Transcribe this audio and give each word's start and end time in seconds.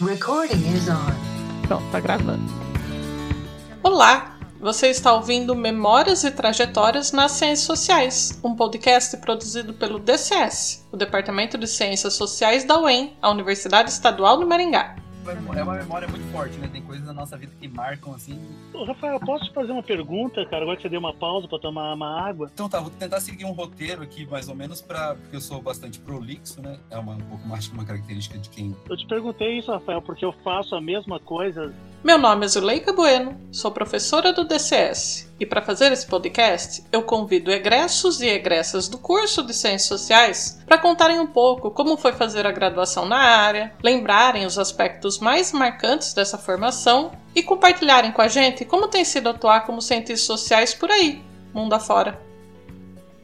Recording 0.00 0.66
is 0.74 0.88
on. 0.88 1.12
Pronto, 1.68 1.84
tá 1.92 2.00
gravando. 2.00 2.50
Olá! 3.82 4.38
Você 4.58 4.88
está 4.88 5.12
ouvindo 5.12 5.54
Memórias 5.54 6.24
e 6.24 6.30
Trajetórias 6.30 7.12
nas 7.12 7.32
Ciências 7.32 7.66
Sociais, 7.66 8.40
um 8.42 8.56
podcast 8.56 9.18
produzido 9.18 9.74
pelo 9.74 9.98
DCS, 9.98 10.88
o 10.90 10.96
Departamento 10.96 11.58
de 11.58 11.66
Ciências 11.66 12.14
Sociais 12.14 12.64
da 12.64 12.80
UEM, 12.80 13.14
a 13.20 13.28
Universidade 13.28 13.90
Estadual 13.90 14.38
de 14.38 14.46
Maringá. 14.46 14.96
É 15.54 15.62
uma 15.62 15.74
memória 15.74 16.08
muito 16.08 16.24
forte, 16.32 16.58
né? 16.58 16.68
Tem 16.72 16.82
coisas 16.82 17.06
da 17.06 17.12
nossa 17.12 17.36
vida 17.36 17.52
que 17.60 17.68
marcam 17.68 18.14
assim. 18.14 18.40
Ô, 18.72 18.84
Rafael, 18.84 19.20
posso 19.20 19.44
te 19.44 19.52
fazer 19.52 19.72
uma 19.72 19.82
pergunta, 19.82 20.44
cara? 20.46 20.62
Agora 20.62 20.76
que 20.76 20.82
você 20.82 20.88
deu 20.88 21.00
uma 21.00 21.12
pausa 21.12 21.46
pra 21.46 21.58
tomar 21.58 21.92
uma 21.94 22.20
água. 22.26 22.50
Então 22.52 22.68
tá, 22.68 22.80
vou 22.80 22.90
tentar 22.90 23.20
seguir 23.20 23.44
um 23.44 23.52
roteiro 23.52 24.02
aqui, 24.02 24.26
mais 24.26 24.48
ou 24.48 24.54
menos, 24.54 24.80
para 24.80 25.14
porque 25.14 25.36
eu 25.36 25.40
sou 25.40 25.60
bastante 25.60 25.98
prolixo, 25.98 26.62
né? 26.62 26.78
É 26.90 26.98
uma, 26.98 27.14
um 27.14 27.20
pouco 27.20 27.46
mais 27.46 27.68
uma 27.68 27.84
característica 27.84 28.38
de 28.38 28.48
quem. 28.48 28.74
Eu 28.88 28.96
te 28.96 29.06
perguntei 29.06 29.58
isso, 29.58 29.70
Rafael, 29.70 30.00
porque 30.00 30.24
eu 30.24 30.32
faço 30.44 30.74
a 30.74 30.80
mesma 30.80 31.20
coisa. 31.20 31.74
Meu 32.02 32.16
nome 32.16 32.46
é 32.46 32.48
Zuleika 32.48 32.94
Bueno, 32.94 33.38
sou 33.52 33.70
professora 33.70 34.32
do 34.32 34.42
DCS 34.42 35.30
e 35.38 35.44
para 35.44 35.60
fazer 35.60 35.92
esse 35.92 36.06
podcast 36.06 36.82
eu 36.90 37.02
convido 37.02 37.52
egressos 37.52 38.22
e 38.22 38.26
egressas 38.26 38.88
do 38.88 38.96
curso 38.96 39.42
de 39.42 39.52
Ciências 39.52 40.00
Sociais 40.00 40.62
para 40.64 40.78
contarem 40.78 41.20
um 41.20 41.26
pouco 41.26 41.70
como 41.70 41.98
foi 41.98 42.12
fazer 42.12 42.46
a 42.46 42.52
graduação 42.52 43.04
na 43.04 43.18
área, 43.18 43.74
lembrarem 43.84 44.46
os 44.46 44.58
aspectos 44.58 45.18
mais 45.18 45.52
marcantes 45.52 46.14
dessa 46.14 46.38
formação 46.38 47.12
e 47.34 47.42
compartilharem 47.42 48.12
com 48.12 48.22
a 48.22 48.28
gente 48.28 48.64
como 48.64 48.88
tem 48.88 49.04
sido 49.04 49.28
atuar 49.28 49.66
como 49.66 49.82
cientistas 49.82 50.22
sociais 50.22 50.72
por 50.72 50.90
aí, 50.90 51.22
mundo 51.52 51.74
afora. 51.74 52.29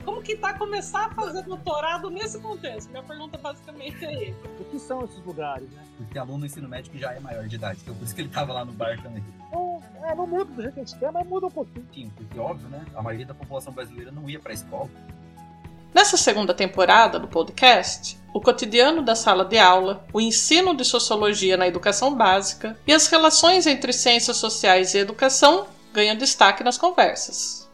Como 0.07 0.23
que 0.23 0.37
tá 0.37 0.55
começar 0.55 1.07
a 1.07 1.11
fazer 1.11 1.43
doutorado 1.43 2.09
nesse 2.09 2.39
contexto? 2.39 2.89
Minha 2.91 3.03
pergunta 3.03 3.37
basicamente 3.37 4.05
é 4.05 4.29
essa. 4.29 4.49
O 4.61 4.65
que 4.65 4.79
são 4.79 5.05
esses 5.05 5.19
lugares, 5.25 5.69
né? 5.73 5.83
Porque 5.97 6.17
aluno 6.17 6.39
no 6.39 6.47
ensino 6.47 6.69
médio 6.69 6.93
que 6.93 6.99
já 6.99 7.13
é 7.13 7.19
maior 7.19 7.49
de 7.49 7.57
idade. 7.57 7.81
Então 7.83 7.93
por 7.93 8.05
isso 8.05 8.15
que 8.15 8.21
ele 8.21 8.29
tava 8.29 8.53
lá 8.53 8.65
no 8.65 8.71
bar 8.71 9.03
também. 9.03 9.25
Não, 9.51 9.83
é, 10.05 10.15
não 10.15 10.25
muda 10.25 10.45
do 10.45 10.63
jeito 10.63 10.75
que 10.75 10.81
a 10.81 10.85
gente 10.85 10.97
quer, 10.97 11.11
mas 11.11 11.27
muda 11.27 11.47
um 11.47 11.51
pouquinho. 11.51 11.87
Tinha, 11.91 12.11
Porque, 12.17 12.39
óbvio, 12.39 12.69
né? 12.69 12.87
A 12.95 13.03
maioria 13.03 13.27
da 13.27 13.35
população 13.35 13.73
brasileira 13.73 14.13
não 14.13 14.31
ia 14.31 14.39
pra 14.39 14.53
escola. 14.53 14.89
Nessa 15.93 16.17
segunda 16.17 16.55
temporada 16.55 17.19
do 17.19 17.27
podcast, 17.27 18.17
o 18.33 18.41
cotidiano 18.41 19.03
da 19.03 19.17
sala 19.17 19.45
de 19.45 19.59
aula, 19.59 20.07
o 20.13 20.21
ensino 20.21 20.77
de 20.77 20.85
sociologia 20.85 21.57
na 21.57 21.67
educação 21.67 22.15
básica 22.15 22.79
e 22.87 22.93
as 22.93 23.09
relações 23.09 23.67
entre 23.67 23.93
ciências 23.93 24.37
sociais 24.37 24.95
e 24.95 24.99
educação 24.99 25.67
ganham 25.93 26.15
destaque 26.17 26.63
nas 26.63 26.79
conversas. 26.79 27.66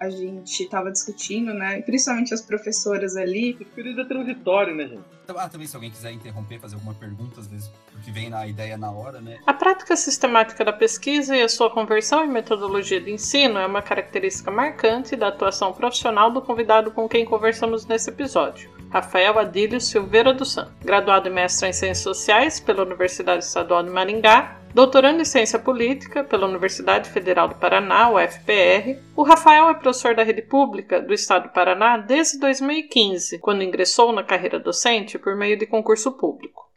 A 0.00 0.10
gente 0.10 0.62
estava 0.62 0.90
discutindo, 0.90 1.52
né? 1.52 1.80
Principalmente 1.82 2.32
as 2.32 2.42
professoras 2.42 3.16
ali. 3.16 3.50
Esse 3.50 3.64
período 3.66 4.02
é 4.02 4.04
transitório, 4.04 4.74
né, 4.74 4.88
gente? 4.88 5.18
Então, 5.24 5.36
ah, 5.38 5.48
também 5.48 5.66
se 5.66 5.76
alguém 5.76 5.90
quiser 5.90 6.10
interromper, 6.12 6.58
fazer 6.58 6.76
alguma 6.76 6.94
pergunta, 6.94 7.40
às 7.40 7.46
vezes, 7.46 7.70
porque 7.92 8.10
vem 8.10 8.30
na 8.30 8.46
ideia 8.46 8.78
na 8.78 8.90
hora, 8.90 9.20
né? 9.20 9.38
A 9.46 9.52
prática 9.52 9.94
sistemática 9.94 10.64
da 10.64 10.72
pesquisa 10.72 11.36
e 11.36 11.42
a 11.42 11.48
sua 11.48 11.70
conversão 11.70 12.24
em 12.24 12.28
metodologia 12.28 13.00
de 13.00 13.10
ensino 13.10 13.58
é 13.58 13.66
uma 13.66 13.82
característica 13.82 14.50
marcante 14.50 15.14
da 15.16 15.28
atuação 15.28 15.72
profissional 15.72 16.30
do 16.30 16.40
convidado 16.40 16.90
com 16.90 17.06
quem 17.08 17.24
conversamos 17.24 17.84
nesse 17.86 18.08
episódio. 18.08 18.70
Rafael 18.90 19.38
Adílio 19.38 19.80
Silveira 19.80 20.32
do 20.32 20.46
Santos, 20.46 20.72
graduado 20.82 21.28
e 21.28 21.30
mestre 21.30 21.68
em 21.68 21.72
Ciências 21.72 21.98
Sociais 21.98 22.58
pela 22.58 22.82
Universidade 22.82 23.44
Estadual 23.44 23.82
de 23.82 23.90
Maringá, 23.90 24.57
doutorando 24.74 25.20
em 25.20 25.24
Ciência 25.24 25.58
Política 25.58 26.22
pela 26.22 26.46
Universidade 26.46 27.10
Federal 27.10 27.48
do 27.48 27.54
Paraná, 27.54 28.10
UFPR. 28.10 28.98
O 29.16 29.22
Rafael 29.22 29.68
é 29.68 29.74
professor 29.74 30.14
da 30.14 30.22
rede 30.22 30.42
pública 30.42 31.00
do 31.00 31.12
Estado 31.12 31.44
do 31.44 31.52
Paraná 31.52 31.96
desde 31.96 32.38
2015, 32.38 33.38
quando 33.38 33.62
ingressou 33.62 34.12
na 34.12 34.22
carreira 34.22 34.58
docente 34.58 35.18
por 35.18 35.36
meio 35.36 35.58
de 35.58 35.66
concurso 35.66 36.12
público. 36.12 36.68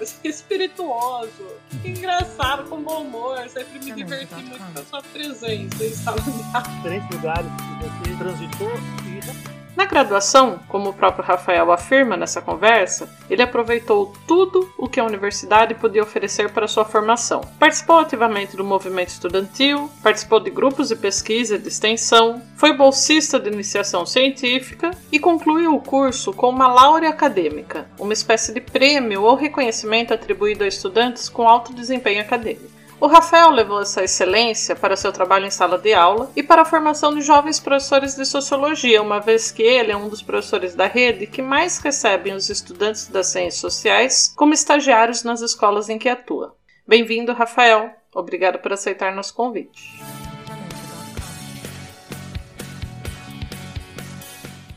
Espirituoso, 0.22 1.46
que 1.82 1.88
engraçado, 1.88 2.68
com 2.68 2.82
bom 2.82 3.02
humor, 3.02 3.48
sempre 3.48 3.78
me 3.78 3.92
diverti 3.92 4.34
muito 4.34 4.58
com 4.58 4.80
a 4.80 4.84
sua 4.84 5.02
presença 5.02 5.84
em 5.84 5.90
sala 5.90 6.20
de 6.20 6.30
aula. 6.30 6.68
Diferentes 6.76 7.16
lugares 7.16 7.46
que 7.46 7.84
você 7.84 8.16
transitou 8.18 8.72
e 9.06 9.55
Na 9.76 9.84
graduação, 9.84 10.58
como 10.68 10.88
o 10.88 10.92
próprio 10.94 11.22
Rafael 11.22 11.70
afirma 11.70 12.16
nessa 12.16 12.40
conversa, 12.40 13.14
ele 13.28 13.42
aproveitou 13.42 14.10
tudo 14.26 14.72
o 14.78 14.88
que 14.88 14.98
a 14.98 15.04
universidade 15.04 15.74
podia 15.74 16.02
oferecer 16.02 16.50
para 16.50 16.66
sua 16.66 16.86
formação. 16.86 17.42
Participou 17.58 17.98
ativamente 17.98 18.56
do 18.56 18.64
movimento 18.64 19.10
estudantil, 19.10 19.90
participou 20.02 20.40
de 20.40 20.48
grupos 20.48 20.88
de 20.88 20.96
pesquisa 20.96 21.56
e 21.56 21.58
de 21.58 21.68
extensão, 21.68 22.40
foi 22.56 22.72
bolsista 22.72 23.38
de 23.38 23.50
iniciação 23.50 24.06
científica 24.06 24.92
e 25.12 25.18
concluiu 25.18 25.74
o 25.74 25.80
curso 25.80 26.32
com 26.32 26.48
uma 26.48 26.68
laurea 26.68 27.10
acadêmica, 27.10 27.86
uma 27.98 28.14
espécie 28.14 28.54
de 28.54 28.62
prêmio 28.62 29.24
ou 29.24 29.34
reconhecimento 29.34 30.14
atribuído 30.14 30.64
a 30.64 30.68
estudantes 30.68 31.28
com 31.28 31.46
alto 31.46 31.74
desempenho 31.74 32.22
acadêmico. 32.22 32.75
O 32.98 33.06
Rafael 33.06 33.50
levou 33.50 33.82
essa 33.82 34.02
excelência 34.02 34.74
para 34.74 34.96
seu 34.96 35.12
trabalho 35.12 35.44
em 35.44 35.50
sala 35.50 35.76
de 35.76 35.92
aula 35.92 36.30
e 36.34 36.42
para 36.42 36.62
a 36.62 36.64
formação 36.64 37.14
de 37.14 37.20
jovens 37.20 37.60
professores 37.60 38.16
de 38.16 38.24
sociologia, 38.24 39.02
uma 39.02 39.20
vez 39.20 39.52
que 39.52 39.62
ele 39.62 39.92
é 39.92 39.96
um 39.96 40.08
dos 40.08 40.22
professores 40.22 40.74
da 40.74 40.86
rede 40.86 41.26
que 41.26 41.42
mais 41.42 41.78
recebem 41.78 42.32
os 42.32 42.48
estudantes 42.48 43.06
das 43.08 43.26
ciências 43.26 43.60
sociais 43.60 44.32
como 44.34 44.54
estagiários 44.54 45.22
nas 45.22 45.42
escolas 45.42 45.90
em 45.90 45.98
que 45.98 46.08
atua. 46.08 46.56
Bem-vindo, 46.88 47.34
Rafael. 47.34 47.90
Obrigado 48.14 48.60
por 48.60 48.72
aceitar 48.72 49.14
nosso 49.14 49.34
convite. 49.34 50.00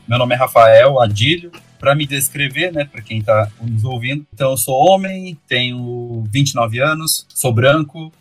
Meu 0.06 0.18
nome 0.18 0.34
é 0.34 0.38
Rafael 0.38 1.00
Adílio. 1.00 1.50
Para 1.80 1.94
me 1.94 2.06
descrever, 2.06 2.70
né, 2.72 2.84
para 2.84 3.00
quem 3.00 3.18
está 3.18 3.50
nos 3.60 3.84
ouvindo, 3.84 4.26
então 4.32 4.50
eu 4.50 4.56
sou 4.56 4.76
homem, 4.76 5.36
tenho 5.48 6.22
29 6.30 6.78
anos, 6.78 7.26
sou 7.34 7.54
branco, 7.54 8.12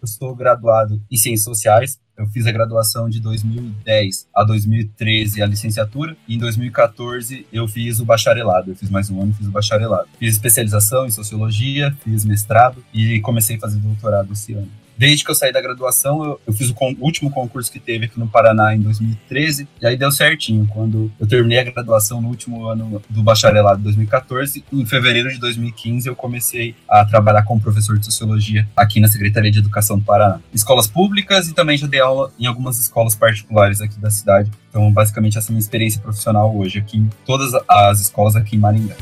eu 0.00 0.08
sou 0.08 0.34
graduado 0.34 1.02
em 1.10 1.16
Ciências 1.16 1.44
Sociais. 1.44 1.98
Eu 2.16 2.26
fiz 2.28 2.46
a 2.46 2.52
graduação 2.52 3.10
de 3.10 3.20
2010 3.20 4.26
a 4.34 4.42
2013 4.42 5.42
a 5.42 5.46
licenciatura 5.46 6.16
e 6.26 6.36
em 6.36 6.38
2014 6.38 7.46
eu 7.52 7.68
fiz 7.68 8.00
o 8.00 8.06
bacharelado. 8.06 8.70
Eu 8.70 8.76
fiz 8.76 8.88
mais 8.88 9.10
um 9.10 9.20
ano, 9.20 9.34
fiz 9.34 9.46
o 9.46 9.50
bacharelado. 9.50 10.08
Fiz 10.18 10.32
especialização 10.32 11.04
em 11.04 11.10
sociologia, 11.10 11.94
fiz 12.02 12.24
mestrado 12.24 12.82
e 12.94 13.20
comecei 13.20 13.56
a 13.56 13.60
fazer 13.60 13.78
doutorado 13.80 14.32
esse 14.32 14.54
ano. 14.54 14.70
Desde 14.96 15.24
que 15.24 15.30
eu 15.30 15.34
saí 15.34 15.52
da 15.52 15.60
graduação, 15.60 16.24
eu, 16.24 16.40
eu 16.46 16.52
fiz 16.52 16.70
o, 16.70 16.74
con- 16.74 16.94
último 17.00 17.30
concurso 17.30 17.70
que 17.70 17.78
teve 17.78 18.06
aqui 18.06 18.18
no 18.18 18.26
Paraná 18.26 18.74
em 18.74 18.80
2013, 18.80 19.68
e 19.80 19.86
aí 19.86 19.96
deu 19.96 20.10
certinho. 20.10 20.66
Quando 20.72 21.12
eu 21.20 21.26
terminei 21.26 21.58
a 21.58 21.64
graduação 21.64 22.20
no 22.20 22.28
último 22.28 22.66
ano 22.66 23.02
do 23.10 23.22
bacharelado 23.22 23.78
de 23.78 23.84
2014, 23.84 24.64
em 24.72 24.86
fevereiro 24.86 25.28
de 25.30 25.38
2015 25.38 26.08
eu 26.08 26.16
comecei 26.16 26.74
a 26.88 27.04
trabalhar 27.04 27.42
como 27.42 27.60
professor 27.60 27.98
de 27.98 28.04
sociologia 28.06 28.66
aqui 28.76 29.00
na 29.00 29.08
Secretaria 29.08 29.50
de 29.50 29.58
Educação 29.58 29.98
do 29.98 30.04
Paraná. 30.04 30.40
Escolas 30.52 30.86
públicas 30.86 31.48
e 31.48 31.54
também 31.54 31.76
já 31.76 31.86
dei 31.86 32.00
aula 32.00 32.32
em 32.38 32.46
algumas 32.46 32.78
escolas 32.78 33.14
particulares 33.14 33.80
aqui 33.80 33.98
da 34.00 34.10
cidade. 34.10 34.50
Então, 34.70 34.90
basicamente, 34.92 35.36
essa 35.36 35.48
é 35.48 35.50
a 35.50 35.52
minha 35.52 35.60
experiência 35.60 36.00
profissional 36.00 36.56
hoje 36.56 36.78
aqui 36.78 36.98
em 36.98 37.10
todas 37.24 37.52
as 37.68 38.00
escolas 38.00 38.34
aqui 38.36 38.56
em 38.56 38.58
Maringá 38.58 38.94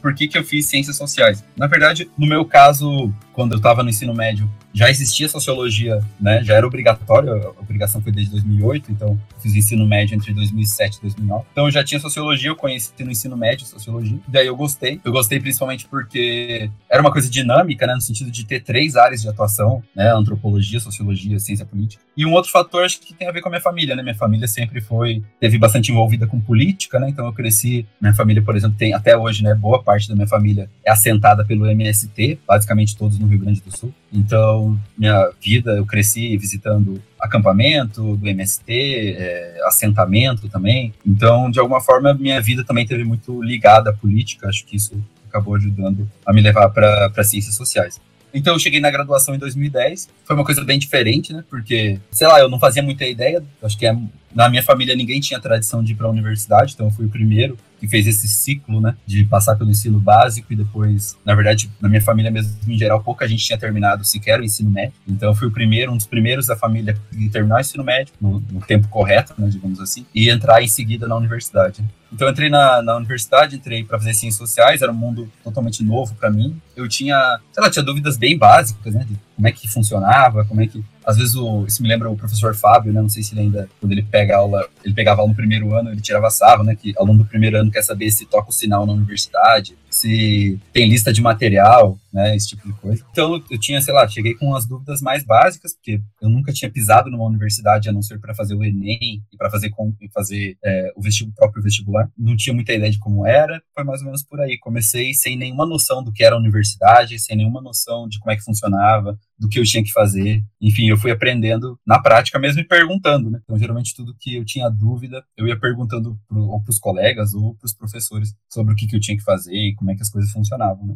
por 0.00 0.12
que, 0.16 0.26
que 0.26 0.36
eu 0.36 0.42
fiz 0.42 0.66
ciências 0.66 0.96
sociais. 0.96 1.44
Na 1.56 1.68
verdade, 1.68 2.10
no 2.18 2.26
meu 2.26 2.44
caso, 2.44 3.14
quando 3.32 3.52
eu 3.52 3.56
estava 3.56 3.82
no 3.82 3.90
ensino 3.90 4.14
médio, 4.14 4.48
já 4.74 4.88
existia 4.90 5.28
sociologia, 5.28 6.00
né? 6.20 6.42
Já 6.42 6.54
era 6.54 6.66
obrigatório, 6.66 7.32
a 7.32 7.60
obrigação 7.60 8.00
foi 8.00 8.10
desde 8.10 8.32
2008, 8.32 8.90
então 8.90 9.20
fiz 9.40 9.52
o 9.52 9.58
ensino 9.58 9.86
médio 9.86 10.14
entre 10.14 10.32
2007 10.32 10.96
e 10.96 11.00
2009. 11.02 11.44
Então 11.52 11.66
eu 11.66 11.70
já 11.70 11.84
tinha 11.84 12.00
sociologia, 12.00 12.50
eu 12.50 12.56
conheci 12.56 12.92
no 13.00 13.10
ensino 13.10 13.36
médio 13.36 13.66
sociologia. 13.66 14.18
Daí 14.26 14.46
eu 14.46 14.56
gostei. 14.56 15.00
Eu 15.04 15.12
gostei 15.12 15.40
principalmente 15.40 15.86
porque 15.86 16.70
era 16.88 17.02
uma 17.02 17.12
coisa 17.12 17.28
dinâmica, 17.28 17.86
né? 17.86 17.94
No 17.94 18.00
sentido 18.00 18.30
de 18.30 18.44
ter 18.46 18.60
três 18.60 18.96
áreas 18.96 19.20
de 19.20 19.28
atuação, 19.28 19.82
né? 19.94 20.10
Antropologia, 20.12 20.80
sociologia, 20.80 21.38
ciência 21.38 21.66
política. 21.66 22.02
E 22.16 22.24
um 22.24 22.32
outro 22.32 22.50
fator 22.50 22.84
acho 22.84 23.00
que 23.00 23.14
tem 23.14 23.28
a 23.28 23.32
ver 23.32 23.40
com 23.40 23.48
a 23.48 23.52
minha 23.52 23.60
família, 23.60 23.94
né? 23.94 24.02
Minha 24.02 24.14
família 24.14 24.46
sempre 24.48 24.80
foi, 24.80 25.22
teve 25.40 25.58
bastante 25.58 25.90
envolvida 25.90 26.26
com 26.26 26.40
política, 26.40 26.98
né? 26.98 27.08
Então 27.08 27.26
eu 27.26 27.32
cresci, 27.32 27.86
minha 28.00 28.14
família, 28.14 28.42
por 28.42 28.56
exemplo, 28.56 28.76
tem 28.76 28.94
até 28.94 29.16
hoje, 29.16 29.42
né? 29.42 29.54
Boa 29.54 29.82
parte 29.82 30.08
da 30.08 30.14
minha 30.14 30.26
família 30.26 30.70
é 30.84 30.90
assentada 30.90 31.44
pelo 31.44 31.66
MST, 31.66 32.38
basicamente 32.46 32.96
todos 32.96 33.18
no 33.22 33.28
Rio 33.28 33.38
Grande 33.38 33.60
do 33.60 33.76
Sul. 33.76 33.94
Então, 34.12 34.78
minha 34.98 35.30
vida, 35.40 35.72
eu 35.72 35.86
cresci 35.86 36.36
visitando 36.36 37.02
acampamento 37.18 38.16
do 38.16 38.28
MST, 38.28 38.64
é, 38.68 39.60
assentamento 39.64 40.48
também. 40.48 40.92
Então, 41.06 41.50
de 41.50 41.58
alguma 41.58 41.80
forma, 41.80 42.12
minha 42.12 42.40
vida 42.40 42.64
também 42.64 42.86
teve 42.86 43.04
muito 43.04 43.42
ligada 43.42 43.90
à 43.90 43.92
política. 43.92 44.48
Acho 44.48 44.64
que 44.66 44.76
isso 44.76 45.02
acabou 45.28 45.54
ajudando 45.54 46.08
a 46.26 46.32
me 46.32 46.42
levar 46.42 46.68
para 46.68 47.24
ciências 47.24 47.54
sociais. 47.54 48.00
Então 48.34 48.54
eu 48.54 48.58
cheguei 48.58 48.80
na 48.80 48.90
graduação 48.90 49.34
em 49.34 49.38
2010. 49.38 50.08
Foi 50.24 50.36
uma 50.36 50.44
coisa 50.44 50.64
bem 50.64 50.78
diferente, 50.78 51.32
né? 51.32 51.44
Porque, 51.48 51.98
sei 52.10 52.26
lá, 52.26 52.40
eu 52.40 52.48
não 52.48 52.58
fazia 52.58 52.82
muita 52.82 53.06
ideia. 53.06 53.42
Acho 53.62 53.78
que 53.78 53.86
é, 53.86 53.96
na 54.34 54.48
minha 54.48 54.62
família 54.62 54.96
ninguém 54.96 55.20
tinha 55.20 55.38
tradição 55.38 55.82
de 55.82 55.92
ir 55.92 55.96
para 55.96 56.06
a 56.06 56.10
universidade, 56.10 56.72
então 56.72 56.86
eu 56.86 56.92
fui 56.92 57.04
o 57.04 57.10
primeiro 57.10 57.58
que 57.82 57.88
fez 57.88 58.06
esse 58.06 58.28
ciclo, 58.28 58.80
né, 58.80 58.94
de 59.04 59.24
passar 59.24 59.56
pelo 59.56 59.68
ensino 59.68 59.98
básico 59.98 60.52
e 60.52 60.56
depois, 60.56 61.18
na 61.24 61.34
verdade, 61.34 61.68
na 61.80 61.88
minha 61.88 62.00
família 62.00 62.30
mesmo, 62.30 62.56
em 62.68 62.78
geral, 62.78 63.02
pouca 63.02 63.26
gente 63.26 63.44
tinha 63.44 63.58
terminado 63.58 64.04
sequer 64.04 64.38
o 64.38 64.44
ensino 64.44 64.70
médio. 64.70 64.94
Então, 65.04 65.30
eu 65.30 65.34
fui 65.34 65.48
o 65.48 65.50
primeiro, 65.50 65.90
um 65.90 65.96
dos 65.96 66.06
primeiros 66.06 66.46
da 66.46 66.54
família 66.54 66.96
a 66.96 67.32
terminar 67.32 67.56
o 67.56 67.60
ensino 67.60 67.82
médio, 67.82 68.14
no, 68.20 68.38
no 68.52 68.60
tempo 68.60 68.86
correto, 68.86 69.34
né, 69.36 69.48
digamos 69.48 69.80
assim, 69.80 70.06
e 70.14 70.30
entrar 70.30 70.62
em 70.62 70.68
seguida 70.68 71.08
na 71.08 71.16
universidade. 71.16 71.84
Então, 72.12 72.28
eu 72.28 72.30
entrei 72.30 72.48
na, 72.48 72.80
na 72.82 72.94
universidade, 72.94 73.56
entrei 73.56 73.82
para 73.82 73.98
fazer 73.98 74.14
ciências 74.14 74.36
sociais, 74.36 74.80
era 74.80 74.92
um 74.92 74.94
mundo 74.94 75.28
totalmente 75.42 75.82
novo 75.82 76.14
para 76.14 76.30
mim. 76.30 76.56
Eu 76.76 76.86
tinha, 76.88 77.40
sei 77.50 77.64
lá, 77.64 77.68
tinha 77.68 77.84
dúvidas 77.84 78.16
bem 78.16 78.38
básicas, 78.38 78.94
né, 78.94 79.04
de 79.08 79.18
como 79.34 79.48
é 79.48 79.50
que 79.50 79.66
funcionava, 79.66 80.44
como 80.44 80.60
é 80.60 80.68
que 80.68 80.84
às 81.04 81.16
vezes 81.16 81.34
o, 81.34 81.64
isso 81.66 81.82
me 81.82 81.88
lembra 81.88 82.10
o 82.10 82.16
professor 82.16 82.54
Fábio, 82.54 82.92
né? 82.92 83.00
Não 83.00 83.08
sei 83.08 83.22
se 83.22 83.34
ele 83.34 83.42
ainda, 83.42 83.68
quando 83.80 83.92
ele 83.92 84.02
pega 84.02 84.36
aula, 84.36 84.66
ele 84.84 84.94
pegava 84.94 85.20
aula 85.20 85.30
no 85.30 85.36
primeiro 85.36 85.74
ano, 85.74 85.90
ele 85.90 86.00
tirava 86.00 86.30
sarro, 86.30 86.64
né? 86.64 86.76
Que 86.76 86.92
aluno 86.98 87.20
do 87.20 87.24
primeiro 87.24 87.56
ano 87.56 87.70
quer 87.70 87.82
saber 87.82 88.10
se 88.10 88.26
toca 88.26 88.50
o 88.50 88.52
sinal 88.52 88.86
na 88.86 88.92
universidade, 88.92 89.76
se 89.90 90.58
tem 90.72 90.88
lista 90.88 91.12
de 91.12 91.20
material, 91.20 91.98
né, 92.12 92.36
esse 92.36 92.48
tipo 92.48 92.66
de 92.66 92.74
coisa. 92.74 93.04
Então 93.10 93.42
eu 93.50 93.58
tinha, 93.58 93.80
sei 93.80 93.94
lá, 93.94 94.06
cheguei 94.06 94.34
com 94.34 94.54
as 94.54 94.66
dúvidas 94.66 95.00
mais 95.00 95.24
básicas, 95.24 95.74
porque 95.74 96.00
eu 96.20 96.28
nunca 96.28 96.52
tinha 96.52 96.70
pisado 96.70 97.10
numa 97.10 97.24
universidade 97.24 97.88
a 97.88 97.92
não 97.92 98.02
ser 98.02 98.20
para 98.20 98.34
fazer 98.34 98.54
o 98.54 98.62
Enem 98.62 99.22
e 99.32 99.36
para 99.36 99.50
fazer 99.50 99.72
fazer 100.12 100.56
é, 100.62 100.92
o 100.94 101.02
vestibular, 101.02 101.34
próprio 101.34 101.62
vestibular. 101.62 102.10
Não 102.16 102.36
tinha 102.36 102.54
muita 102.54 102.72
ideia 102.72 102.90
de 102.90 102.98
como 102.98 103.26
era, 103.26 103.62
foi 103.74 103.84
mais 103.84 104.00
ou 104.00 104.06
menos 104.06 104.22
por 104.22 104.40
aí. 104.40 104.58
Comecei 104.58 105.14
sem 105.14 105.36
nenhuma 105.36 105.66
noção 105.66 106.02
do 106.02 106.12
que 106.12 106.22
era 106.22 106.34
a 106.34 106.38
universidade, 106.38 107.18
sem 107.18 107.36
nenhuma 107.36 107.60
noção 107.60 108.08
de 108.08 108.18
como 108.18 108.30
é 108.30 108.36
que 108.36 108.42
funcionava, 108.42 109.18
do 109.38 109.48
que 109.48 109.58
eu 109.58 109.64
tinha 109.64 109.82
que 109.82 109.90
fazer. 109.90 110.42
Enfim, 110.60 110.88
eu 110.88 110.96
fui 110.96 111.10
aprendendo 111.10 111.78
na 111.86 112.00
prática 112.00 112.38
mesmo 112.38 112.60
e 112.60 112.66
perguntando, 112.66 113.30
né? 113.30 113.40
Então, 113.42 113.58
geralmente, 113.58 113.94
tudo 113.94 114.14
que 114.18 114.36
eu 114.36 114.44
tinha 114.44 114.68
dúvida, 114.68 115.24
eu 115.36 115.48
ia 115.48 115.58
perguntando 115.58 116.18
pro, 116.28 116.40
ou 116.40 116.62
para 116.62 116.70
os 116.70 116.78
colegas 116.78 117.34
ou 117.34 117.54
para 117.54 117.66
os 117.66 117.74
professores 117.74 118.34
sobre 118.48 118.72
o 118.72 118.76
que, 118.76 118.86
que 118.86 118.96
eu 118.96 119.00
tinha 119.00 119.16
que 119.16 119.24
fazer 119.24 119.54
e 119.54 119.74
como 119.74 119.90
é 119.90 119.94
que 119.94 120.02
as 120.02 120.10
coisas 120.10 120.30
funcionavam, 120.30 120.86
né? 120.86 120.94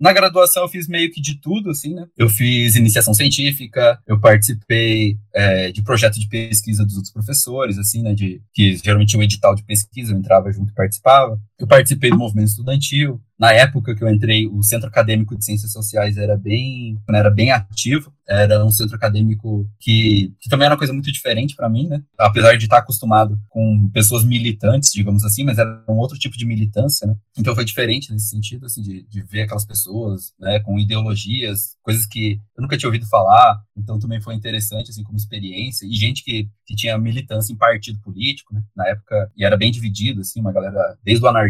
Na 0.00 0.12
graduação 0.12 0.62
eu 0.62 0.68
fiz 0.68 0.86
meio 0.86 1.10
que 1.10 1.20
de 1.20 1.40
tudo, 1.40 1.70
assim, 1.70 1.92
né? 1.92 2.06
Eu 2.16 2.28
fiz 2.28 2.76
iniciação 2.76 3.12
científica, 3.12 4.00
eu 4.06 4.20
participei 4.20 5.18
é, 5.34 5.72
de 5.72 5.82
projeto 5.82 6.20
de 6.20 6.28
pesquisa 6.28 6.84
dos 6.84 6.94
outros 6.94 7.12
professores, 7.12 7.78
assim, 7.78 8.02
né? 8.02 8.14
De, 8.14 8.40
que 8.52 8.76
geralmente 8.76 9.10
tinha 9.10 9.20
um 9.20 9.24
edital 9.24 9.56
de 9.56 9.64
pesquisa, 9.64 10.12
eu 10.12 10.18
entrava 10.18 10.52
junto 10.52 10.70
e 10.70 10.74
participava. 10.74 11.40
Eu 11.58 11.66
participei 11.66 12.10
do 12.10 12.18
movimento 12.18 12.48
estudantil, 12.48 13.20
na 13.38 13.52
época 13.52 13.94
que 13.94 14.02
eu 14.02 14.08
entrei, 14.08 14.48
o 14.48 14.62
Centro 14.64 14.88
Acadêmico 14.88 15.38
de 15.38 15.44
Ciências 15.44 15.70
Sociais 15.70 16.16
era 16.16 16.36
bem, 16.36 16.98
era 17.08 17.30
bem 17.30 17.52
ativo, 17.52 18.12
era 18.26 18.62
um 18.64 18.70
centro 18.70 18.96
acadêmico 18.96 19.66
que, 19.78 20.34
que 20.40 20.50
também 20.50 20.66
era 20.66 20.74
uma 20.74 20.78
coisa 20.78 20.92
muito 20.92 21.10
diferente 21.10 21.54
para 21.54 21.68
mim, 21.68 21.86
né? 21.86 22.02
Apesar 22.18 22.56
de 22.56 22.64
estar 22.64 22.78
acostumado 22.78 23.40
com 23.48 23.88
pessoas 23.90 24.24
militantes, 24.24 24.92
digamos 24.92 25.24
assim, 25.24 25.44
mas 25.44 25.56
era 25.56 25.82
um 25.88 25.94
outro 25.94 26.18
tipo 26.18 26.36
de 26.36 26.44
militância, 26.44 27.06
né? 27.06 27.16
Então 27.38 27.54
foi 27.54 27.64
diferente 27.64 28.12
nesse 28.12 28.28
sentido, 28.28 28.66
assim, 28.66 28.82
de, 28.82 29.02
de 29.04 29.22
ver 29.22 29.42
aquelas 29.42 29.64
pessoas, 29.64 30.34
né, 30.38 30.60
com 30.60 30.78
ideologias, 30.78 31.76
coisas 31.80 32.04
que 32.04 32.40
eu 32.56 32.62
nunca 32.62 32.76
tinha 32.76 32.88
ouvido 32.88 33.06
falar, 33.06 33.62
então 33.74 33.98
também 33.98 34.20
foi 34.20 34.34
interessante, 34.34 34.90
assim, 34.90 35.04
como 35.04 35.16
experiência, 35.16 35.86
e 35.86 35.94
gente 35.94 36.22
que, 36.22 36.50
que 36.66 36.74
tinha 36.74 36.98
militância 36.98 37.52
em 37.52 37.56
partido 37.56 37.98
político, 38.00 38.52
né? 38.52 38.62
Na 38.76 38.88
época, 38.88 39.30
e 39.36 39.44
era 39.44 39.56
bem 39.56 39.70
dividido, 39.70 40.20
assim, 40.20 40.40
uma 40.40 40.52
galera, 40.52 40.98
desde 41.02 41.24
o 41.24 41.28
anarquismo 41.28 41.47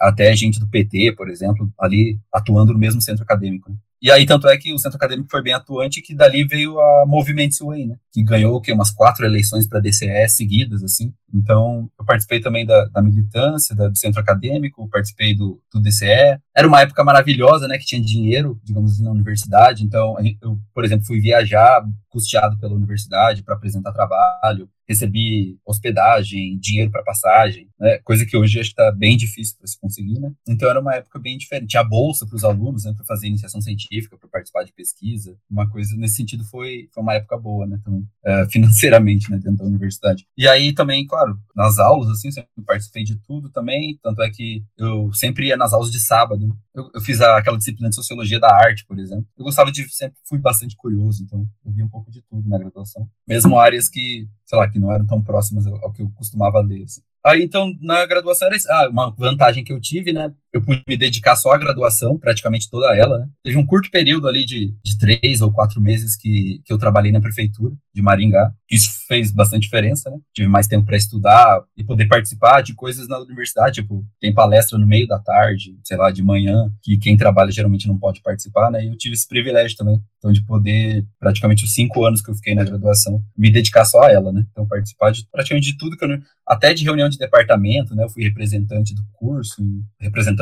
até 0.00 0.34
gente 0.34 0.60
do 0.60 0.68
PT, 0.68 1.12
por 1.12 1.28
exemplo, 1.28 1.72
ali 1.78 2.18
atuando 2.32 2.72
no 2.72 2.78
mesmo 2.78 3.00
centro 3.00 3.22
acadêmico. 3.22 3.76
E 4.04 4.10
aí, 4.10 4.26
tanto 4.26 4.46
é 4.48 4.58
que 4.58 4.70
o 4.70 4.78
centro 4.78 4.98
acadêmico 4.98 5.30
foi 5.30 5.42
bem 5.42 5.54
atuante 5.54 6.02
que 6.02 6.14
dali 6.14 6.44
veio 6.44 6.78
a 6.78 7.06
Movimento 7.06 7.66
Way, 7.66 7.86
né? 7.86 7.96
Que 8.12 8.22
ganhou 8.22 8.60
umas 8.72 8.90
quatro 8.90 9.24
eleições 9.24 9.66
para 9.66 9.80
DCE 9.80 10.28
seguidas, 10.28 10.84
assim. 10.84 11.14
Então, 11.32 11.90
eu 11.98 12.04
participei 12.04 12.38
também 12.38 12.66
da, 12.66 12.84
da 12.84 13.00
militância 13.00 13.74
da, 13.74 13.88
do 13.88 13.96
centro 13.96 14.20
acadêmico, 14.20 14.86
participei 14.90 15.34
do, 15.34 15.58
do 15.72 15.80
DCE. 15.80 16.38
Era 16.54 16.68
uma 16.68 16.82
época 16.82 17.02
maravilhosa, 17.02 17.66
né? 17.66 17.78
Que 17.78 17.86
tinha 17.86 18.00
dinheiro, 18.00 18.60
digamos 18.62 18.92
assim, 18.92 19.04
na 19.04 19.10
universidade. 19.10 19.82
Então, 19.82 20.16
eu, 20.42 20.58
por 20.74 20.84
exemplo, 20.84 21.06
fui 21.06 21.18
viajar 21.18 21.82
custeado 22.10 22.56
pela 22.58 22.74
universidade 22.74 23.42
para 23.42 23.56
apresentar 23.56 23.90
trabalho, 23.90 24.68
recebi 24.88 25.58
hospedagem, 25.66 26.56
dinheiro 26.60 26.90
para 26.90 27.02
passagem, 27.02 27.68
né? 27.78 27.98
coisa 28.04 28.24
que 28.24 28.36
hoje 28.36 28.60
acho 28.60 28.72
que 28.72 28.80
está 28.80 28.92
bem 28.92 29.16
difícil 29.16 29.56
para 29.58 29.66
se 29.66 29.80
conseguir, 29.80 30.20
né? 30.20 30.30
Então 30.48 30.70
era 30.70 30.80
uma 30.80 30.94
época 30.94 31.18
bem 31.18 31.36
diferente. 31.36 31.70
Tinha 31.70 31.82
bolsa 31.82 32.24
para 32.24 32.36
os 32.36 32.44
alunos, 32.44 32.84
né, 32.84 32.92
para 32.94 33.04
fazer 33.04 33.26
iniciação 33.26 33.60
científica, 33.60 33.93
para 34.02 34.28
participar 34.28 34.64
de 34.64 34.72
pesquisa. 34.72 35.36
Uma 35.50 35.68
coisa 35.68 35.96
nesse 35.96 36.16
sentido 36.16 36.44
foi, 36.44 36.88
foi 36.92 37.02
uma 37.02 37.14
época 37.14 37.36
boa, 37.36 37.66
né? 37.66 37.80
Também, 37.84 38.00
uh, 38.00 38.48
financeiramente, 38.50 39.30
né, 39.30 39.38
dentro 39.38 39.58
da 39.58 39.64
universidade. 39.64 40.26
E 40.36 40.48
aí 40.48 40.72
também, 40.72 41.06
claro, 41.06 41.38
nas 41.54 41.78
aulas, 41.78 42.08
assim, 42.10 42.30
sempre 42.30 42.50
participei 42.66 43.04
de 43.04 43.16
tudo 43.16 43.48
também. 43.50 43.98
Tanto 44.02 44.22
é 44.22 44.30
que 44.30 44.64
eu 44.76 45.12
sempre 45.12 45.46
ia 45.46 45.56
nas 45.56 45.72
aulas 45.72 45.90
de 45.90 46.00
sábado. 46.00 46.56
Eu, 46.74 46.90
eu 46.94 47.00
fiz 47.00 47.20
a, 47.20 47.38
aquela 47.38 47.58
disciplina 47.58 47.88
de 47.88 47.94
sociologia 47.94 48.40
da 48.40 48.52
arte, 48.52 48.84
por 48.86 48.98
exemplo. 48.98 49.26
Eu 49.36 49.44
gostava 49.44 49.70
de 49.70 49.88
sempre 49.92 50.18
fui 50.24 50.38
bastante 50.38 50.76
curioso, 50.76 51.22
então 51.22 51.46
eu 51.64 51.72
vi 51.72 51.82
um 51.82 51.88
pouco 51.88 52.10
de 52.10 52.22
tudo 52.22 52.48
na 52.48 52.58
graduação. 52.58 53.08
Mesmo 53.26 53.58
áreas 53.58 53.88
que, 53.88 54.28
sei 54.44 54.58
lá, 54.58 54.68
que 54.68 54.78
não 54.78 54.92
eram 54.92 55.06
tão 55.06 55.22
próximas 55.22 55.66
ao, 55.66 55.76
ao 55.84 55.92
que 55.92 56.02
eu 56.02 56.10
costumava 56.10 56.60
ler. 56.60 56.84
Assim. 56.84 57.00
Aí, 57.24 57.42
então, 57.42 57.72
na 57.80 58.04
graduação 58.04 58.48
era 58.48 58.56
ah, 58.68 58.88
uma 58.90 59.10
vantagem 59.10 59.64
que 59.64 59.72
eu 59.72 59.80
tive, 59.80 60.12
né? 60.12 60.32
Eu 60.54 60.62
pude 60.62 60.84
me 60.88 60.96
dedicar 60.96 61.34
só 61.34 61.50
à 61.50 61.58
graduação, 61.58 62.16
praticamente 62.16 62.70
toda 62.70 62.96
ela, 62.96 63.18
né? 63.18 63.28
Teve 63.42 63.58
um 63.58 63.66
curto 63.66 63.90
período 63.90 64.28
ali 64.28 64.44
de, 64.44 64.72
de 64.84 64.96
três 64.96 65.40
ou 65.40 65.52
quatro 65.52 65.80
meses 65.80 66.14
que, 66.14 66.62
que 66.64 66.72
eu 66.72 66.78
trabalhei 66.78 67.10
na 67.10 67.20
prefeitura 67.20 67.74
de 67.92 68.00
Maringá. 68.00 68.52
Isso 68.70 68.88
fez 69.08 69.32
bastante 69.32 69.62
diferença, 69.62 70.08
né? 70.10 70.16
Tive 70.32 70.46
mais 70.46 70.68
tempo 70.68 70.86
para 70.86 70.96
estudar 70.96 71.60
e 71.76 71.82
poder 71.82 72.06
participar 72.06 72.60
de 72.60 72.72
coisas 72.72 73.08
na 73.08 73.18
universidade, 73.18 73.82
tipo, 73.82 74.04
tem 74.20 74.32
palestra 74.32 74.78
no 74.78 74.86
meio 74.86 75.08
da 75.08 75.18
tarde, 75.18 75.76
sei 75.82 75.96
lá, 75.96 76.12
de 76.12 76.22
manhã, 76.22 76.72
que 76.80 76.96
quem 76.98 77.16
trabalha 77.16 77.50
geralmente 77.50 77.88
não 77.88 77.98
pode 77.98 78.22
participar, 78.22 78.70
né? 78.70 78.84
E 78.84 78.88
eu 78.88 78.96
tive 78.96 79.14
esse 79.14 79.26
privilégio 79.26 79.76
também, 79.76 80.00
então, 80.18 80.32
de 80.32 80.42
poder, 80.42 81.04
praticamente 81.20 81.64
os 81.64 81.74
cinco 81.74 82.04
anos 82.04 82.22
que 82.22 82.30
eu 82.30 82.34
fiquei 82.34 82.54
na 82.54 82.64
graduação, 82.64 83.22
me 83.36 83.50
dedicar 83.50 83.84
só 83.84 84.04
a 84.04 84.10
ela, 84.10 84.32
né? 84.32 84.46
Então, 84.52 84.66
participar 84.66 85.10
de 85.10 85.26
praticamente 85.30 85.72
de 85.72 85.76
tudo 85.76 85.96
que 85.96 86.04
eu. 86.04 86.18
Até 86.46 86.72
de 86.74 86.84
reunião 86.84 87.08
de 87.08 87.18
departamento, 87.18 87.94
né? 87.94 88.04
Eu 88.04 88.08
fui 88.08 88.22
representante 88.22 88.94
do 88.94 89.02
curso, 89.12 89.62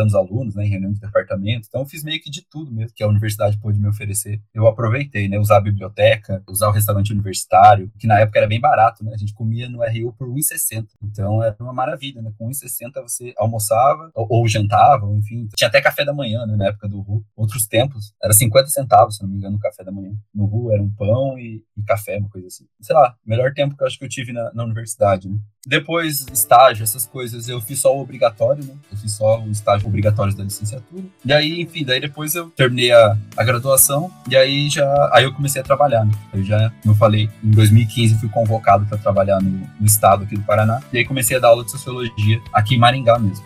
representando 0.03 0.09
os 0.09 0.15
alunos, 0.15 0.55
né? 0.55 0.67
Em 0.67 0.69
reunião 0.69 0.93
de 0.93 1.01
departamento. 1.01 1.67
Então, 1.69 1.83
eu 1.83 1.87
fiz 1.87 2.03
meio 2.03 2.21
que 2.21 2.31
de 2.31 2.43
tudo 2.43 2.73
mesmo 2.73 2.95
que 2.95 3.03
a 3.03 3.09
universidade 3.09 3.59
pôde 3.59 3.79
me 3.79 3.89
oferecer. 3.89 4.41
Eu 4.53 4.67
aproveitei, 4.67 5.29
né? 5.29 5.39
Usar 5.39 5.59
a 5.59 5.61
biblioteca, 5.61 6.43
usar 6.49 6.69
o 6.69 6.73
restaurante 6.73 7.13
universitário, 7.13 7.91
que 7.99 8.07
na 8.07 8.21
época 8.21 8.39
era 8.39 8.49
bem 8.49 8.61
barato, 8.61 9.05
né? 9.05 9.13
A 9.15 9.17
gente 9.17 9.35
comia 9.35 9.69
no 9.69 9.79
RU 9.79 10.13
por 10.13 10.29
1,60. 10.29 10.87
Então, 11.03 11.43
era 11.43 11.57
uma 11.61 11.73
maravilha, 11.73 12.21
né? 12.21 12.33
Com 12.39 12.49
1,60 12.49 13.03
você 13.03 13.33
almoçava 13.37 14.11
ou, 14.15 14.27
ou, 14.29 14.49
jantava, 14.49 15.07
enfim. 15.17 15.49
Tinha 15.57 15.69
até 15.69 15.81
café 15.81 16.05
da 16.05 16.13
manhã, 16.13 16.47
né? 16.47 16.57
Na 16.57 16.67
época 16.69 16.89
do 16.89 17.01
RU. 17.01 17.25
Outros 17.37 17.67
tempos, 17.67 18.13
era 18.23 18.33
50 18.33 18.69
centavos, 18.69 19.17
se 19.17 19.23
não 19.23 19.31
me 19.31 19.37
engano, 19.37 19.57
o 19.57 19.61
café 19.61 19.85
da 19.85 19.93
manhã. 19.93 20.13
No 20.35 20.45
RU 20.45 20.73
era 20.73 20.83
um 20.83 20.91
pão 20.91 21.39
e, 21.39 21.63
e 21.77 21.83
café, 21.83 22.19
uma 22.19 22.29
coisa 22.29 22.47
assim. 22.47 22.65
Sei 22.81 22.95
lá, 22.95 23.15
melhor 23.25 23.53
tempo 23.53 23.77
que 23.77 23.83
eu 23.83 23.87
acho 23.87 23.99
que 23.99 24.05
eu 24.05 24.09
tive 24.09 24.33
na, 24.33 24.53
na 24.53 24.65
universidade, 24.65 25.29
né? 25.29 25.39
Depois, 25.65 26.27
estágio, 26.33 26.83
essas 26.83 27.07
coisas, 27.07 27.49
eu 27.49 27.61
fiz 27.61 27.79
só 27.79 27.97
o 27.97 28.01
obrigatório, 28.01 28.65
né? 28.65 28.75
Eu 28.91 28.97
fiz 28.97 29.13
só 29.13 29.41
o 29.41 29.51
estágio 29.51 29.87
obrigatório 29.93 30.35
da 30.35 30.43
licenciatura. 30.43 31.05
E 31.25 31.33
aí, 31.33 31.61
enfim, 31.61 31.85
daí 31.85 32.01
depois 32.01 32.35
eu 32.35 32.51
terminei 32.51 32.91
a, 32.91 33.17
a 33.37 33.45
graduação 33.45 34.11
e 34.29 34.37
aí 34.37 34.69
já 34.69 35.11
aí 35.13 35.25
eu 35.25 35.33
comecei 35.33 35.61
a 35.61 35.65
trabalhar, 35.65 36.05
né? 36.05 36.13
Eu 36.33 36.43
já, 36.43 36.73
como 36.83 36.95
eu 36.95 36.99
falei, 36.99 37.29
em 37.45 37.51
2015 37.51 38.19
fui 38.19 38.29
convocado 38.29 38.87
para 38.87 38.99
trabalhar 38.99 39.41
no, 39.41 39.51
no 39.51 39.87
estado 39.87 40.25
aqui 40.25 40.35
do 40.35 40.43
Paraná. 40.43 40.81
E 40.93 40.99
aí 40.99 41.05
comecei 41.05 41.37
a 41.37 41.41
dar 41.41 41.49
aula 41.49 41.65
de 41.65 41.71
sociologia 41.71 42.41
aqui 42.53 42.75
em 42.75 42.79
Maringá 42.79 43.19
mesmo. 43.19 43.45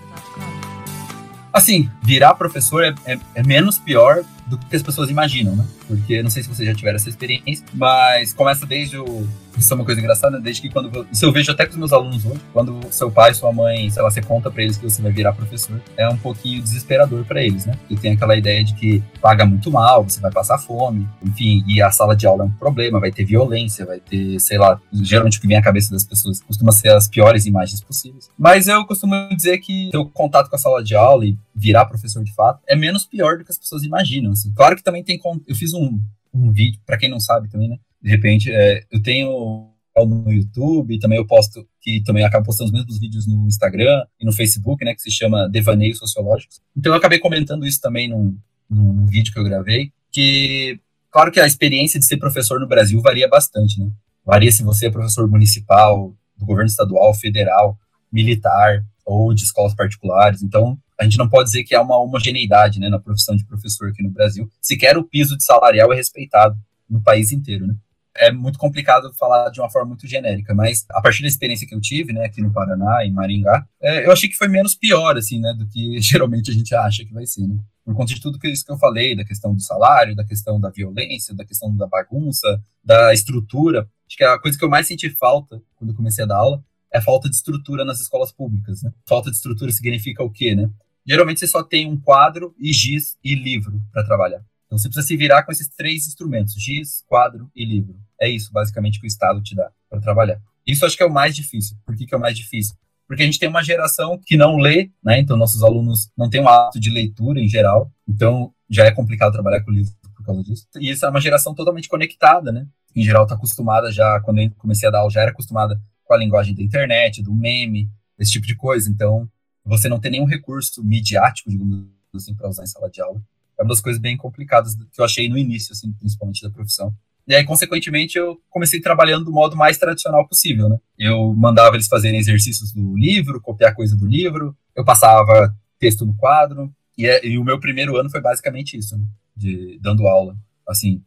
Assim, 1.52 1.88
virar 2.02 2.34
professor 2.34 2.84
é, 2.84 2.94
é, 3.06 3.18
é 3.34 3.42
menos 3.42 3.78
pior 3.78 4.22
do 4.46 4.58
que 4.58 4.76
as 4.76 4.82
pessoas 4.82 5.08
imaginam, 5.08 5.56
né? 5.56 5.66
Porque 5.88 6.22
não 6.22 6.28
sei 6.28 6.42
se 6.42 6.48
vocês 6.50 6.68
já 6.68 6.74
tiveram 6.74 6.96
essa 6.96 7.08
experiência, 7.08 7.64
mas 7.72 8.32
começa 8.32 8.66
desde 8.66 8.98
o. 8.98 9.26
Isso 9.56 9.72
é 9.72 9.76
uma 9.76 9.84
coisa 9.84 10.00
engraçada, 10.00 10.40
desde 10.40 10.62
que 10.62 10.70
quando. 10.70 11.06
Isso 11.10 11.24
eu 11.24 11.32
vejo 11.32 11.50
até 11.50 11.64
com 11.64 11.72
os 11.72 11.78
meus 11.78 11.92
alunos 11.92 12.24
hoje. 12.24 12.40
Quando 12.52 12.80
seu 12.90 13.10
pai, 13.10 13.34
sua 13.34 13.52
mãe, 13.52 13.88
sei 13.90 14.02
lá, 14.02 14.10
você 14.10 14.20
conta 14.20 14.50
pra 14.50 14.62
eles 14.62 14.76
que 14.76 14.84
você 14.84 15.00
vai 15.00 15.12
virar 15.12 15.32
professor, 15.32 15.80
é 15.96 16.08
um 16.08 16.16
pouquinho 16.16 16.62
desesperador 16.62 17.24
para 17.24 17.42
eles, 17.42 17.66
né? 17.66 17.78
E 17.88 17.96
tem 17.96 18.12
aquela 18.12 18.36
ideia 18.36 18.62
de 18.62 18.74
que 18.74 19.02
paga 19.20 19.46
muito 19.46 19.70
mal, 19.70 20.04
você 20.04 20.20
vai 20.20 20.30
passar 20.30 20.58
fome, 20.58 21.08
enfim, 21.22 21.64
e 21.66 21.80
a 21.80 21.90
sala 21.90 22.14
de 22.14 22.26
aula 22.26 22.44
é 22.44 22.46
um 22.46 22.50
problema, 22.50 23.00
vai 23.00 23.10
ter 23.10 23.24
violência, 23.24 23.86
vai 23.86 24.00
ter, 24.00 24.38
sei 24.40 24.58
lá, 24.58 24.80
geralmente 24.92 25.38
o 25.38 25.40
que 25.40 25.46
vem 25.46 25.56
à 25.56 25.62
cabeça 25.62 25.90
das 25.90 26.04
pessoas 26.04 26.40
costuma 26.40 26.72
ser 26.72 26.92
as 26.92 27.08
piores 27.08 27.46
imagens 27.46 27.80
possíveis. 27.80 28.28
Mas 28.38 28.68
eu 28.68 28.84
costumo 28.86 29.14
dizer 29.34 29.58
que 29.58 29.88
ter 29.90 29.98
o 29.98 30.06
contato 30.06 30.48
com 30.48 30.56
a 30.56 30.58
sala 30.58 30.82
de 30.82 30.94
aula 30.94 31.24
e 31.24 31.36
virar 31.54 31.86
professor 31.86 32.22
de 32.22 32.34
fato 32.34 32.60
é 32.66 32.76
menos 32.76 33.06
pior 33.06 33.38
do 33.38 33.44
que 33.44 33.50
as 33.50 33.58
pessoas 33.58 33.82
imaginam. 33.82 34.32
Assim. 34.32 34.52
Claro 34.54 34.76
que 34.76 34.82
também 34.82 35.02
tem. 35.02 35.20
Eu 35.46 35.54
fiz 35.54 35.72
um, 35.72 36.00
um 36.32 36.52
vídeo, 36.52 36.80
para 36.84 36.98
quem 36.98 37.10
não 37.10 37.18
sabe 37.18 37.48
também, 37.48 37.68
né? 37.68 37.78
De 38.00 38.10
repente, 38.10 38.50
é, 38.52 38.84
eu 38.90 39.02
tenho 39.02 39.72
no 40.04 40.30
YouTube, 40.30 40.98
também 40.98 41.16
eu 41.16 41.26
posto, 41.26 41.66
que 41.80 42.02
também 42.04 42.24
acabo 42.24 42.44
postando 42.44 42.68
os 42.68 42.72
mesmos 42.72 42.98
vídeos 42.98 43.26
no 43.26 43.46
Instagram 43.46 44.04
e 44.20 44.26
no 44.26 44.32
Facebook, 44.32 44.84
né, 44.84 44.94
que 44.94 45.00
se 45.00 45.10
chama 45.10 45.48
Devaneios 45.48 45.98
Sociológicos. 45.98 46.60
Então 46.76 46.92
eu 46.92 46.98
acabei 46.98 47.18
comentando 47.18 47.66
isso 47.66 47.80
também 47.80 48.08
num, 48.08 48.36
num 48.68 49.06
vídeo 49.06 49.32
que 49.32 49.38
eu 49.38 49.44
gravei, 49.44 49.90
que, 50.12 50.78
claro 51.10 51.32
que 51.32 51.40
a 51.40 51.46
experiência 51.46 51.98
de 51.98 52.04
ser 52.04 52.18
professor 52.18 52.60
no 52.60 52.68
Brasil 52.68 53.00
varia 53.00 53.26
bastante, 53.26 53.80
né, 53.80 53.90
varia 54.22 54.52
se 54.52 54.62
você 54.62 54.88
é 54.88 54.90
professor 54.90 55.26
municipal, 55.30 56.14
do 56.36 56.44
governo 56.44 56.68
estadual, 56.68 57.14
federal, 57.14 57.78
militar, 58.12 58.84
ou 59.06 59.32
de 59.32 59.44
escolas 59.44 59.74
particulares. 59.74 60.42
Então, 60.42 60.76
a 60.98 61.04
gente 61.04 61.16
não 61.16 61.28
pode 61.28 61.44
dizer 61.44 61.62
que 61.62 61.74
há 61.74 61.80
uma 61.80 61.96
homogeneidade 61.96 62.80
né, 62.80 62.88
na 62.88 62.98
profissão 62.98 63.36
de 63.36 63.44
professor 63.46 63.88
aqui 63.88 64.02
no 64.02 64.10
Brasil. 64.10 64.50
Sequer 64.60 64.98
o 64.98 65.04
piso 65.04 65.36
de 65.36 65.44
salarial 65.44 65.92
é 65.92 65.96
respeitado 65.96 66.58
no 66.90 67.00
país 67.00 67.30
inteiro, 67.30 67.66
né? 67.66 67.74
É 68.18 68.32
muito 68.32 68.58
complicado 68.58 69.12
falar 69.14 69.50
de 69.50 69.60
uma 69.60 69.70
forma 69.70 69.88
muito 69.88 70.06
genérica, 70.06 70.54
mas 70.54 70.84
a 70.90 71.00
partir 71.00 71.22
da 71.22 71.28
experiência 71.28 71.66
que 71.66 71.74
eu 71.74 71.80
tive, 71.80 72.12
né, 72.12 72.24
aqui 72.24 72.40
no 72.40 72.52
Paraná, 72.52 73.04
em 73.04 73.12
Maringá, 73.12 73.66
é, 73.80 74.06
eu 74.06 74.12
achei 74.12 74.28
que 74.28 74.36
foi 74.36 74.48
menos 74.48 74.74
pior, 74.74 75.16
assim, 75.16 75.40
né, 75.40 75.52
do 75.54 75.66
que 75.66 75.98
geralmente 76.02 76.50
a 76.50 76.54
gente 76.54 76.74
acha 76.74 77.04
que 77.04 77.12
vai 77.12 77.26
ser, 77.26 77.46
né? 77.46 77.56
Por 77.84 77.94
conta 77.94 78.12
de 78.12 78.20
tudo 78.20 78.38
que 78.38 78.48
isso 78.48 78.64
que 78.64 78.72
eu 78.72 78.78
falei, 78.78 79.14
da 79.14 79.24
questão 79.24 79.54
do 79.54 79.60
salário, 79.60 80.16
da 80.16 80.24
questão 80.24 80.58
da 80.60 80.70
violência, 80.70 81.34
da 81.34 81.44
questão 81.44 81.74
da 81.76 81.86
bagunça, 81.86 82.60
da 82.82 83.14
estrutura. 83.14 83.88
Acho 84.08 84.16
que 84.16 84.24
a 84.24 84.40
coisa 84.40 84.58
que 84.58 84.64
eu 84.64 84.68
mais 84.68 84.88
senti 84.88 85.08
falta 85.08 85.62
quando 85.76 85.90
eu 85.90 85.96
comecei 85.96 86.24
a 86.24 86.26
dar 86.26 86.38
aula 86.38 86.64
é 86.92 86.98
a 86.98 87.02
falta 87.02 87.28
de 87.28 87.36
estrutura 87.36 87.84
nas 87.84 88.00
escolas 88.00 88.32
públicas, 88.32 88.82
né? 88.82 88.92
Falta 89.08 89.30
de 89.30 89.36
estrutura 89.36 89.70
significa 89.70 90.24
o 90.24 90.30
quê, 90.30 90.54
né? 90.54 90.68
Geralmente 91.06 91.38
você 91.38 91.46
só 91.46 91.62
tem 91.62 91.88
um 91.88 91.98
quadro 92.00 92.52
e 92.58 92.72
giz 92.72 93.16
e 93.22 93.36
livro 93.36 93.80
para 93.92 94.04
trabalhar. 94.04 94.42
Então 94.66 94.76
você 94.76 94.88
precisa 94.88 95.06
se 95.06 95.16
virar 95.16 95.44
com 95.44 95.52
esses 95.52 95.68
três 95.68 96.06
instrumentos: 96.06 96.54
giz, 96.54 97.04
quadro 97.06 97.48
e 97.54 97.64
livro. 97.64 97.96
É 98.20 98.28
isso, 98.28 98.52
basicamente, 98.52 99.00
que 99.00 99.06
o 99.06 99.08
Estado 99.08 99.42
te 99.42 99.54
dá 99.54 99.70
para 99.88 100.00
trabalhar. 100.00 100.40
Isso 100.66 100.84
acho 100.84 100.96
que 100.96 101.02
é 101.02 101.06
o 101.06 101.12
mais 101.12 101.34
difícil. 101.34 101.76
Por 101.84 101.96
que, 101.96 102.06
que 102.06 102.14
é 102.14 102.18
o 102.18 102.20
mais 102.20 102.36
difícil? 102.36 102.74
Porque 103.06 103.22
a 103.22 103.26
gente 103.26 103.38
tem 103.38 103.48
uma 103.48 103.62
geração 103.62 104.18
que 104.24 104.36
não 104.36 104.56
lê, 104.56 104.90
né? 105.02 105.20
Então 105.20 105.36
nossos 105.36 105.62
alunos 105.62 106.10
não 106.16 106.28
têm 106.28 106.40
um 106.40 106.48
hábito 106.48 106.80
de 106.80 106.90
leitura 106.90 107.40
em 107.40 107.48
geral. 107.48 107.90
Então 108.08 108.52
já 108.68 108.84
é 108.84 108.90
complicado 108.90 109.32
trabalhar 109.32 109.62
com 109.62 109.70
livro 109.70 109.92
por 110.14 110.24
causa 110.24 110.42
disso. 110.42 110.66
E 110.80 110.90
isso 110.90 111.06
é 111.06 111.08
uma 111.08 111.20
geração 111.20 111.54
totalmente 111.54 111.88
conectada, 111.88 112.50
né? 112.50 112.66
Em 112.94 113.04
geral 113.04 113.22
está 113.22 113.36
acostumada 113.36 113.92
já, 113.92 114.20
quando 114.20 114.38
eu 114.38 114.50
comecei 114.56 114.88
a 114.88 114.90
dar 114.90 114.98
aula, 115.00 115.10
já 115.10 115.20
era 115.20 115.30
acostumada 115.30 115.80
com 116.02 116.14
a 116.14 116.16
linguagem 116.16 116.54
da 116.54 116.62
internet, 116.62 117.22
do 117.22 117.32
meme, 117.32 117.88
esse 118.18 118.32
tipo 118.32 118.46
de 118.46 118.56
coisa. 118.56 118.90
Então, 118.90 119.28
você 119.64 119.88
não 119.88 120.00
tem 120.00 120.12
nenhum 120.12 120.24
recurso 120.24 120.82
midiático, 120.82 121.50
digamos 121.50 121.86
assim, 122.14 122.34
para 122.34 122.48
usar 122.48 122.64
em 122.64 122.66
sala 122.66 122.90
de 122.90 123.02
aula. 123.02 123.20
É 123.58 123.62
uma 123.62 123.68
das 123.68 123.80
coisas 123.80 124.00
bem 124.00 124.16
complicadas 124.16 124.74
que 124.74 125.00
eu 125.00 125.04
achei 125.04 125.28
no 125.28 125.36
início, 125.36 125.72
assim, 125.72 125.92
principalmente 125.92 126.42
da 126.42 126.50
profissão. 126.50 126.94
E 127.26 127.34
aí, 127.34 127.44
consequentemente, 127.44 128.16
eu 128.16 128.40
comecei 128.48 128.80
trabalhando 128.80 129.24
do 129.24 129.32
modo 129.32 129.56
mais 129.56 129.76
tradicional 129.78 130.28
possível, 130.28 130.68
né? 130.68 130.78
Eu 130.96 131.34
mandava 131.34 131.74
eles 131.74 131.88
fazerem 131.88 132.20
exercícios 132.20 132.72
do 132.72 132.96
livro, 132.96 133.40
copiar 133.40 133.74
coisa 133.74 133.96
do 133.96 134.06
livro, 134.06 134.56
eu 134.76 134.84
passava 134.84 135.54
texto 135.78 136.06
no 136.06 136.16
quadro, 136.16 136.72
e, 136.96 137.06
é, 137.06 137.26
e 137.26 137.36
o 137.36 137.44
meu 137.44 137.58
primeiro 137.58 137.96
ano 137.96 138.10
foi 138.10 138.20
basicamente 138.20 138.76
isso, 138.76 138.96
né? 138.96 139.04
De, 139.36 139.78
dando 139.82 140.06
aula, 140.06 140.36
assim. 140.68 141.02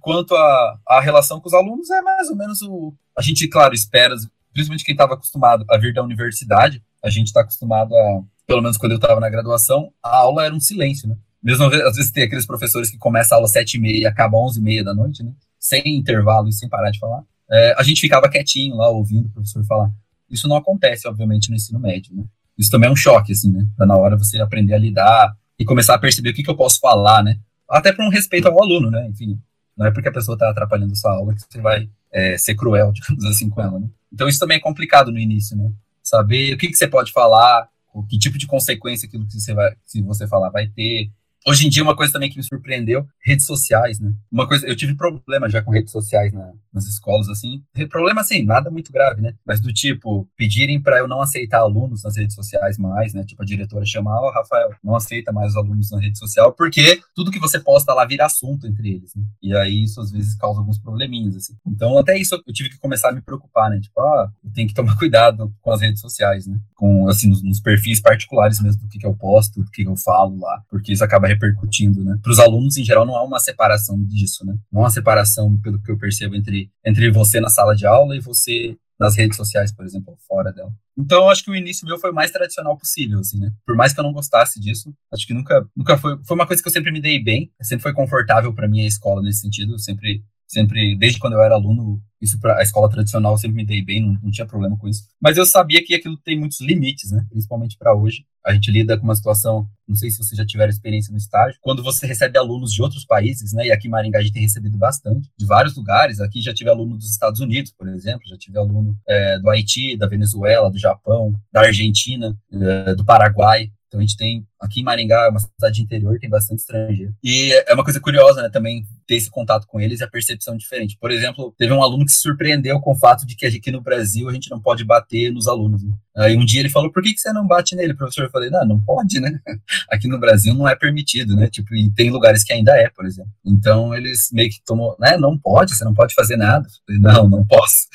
Quanto 0.00 0.34
à 0.34 1.00
relação 1.00 1.40
com 1.40 1.48
os 1.48 1.54
alunos, 1.54 1.88
é 1.90 2.02
mais 2.02 2.28
ou 2.28 2.36
menos 2.36 2.60
o... 2.60 2.92
A 3.16 3.22
gente, 3.22 3.48
claro, 3.48 3.72
espera, 3.72 4.14
principalmente 4.52 4.84
quem 4.84 4.92
estava 4.94 5.14
acostumado 5.14 5.64
a 5.70 5.78
vir 5.78 5.94
da 5.94 6.02
universidade, 6.02 6.82
a 7.02 7.08
gente 7.08 7.28
está 7.28 7.40
acostumado 7.40 7.94
a, 7.94 8.22
pelo 8.46 8.60
menos 8.60 8.76
quando 8.76 8.92
eu 8.92 8.96
estava 8.96 9.20
na 9.20 9.30
graduação, 9.30 9.92
a 10.02 10.18
aula 10.18 10.44
era 10.44 10.54
um 10.54 10.60
silêncio, 10.60 11.08
né? 11.08 11.16
Mesmo 11.42 11.64
às 11.64 11.96
vezes 11.96 12.10
tem 12.10 12.24
aqueles 12.24 12.46
professores 12.46 12.90
que 12.90 12.98
começam 12.98 13.36
a 13.36 13.38
aula 13.38 13.48
sete 13.48 13.74
e 13.74 13.80
meia 13.80 13.98
e 13.98 14.06
acabam 14.06 14.40
onze 14.40 14.60
e 14.60 14.62
meia 14.62 14.84
da 14.84 14.94
noite, 14.94 15.22
né? 15.22 15.32
Sem 15.58 15.82
intervalo 15.86 16.48
e 16.48 16.52
sem 16.52 16.68
parar 16.68 16.90
de 16.90 16.98
falar. 16.98 17.22
É, 17.50 17.74
a 17.76 17.82
gente 17.82 18.00
ficava 18.00 18.28
quietinho 18.28 18.76
lá 18.76 18.88
ouvindo 18.88 19.26
o 19.26 19.30
professor 19.30 19.64
falar. 19.64 19.90
Isso 20.30 20.48
não 20.48 20.56
acontece, 20.56 21.06
obviamente, 21.06 21.50
no 21.50 21.56
ensino 21.56 21.78
médio, 21.78 22.14
né? 22.14 22.24
Isso 22.56 22.70
também 22.70 22.88
é 22.88 22.92
um 22.92 22.96
choque, 22.96 23.32
assim, 23.32 23.52
né? 23.52 23.66
Pra 23.76 23.84
na 23.84 23.96
hora 23.96 24.16
você 24.16 24.40
aprender 24.40 24.74
a 24.74 24.78
lidar 24.78 25.36
e 25.58 25.64
começar 25.64 25.94
a 25.94 25.98
perceber 25.98 26.30
o 26.30 26.34
que, 26.34 26.42
que 26.42 26.50
eu 26.50 26.56
posso 26.56 26.80
falar, 26.80 27.22
né? 27.22 27.38
Até 27.68 27.92
por 27.92 28.04
um 28.04 28.08
respeito 28.08 28.48
ao 28.48 28.62
aluno, 28.62 28.90
né? 28.90 29.06
Enfim, 29.08 29.38
não 29.76 29.86
é 29.86 29.90
porque 29.90 30.08
a 30.08 30.12
pessoa 30.12 30.34
está 30.34 30.48
atrapalhando 30.48 30.96
sua 30.96 31.12
aula 31.12 31.34
que 31.34 31.40
você 31.40 31.60
vai 31.60 31.88
é, 32.10 32.38
ser 32.38 32.54
cruel, 32.54 32.92
digamos 32.94 33.24
assim, 33.24 33.48
com 33.48 33.60
ela, 33.60 33.78
né? 33.78 33.88
Então 34.12 34.28
isso 34.28 34.38
também 34.38 34.58
é 34.58 34.60
complicado 34.60 35.10
no 35.10 35.18
início, 35.18 35.56
né? 35.56 35.72
Saber 36.02 36.54
o 36.54 36.58
que, 36.58 36.68
que 36.68 36.76
você 36.76 36.86
pode 36.86 37.12
falar, 37.12 37.68
o 37.92 38.02
que 38.02 38.18
tipo 38.18 38.38
de 38.38 38.46
consequência 38.46 39.06
aquilo 39.06 39.26
que 39.26 39.40
você 39.40 39.54
vai, 39.54 39.74
se 39.84 40.02
você 40.02 40.26
falar 40.26 40.50
vai 40.50 40.66
ter, 40.68 41.10
Hoje 41.46 41.66
em 41.66 41.70
dia, 41.70 41.82
uma 41.82 41.96
coisa 41.96 42.12
também 42.12 42.30
que 42.30 42.36
me 42.36 42.42
surpreendeu, 42.42 43.06
redes 43.24 43.46
sociais, 43.46 43.98
né? 43.98 44.12
Uma 44.30 44.46
coisa, 44.46 44.66
eu 44.66 44.76
tive 44.76 44.94
problema 44.94 45.48
já 45.48 45.60
com 45.60 45.72
redes 45.72 45.90
sociais 45.90 46.32
na, 46.32 46.52
nas 46.72 46.86
escolas, 46.86 47.28
assim. 47.28 47.62
Problema, 47.90 48.20
assim, 48.20 48.42
nada 48.42 48.70
muito 48.70 48.92
grave, 48.92 49.20
né? 49.20 49.34
Mas 49.44 49.60
do 49.60 49.72
tipo, 49.72 50.28
pedirem 50.36 50.80
para 50.80 50.98
eu 50.98 51.08
não 51.08 51.20
aceitar 51.20 51.60
alunos 51.60 52.02
nas 52.02 52.16
redes 52.16 52.34
sociais 52.34 52.78
mais, 52.78 53.12
né? 53.12 53.24
Tipo, 53.24 53.42
a 53.42 53.46
diretora 53.46 53.84
chamar, 53.84 54.20
ó, 54.20 54.28
oh, 54.28 54.32
Rafael, 54.32 54.70
não 54.82 54.96
aceita 54.96 55.32
mais 55.32 55.50
os 55.52 55.56
alunos 55.56 55.90
na 55.90 56.00
rede 56.00 56.18
social, 56.18 56.52
porque 56.52 57.00
tudo 57.14 57.30
que 57.30 57.38
você 57.38 57.60
posta 57.60 57.92
lá 57.92 58.04
vira 58.04 58.26
assunto 58.26 58.66
entre 58.66 58.94
eles, 58.94 59.14
né? 59.14 59.22
E 59.42 59.54
aí 59.54 59.82
isso 59.82 60.00
às 60.00 60.10
vezes 60.10 60.34
causa 60.34 60.60
alguns 60.60 60.78
probleminhas, 60.78 61.36
assim. 61.36 61.54
Então, 61.66 61.98
até 61.98 62.18
isso 62.18 62.40
eu 62.46 62.52
tive 62.52 62.70
que 62.70 62.78
começar 62.78 63.10
a 63.10 63.12
me 63.12 63.20
preocupar, 63.20 63.70
né? 63.70 63.80
Tipo, 63.80 64.00
ah, 64.00 64.30
eu 64.44 64.52
tenho 64.52 64.68
que 64.68 64.74
tomar 64.74 64.96
cuidado 64.98 65.52
com 65.60 65.70
as 65.70 65.80
redes 65.80 66.00
sociais, 66.00 66.46
né? 66.46 66.58
Com, 66.74 67.08
assim, 67.08 67.28
nos, 67.28 67.42
nos 67.42 67.60
perfis 67.60 68.00
particulares 68.00 68.60
mesmo 68.60 68.82
do 68.82 68.88
que, 68.88 68.98
que 68.98 69.06
eu 69.06 69.14
posto, 69.14 69.62
do 69.62 69.70
que, 69.70 69.82
que 69.82 69.88
eu 69.88 69.96
falo 69.96 70.38
lá, 70.38 70.62
porque 70.68 70.92
isso 70.92 71.04
acaba 71.04 71.26
repercutindo, 71.26 72.02
né? 72.04 72.18
Para 72.22 72.32
os 72.32 72.38
alunos, 72.38 72.76
em 72.76 72.84
geral, 72.84 73.06
não 73.06 73.16
há 73.16 73.22
uma 73.22 73.40
separação 73.40 74.02
disso, 74.02 74.44
né? 74.46 74.56
Não 74.70 74.84
há 74.84 74.90
separação, 74.90 75.56
pelo 75.58 75.80
que 75.80 75.90
eu 75.90 75.98
percebo, 75.98 76.34
entre, 76.34 76.61
entre 76.84 77.10
você 77.10 77.40
na 77.40 77.48
sala 77.48 77.74
de 77.74 77.86
aula 77.86 78.16
e 78.16 78.20
você 78.20 78.76
nas 78.98 79.16
redes 79.16 79.36
sociais, 79.36 79.72
por 79.72 79.84
exemplo, 79.84 80.16
fora 80.28 80.52
dela. 80.52 80.72
Então, 80.96 81.24
eu 81.24 81.30
acho 81.30 81.42
que 81.42 81.50
o 81.50 81.56
início 81.56 81.86
meu 81.86 81.98
foi 81.98 82.10
o 82.10 82.14
mais 82.14 82.30
tradicional 82.30 82.76
possível, 82.76 83.18
assim, 83.18 83.38
né? 83.38 83.50
Por 83.66 83.74
mais 83.74 83.92
que 83.92 83.98
eu 83.98 84.04
não 84.04 84.12
gostasse 84.12 84.60
disso, 84.60 84.94
acho 85.12 85.26
que 85.26 85.34
nunca, 85.34 85.66
nunca 85.74 85.98
foi, 85.98 86.16
foi 86.24 86.34
uma 86.36 86.46
coisa 86.46 86.62
que 86.62 86.68
eu 86.68 86.72
sempre 86.72 86.92
me 86.92 87.00
dei 87.00 87.18
bem, 87.22 87.50
sempre 87.62 87.82
foi 87.82 87.92
confortável 87.92 88.54
para 88.54 88.68
mim 88.68 88.82
a 88.82 88.86
escola 88.86 89.20
nesse 89.20 89.40
sentido, 89.40 89.78
sempre 89.78 90.22
sempre, 90.52 90.96
desde 90.96 91.18
quando 91.18 91.32
eu 91.32 91.42
era 91.42 91.54
aluno, 91.54 92.00
isso 92.22 92.38
para 92.38 92.58
a 92.58 92.62
escola 92.62 92.88
tradicional 92.88 93.36
sempre 93.36 93.56
me 93.56 93.66
dei 93.66 93.84
bem, 93.84 94.00
não, 94.00 94.16
não, 94.22 94.30
tinha 94.30 94.46
problema 94.46 94.78
com 94.78 94.88
isso. 94.88 95.08
Mas 95.20 95.36
eu 95.36 95.44
sabia 95.44 95.84
que 95.84 95.92
aquilo 95.92 96.16
tem 96.16 96.38
muitos 96.38 96.60
limites, 96.60 97.10
né? 97.10 97.26
Principalmente 97.28 97.76
para 97.76 97.94
hoje. 97.94 98.24
A 98.44 98.54
gente 98.54 98.70
lida 98.70 98.96
com 98.96 99.04
uma 99.04 99.14
situação, 99.14 99.68
não 99.86 99.94
sei 99.94 100.10
se 100.10 100.18
você 100.18 100.34
já 100.34 100.46
tiver 100.46 100.68
experiência 100.68 101.12
no 101.12 101.18
estágio, 101.18 101.58
quando 101.60 101.82
você 101.82 102.06
recebe 102.06 102.38
alunos 102.38 102.72
de 102.72 102.80
outros 102.80 103.04
países, 103.04 103.52
né? 103.52 103.66
E 103.66 103.72
aqui 103.72 103.88
em 103.88 103.90
Maringá 103.90 104.20
a 104.20 104.22
gente 104.22 104.32
tem 104.32 104.42
recebido 104.42 104.78
bastante, 104.78 105.28
de 105.36 105.44
vários 105.44 105.76
lugares. 105.76 106.20
Aqui 106.20 106.40
já 106.40 106.54
tive 106.54 106.70
aluno 106.70 106.96
dos 106.96 107.10
Estados 107.10 107.40
Unidos, 107.40 107.72
por 107.72 107.88
exemplo, 107.88 108.28
já 108.28 108.36
tive 108.36 108.56
aluno 108.56 108.96
é, 109.08 109.38
do 109.40 109.50
Haiti, 109.50 109.96
da 109.96 110.06
Venezuela, 110.06 110.70
do 110.70 110.78
Japão, 110.78 111.34
da 111.52 111.62
Argentina, 111.62 112.36
é, 112.52 112.94
do 112.94 113.04
Paraguai. 113.04 113.70
Então 113.88 114.00
a 114.00 114.02
gente 114.02 114.16
tem 114.16 114.46
aqui 114.62 114.80
em 114.80 114.84
Maringá, 114.84 115.24
é 115.24 115.28
uma 115.28 115.40
cidade 115.40 115.82
interior, 115.82 116.18
tem 116.18 116.30
bastante 116.30 116.60
estrangeiro. 116.60 117.14
E 117.22 117.52
é 117.66 117.74
uma 117.74 117.84
coisa 117.84 118.00
curiosa, 118.00 118.42
né, 118.42 118.48
também 118.48 118.84
ter 119.06 119.16
esse 119.16 119.30
contato 119.30 119.66
com 119.66 119.80
eles 119.80 120.00
e 120.00 120.04
a 120.04 120.08
percepção 120.08 120.56
diferente. 120.56 120.96
Por 120.98 121.10
exemplo, 121.10 121.52
teve 121.58 121.72
um 121.72 121.82
aluno 121.82 122.06
que 122.06 122.12
se 122.12 122.20
surpreendeu 122.20 122.80
com 122.80 122.92
o 122.92 122.98
fato 122.98 123.26
de 123.26 123.34
que 123.34 123.44
aqui 123.44 123.70
no 123.70 123.80
Brasil 123.80 124.28
a 124.28 124.32
gente 124.32 124.50
não 124.50 124.60
pode 124.60 124.84
bater 124.84 125.32
nos 125.32 125.48
alunos. 125.48 125.82
Né? 125.82 125.92
Aí 126.16 126.36
um 126.36 126.44
dia 126.44 126.60
ele 126.60 126.70
falou: 126.70 126.92
"Por 126.92 127.02
que 127.02 127.12
que 127.12 127.20
você 127.20 127.32
não 127.32 127.46
bate 127.46 127.74
nele, 127.74 127.94
professor?" 127.94 128.24
Eu 128.24 128.30
falei: 128.30 128.50
"Não, 128.50 128.64
não 128.64 128.80
pode, 128.80 129.18
né? 129.20 129.40
Aqui 129.90 130.08
no 130.08 130.18
Brasil 130.18 130.54
não 130.54 130.68
é 130.68 130.76
permitido, 130.76 131.34
né? 131.34 131.48
Tipo, 131.48 131.74
e 131.74 131.90
tem 131.90 132.10
lugares 132.10 132.44
que 132.44 132.52
ainda 132.52 132.76
é, 132.76 132.88
por 132.90 133.04
exemplo. 133.04 133.30
Então 133.44 133.94
eles 133.94 134.30
meio 134.32 134.50
que 134.50 134.62
tomou, 134.64 134.96
né? 134.98 135.16
Não 135.16 135.36
pode, 135.36 135.74
você 135.74 135.84
não 135.84 135.94
pode 135.94 136.14
fazer 136.14 136.36
nada. 136.36 136.66
Falei, 136.86 137.00
não, 137.00 137.28
não 137.28 137.46
posso. 137.46 137.88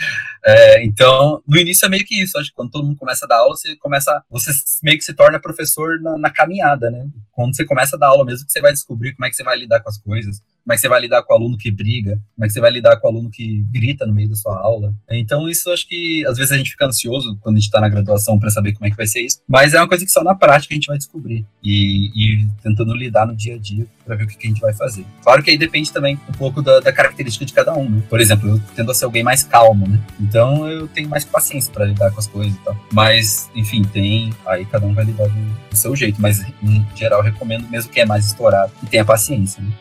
É, 0.45 0.83
então, 0.83 1.41
no 1.47 1.57
início 1.57 1.85
é 1.85 1.89
meio 1.89 2.05
que 2.05 2.21
isso. 2.21 2.37
Acho 2.37 2.49
que 2.49 2.55
quando 2.55 2.71
todo 2.71 2.85
mundo 2.85 2.97
começa 2.97 3.25
a 3.25 3.27
dar 3.27 3.37
aula, 3.39 3.55
você 3.55 3.75
começa, 3.75 4.23
você 4.29 4.51
meio 4.81 4.97
que 4.97 5.03
se 5.03 5.13
torna 5.13 5.39
professor 5.39 5.99
na, 6.01 6.17
na 6.17 6.29
caminhada, 6.29 6.56
né? 6.91 7.07
Quando 7.31 7.55
você 7.55 7.65
começa 7.65 7.95
a 7.95 7.99
dar 7.99 8.07
aula 8.07 8.25
mesmo, 8.25 8.45
que 8.45 8.51
você 8.51 8.61
vai 8.61 8.71
descobrir 8.71 9.13
como 9.13 9.25
é 9.25 9.29
que 9.29 9.35
você 9.35 9.43
vai 9.43 9.57
lidar 9.57 9.79
com 9.81 9.89
as 9.89 9.97
coisas, 9.97 10.41
como 10.67 10.73
é 10.73 10.75
que 10.75 10.81
você 10.81 10.89
vai 10.89 10.99
lidar 10.99 11.23
com 11.23 11.33
o 11.33 11.37
aluno 11.37 11.57
que 11.57 11.71
briga, 11.71 12.19
como 12.35 12.43
é 12.43 12.47
que 12.47 12.53
você 12.53 12.59
vai 12.59 12.69
lidar 12.69 12.97
com 12.97 13.07
o 13.07 13.09
aluno 13.09 13.29
que 13.29 13.63
grita 13.71 14.05
no 14.05 14.13
meio 14.13 14.27
da 14.27 14.35
sua 14.35 14.59
aula. 14.59 14.93
Então, 15.09 15.47
isso 15.47 15.71
acho 15.71 15.87
que 15.87 16.25
às 16.27 16.35
vezes 16.35 16.51
a 16.51 16.57
gente 16.57 16.71
fica 16.71 16.85
ansioso 16.85 17.37
quando 17.39 17.55
a 17.55 17.59
gente 17.59 17.67
está 17.67 17.79
na 17.79 17.87
graduação 17.87 18.37
para 18.37 18.49
saber 18.49 18.73
como 18.73 18.85
é 18.85 18.89
que 18.89 18.97
vai 18.97 19.07
ser 19.07 19.21
isso, 19.21 19.39
mas 19.47 19.73
é 19.73 19.79
uma 19.79 19.87
coisa 19.87 20.03
que 20.03 20.11
só 20.11 20.21
na 20.25 20.35
prática 20.35 20.73
a 20.73 20.75
gente 20.75 20.87
vai 20.87 20.97
descobrir 20.97 21.45
e, 21.63 22.11
e 22.13 22.47
tentando 22.61 22.93
lidar 22.93 23.25
no 23.25 23.33
dia 23.33 23.55
a 23.55 23.57
dia 23.57 23.87
para 24.05 24.17
ver 24.17 24.25
o 24.25 24.27
que, 24.27 24.37
que, 24.37 24.47
a 24.47 24.49
gente 24.49 24.59
vai 24.59 24.73
fazer. 24.73 25.05
Claro 25.23 25.41
que 25.41 25.51
aí 25.51 25.57
depende 25.57 25.89
também 25.91 26.19
um 26.27 26.33
pouco 26.33 26.61
da, 26.61 26.81
da 26.81 26.91
característica 26.91 27.45
de 27.45 27.53
cada 27.53 27.73
um. 27.73 27.89
Né? 27.89 28.03
Por 28.09 28.19
exemplo, 28.19 28.49
eu 28.49 28.61
tendo 28.75 28.91
a 28.91 28.93
ser 28.93 29.05
alguém 29.05 29.23
mais 29.23 29.43
calmo, 29.43 29.87
né? 29.87 30.01
Então 30.19 30.67
eu 30.67 30.87
tenho 30.89 31.07
mais 31.07 31.23
paciência 31.23 31.71
para 31.71 31.85
lidar 31.85 32.11
com 32.11 32.19
as 32.19 32.27
coisas 32.27 32.53
e 32.53 32.59
tal. 32.59 32.77
Mas, 32.91 33.49
enfim, 33.55 33.83
tem. 33.83 34.33
Aí 34.45 34.65
cada 34.65 34.85
um 34.85 34.93
vai 34.93 35.05
lidar 35.05 35.27
do, 35.27 35.69
do 35.69 35.75
seu 35.75 35.95
jeito. 35.95 36.21
Mas, 36.21 36.41
em 36.63 36.85
geral, 36.95 37.21
recomendo 37.21 37.69
mesmo 37.69 37.91
quem 37.91 38.03
é 38.03 38.05
mais 38.05 38.25
estourado 38.25 38.71
e 38.81 38.85
tenha 38.85 39.03
paciência. 39.03 39.61
Né? 39.61 39.71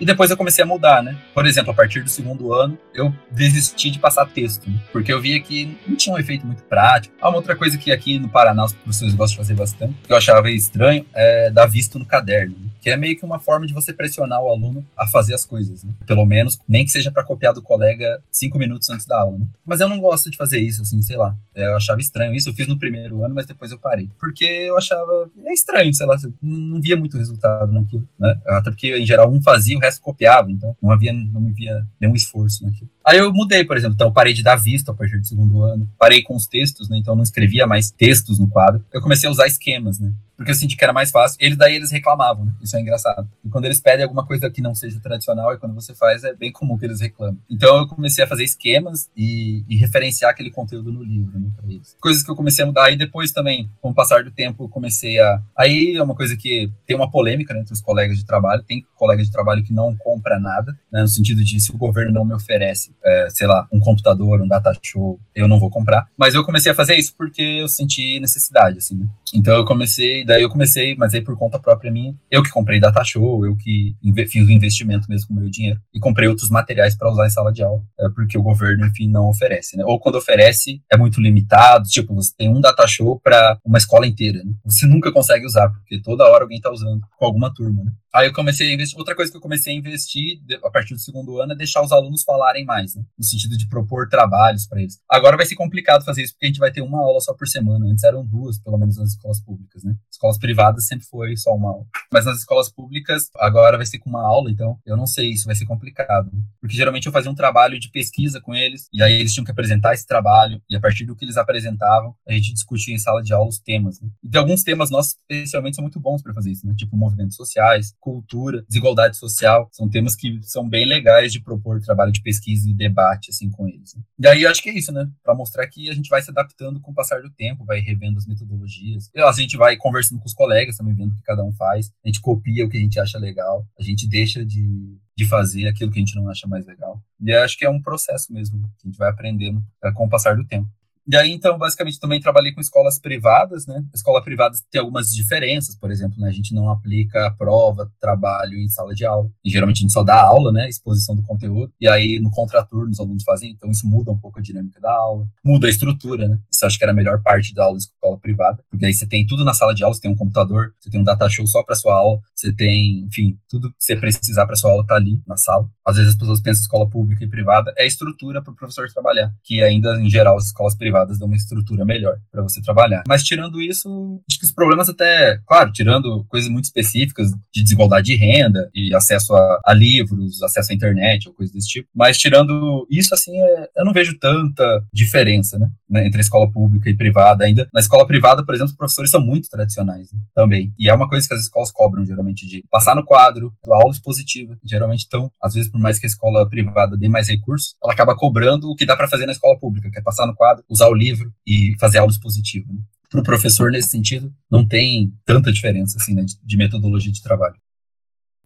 E 0.00 0.04
depois 0.04 0.30
eu 0.30 0.36
comecei 0.36 0.62
a 0.62 0.66
mudar, 0.66 1.02
né? 1.02 1.16
Por 1.32 1.46
exemplo, 1.46 1.70
a 1.70 1.74
partir 1.74 2.02
do 2.02 2.10
segundo 2.10 2.52
ano, 2.52 2.78
eu 2.94 3.14
desisti 3.30 3.90
de 3.90 3.98
passar 3.98 4.26
texto, 4.26 4.68
né? 4.68 4.78
porque 4.92 5.12
eu 5.12 5.20
via 5.20 5.40
que 5.40 5.76
não 5.86 5.96
tinha 5.96 6.14
um 6.14 6.18
efeito 6.18 6.46
muito 6.46 6.62
prático. 6.64 7.14
Ah, 7.20 7.28
uma 7.28 7.38
outra 7.38 7.56
coisa 7.56 7.78
que 7.78 7.90
aqui 7.90 8.18
no 8.18 8.28
Paraná 8.28 8.64
os 8.64 8.72
professores 8.72 9.14
gostam 9.14 9.34
de 9.34 9.48
fazer 9.48 9.54
bastante, 9.54 9.94
que 10.06 10.12
eu 10.12 10.16
achava 10.16 10.50
estranho, 10.50 11.06
é 11.14 11.50
dar 11.50 11.66
visto 11.66 11.98
no 11.98 12.04
caderno. 12.04 12.56
Né? 12.58 12.66
que 12.86 12.90
é 12.90 12.96
meio 12.96 13.18
que 13.18 13.24
uma 13.24 13.40
forma 13.40 13.66
de 13.66 13.74
você 13.74 13.92
pressionar 13.92 14.40
o 14.40 14.48
aluno 14.48 14.86
a 14.96 15.08
fazer 15.08 15.34
as 15.34 15.44
coisas, 15.44 15.82
né? 15.82 15.92
Pelo 16.06 16.24
menos, 16.24 16.56
nem 16.68 16.84
que 16.84 16.92
seja 16.92 17.10
para 17.10 17.24
copiar 17.24 17.52
do 17.52 17.60
colega 17.60 18.22
cinco 18.30 18.60
minutos 18.60 18.88
antes 18.88 19.04
da 19.04 19.18
aula. 19.18 19.38
Né? 19.38 19.46
Mas 19.66 19.80
eu 19.80 19.88
não 19.88 19.98
gosto 19.98 20.30
de 20.30 20.36
fazer 20.36 20.60
isso, 20.60 20.82
assim, 20.82 21.02
sei 21.02 21.16
lá. 21.16 21.34
Eu 21.52 21.74
achava 21.74 22.00
estranho 22.00 22.32
isso. 22.32 22.48
Eu 22.48 22.54
fiz 22.54 22.68
no 22.68 22.78
primeiro 22.78 23.24
ano, 23.24 23.34
mas 23.34 23.44
depois 23.44 23.72
eu 23.72 23.78
parei. 23.80 24.08
Porque 24.20 24.44
eu 24.44 24.78
achava 24.78 25.28
é 25.44 25.52
estranho, 25.52 25.92
sei 25.92 26.06
lá, 26.06 26.16
não 26.40 26.80
via 26.80 26.96
muito 26.96 27.18
resultado 27.18 27.72
naquilo, 27.72 28.08
né? 28.20 28.40
Até 28.46 28.70
porque, 28.70 28.96
em 28.96 29.04
geral, 29.04 29.32
um 29.32 29.42
fazia, 29.42 29.76
o 29.76 29.80
resto 29.86 30.02
copiava, 30.02 30.50
então 30.50 30.76
não 30.82 30.90
havia, 30.90 31.12
não 31.12 31.48
havia 31.48 31.86
nenhum 32.00 32.14
esforço 32.14 32.64
naquilo. 32.64 32.90
Aí 33.04 33.18
eu 33.18 33.32
mudei, 33.32 33.64
por 33.64 33.76
exemplo, 33.76 33.94
então 33.94 34.08
eu 34.08 34.12
parei 34.12 34.32
de 34.32 34.42
dar 34.42 34.56
vista 34.56 34.90
a 34.90 34.94
partir 34.94 35.18
do 35.18 35.26
segundo 35.26 35.62
ano, 35.62 35.88
parei 35.98 36.22
com 36.22 36.34
os 36.34 36.46
textos, 36.46 36.88
né? 36.88 36.98
Então 36.98 37.12
eu 37.12 37.16
não 37.16 37.22
escrevia 37.22 37.66
mais 37.66 37.90
textos 37.90 38.38
no 38.38 38.48
quadro. 38.48 38.84
Eu 38.92 39.00
comecei 39.00 39.28
a 39.28 39.32
usar 39.32 39.46
esquemas, 39.46 39.98
né? 39.98 40.12
Porque 40.36 40.50
eu 40.50 40.54
senti 40.54 40.76
que 40.76 40.84
era 40.84 40.92
mais 40.92 41.10
fácil. 41.10 41.38
Eles 41.40 41.56
daí 41.56 41.74
eles 41.74 41.90
reclamavam, 41.90 42.44
né? 42.44 42.52
Isso 42.60 42.76
é 42.76 42.80
engraçado. 42.80 43.28
E 43.44 43.48
quando 43.48 43.64
eles 43.64 43.80
pedem 43.80 44.04
alguma 44.04 44.26
coisa 44.26 44.50
que 44.50 44.60
não 44.60 44.74
seja 44.74 45.00
tradicional, 45.00 45.54
e 45.54 45.58
quando 45.58 45.74
você 45.74 45.94
faz, 45.94 46.24
é 46.24 46.34
bem 46.34 46.52
comum 46.52 46.76
que 46.76 46.84
eles 46.84 47.00
reclamem. 47.00 47.38
Então 47.50 47.78
eu 47.78 47.88
comecei 47.88 48.22
a 48.22 48.26
fazer 48.26 48.44
esquemas 48.44 49.08
e, 49.16 49.64
e 49.68 49.76
referenciar 49.76 50.30
aquele 50.30 50.50
conteúdo 50.50 50.92
no 50.92 51.02
livro, 51.02 51.38
né, 51.38 51.50
pra 51.56 51.66
eles. 51.66 51.96
Coisas 52.00 52.22
que 52.22 52.30
eu 52.30 52.36
comecei 52.36 52.64
a 52.64 52.66
mudar. 52.66 52.84
Aí 52.84 52.96
depois 52.96 53.32
também, 53.32 53.70
com 53.80 53.90
o 53.90 53.94
passar 53.94 54.24
do 54.24 54.30
tempo, 54.30 54.64
eu 54.64 54.68
comecei 54.68 55.18
a. 55.18 55.40
Aí 55.56 55.96
é 55.96 56.02
uma 56.02 56.14
coisa 56.14 56.36
que 56.36 56.70
tem 56.86 56.96
uma 56.96 57.10
polêmica 57.10 57.54
né, 57.54 57.60
entre 57.60 57.72
os 57.72 57.80
colegas 57.80 58.18
de 58.18 58.26
trabalho. 58.26 58.62
Tem 58.62 58.84
colega 58.94 59.22
de 59.22 59.30
trabalho 59.30 59.64
que 59.64 59.72
não 59.72 59.96
compra 59.96 60.38
nada, 60.38 60.78
né, 60.92 61.00
no 61.00 61.08
sentido 61.08 61.42
de 61.42 61.58
se 61.60 61.70
o 61.70 61.78
governo 61.78 62.12
não 62.12 62.24
me 62.24 62.34
oferece, 62.34 62.94
é, 63.04 63.28
sei 63.30 63.46
lá, 63.46 63.66
um 63.72 63.80
computador, 63.80 64.40
um 64.40 64.48
data 64.48 64.76
show, 64.82 65.18
eu 65.34 65.48
não 65.48 65.58
vou 65.58 65.70
comprar. 65.70 66.08
Mas 66.16 66.34
eu 66.34 66.44
comecei 66.44 66.72
a 66.72 66.74
fazer 66.74 66.96
isso 66.96 67.14
porque 67.16 67.42
eu 67.42 67.68
senti 67.68 68.20
necessidade, 68.20 68.78
assim, 68.78 68.96
né? 68.96 69.06
Então 69.34 69.54
eu 69.54 69.64
comecei 69.64 70.25
daí 70.26 70.42
eu 70.42 70.50
comecei, 70.50 70.94
mas 70.96 71.14
aí 71.14 71.22
por 71.22 71.36
conta 71.38 71.58
própria 71.58 71.90
minha, 71.90 72.14
eu 72.30 72.42
que 72.42 72.50
comprei 72.50 72.80
data 72.80 73.02
show, 73.04 73.46
eu 73.46 73.56
que 73.56 73.96
fiz 74.28 74.46
o 74.46 74.50
investimento 74.50 75.08
mesmo 75.08 75.28
com 75.28 75.34
o 75.34 75.36
meu 75.36 75.48
dinheiro 75.48 75.80
e 75.94 76.00
comprei 76.00 76.28
outros 76.28 76.50
materiais 76.50 76.96
para 76.96 77.10
usar 77.10 77.26
em 77.26 77.30
sala 77.30 77.52
de 77.52 77.62
aula, 77.62 77.82
é, 77.98 78.08
porque 78.10 78.36
o 78.36 78.42
governo, 78.42 78.86
enfim, 78.86 79.08
não 79.08 79.28
oferece, 79.28 79.76
né? 79.76 79.84
Ou 79.86 79.98
quando 79.98 80.16
oferece, 80.16 80.82
é 80.92 80.96
muito 80.96 81.20
limitado, 81.20 81.88
tipo, 81.88 82.14
você 82.14 82.32
tem 82.36 82.48
um 82.48 82.60
data 82.60 82.86
show 82.86 83.18
para 83.20 83.58
uma 83.64 83.78
escola 83.78 84.06
inteira, 84.06 84.42
né? 84.44 84.52
Você 84.64 84.86
nunca 84.86 85.12
consegue 85.12 85.46
usar, 85.46 85.68
porque 85.70 86.00
toda 86.02 86.24
hora 86.24 86.44
alguém 86.44 86.58
está 86.58 86.70
usando 86.70 87.00
com 87.18 87.24
alguma 87.24 87.52
turma, 87.52 87.84
né? 87.84 87.92
Aí 88.16 88.28
eu 88.28 88.32
comecei 88.32 88.70
a 88.70 88.72
investir. 88.72 88.98
Outra 88.98 89.14
coisa 89.14 89.30
que 89.30 89.36
eu 89.36 89.42
comecei 89.42 89.74
a 89.74 89.76
investir 89.76 90.40
a 90.64 90.70
partir 90.70 90.94
do 90.94 91.00
segundo 91.00 91.38
ano 91.38 91.52
é 91.52 91.56
deixar 91.56 91.82
os 91.82 91.92
alunos 91.92 92.22
falarem 92.22 92.64
mais, 92.64 92.94
né? 92.94 93.02
No 93.18 93.22
sentido 93.22 93.58
de 93.58 93.68
propor 93.68 94.08
trabalhos 94.08 94.66
para 94.66 94.80
eles. 94.80 94.98
Agora 95.06 95.36
vai 95.36 95.44
ser 95.44 95.54
complicado 95.54 96.02
fazer 96.02 96.22
isso, 96.22 96.32
porque 96.32 96.46
a 96.46 96.48
gente 96.48 96.58
vai 96.58 96.72
ter 96.72 96.80
uma 96.80 96.98
aula 96.98 97.20
só 97.20 97.34
por 97.34 97.46
semana. 97.46 97.84
Antes 97.84 98.04
eram 98.04 98.24
duas, 98.24 98.58
pelo 98.58 98.78
menos 98.78 98.96
nas 98.96 99.10
escolas 99.10 99.38
públicas, 99.42 99.84
né? 99.84 99.94
Escolas 100.16 100.38
privadas 100.38 100.86
sempre 100.86 101.06
foi 101.06 101.36
só 101.36 101.54
uma 101.54 101.70
aula. 101.70 101.86
Mas 102.12 102.24
nas 102.24 102.38
escolas 102.38 102.70
públicas, 102.70 103.30
agora 103.36 103.76
vai 103.76 103.84
ser 103.84 103.98
com 103.98 104.08
uma 104.08 104.26
aula, 104.26 104.50
então 104.50 104.78
eu 104.86 104.96
não 104.96 105.06
sei, 105.06 105.30
isso 105.30 105.44
vai 105.44 105.54
ser 105.54 105.66
complicado. 105.66 106.30
Porque 106.60 106.74
geralmente 106.74 107.06
eu 107.06 107.12
fazia 107.12 107.30
um 107.30 107.34
trabalho 107.34 107.78
de 107.78 107.90
pesquisa 107.90 108.40
com 108.40 108.54
eles, 108.54 108.88
e 108.92 109.02
aí 109.02 109.12
eles 109.12 109.34
tinham 109.34 109.44
que 109.44 109.50
apresentar 109.50 109.92
esse 109.92 110.06
trabalho, 110.06 110.60
e 110.68 110.74
a 110.74 110.80
partir 110.80 111.04
do 111.04 111.14
que 111.14 111.24
eles 111.24 111.36
apresentavam, 111.36 112.14
a 112.26 112.32
gente 112.32 112.52
discutia 112.52 112.94
em 112.94 112.98
sala 112.98 113.22
de 113.22 113.32
aula 113.32 113.48
os 113.48 113.58
temas. 113.58 114.00
Né? 114.00 114.08
E 114.32 114.36
alguns 114.36 114.62
temas 114.62 114.90
nossos, 114.90 115.16
especialmente, 115.30 115.76
são 115.76 115.82
muito 115.82 116.00
bons 116.00 116.22
para 116.22 116.32
fazer 116.32 116.50
isso, 116.50 116.66
né? 116.66 116.74
Tipo 116.76 116.96
movimentos 116.96 117.36
sociais, 117.36 117.94
cultura, 118.00 118.64
desigualdade 118.66 119.16
social, 119.16 119.68
são 119.70 119.88
temas 119.88 120.16
que 120.16 120.40
são 120.42 120.66
bem 120.66 120.86
legais 120.86 121.32
de 121.32 121.40
propor 121.40 121.80
trabalho 121.80 122.10
de 122.10 122.22
pesquisa 122.22 122.68
e 122.68 122.74
debate 122.74 123.30
assim 123.30 123.50
com 123.50 123.68
eles. 123.68 123.94
Né? 123.94 124.02
E 124.18 124.26
aí 124.26 124.46
acho 124.46 124.62
que 124.62 124.70
é 124.70 124.74
isso, 124.74 124.92
né? 124.92 125.08
Para 125.22 125.34
mostrar 125.34 125.66
que 125.66 125.90
a 125.90 125.94
gente 125.94 126.08
vai 126.08 126.22
se 126.22 126.30
adaptando 126.30 126.80
com 126.80 126.90
o 126.90 126.94
passar 126.94 127.20
do 127.20 127.30
tempo, 127.30 127.64
vai 127.64 127.80
revendo 127.80 128.18
as 128.18 128.26
metodologias. 128.26 129.10
A 129.14 129.32
gente 129.32 129.56
vai 129.56 129.76
conversando 129.76 130.05
com 130.08 130.24
os 130.24 130.34
colegas 130.34 130.76
também, 130.76 130.94
vendo 130.94 131.12
o 131.12 131.16
que 131.16 131.22
cada 131.22 131.44
um 131.44 131.52
faz. 131.52 131.90
A 132.04 132.08
gente 132.08 132.20
copia 132.20 132.64
o 132.64 132.68
que 132.68 132.76
a 132.76 132.80
gente 132.80 133.00
acha 133.00 133.18
legal, 133.18 133.66
a 133.78 133.82
gente 133.82 134.08
deixa 134.08 134.44
de, 134.44 134.98
de 135.16 135.24
fazer 135.24 135.66
aquilo 135.66 135.90
que 135.90 135.98
a 135.98 136.04
gente 136.04 136.14
não 136.14 136.28
acha 136.28 136.46
mais 136.46 136.66
legal. 136.66 137.02
E 137.20 137.32
acho 137.32 137.56
que 137.56 137.64
é 137.64 137.70
um 137.70 137.82
processo 137.82 138.32
mesmo, 138.32 138.60
que 138.78 138.86
a 138.86 138.88
gente 138.88 138.98
vai 138.98 139.10
aprendendo 139.10 139.62
é, 139.82 139.90
com 139.92 140.04
o 140.04 140.08
passar 140.08 140.36
do 140.36 140.46
tempo. 140.46 140.68
E 141.08 141.16
aí, 141.16 141.30
então, 141.30 141.56
basicamente, 141.56 142.00
também 142.00 142.20
trabalhei 142.20 142.52
com 142.52 142.60
escolas 142.60 142.98
privadas, 142.98 143.64
né? 143.64 143.84
Escola 143.94 144.20
privada 144.20 144.56
tem 144.70 144.80
algumas 144.80 145.12
diferenças, 145.12 145.76
por 145.76 145.90
exemplo, 145.90 146.20
né? 146.20 146.28
A 146.28 146.32
gente 146.32 146.52
não 146.52 146.68
aplica 146.68 147.32
prova, 147.38 147.88
trabalho 148.00 148.58
em 148.58 148.68
sala 148.68 148.92
de 148.92 149.06
aula. 149.06 149.30
E 149.44 149.50
geralmente 149.50 149.78
a 149.78 149.80
gente 149.82 149.92
só 149.92 150.02
dá 150.02 150.20
aula, 150.20 150.50
né? 150.50 150.68
Exposição 150.68 151.14
do 151.14 151.22
conteúdo. 151.22 151.72
E 151.80 151.86
aí, 151.86 152.18
no 152.18 152.30
contraturno, 152.30 152.90
os 152.90 152.98
alunos 152.98 153.22
fazem, 153.22 153.52
então 153.52 153.70
isso 153.70 153.86
muda 153.86 154.10
um 154.10 154.18
pouco 154.18 154.40
a 154.40 154.42
dinâmica 154.42 154.80
da 154.80 154.92
aula, 154.92 155.28
muda 155.44 155.68
a 155.68 155.70
estrutura, 155.70 156.26
né? 156.26 156.38
Isso 156.50 156.66
acho 156.66 156.76
que 156.76 156.84
era 156.84 156.92
a 156.92 156.94
melhor 156.94 157.22
parte 157.22 157.54
da 157.54 157.64
aula 157.64 157.76
em 157.76 157.78
escola 157.78 158.18
privada, 158.18 158.64
porque 158.68 158.84
aí 158.84 158.92
você 158.92 159.06
tem 159.06 159.24
tudo 159.24 159.44
na 159.44 159.54
sala 159.54 159.74
de 159.74 159.84
aula, 159.84 159.94
você 159.94 160.00
tem 160.00 160.10
um 160.10 160.16
computador, 160.16 160.74
você 160.80 160.90
tem 160.90 161.00
um 161.00 161.04
data 161.04 161.28
show 161.28 161.46
só 161.46 161.62
para 161.62 161.76
sua 161.76 161.94
aula, 161.94 162.20
você 162.34 162.52
tem, 162.52 163.04
enfim, 163.06 163.38
tudo 163.48 163.70
que 163.70 163.76
você 163.78 163.94
precisar 163.94 164.44
para 164.46 164.56
sua 164.56 164.72
aula 164.72 164.84
tá 164.84 164.96
ali 164.96 165.20
na 165.24 165.36
sala. 165.36 165.68
Às 165.86 165.96
vezes 165.96 166.12
as 166.12 166.18
pessoas 166.18 166.40
pensam 166.40 166.62
escola 166.62 166.88
pública 166.88 167.24
e 167.24 167.28
privada, 167.28 167.72
é 167.76 167.86
estrutura 167.86 168.42
para 168.42 168.52
o 168.52 168.56
professor 168.56 168.88
trabalhar, 168.88 169.32
que 169.44 169.62
ainda, 169.62 170.00
em 170.00 170.10
geral, 170.10 170.36
as 170.36 170.46
escolas 170.46 170.74
privadas 170.74 170.95
privadas 170.96 171.18
dão 171.18 171.28
uma 171.28 171.36
estrutura 171.36 171.84
melhor 171.84 172.16
para 172.30 172.42
você 172.42 172.60
trabalhar. 172.62 173.04
Mas 173.06 173.22
tirando 173.22 173.60
isso, 173.60 174.20
acho 174.28 174.38
que 174.38 174.46
os 174.46 174.52
problemas 174.52 174.88
até, 174.88 175.38
claro, 175.46 175.72
tirando 175.72 176.24
coisas 176.28 176.48
muito 176.48 176.64
específicas 176.64 177.30
de 177.52 177.62
desigualdade 177.62 178.06
de 178.06 178.16
renda 178.16 178.70
e 178.74 178.94
acesso 178.94 179.34
a, 179.34 179.60
a 179.64 179.74
livros, 179.74 180.42
acesso 180.42 180.72
à 180.72 180.74
internet 180.74 181.28
ou 181.28 181.34
coisas 181.34 181.54
desse 181.54 181.68
tipo, 181.68 181.88
mas 181.94 182.16
tirando 182.16 182.86
isso, 182.90 183.14
assim, 183.14 183.36
é, 183.36 183.68
eu 183.76 183.84
não 183.84 183.92
vejo 183.92 184.18
tanta 184.18 184.82
diferença, 184.92 185.58
né, 185.58 185.70
né, 185.88 186.06
entre 186.06 186.18
a 186.18 186.20
escola 186.20 186.50
pública 186.50 186.88
e 186.88 186.96
privada 186.96 187.44
ainda. 187.44 187.68
Na 187.72 187.80
escola 187.80 188.06
privada, 188.06 188.44
por 188.44 188.54
exemplo, 188.54 188.70
os 188.70 188.76
professores 188.76 189.10
são 189.10 189.20
muito 189.20 189.48
tradicionais 189.48 190.12
né, 190.12 190.20
também. 190.34 190.72
E 190.78 190.88
é 190.88 190.94
uma 190.94 191.08
coisa 191.08 191.26
que 191.26 191.34
as 191.34 191.40
escolas 191.40 191.70
cobram, 191.70 192.04
geralmente, 192.04 192.46
de 192.46 192.64
passar 192.70 192.94
no 192.94 193.04
quadro, 193.04 193.52
aula 193.68 193.90
expositiva. 193.90 194.56
Geralmente, 194.64 195.04
então, 195.06 195.30
às 195.42 195.54
vezes, 195.54 195.70
por 195.70 195.80
mais 195.80 195.98
que 195.98 196.06
a 196.06 196.08
escola 196.08 196.48
privada 196.48 196.96
dê 196.96 197.08
mais 197.08 197.28
recursos, 197.28 197.74
ela 197.82 197.92
acaba 197.92 198.14
cobrando 198.14 198.70
o 198.70 198.74
que 198.74 198.86
dá 198.86 198.96
para 198.96 199.08
fazer 199.08 199.26
na 199.26 199.32
escola 199.32 199.58
pública, 199.58 199.90
que 199.90 199.98
é 199.98 200.02
passar 200.02 200.26
no 200.26 200.34
quadro, 200.34 200.64
usar 200.68 200.85
o 200.88 200.94
livro 200.94 201.32
e 201.46 201.74
fazer 201.78 201.98
aula 201.98 202.10
expositiva. 202.10 202.72
Né? 202.72 202.80
Para 203.10 203.20
o 203.20 203.24
professor, 203.24 203.70
nesse 203.70 203.88
sentido, 203.88 204.32
não 204.50 204.66
tem 204.66 205.12
tanta 205.24 205.52
diferença 205.52 205.96
assim, 205.98 206.14
né, 206.14 206.24
de 206.42 206.56
metodologia 206.56 207.12
de 207.12 207.22
trabalho. 207.22 207.56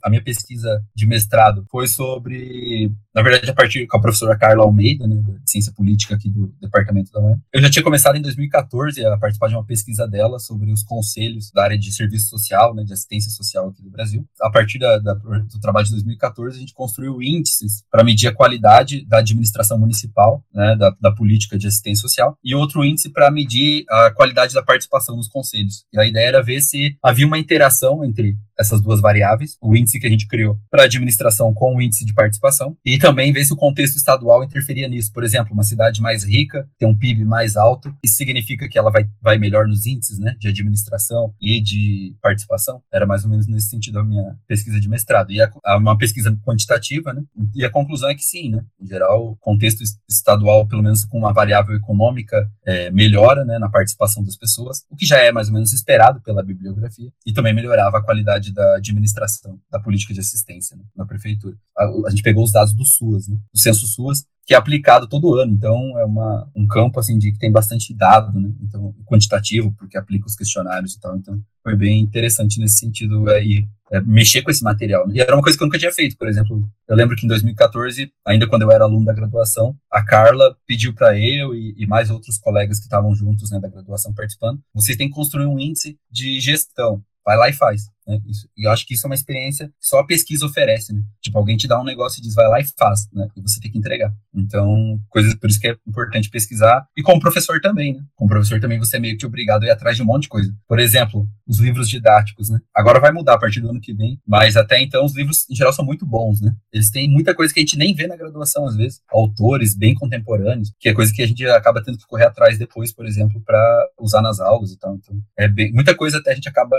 A 0.02 0.10
minha 0.10 0.22
pesquisa 0.22 0.82
de 0.94 1.06
mestrado 1.06 1.64
foi 1.70 1.88
sobre 1.88 2.92
na 3.14 3.22
verdade, 3.22 3.50
a 3.50 3.54
partir 3.54 3.86
com 3.88 3.96
a 3.96 4.00
professora 4.00 4.38
Carla 4.38 4.62
Almeida, 4.62 5.06
né, 5.06 5.16
de 5.16 5.50
Ciência 5.50 5.72
Política 5.72 6.14
aqui 6.14 6.30
do 6.30 6.54
Departamento 6.60 7.10
da 7.10 7.20
UEM. 7.20 7.36
Eu 7.52 7.60
já 7.60 7.68
tinha 7.68 7.82
começado 7.82 8.16
em 8.16 8.22
2014 8.22 9.04
a 9.04 9.18
participar 9.18 9.48
de 9.48 9.54
uma 9.54 9.64
pesquisa 9.64 10.06
dela 10.06 10.38
sobre 10.38 10.70
os 10.70 10.82
conselhos 10.84 11.50
da 11.50 11.64
área 11.64 11.78
de 11.78 11.92
serviço 11.92 12.28
social, 12.28 12.74
né, 12.74 12.84
de 12.84 12.92
assistência 12.92 13.30
social 13.30 13.68
aqui 13.68 13.82
do 13.82 13.90
Brasil. 13.90 14.24
A 14.40 14.50
partir 14.50 14.78
da, 14.78 14.98
da, 14.98 15.14
do 15.14 15.60
trabalho 15.60 15.86
de 15.86 15.92
2014, 15.92 16.56
a 16.56 16.60
gente 16.60 16.72
construiu 16.72 17.20
índices 17.20 17.82
para 17.90 18.04
medir 18.04 18.28
a 18.28 18.34
qualidade 18.34 19.04
da 19.04 19.18
administração 19.18 19.78
municipal, 19.78 20.44
né, 20.54 20.76
da, 20.76 20.94
da 21.00 21.12
política 21.12 21.58
de 21.58 21.66
assistência 21.66 22.02
social, 22.02 22.38
e 22.44 22.54
outro 22.54 22.84
índice 22.84 23.10
para 23.10 23.30
medir 23.30 23.84
a 23.90 24.12
qualidade 24.12 24.54
da 24.54 24.62
participação 24.62 25.16
nos 25.16 25.26
conselhos. 25.26 25.84
E 25.92 25.98
a 25.98 26.06
ideia 26.06 26.28
era 26.28 26.42
ver 26.42 26.60
se 26.60 26.96
havia 27.02 27.26
uma 27.26 27.38
interação 27.38 28.04
entre 28.04 28.36
essas 28.60 28.80
duas 28.80 29.00
variáveis, 29.00 29.56
o 29.60 29.74
índice 29.74 29.98
que 29.98 30.06
a 30.06 30.10
gente 30.10 30.28
criou 30.28 30.58
para 30.70 30.84
administração 30.84 31.52
com 31.54 31.74
o 31.74 31.82
índice 31.82 32.04
de 32.04 32.12
participação, 32.12 32.76
e 32.84 32.98
também 32.98 33.32
ver 33.32 33.44
se 33.44 33.52
o 33.52 33.56
contexto 33.56 33.96
estadual 33.96 34.44
interferia 34.44 34.88
nisso. 34.88 35.12
Por 35.12 35.24
exemplo, 35.24 35.52
uma 35.52 35.64
cidade 35.64 36.00
mais 36.00 36.24
rica 36.24 36.68
tem 36.78 36.88
um 36.88 36.96
PIB 36.96 37.24
mais 37.24 37.56
alto, 37.56 37.94
isso 38.04 38.16
significa 38.16 38.68
que 38.68 38.78
ela 38.78 38.90
vai, 38.90 39.08
vai 39.20 39.38
melhor 39.38 39.66
nos 39.66 39.86
índices 39.86 40.18
né, 40.18 40.36
de 40.38 40.48
administração 40.48 41.34
e 41.40 41.60
de 41.60 42.14
participação. 42.20 42.82
Era 42.92 43.06
mais 43.06 43.24
ou 43.24 43.30
menos 43.30 43.46
nesse 43.46 43.68
sentido 43.68 43.98
a 43.98 44.04
minha 44.04 44.36
pesquisa 44.46 44.78
de 44.78 44.88
mestrado. 44.88 45.32
E 45.32 45.40
a, 45.40 45.50
a, 45.64 45.76
uma 45.76 45.96
pesquisa 45.96 46.36
quantitativa, 46.44 47.12
né? 47.12 47.22
E 47.54 47.64
a 47.64 47.70
conclusão 47.70 48.08
é 48.08 48.14
que 48.14 48.22
sim, 48.22 48.50
né? 48.50 48.64
Em 48.80 48.86
geral, 48.86 49.30
o 49.30 49.36
contexto 49.36 49.82
estadual, 50.08 50.66
pelo 50.66 50.82
menos 50.82 51.04
com 51.04 51.18
uma 51.18 51.32
variável 51.32 51.74
econômica, 51.74 52.50
é, 52.64 52.90
melhora 52.90 53.44
né, 53.44 53.58
na 53.58 53.68
participação 53.68 54.22
das 54.22 54.36
pessoas, 54.36 54.84
o 54.90 54.96
que 54.96 55.06
já 55.06 55.18
é 55.18 55.32
mais 55.32 55.48
ou 55.48 55.54
menos 55.54 55.72
esperado 55.72 56.20
pela 56.20 56.42
bibliografia, 56.42 57.10
e 57.26 57.32
também 57.32 57.54
melhorava 57.54 57.98
a 57.98 58.02
qualidade 58.02 58.49
da 58.52 58.76
administração, 58.76 59.58
da 59.70 59.80
política 59.80 60.14
de 60.14 60.20
assistência 60.20 60.76
né, 60.76 60.84
na 60.96 61.04
prefeitura. 61.04 61.56
A, 61.76 61.84
a 62.06 62.10
gente 62.10 62.22
pegou 62.22 62.44
os 62.44 62.52
dados 62.52 62.72
do 62.74 62.84
SUAS, 62.84 63.28
né, 63.28 63.36
do 63.52 63.60
censo 63.60 63.86
SUAS, 63.86 64.24
que 64.50 64.54
é 64.54 64.56
aplicado 64.56 65.06
todo 65.06 65.36
ano. 65.36 65.52
Então, 65.52 65.96
é 65.96 66.04
uma, 66.04 66.50
um 66.56 66.66
campo 66.66 66.98
assim 66.98 67.16
de 67.16 67.30
que 67.30 67.38
tem 67.38 67.52
bastante 67.52 67.94
dado, 67.94 68.36
né? 68.40 68.50
Então, 68.62 68.92
quantitativo, 69.06 69.72
porque 69.78 69.96
aplica 69.96 70.26
os 70.26 70.34
questionários 70.34 70.94
e 70.94 71.00
tal. 71.00 71.16
Então, 71.16 71.40
foi 71.62 71.76
bem 71.76 72.00
interessante 72.00 72.58
nesse 72.58 72.78
sentido 72.78 73.30
aí 73.30 73.68
é, 73.92 74.00
mexer 74.00 74.42
com 74.42 74.50
esse 74.50 74.64
material. 74.64 75.06
Né? 75.06 75.14
E 75.16 75.20
era 75.20 75.36
uma 75.36 75.42
coisa 75.42 75.56
que 75.56 75.62
eu 75.62 75.66
nunca 75.66 75.78
tinha 75.78 75.92
feito. 75.92 76.16
Por 76.16 76.26
exemplo, 76.26 76.68
eu 76.88 76.96
lembro 76.96 77.14
que 77.14 77.26
em 77.26 77.28
2014, 77.28 78.10
ainda 78.26 78.48
quando 78.48 78.62
eu 78.62 78.72
era 78.72 78.82
aluno 78.82 79.04
da 79.04 79.12
graduação, 79.12 79.76
a 79.88 80.04
Carla 80.04 80.56
pediu 80.66 80.92
para 80.94 81.16
eu 81.16 81.54
e, 81.54 81.74
e, 81.78 81.86
mais 81.86 82.10
outros 82.10 82.36
colegas 82.36 82.78
que 82.78 82.86
estavam 82.86 83.14
juntos 83.14 83.52
né, 83.52 83.60
da 83.60 83.68
graduação 83.68 84.12
participando, 84.12 84.60
vocês 84.74 84.96
têm 84.96 85.08
que 85.08 85.14
construir 85.14 85.46
um 85.46 85.60
índice 85.60 85.96
de 86.10 86.40
gestão 86.40 87.00
vai 87.24 87.36
lá 87.36 87.48
e 87.48 87.52
faz. 87.52 87.82
Né? 88.10 88.20
Isso, 88.26 88.48
e 88.56 88.66
eu 88.66 88.72
acho 88.72 88.84
que 88.84 88.94
isso 88.94 89.06
é 89.06 89.08
uma 89.08 89.14
experiência 89.14 89.68
que 89.68 89.86
só 89.86 90.00
a 90.00 90.06
pesquisa 90.06 90.44
oferece, 90.44 90.92
né? 90.92 91.00
Tipo, 91.22 91.38
alguém 91.38 91.56
te 91.56 91.68
dá 91.68 91.80
um 91.80 91.84
negócio 91.84 92.18
e 92.18 92.22
diz, 92.22 92.34
vai 92.34 92.48
lá 92.48 92.60
e 92.60 92.64
faz, 92.76 93.08
né? 93.12 93.28
E 93.36 93.40
você 93.40 93.60
tem 93.60 93.70
que 93.70 93.78
entregar. 93.78 94.12
Então, 94.34 94.98
coisas 95.08 95.34
por 95.36 95.48
isso 95.48 95.60
que 95.60 95.68
é 95.68 95.76
importante 95.86 96.28
pesquisar. 96.28 96.84
E 96.96 97.02
como 97.02 97.20
professor 97.20 97.60
também, 97.60 97.94
né? 97.94 98.02
Como 98.16 98.28
professor 98.28 98.60
também 98.60 98.80
você 98.80 98.96
é 98.96 99.00
meio 99.00 99.16
que 99.16 99.24
obrigado 99.24 99.62
a 99.62 99.66
ir 99.66 99.70
atrás 99.70 99.96
de 99.96 100.02
um 100.02 100.06
monte 100.06 100.22
de 100.22 100.28
coisa. 100.28 100.52
Por 100.66 100.80
exemplo, 100.80 101.28
os 101.46 101.58
livros 101.58 101.88
didáticos, 101.88 102.50
né? 102.50 102.58
Agora 102.74 102.98
vai 102.98 103.12
mudar 103.12 103.34
a 103.34 103.38
partir 103.38 103.60
do 103.60 103.70
ano 103.70 103.80
que 103.80 103.94
vem, 103.94 104.20
mas 104.26 104.56
até 104.56 104.80
então 104.80 105.04
os 105.04 105.14
livros 105.14 105.48
em 105.48 105.54
geral 105.54 105.72
são 105.72 105.84
muito 105.84 106.04
bons, 106.04 106.40
né? 106.40 106.54
Eles 106.72 106.90
têm 106.90 107.08
muita 107.08 107.34
coisa 107.34 107.52
que 107.54 107.60
a 107.60 107.62
gente 107.62 107.78
nem 107.78 107.94
vê 107.94 108.06
na 108.06 108.16
graduação 108.16 108.66
às 108.66 108.76
vezes, 108.76 109.00
autores 109.08 109.76
bem 109.76 109.94
contemporâneos, 109.94 110.72
que 110.80 110.88
é 110.88 110.94
coisa 110.94 111.12
que 111.12 111.22
a 111.22 111.26
gente 111.26 111.44
acaba 111.46 111.82
tendo 111.82 111.98
que 111.98 112.06
correr 112.06 112.26
atrás 112.26 112.58
depois, 112.58 112.92
por 112.92 113.06
exemplo, 113.06 113.40
para 113.44 113.88
usar 113.98 114.22
nas 114.22 114.40
aulas 114.40 114.72
e 114.72 114.78
tal. 114.78 114.96
Então, 114.96 115.16
é 115.36 115.46
bem, 115.46 115.72
muita 115.72 115.94
coisa 115.94 116.18
até 116.18 116.32
a 116.32 116.34
gente 116.34 116.48
acaba 116.48 116.76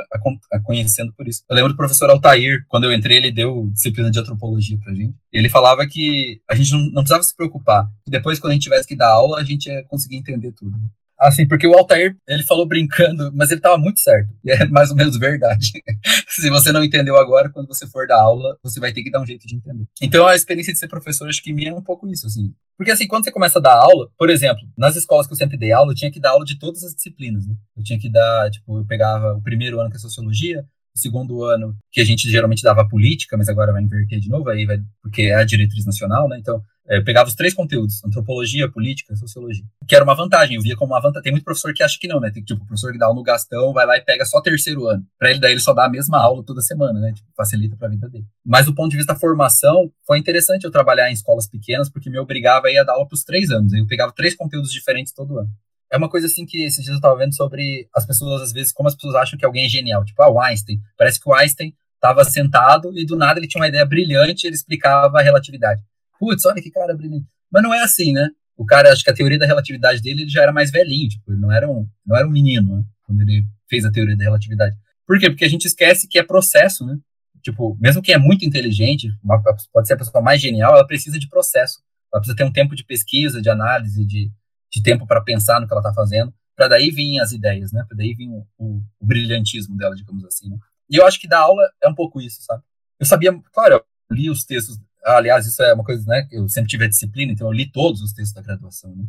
conhecendo 0.64 1.14
por 1.22 1.28
isso. 1.28 1.44
Eu 1.48 1.56
lembro 1.56 1.72
do 1.72 1.78
professor 1.78 2.10
Altair, 2.10 2.66
quando 2.68 2.86
eu 2.86 2.92
entrei, 2.92 3.18
ele 3.18 3.32
deu 3.32 3.70
disciplina 3.72 4.10
de 4.10 4.20
antropologia 4.20 4.76
pra 4.84 4.92
gente. 4.92 5.14
Ele 5.32 5.50
falava 5.50 5.86
que 5.86 6.42
a 6.50 6.56
gente 6.56 6.72
não, 6.72 6.80
não 6.80 7.04
precisava 7.04 7.22
se 7.22 7.36
preocupar, 7.36 7.88
que 8.04 8.10
depois 8.10 8.40
quando 8.40 8.52
a 8.52 8.54
gente 8.56 8.64
tivesse 8.64 8.88
que 8.88 8.96
dar 8.96 9.12
aula, 9.12 9.40
a 9.40 9.44
gente 9.44 9.68
ia 9.68 9.84
conseguir 9.84 10.16
entender 10.16 10.52
tudo. 10.52 10.76
Assim, 11.20 11.48
porque 11.48 11.68
o 11.68 11.78
Altair, 11.78 12.18
ele 12.28 12.42
falou 12.42 12.66
brincando, 12.66 13.32
mas 13.36 13.52
ele 13.52 13.60
estava 13.60 13.78
muito 13.78 14.00
certo. 14.00 14.34
E 14.44 14.50
é 14.50 14.66
mais 14.66 14.90
ou 14.90 14.96
menos 14.96 15.16
verdade. 15.20 15.72
Se 16.28 16.50
você 16.50 16.72
não 16.72 16.84
entendeu 16.84 17.16
agora, 17.16 17.48
quando 17.52 17.68
você 17.68 17.86
for 17.86 18.08
dar 18.08 18.20
aula, 18.20 18.58
você 18.64 18.80
vai 18.80 18.92
ter 18.92 19.04
que 19.04 19.12
dar 19.12 19.22
um 19.22 19.26
jeito 19.26 19.46
de 19.46 19.56
entender. 19.56 19.86
Então, 20.02 20.26
a 20.26 20.36
experiência 20.36 20.74
de 20.74 20.80
ser 20.80 20.88
professor, 20.88 21.30
acho 21.30 21.44
que 21.44 21.54
minha 21.54 21.70
é 21.70 21.74
um 21.76 21.84
pouco 21.84 22.08
isso, 22.08 22.26
assim. 22.26 22.52
Porque, 22.76 22.90
assim, 22.90 23.08
quando 23.08 23.24
você 23.24 23.32
começa 23.32 23.60
a 23.60 23.62
dar 23.62 23.76
aula, 23.76 24.10
por 24.18 24.32
exemplo, 24.32 24.64
nas 24.76 24.96
escolas 24.96 25.28
que 25.28 25.34
eu 25.34 25.38
sempre 25.38 25.60
dei 25.60 25.72
aula, 25.72 25.92
eu 25.92 25.96
tinha 25.96 26.10
que 26.10 26.20
dar 26.20 26.32
aula 26.32 26.44
de 26.44 26.58
todas 26.58 26.84
as 26.84 26.96
disciplinas, 26.96 27.46
né? 27.46 27.54
Eu 27.78 27.84
tinha 27.84 28.00
que 28.00 28.10
dar, 28.10 28.50
tipo, 28.50 28.80
eu 28.80 28.86
pegava 28.86 29.36
o 29.36 29.44
primeiro 29.44 29.80
ano 29.80 29.92
que 29.92 29.98
é 29.98 30.00
sociologia, 30.00 30.66
segundo 30.96 31.44
ano, 31.44 31.76
que 31.92 32.02
a 32.02 32.06
gente 32.06 32.30
geralmente 32.30 32.64
dava 32.64 32.88
política, 32.88 33.38
mas 33.38 33.50
agora 33.50 33.72
vai 33.72 33.82
inverter 33.82 34.20
de 34.20 34.30
novo, 34.30 34.50
aí 34.50 34.66
vai, 34.66 34.80
porque 35.02 35.24
é 35.24 35.36
a 35.36 35.44
diretriz 35.44 35.86
nacional, 35.86 36.28
né? 36.28 36.38
Então, 36.40 36.62
é, 36.92 36.98
eu 36.98 37.04
pegava 37.04 37.30
os 37.30 37.36
três 37.36 37.54
conteúdos, 37.54 38.04
antropologia, 38.04 38.70
política, 38.70 39.16
sociologia, 39.16 39.64
que 39.88 39.96
era 39.96 40.04
uma 40.04 40.16
vantagem, 40.16 40.58
eu 40.58 40.62
via 40.62 40.76
como 40.76 40.94
uma 40.94 41.02
vantagem. 41.02 41.24
Tem 41.24 41.32
muito 41.32 41.46
professor 41.46 41.74
que 41.74 41.84
acha 41.84 41.98
que 42.00 42.08
não, 42.08 42.20
né? 42.20 42.32
Tem 42.32 42.44
tipo, 42.44 42.62
o 42.62 42.66
professor 42.66 42.92
que 42.92 42.98
dá 42.98 43.06
aula 43.06 43.16
no 43.16 43.24
Gastão, 43.24 43.72
vai 43.72 43.86
lá 43.86 43.98
e 43.98 44.02
pega 44.02 44.26
só 44.26 44.42
terceiro 44.42 44.88
ano. 44.88 45.06
Para 45.18 45.30
ele, 45.30 45.40
daí 45.40 45.54
ele 45.54 45.62
só 45.62 45.74
dá 45.74 45.86
a 45.86 45.90
mesma 45.90 46.18
aula 46.18 46.44
toda 46.44 46.62
semana, 46.62 47.00
né? 47.00 47.14
Tipo, 47.14 47.30
facilita 47.36 47.78
para 47.78 47.88
a 47.88 47.92
vida 47.92 48.10
dele. 48.10 48.26
Mas 48.46 48.66
do 48.66 48.76
ponto 48.76 48.92
de 48.92 48.98
vista 48.98 49.14
da 49.14 49.20
formação, 49.20 49.92
foi 50.06 50.18
interessante 50.18 50.66
eu 50.66 50.72
trabalhar 50.72 51.10
em 51.10 51.14
escolas 51.14 51.48
pequenas, 51.48 51.90
porque 51.90 52.10
me 52.10 52.20
obrigava 52.20 52.68
a 52.68 52.72
ir 52.72 52.78
a 52.78 52.84
dar 52.84 52.94
aula 52.94 53.08
para 53.08 53.16
os 53.16 53.24
três 53.24 53.52
anos. 53.52 53.72
Eu 53.72 53.88
pegava 53.88 54.12
três 54.12 54.36
conteúdos 54.36 54.72
diferentes 54.72 55.14
todo 55.14 55.40
ano. 55.40 55.50
É 55.92 55.98
uma 55.98 56.10
coisa 56.10 56.28
assim 56.28 56.46
que 56.46 56.64
esses 56.64 56.84
dias 56.84 56.96
eu 56.96 57.02
tava 57.02 57.18
vendo 57.18 57.36
sobre 57.36 57.88
as 57.94 58.06
pessoas, 58.06 58.42
às 58.42 58.54
vezes, 58.54 58.72
como 58.72 58.88
as 58.88 58.96
pessoas 58.96 59.16
acham 59.16 59.38
que 59.38 59.46
alguém 59.46 59.66
é 59.66 59.70
genial. 59.70 60.06
Tipo, 60.06 60.24
ah, 60.24 60.32
o 60.32 60.40
Einstein. 60.40 60.80
Parece 60.98 61.20
que 61.20 61.30
o 61.30 61.34
Einstein 61.34 61.74
estava 61.96 62.24
sentado 62.24 62.98
e 62.98 63.06
do 63.06 63.18
nada 63.18 63.40
ele 63.40 63.48
tinha 63.48 63.62
uma 63.62 63.68
ideia 63.68 63.86
brilhante 63.86 64.46
e 64.46 64.48
ele 64.48 64.56
explicava 64.56 65.20
a 65.20 65.22
relatividade. 65.22 65.84
Putz, 66.18 66.46
olha 66.46 66.62
que 66.62 66.72
cara 66.72 66.96
brilhante. 66.96 67.26
Mas 67.52 67.62
não 67.62 67.74
é 67.74 67.82
assim, 67.82 68.14
né? 68.14 68.30
O 68.56 68.66
cara, 68.66 68.92
acho 68.92 69.04
que 69.04 69.10
a 69.10 69.14
teoria 69.14 69.38
da 69.38 69.46
relatividade 69.46 70.02
dele 70.02 70.22
ele 70.22 70.30
já 70.30 70.44
era 70.44 70.54
mais 70.54 70.72
velhinho, 70.72 71.10
tipo, 71.10 71.32
ele 71.32 71.42
não 71.42 71.52
era 71.52 71.70
um, 71.70 71.88
não 72.06 72.16
era 72.16 72.28
um 72.28 72.32
menino, 72.32 72.78
né? 72.78 72.84
Quando 73.04 73.22
ele 73.22 73.44
fez 73.70 73.84
a 73.86 73.92
teoria 73.92 74.16
da 74.16 74.24
relatividade. 74.24 74.76
Por 75.06 75.20
quê? 75.20 75.30
Porque 75.30 75.46
a 75.46 75.50
gente 75.50 75.66
esquece 75.66 76.08
que 76.08 76.18
é 76.18 76.24
processo, 76.24 76.86
né? 76.86 76.98
Tipo, 77.42 77.76
mesmo 77.82 78.02
quem 78.02 78.16
é 78.16 78.18
muito 78.18 78.46
inteligente, 78.46 79.10
uma, 79.24 79.42
pode 79.74 79.88
ser 79.88 79.96
a 79.96 79.98
pessoa 79.98 80.24
mais 80.24 80.40
genial, 80.40 80.74
ela 80.74 80.86
precisa 80.86 81.18
de 81.18 81.28
processo. 81.28 81.82
Ela 82.14 82.22
precisa 82.22 82.38
ter 82.38 82.44
um 82.44 82.52
tempo 82.52 82.76
de 82.76 82.86
pesquisa, 82.86 83.42
de 83.42 83.50
análise, 83.50 84.06
de, 84.06 84.32
de 84.72 84.82
tempo 84.82 85.06
para 85.06 85.22
pensar 85.22 85.60
no 85.60 85.68
que 85.68 85.74
ela 85.74 85.82
está 85.82 85.94
fazendo, 85.94 86.34
para 86.56 86.68
daí 86.68 86.92
vir 86.92 87.20
as 87.20 87.32
ideias, 87.32 87.72
né? 87.72 87.84
Para 87.88 87.98
daí 87.98 88.14
vir 88.14 88.28
o, 88.28 88.48
o, 88.58 88.82
o, 89.00 89.06
brilhantismo 89.06 89.76
dela, 89.76 89.96
digamos 89.96 90.24
assim. 90.26 90.50
Né? 90.50 90.58
E 90.90 90.98
eu 90.98 91.06
acho 91.06 91.20
que 91.20 91.28
dar 91.28 91.40
aula 91.40 91.64
é 91.84 91.90
um 91.90 91.96
pouco 91.96 92.22
isso, 92.22 92.42
sabe? 92.42 92.64
Eu 93.00 93.06
sabia, 93.06 93.34
claro, 93.52 93.84
eu 94.10 94.16
li 94.16 94.30
os 94.30 94.44
textos 94.44 94.78
aliás, 95.04 95.46
isso 95.46 95.62
é 95.64 95.74
uma 95.74 95.84
coisa, 95.84 96.04
né? 96.06 96.28
Eu 96.32 96.48
sempre 96.48 96.70
tive 96.70 96.86
a 96.86 96.90
disciplina, 96.90 97.32
então 97.32 97.48
eu 97.48 97.52
li 97.52 97.70
todos 97.70 98.02
os 98.02 98.14
textos 98.14 98.34
da 98.34 98.42
graduação, 98.42 98.96
né? 98.96 99.06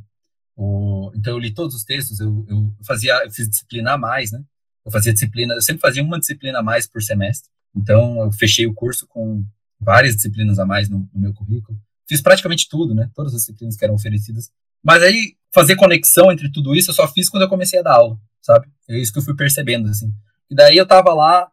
O, 0.57 1.11
então 1.15 1.35
eu 1.35 1.39
li 1.39 1.53
todos 1.53 1.75
os 1.75 1.85
textos, 1.85 2.21
eu, 2.21 2.45
eu 2.49 2.75
fazia, 2.85 3.25
eu 3.25 3.31
fiz 3.31 3.49
disciplina 3.49 3.93
a 3.93 3.99
mais, 3.99 4.33
né? 4.33 4.43
Eu 4.85 4.91
fazia 4.91 5.13
disciplina, 5.13 5.55
eu 5.55 5.63
sempre 5.63 5.81
fazia 5.81 6.03
uma 6.03 6.19
disciplina 6.19 6.59
a 6.59 6.63
mais 6.63 6.87
por 6.87 7.03
semestre. 7.03 7.51
Então 7.75 8.23
eu 8.23 8.33
fechei 8.33 8.67
o 8.67 8.75
curso 8.75 9.07
com 9.07 9.45
várias 9.81 10.17
disciplinas 10.17 10.59
a 10.59 10.67
mais 10.67 10.89
no, 10.89 11.09
no 11.13 11.21
meu 11.21 11.33
currículo. 11.33 11.79
Fiz 12.09 12.21
praticamente 12.21 12.69
tudo, 12.69 12.95
né? 12.95 13.11
Todas 13.15 13.35
as 13.35 13.41
disciplinas 13.41 13.77
que 13.77 13.85
eram 13.85 13.95
oferecidas. 13.95 14.51
Mas 14.83 15.03
aí 15.03 15.35
fazer 15.55 15.77
conexão 15.77 16.33
entre 16.33 16.51
tudo 16.51 16.75
isso 16.75 16.91
eu 16.91 16.95
só 16.95 17.07
fiz 17.07 17.29
quando 17.29 17.43
eu 17.43 17.49
comecei 17.49 17.79
a 17.79 17.83
dar 17.83 17.95
aula, 17.95 18.19
sabe? 18.41 18.67
É 18.89 18.99
isso 18.99 19.13
que 19.13 19.19
eu 19.19 19.23
fui 19.23 19.37
percebendo 19.37 19.89
assim. 19.89 20.11
E 20.51 20.55
daí 20.55 20.77
eu 20.77 20.87
tava 20.87 21.13
lá 21.15 21.49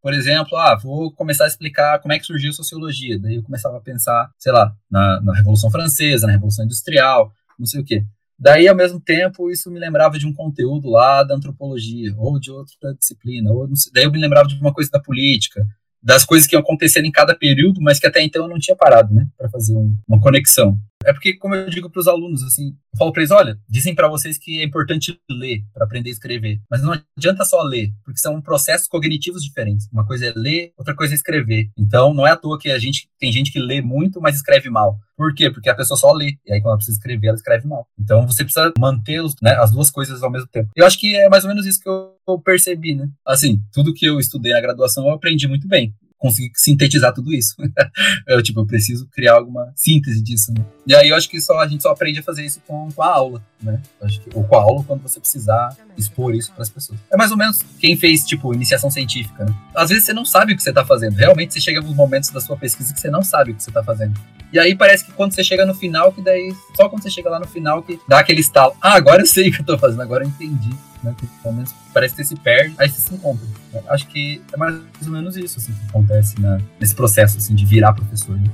por 0.00 0.14
exemplo, 0.14 0.56
ah, 0.56 0.76
vou 0.76 1.12
começar 1.12 1.44
a 1.44 1.48
explicar 1.48 1.98
como 1.98 2.12
é 2.12 2.18
que 2.18 2.24
surgiu 2.24 2.50
a 2.50 2.54
sociologia. 2.54 3.18
Daí 3.18 3.36
eu 3.36 3.42
começava 3.42 3.76
a 3.76 3.80
pensar, 3.80 4.30
sei 4.38 4.52
lá, 4.52 4.72
na, 4.90 5.20
na 5.20 5.34
Revolução 5.34 5.70
Francesa, 5.70 6.26
na 6.26 6.32
Revolução 6.32 6.64
Industrial, 6.64 7.32
não 7.58 7.66
sei 7.66 7.80
o 7.80 7.84
quê. 7.84 8.04
Daí, 8.38 8.68
ao 8.68 8.76
mesmo 8.76 9.00
tempo, 9.00 9.50
isso 9.50 9.68
me 9.70 9.80
lembrava 9.80 10.16
de 10.16 10.26
um 10.26 10.32
conteúdo 10.32 10.88
lá 10.88 11.24
da 11.24 11.34
antropologia, 11.34 12.14
ou 12.16 12.38
de 12.38 12.52
outra 12.52 12.94
disciplina, 12.96 13.50
ou 13.50 13.68
sei, 13.74 13.92
daí 13.92 14.04
eu 14.04 14.12
me 14.12 14.20
lembrava 14.20 14.46
de 14.46 14.54
uma 14.60 14.72
coisa 14.72 14.88
da 14.90 15.00
política, 15.00 15.66
das 16.00 16.24
coisas 16.24 16.46
que 16.46 16.54
iam 16.54 16.62
acontecendo 16.62 17.06
em 17.06 17.10
cada 17.10 17.34
período, 17.34 17.80
mas 17.82 17.98
que 17.98 18.06
até 18.06 18.22
então 18.22 18.44
eu 18.44 18.48
não 18.48 18.58
tinha 18.58 18.76
parado, 18.76 19.12
né, 19.12 19.26
para 19.36 19.50
fazer 19.50 19.74
um, 19.74 19.94
uma 20.06 20.20
conexão. 20.20 20.78
É 21.04 21.12
porque, 21.12 21.34
como 21.34 21.54
eu 21.54 21.70
digo 21.70 21.88
para 21.88 22.00
os 22.00 22.08
alunos, 22.08 22.42
assim, 22.42 22.76
eu 22.92 22.98
falo 22.98 23.12
para 23.12 23.22
eles: 23.22 23.30
olha, 23.30 23.58
dizem 23.68 23.94
para 23.94 24.08
vocês 24.08 24.36
que 24.36 24.60
é 24.60 24.64
importante 24.64 25.18
ler 25.30 25.62
para 25.72 25.84
aprender 25.84 26.10
a 26.10 26.12
escrever, 26.12 26.60
mas 26.70 26.82
não 26.82 26.92
adianta 27.16 27.44
só 27.44 27.62
ler, 27.62 27.92
porque 28.04 28.20
são 28.20 28.40
processos 28.40 28.88
cognitivos 28.88 29.42
diferentes. 29.42 29.88
Uma 29.92 30.06
coisa 30.06 30.26
é 30.26 30.32
ler, 30.34 30.72
outra 30.76 30.94
coisa 30.94 31.14
é 31.14 31.16
escrever. 31.16 31.70
Então, 31.78 32.12
não 32.12 32.26
é 32.26 32.32
à 32.32 32.36
toa 32.36 32.58
que 32.58 32.70
a 32.70 32.78
gente 32.78 33.08
tem 33.18 33.32
gente 33.32 33.52
que 33.52 33.60
lê 33.60 33.80
muito, 33.80 34.20
mas 34.20 34.36
escreve 34.36 34.68
mal. 34.68 34.98
Por 35.16 35.34
quê? 35.34 35.50
Porque 35.50 35.68
a 35.68 35.74
pessoa 35.74 35.96
só 35.96 36.12
lê, 36.12 36.36
e 36.46 36.52
aí 36.52 36.60
quando 36.60 36.68
ela 36.70 36.76
precisa 36.76 36.96
escrever, 36.96 37.28
ela 37.28 37.36
escreve 37.36 37.66
mal. 37.66 37.86
Então, 37.98 38.26
você 38.26 38.44
precisa 38.44 38.72
manter 38.78 39.22
né, 39.42 39.52
as 39.56 39.70
duas 39.70 39.90
coisas 39.90 40.22
ao 40.22 40.30
mesmo 40.30 40.48
tempo. 40.48 40.70
Eu 40.76 40.86
acho 40.86 40.98
que 40.98 41.16
é 41.16 41.28
mais 41.28 41.44
ou 41.44 41.48
menos 41.48 41.66
isso 41.66 41.80
que 41.80 41.88
eu 41.88 42.38
percebi, 42.44 42.94
né? 42.94 43.08
Assim, 43.26 43.60
tudo 43.72 43.94
que 43.94 44.06
eu 44.06 44.18
estudei 44.18 44.52
na 44.52 44.60
graduação 44.60 45.06
eu 45.06 45.14
aprendi 45.14 45.48
muito 45.48 45.66
bem 45.66 45.94
conseguir 46.18 46.50
sintetizar 46.54 47.14
tudo 47.14 47.32
isso. 47.32 47.54
eu, 48.26 48.42
tipo, 48.42 48.60
eu 48.60 48.66
preciso 48.66 49.06
criar 49.06 49.34
alguma 49.34 49.72
síntese 49.74 50.22
disso, 50.22 50.52
né? 50.52 50.64
E 50.86 50.94
aí 50.94 51.08
eu 51.08 51.16
acho 51.16 51.28
que 51.28 51.40
só, 51.40 51.58
a 51.60 51.68
gente 51.68 51.82
só 51.82 51.90
aprende 51.90 52.18
a 52.18 52.22
fazer 52.22 52.44
isso 52.44 52.60
com, 52.66 52.88
com 52.90 53.02
a 53.02 53.06
aula, 53.06 53.42
né? 53.62 53.80
Que, 54.08 54.30
ou 54.34 54.44
com 54.44 54.56
a 54.56 54.60
aula 54.60 54.84
quando 54.84 55.02
você 55.02 55.20
precisar 55.20 55.76
expor 55.96 56.34
isso 56.34 56.52
para 56.52 56.62
as 56.62 56.68
pessoas. 56.68 56.98
É 57.12 57.16
mais 57.16 57.30
ou 57.30 57.36
menos 57.36 57.60
quem 57.78 57.96
fez, 57.96 58.24
tipo, 58.24 58.52
iniciação 58.52 58.90
científica, 58.90 59.44
né? 59.44 59.54
Às 59.74 59.90
vezes 59.90 60.04
você 60.04 60.12
não 60.12 60.24
sabe 60.24 60.52
o 60.52 60.56
que 60.56 60.62
você 60.62 60.70
está 60.70 60.84
fazendo. 60.84 61.14
Realmente 61.14 61.54
você 61.54 61.60
chega 61.60 61.78
alguns 61.78 61.96
momentos 61.96 62.30
da 62.30 62.40
sua 62.40 62.56
pesquisa 62.56 62.92
que 62.92 63.00
você 63.00 63.10
não 63.10 63.22
sabe 63.22 63.52
o 63.52 63.54
que 63.54 63.62
você 63.62 63.70
está 63.70 63.82
fazendo. 63.82 64.18
E 64.52 64.58
aí 64.58 64.74
parece 64.74 65.04
que 65.04 65.12
quando 65.12 65.34
você 65.34 65.44
chega 65.44 65.66
no 65.66 65.74
final, 65.74 66.10
que 66.12 66.22
daí, 66.22 66.54
só 66.74 66.88
quando 66.88 67.02
você 67.02 67.10
chega 67.10 67.28
lá 67.28 67.38
no 67.38 67.46
final 67.46 67.82
que 67.82 68.00
dá 68.08 68.20
aquele 68.20 68.40
estalo. 68.40 68.74
Ah, 68.80 68.94
agora 68.94 69.22
eu 69.22 69.26
sei 69.26 69.50
o 69.50 69.52
que 69.52 69.60
eu 69.60 69.66
tô 69.66 69.78
fazendo, 69.78 70.00
agora 70.02 70.24
eu 70.24 70.28
entendi. 70.28 70.70
Né? 71.02 71.14
Pelo 71.42 71.54
menos 71.54 71.74
parece 71.92 72.14
que 72.14 72.24
você 72.24 72.34
se 72.34 72.40
perde, 72.40 72.74
aí 72.78 72.88
você 72.88 73.00
se 73.00 73.14
encontra. 73.14 73.46
Acho 73.88 74.06
que 74.06 74.42
é 74.52 74.56
mais 74.56 74.80
ou 75.04 75.10
menos 75.10 75.36
isso 75.36 75.58
assim, 75.58 75.72
que 75.72 75.88
acontece 75.88 76.40
na, 76.40 76.60
nesse 76.80 76.94
processo 76.94 77.38
assim, 77.38 77.54
de 77.54 77.64
virar 77.64 77.92
professor. 77.92 78.36
Né? 78.36 78.50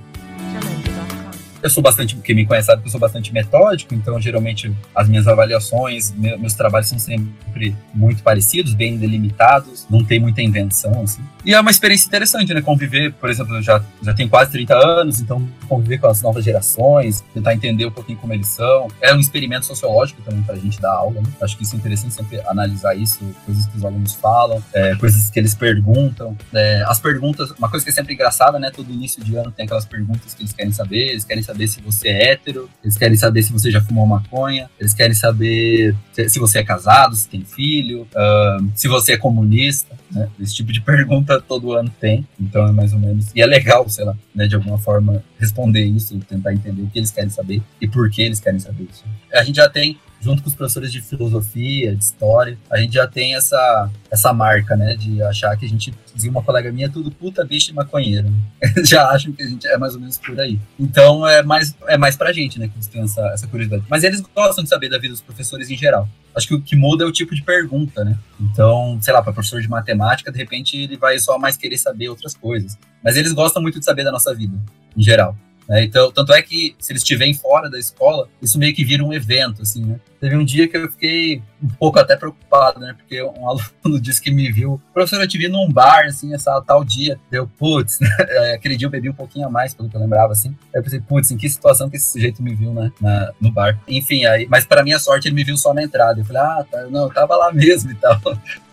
Eu 1.63 1.71
sou 1.71 1.83
bastante, 1.83 2.15
quem 2.17 2.37
me 2.37 2.45
conhece 2.45 2.67
sabe 2.67 2.83
que 2.83 2.89
eu 2.89 2.91
sou 2.91 3.01
bastante 3.01 3.33
metódico, 3.33 3.95
então 3.95 4.21
geralmente 4.21 4.71
as 4.95 5.09
minhas 5.09 5.27
avaliações, 5.27 6.13
meus 6.13 6.53
trabalhos 6.53 6.89
são 6.89 6.99
sempre 6.99 7.75
muito 7.95 8.23
parecidos, 8.23 8.75
bem 8.75 8.99
delimitados, 8.99 9.87
não 9.89 10.05
tem 10.05 10.21
muita 10.21 10.43
invenção, 10.43 11.03
assim. 11.03 11.23
E 11.45 11.53
é 11.53 11.61
uma 11.61 11.71
experiência 11.71 12.07
interessante, 12.07 12.55
né? 12.55 12.63
Conviver, 12.63 13.13
por 13.13 13.29
exemplo, 13.29 13.55
eu 13.57 13.63
já, 13.63 13.83
já 14.03 14.15
tenho 14.15 14.31
quase 14.31 14.51
30 14.53 14.75
anos, 14.75 15.21
então 15.21 15.47
conviver 15.69 15.99
com 15.99 16.07
as 16.07 16.23
novas 16.23 16.43
gerações, 16.43 17.23
tentar 17.35 17.55
entender 17.55 17.85
um 17.85 17.91
pouquinho 17.91 18.19
como 18.19 18.33
eles 18.33 18.49
são. 18.49 18.89
É 19.01 19.15
um 19.15 19.21
experimento 19.21 19.67
sociológico 19.67 20.23
também 20.23 20.43
para 20.43 20.55
a 20.55 20.59
gente 20.59 20.81
dar 20.81 20.93
aula, 20.93 21.21
né? 21.21 21.29
Acho 21.43 21.57
que 21.57 21.65
isso 21.65 21.75
é 21.75 21.79
interessante 21.79 22.15
sempre 22.15 22.41
analisar 22.47 22.95
isso, 22.97 23.21
coisas 23.45 23.67
que 23.67 23.77
os 23.77 23.85
alunos 23.85 24.15
falam, 24.15 24.63
é, 24.73 24.95
coisas 24.97 25.29
que 25.29 25.39
eles 25.39 25.55
perguntam. 25.55 26.37
É, 26.53 26.83
as 26.87 26.99
perguntas, 26.99 27.51
uma 27.59 27.69
coisa 27.69 27.85
que 27.85 27.91
é 27.91 27.95
sempre 27.95 28.15
engraçada, 28.15 28.59
né? 28.59 28.71
Todo 28.75 28.91
início 28.91 29.23
de 29.23 29.37
ano 29.37 29.53
tem 29.53 29.67
aquelas 29.67 29.85
perguntas 29.85 30.33
que 30.33 30.43
eles 30.43 30.53
querem 30.53 30.73
saber, 30.73 31.11
eles 31.11 31.25
querem 31.25 31.43
saber 31.43 31.69
se 31.69 31.81
você 31.83 32.09
é 32.09 32.33
hétero, 32.33 32.71
eles 32.83 32.97
querem 32.97 33.17
saber 33.17 33.43
se 33.43 33.53
você 33.53 33.71
já 33.71 33.83
fumou 33.83 34.07
maconha, 34.07 34.71
eles 34.81 34.95
querem 34.95 35.15
saber 35.15 35.95
se 36.13 36.39
você 36.39 36.61
é 36.61 36.65
casado, 36.65 37.15
se 37.15 37.29
tem 37.29 37.45
filho, 37.45 38.09
uh, 38.15 38.67
se 38.75 38.89
você 38.89 39.13
é 39.13 39.17
comunista, 39.19 39.95
né? 40.15 40.29
Esse 40.41 40.55
tipo 40.55 40.73
de 40.73 40.81
pergunta 40.81 41.41
todo 41.41 41.73
ano 41.73 41.93
tem, 42.01 42.27
então 42.41 42.67
é 42.67 42.73
mais 42.73 42.93
ou 42.93 42.99
menos. 42.99 43.31
E 43.35 43.43
é 43.43 43.47
legal, 43.47 43.89
sei 43.89 44.05
lá, 44.05 44.17
né, 44.35 44.47
de 44.47 44.55
alguma 44.55 44.79
forma 44.79 45.23
responder 45.39 45.85
isso, 45.85 46.19
tentar 46.21 46.53
entender 46.53 46.83
o 46.83 46.87
que 46.89 46.99
eles 46.99 47.11
querem 47.11 47.31
saber 47.31 47.63
e 47.81 47.89
por 47.89 48.09
que 48.11 48.23
eles 48.23 48.41
querem 48.41 48.61
saber 48.61 48.87
isso. 48.91 49.05
A 49.33 49.43
gente 49.43 49.57
já 49.57 49.69
tem 49.69 49.99
junto 50.25 50.43
com 50.43 50.49
os 50.49 50.55
professores 50.55 50.91
de 50.91 51.03
filosofia, 51.03 51.95
de 51.95 52.03
história, 52.03 52.57
a 52.71 52.79
gente 52.79 52.95
já 52.95 53.07
tem 53.07 53.35
essa, 53.35 53.91
essa 54.11 54.33
marca, 54.33 54.75
né, 54.75 54.97
de 54.97 55.23
achar 55.23 55.55
que 55.57 55.67
a 55.67 55.69
gente, 55.69 55.93
dizia 56.15 56.31
uma 56.31 56.43
colega 56.43 56.73
minha, 56.73 56.89
tudo 56.89 57.11
puta, 57.11 57.45
bicho 57.45 57.71
e 57.71 57.75
maconheiro. 57.75 58.31
Né? 58.31 58.73
já 58.85 59.07
acham 59.11 59.33
que 59.33 59.43
a 59.43 59.47
gente 59.47 59.67
é 59.67 59.77
mais 59.77 59.95
ou 59.95 60.01
menos 60.01 60.17
por 60.17 60.41
aí. 60.41 60.59
Então 60.81 61.27
é 61.29 61.43
mais, 61.43 61.77
é 61.87 61.99
mais 61.99 62.17
pra 62.17 62.33
gente, 62.33 62.59
né, 62.59 62.69
que 62.69 62.75
eles 62.75 62.87
têm 62.87 63.03
essa, 63.03 63.21
essa 63.35 63.47
curiosidade. 63.47 63.85
Mas 63.89 64.03
eles 64.03 64.23
gostam 64.23 64.65
de 64.65 64.71
saber 64.71 64.89
da 64.89 64.97
vida 64.97 65.13
dos 65.13 65.21
professores 65.21 65.69
em 65.71 65.77
geral. 65.77 66.09
Acho 66.35 66.49
que 66.49 66.55
o 66.55 66.63
que 66.63 66.75
muda 66.75 67.05
é 67.05 67.07
o 67.07 67.13
tipo 67.13 67.35
de 67.35 67.43
pergunta, 67.43 68.03
né? 68.03 68.19
Então, 68.41 68.99
sei 69.01 69.13
lá, 69.13 69.23
para 69.23 69.33
professor 69.33 69.61
de 69.61 69.69
matemática, 69.69 70.33
de 70.33 70.39
repente 70.39 70.77
ele 70.77 70.97
vai 70.97 71.17
só 71.19 71.39
mais 71.39 71.57
querer 71.57 71.79
saber 71.79 72.09
outras 72.09 72.35
coisas. 72.35 72.77
Mas 73.05 73.17
eles 73.17 73.33
gostam 73.33 73.63
muito 73.63 73.79
de 73.79 73.85
saber 73.85 74.03
da 74.03 74.11
nossa 74.11 74.35
vida, 74.35 74.59
em 74.97 75.03
geral. 75.03 75.37
Né? 75.69 75.85
Então, 75.85 76.11
tanto 76.13 76.33
é 76.33 76.43
que 76.43 76.75
se 76.79 76.93
eles 76.93 77.03
estiverem 77.03 77.35
fora 77.35 77.71
da 77.71 77.79
escola, 77.79 78.29
isso 78.41 78.59
meio 78.59 78.75
que 78.75 78.85
vira 78.85 79.05
um 79.05 79.13
evento, 79.13 79.63
assim, 79.63 79.85
né? 79.85 80.01
Teve 80.25 80.39
um 80.39 80.45
dia 80.45 80.67
que 80.67 80.75
eu 80.75 80.91
fiquei 80.91 81.43
um 81.63 81.69
pouco 81.69 81.99
até 81.99 82.17
preocupado, 82.17 82.81
né? 82.81 82.95
Porque 82.97 83.23
um 83.23 83.45
aluno 83.47 84.01
disse 84.01 84.23
que 84.23 84.31
me 84.31 84.51
viu, 84.51 84.81
professor, 84.95 85.21
eu 85.21 85.29
te 85.29 85.37
vi 85.37 85.49
num 85.49 85.71
bar, 85.71 86.07
assim, 86.07 86.33
essa 86.33 86.63
tal 86.63 86.83
dia. 86.83 87.21
Deu, 87.31 87.47
putz, 87.47 88.01
né? 88.01 88.09
aquele 88.57 88.75
dia 88.75 88.87
eu 88.87 88.91
bebi 88.91 89.11
um 89.11 89.15
pouquinho 89.15 89.47
a 89.47 89.51
mais, 89.51 89.75
pelo 89.75 89.91
que 89.91 89.95
eu 89.95 90.01
lembrava, 90.01 90.33
assim. 90.33 90.57
Aí 90.75 90.81
eu 90.81 90.83
pensei, 90.83 90.99
putz, 90.99 91.31
em 91.31 91.37
que 91.37 91.47
situação 91.47 91.91
que 91.91 91.99
esse 91.99 92.11
sujeito 92.11 92.43
me 92.43 92.55
viu, 92.55 92.73
né? 92.73 92.91
Na, 92.99 93.33
no 93.39 93.53
bar. 93.53 93.79
Enfim, 93.87 94.25
aí, 94.25 94.47
mas 94.49 94.65
para 94.65 94.83
minha 94.83 94.99
sorte, 94.99 95.29
ele 95.29 95.35
me 95.35 95.45
viu 95.45 95.59
só 95.59 95.75
na 95.75 95.83
entrada. 95.83 96.19
Eu 96.19 96.25
falei, 96.25 96.41
ah, 96.41 96.65
tá, 96.71 96.85
não, 96.85 97.03
eu 97.03 97.11
tava 97.11 97.37
lá 97.37 97.53
mesmo 97.53 97.91
e 97.91 97.95
tal. 97.95 98.19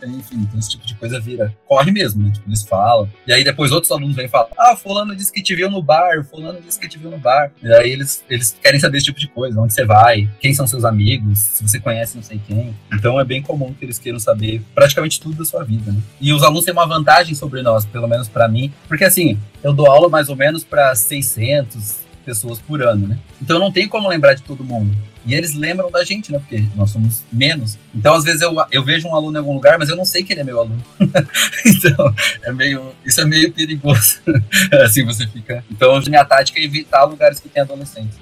Enfim, 0.04 0.38
então 0.38 0.58
esse 0.58 0.70
tipo 0.70 0.88
de 0.88 0.96
coisa 0.96 1.20
vira. 1.20 1.54
Corre 1.68 1.92
mesmo, 1.92 2.24
né? 2.24 2.32
Tipo, 2.32 2.48
eles 2.48 2.64
falam. 2.64 3.10
E 3.28 3.34
aí 3.34 3.44
depois 3.44 3.74
outros 3.74 3.92
alunos 3.92 4.16
vêm 4.16 4.30
falar, 4.30 4.48
ah, 4.58 4.76
fulano 4.78 5.14
disse 5.14 5.34
que 5.34 5.44
te 5.44 5.54
viu 5.54 5.70
no 5.70 5.84
bar, 5.84 6.24
fulano 6.24 6.62
disse 6.62 6.80
que 6.80 6.88
te 6.88 6.98
viu 6.98 7.12
no 7.12 7.18
bar. 7.18 7.52
E 7.62 7.74
aí 7.74 7.92
eles, 7.92 8.24
eles 8.30 8.58
querem 8.62 8.80
saber 8.80 9.00
esse 9.00 9.08
tipo 9.08 9.20
de 9.20 9.28
coisa, 9.28 9.60
onde 9.60 9.74
você 9.74 9.86
vai, 9.86 10.30
quem 10.40 10.54
são 10.54 10.66
seus 10.66 10.86
amigos, 10.86 11.41
se 11.42 11.64
você 11.64 11.80
conhece 11.80 12.16
não 12.16 12.24
sei 12.24 12.40
quem. 12.46 12.76
Então 12.94 13.20
é 13.20 13.26
bem 13.26 13.42
comum 13.42 13.74
que 13.74 13.86
eles 13.86 14.00
queiram 14.00 14.20
saber 14.20 14.62
praticamente 14.74 15.20
tudo 15.20 15.38
da 15.38 15.46
sua 15.46 15.64
vida, 15.64 15.92
né? 15.92 16.00
E 16.20 16.34
os 16.34 16.44
alunos 16.44 16.66
têm 16.66 16.74
uma 16.74 16.88
vantagem 16.88 17.36
sobre 17.36 17.62
nós, 17.62 17.86
pelo 17.86 18.08
menos 18.08 18.28
para 18.28 18.48
mim, 18.48 18.72
porque 18.88 19.04
assim, 19.04 19.40
eu 19.64 19.74
dou 19.74 19.88
aula 19.88 20.10
mais 20.10 20.30
ou 20.30 20.36
menos 20.36 20.64
para 20.64 20.94
600 20.96 22.02
pessoas 22.26 22.60
por 22.60 22.82
ano, 22.82 23.08
né? 23.08 23.20
Então 23.42 23.60
não 23.60 23.72
tenho 23.72 23.90
como 23.90 24.08
lembrar 24.08 24.34
de 24.34 24.44
todo 24.44 24.64
mundo. 24.64 24.96
E 25.26 25.36
eles 25.36 25.54
lembram 25.54 25.92
da 25.92 26.04
gente, 26.04 26.32
né? 26.32 26.40
Porque 26.40 26.66
nós 26.76 26.90
somos 26.90 27.24
menos. 27.32 27.78
Então, 27.94 28.16
às 28.16 28.24
vezes, 28.24 28.42
eu, 28.42 28.56
eu 28.72 28.84
vejo 28.84 29.08
um 29.08 29.16
aluno 29.16 29.38
em 29.38 29.40
algum 29.40 29.54
lugar, 29.54 29.78
mas 29.78 29.90
eu 29.90 29.96
não 29.96 30.06
sei 30.06 30.24
que 30.24 30.34
ele 30.34 30.42
é 30.42 30.44
meu 30.44 30.60
aluno. 30.60 30.84
então, 31.66 32.16
é 32.44 32.52
meio, 32.52 32.92
isso 33.06 33.22
é 33.22 33.26
meio 33.26 33.52
perigoso. 33.52 34.20
assim 34.84 35.06
você 35.06 35.28
fica. 35.28 35.64
Então, 35.70 36.00
minha 36.08 36.26
tática 36.26 36.60
é 36.60 36.64
evitar 36.64 37.04
lugares 37.04 37.40
que 37.40 37.48
tem 37.48 37.62
adolescentes 37.62 38.18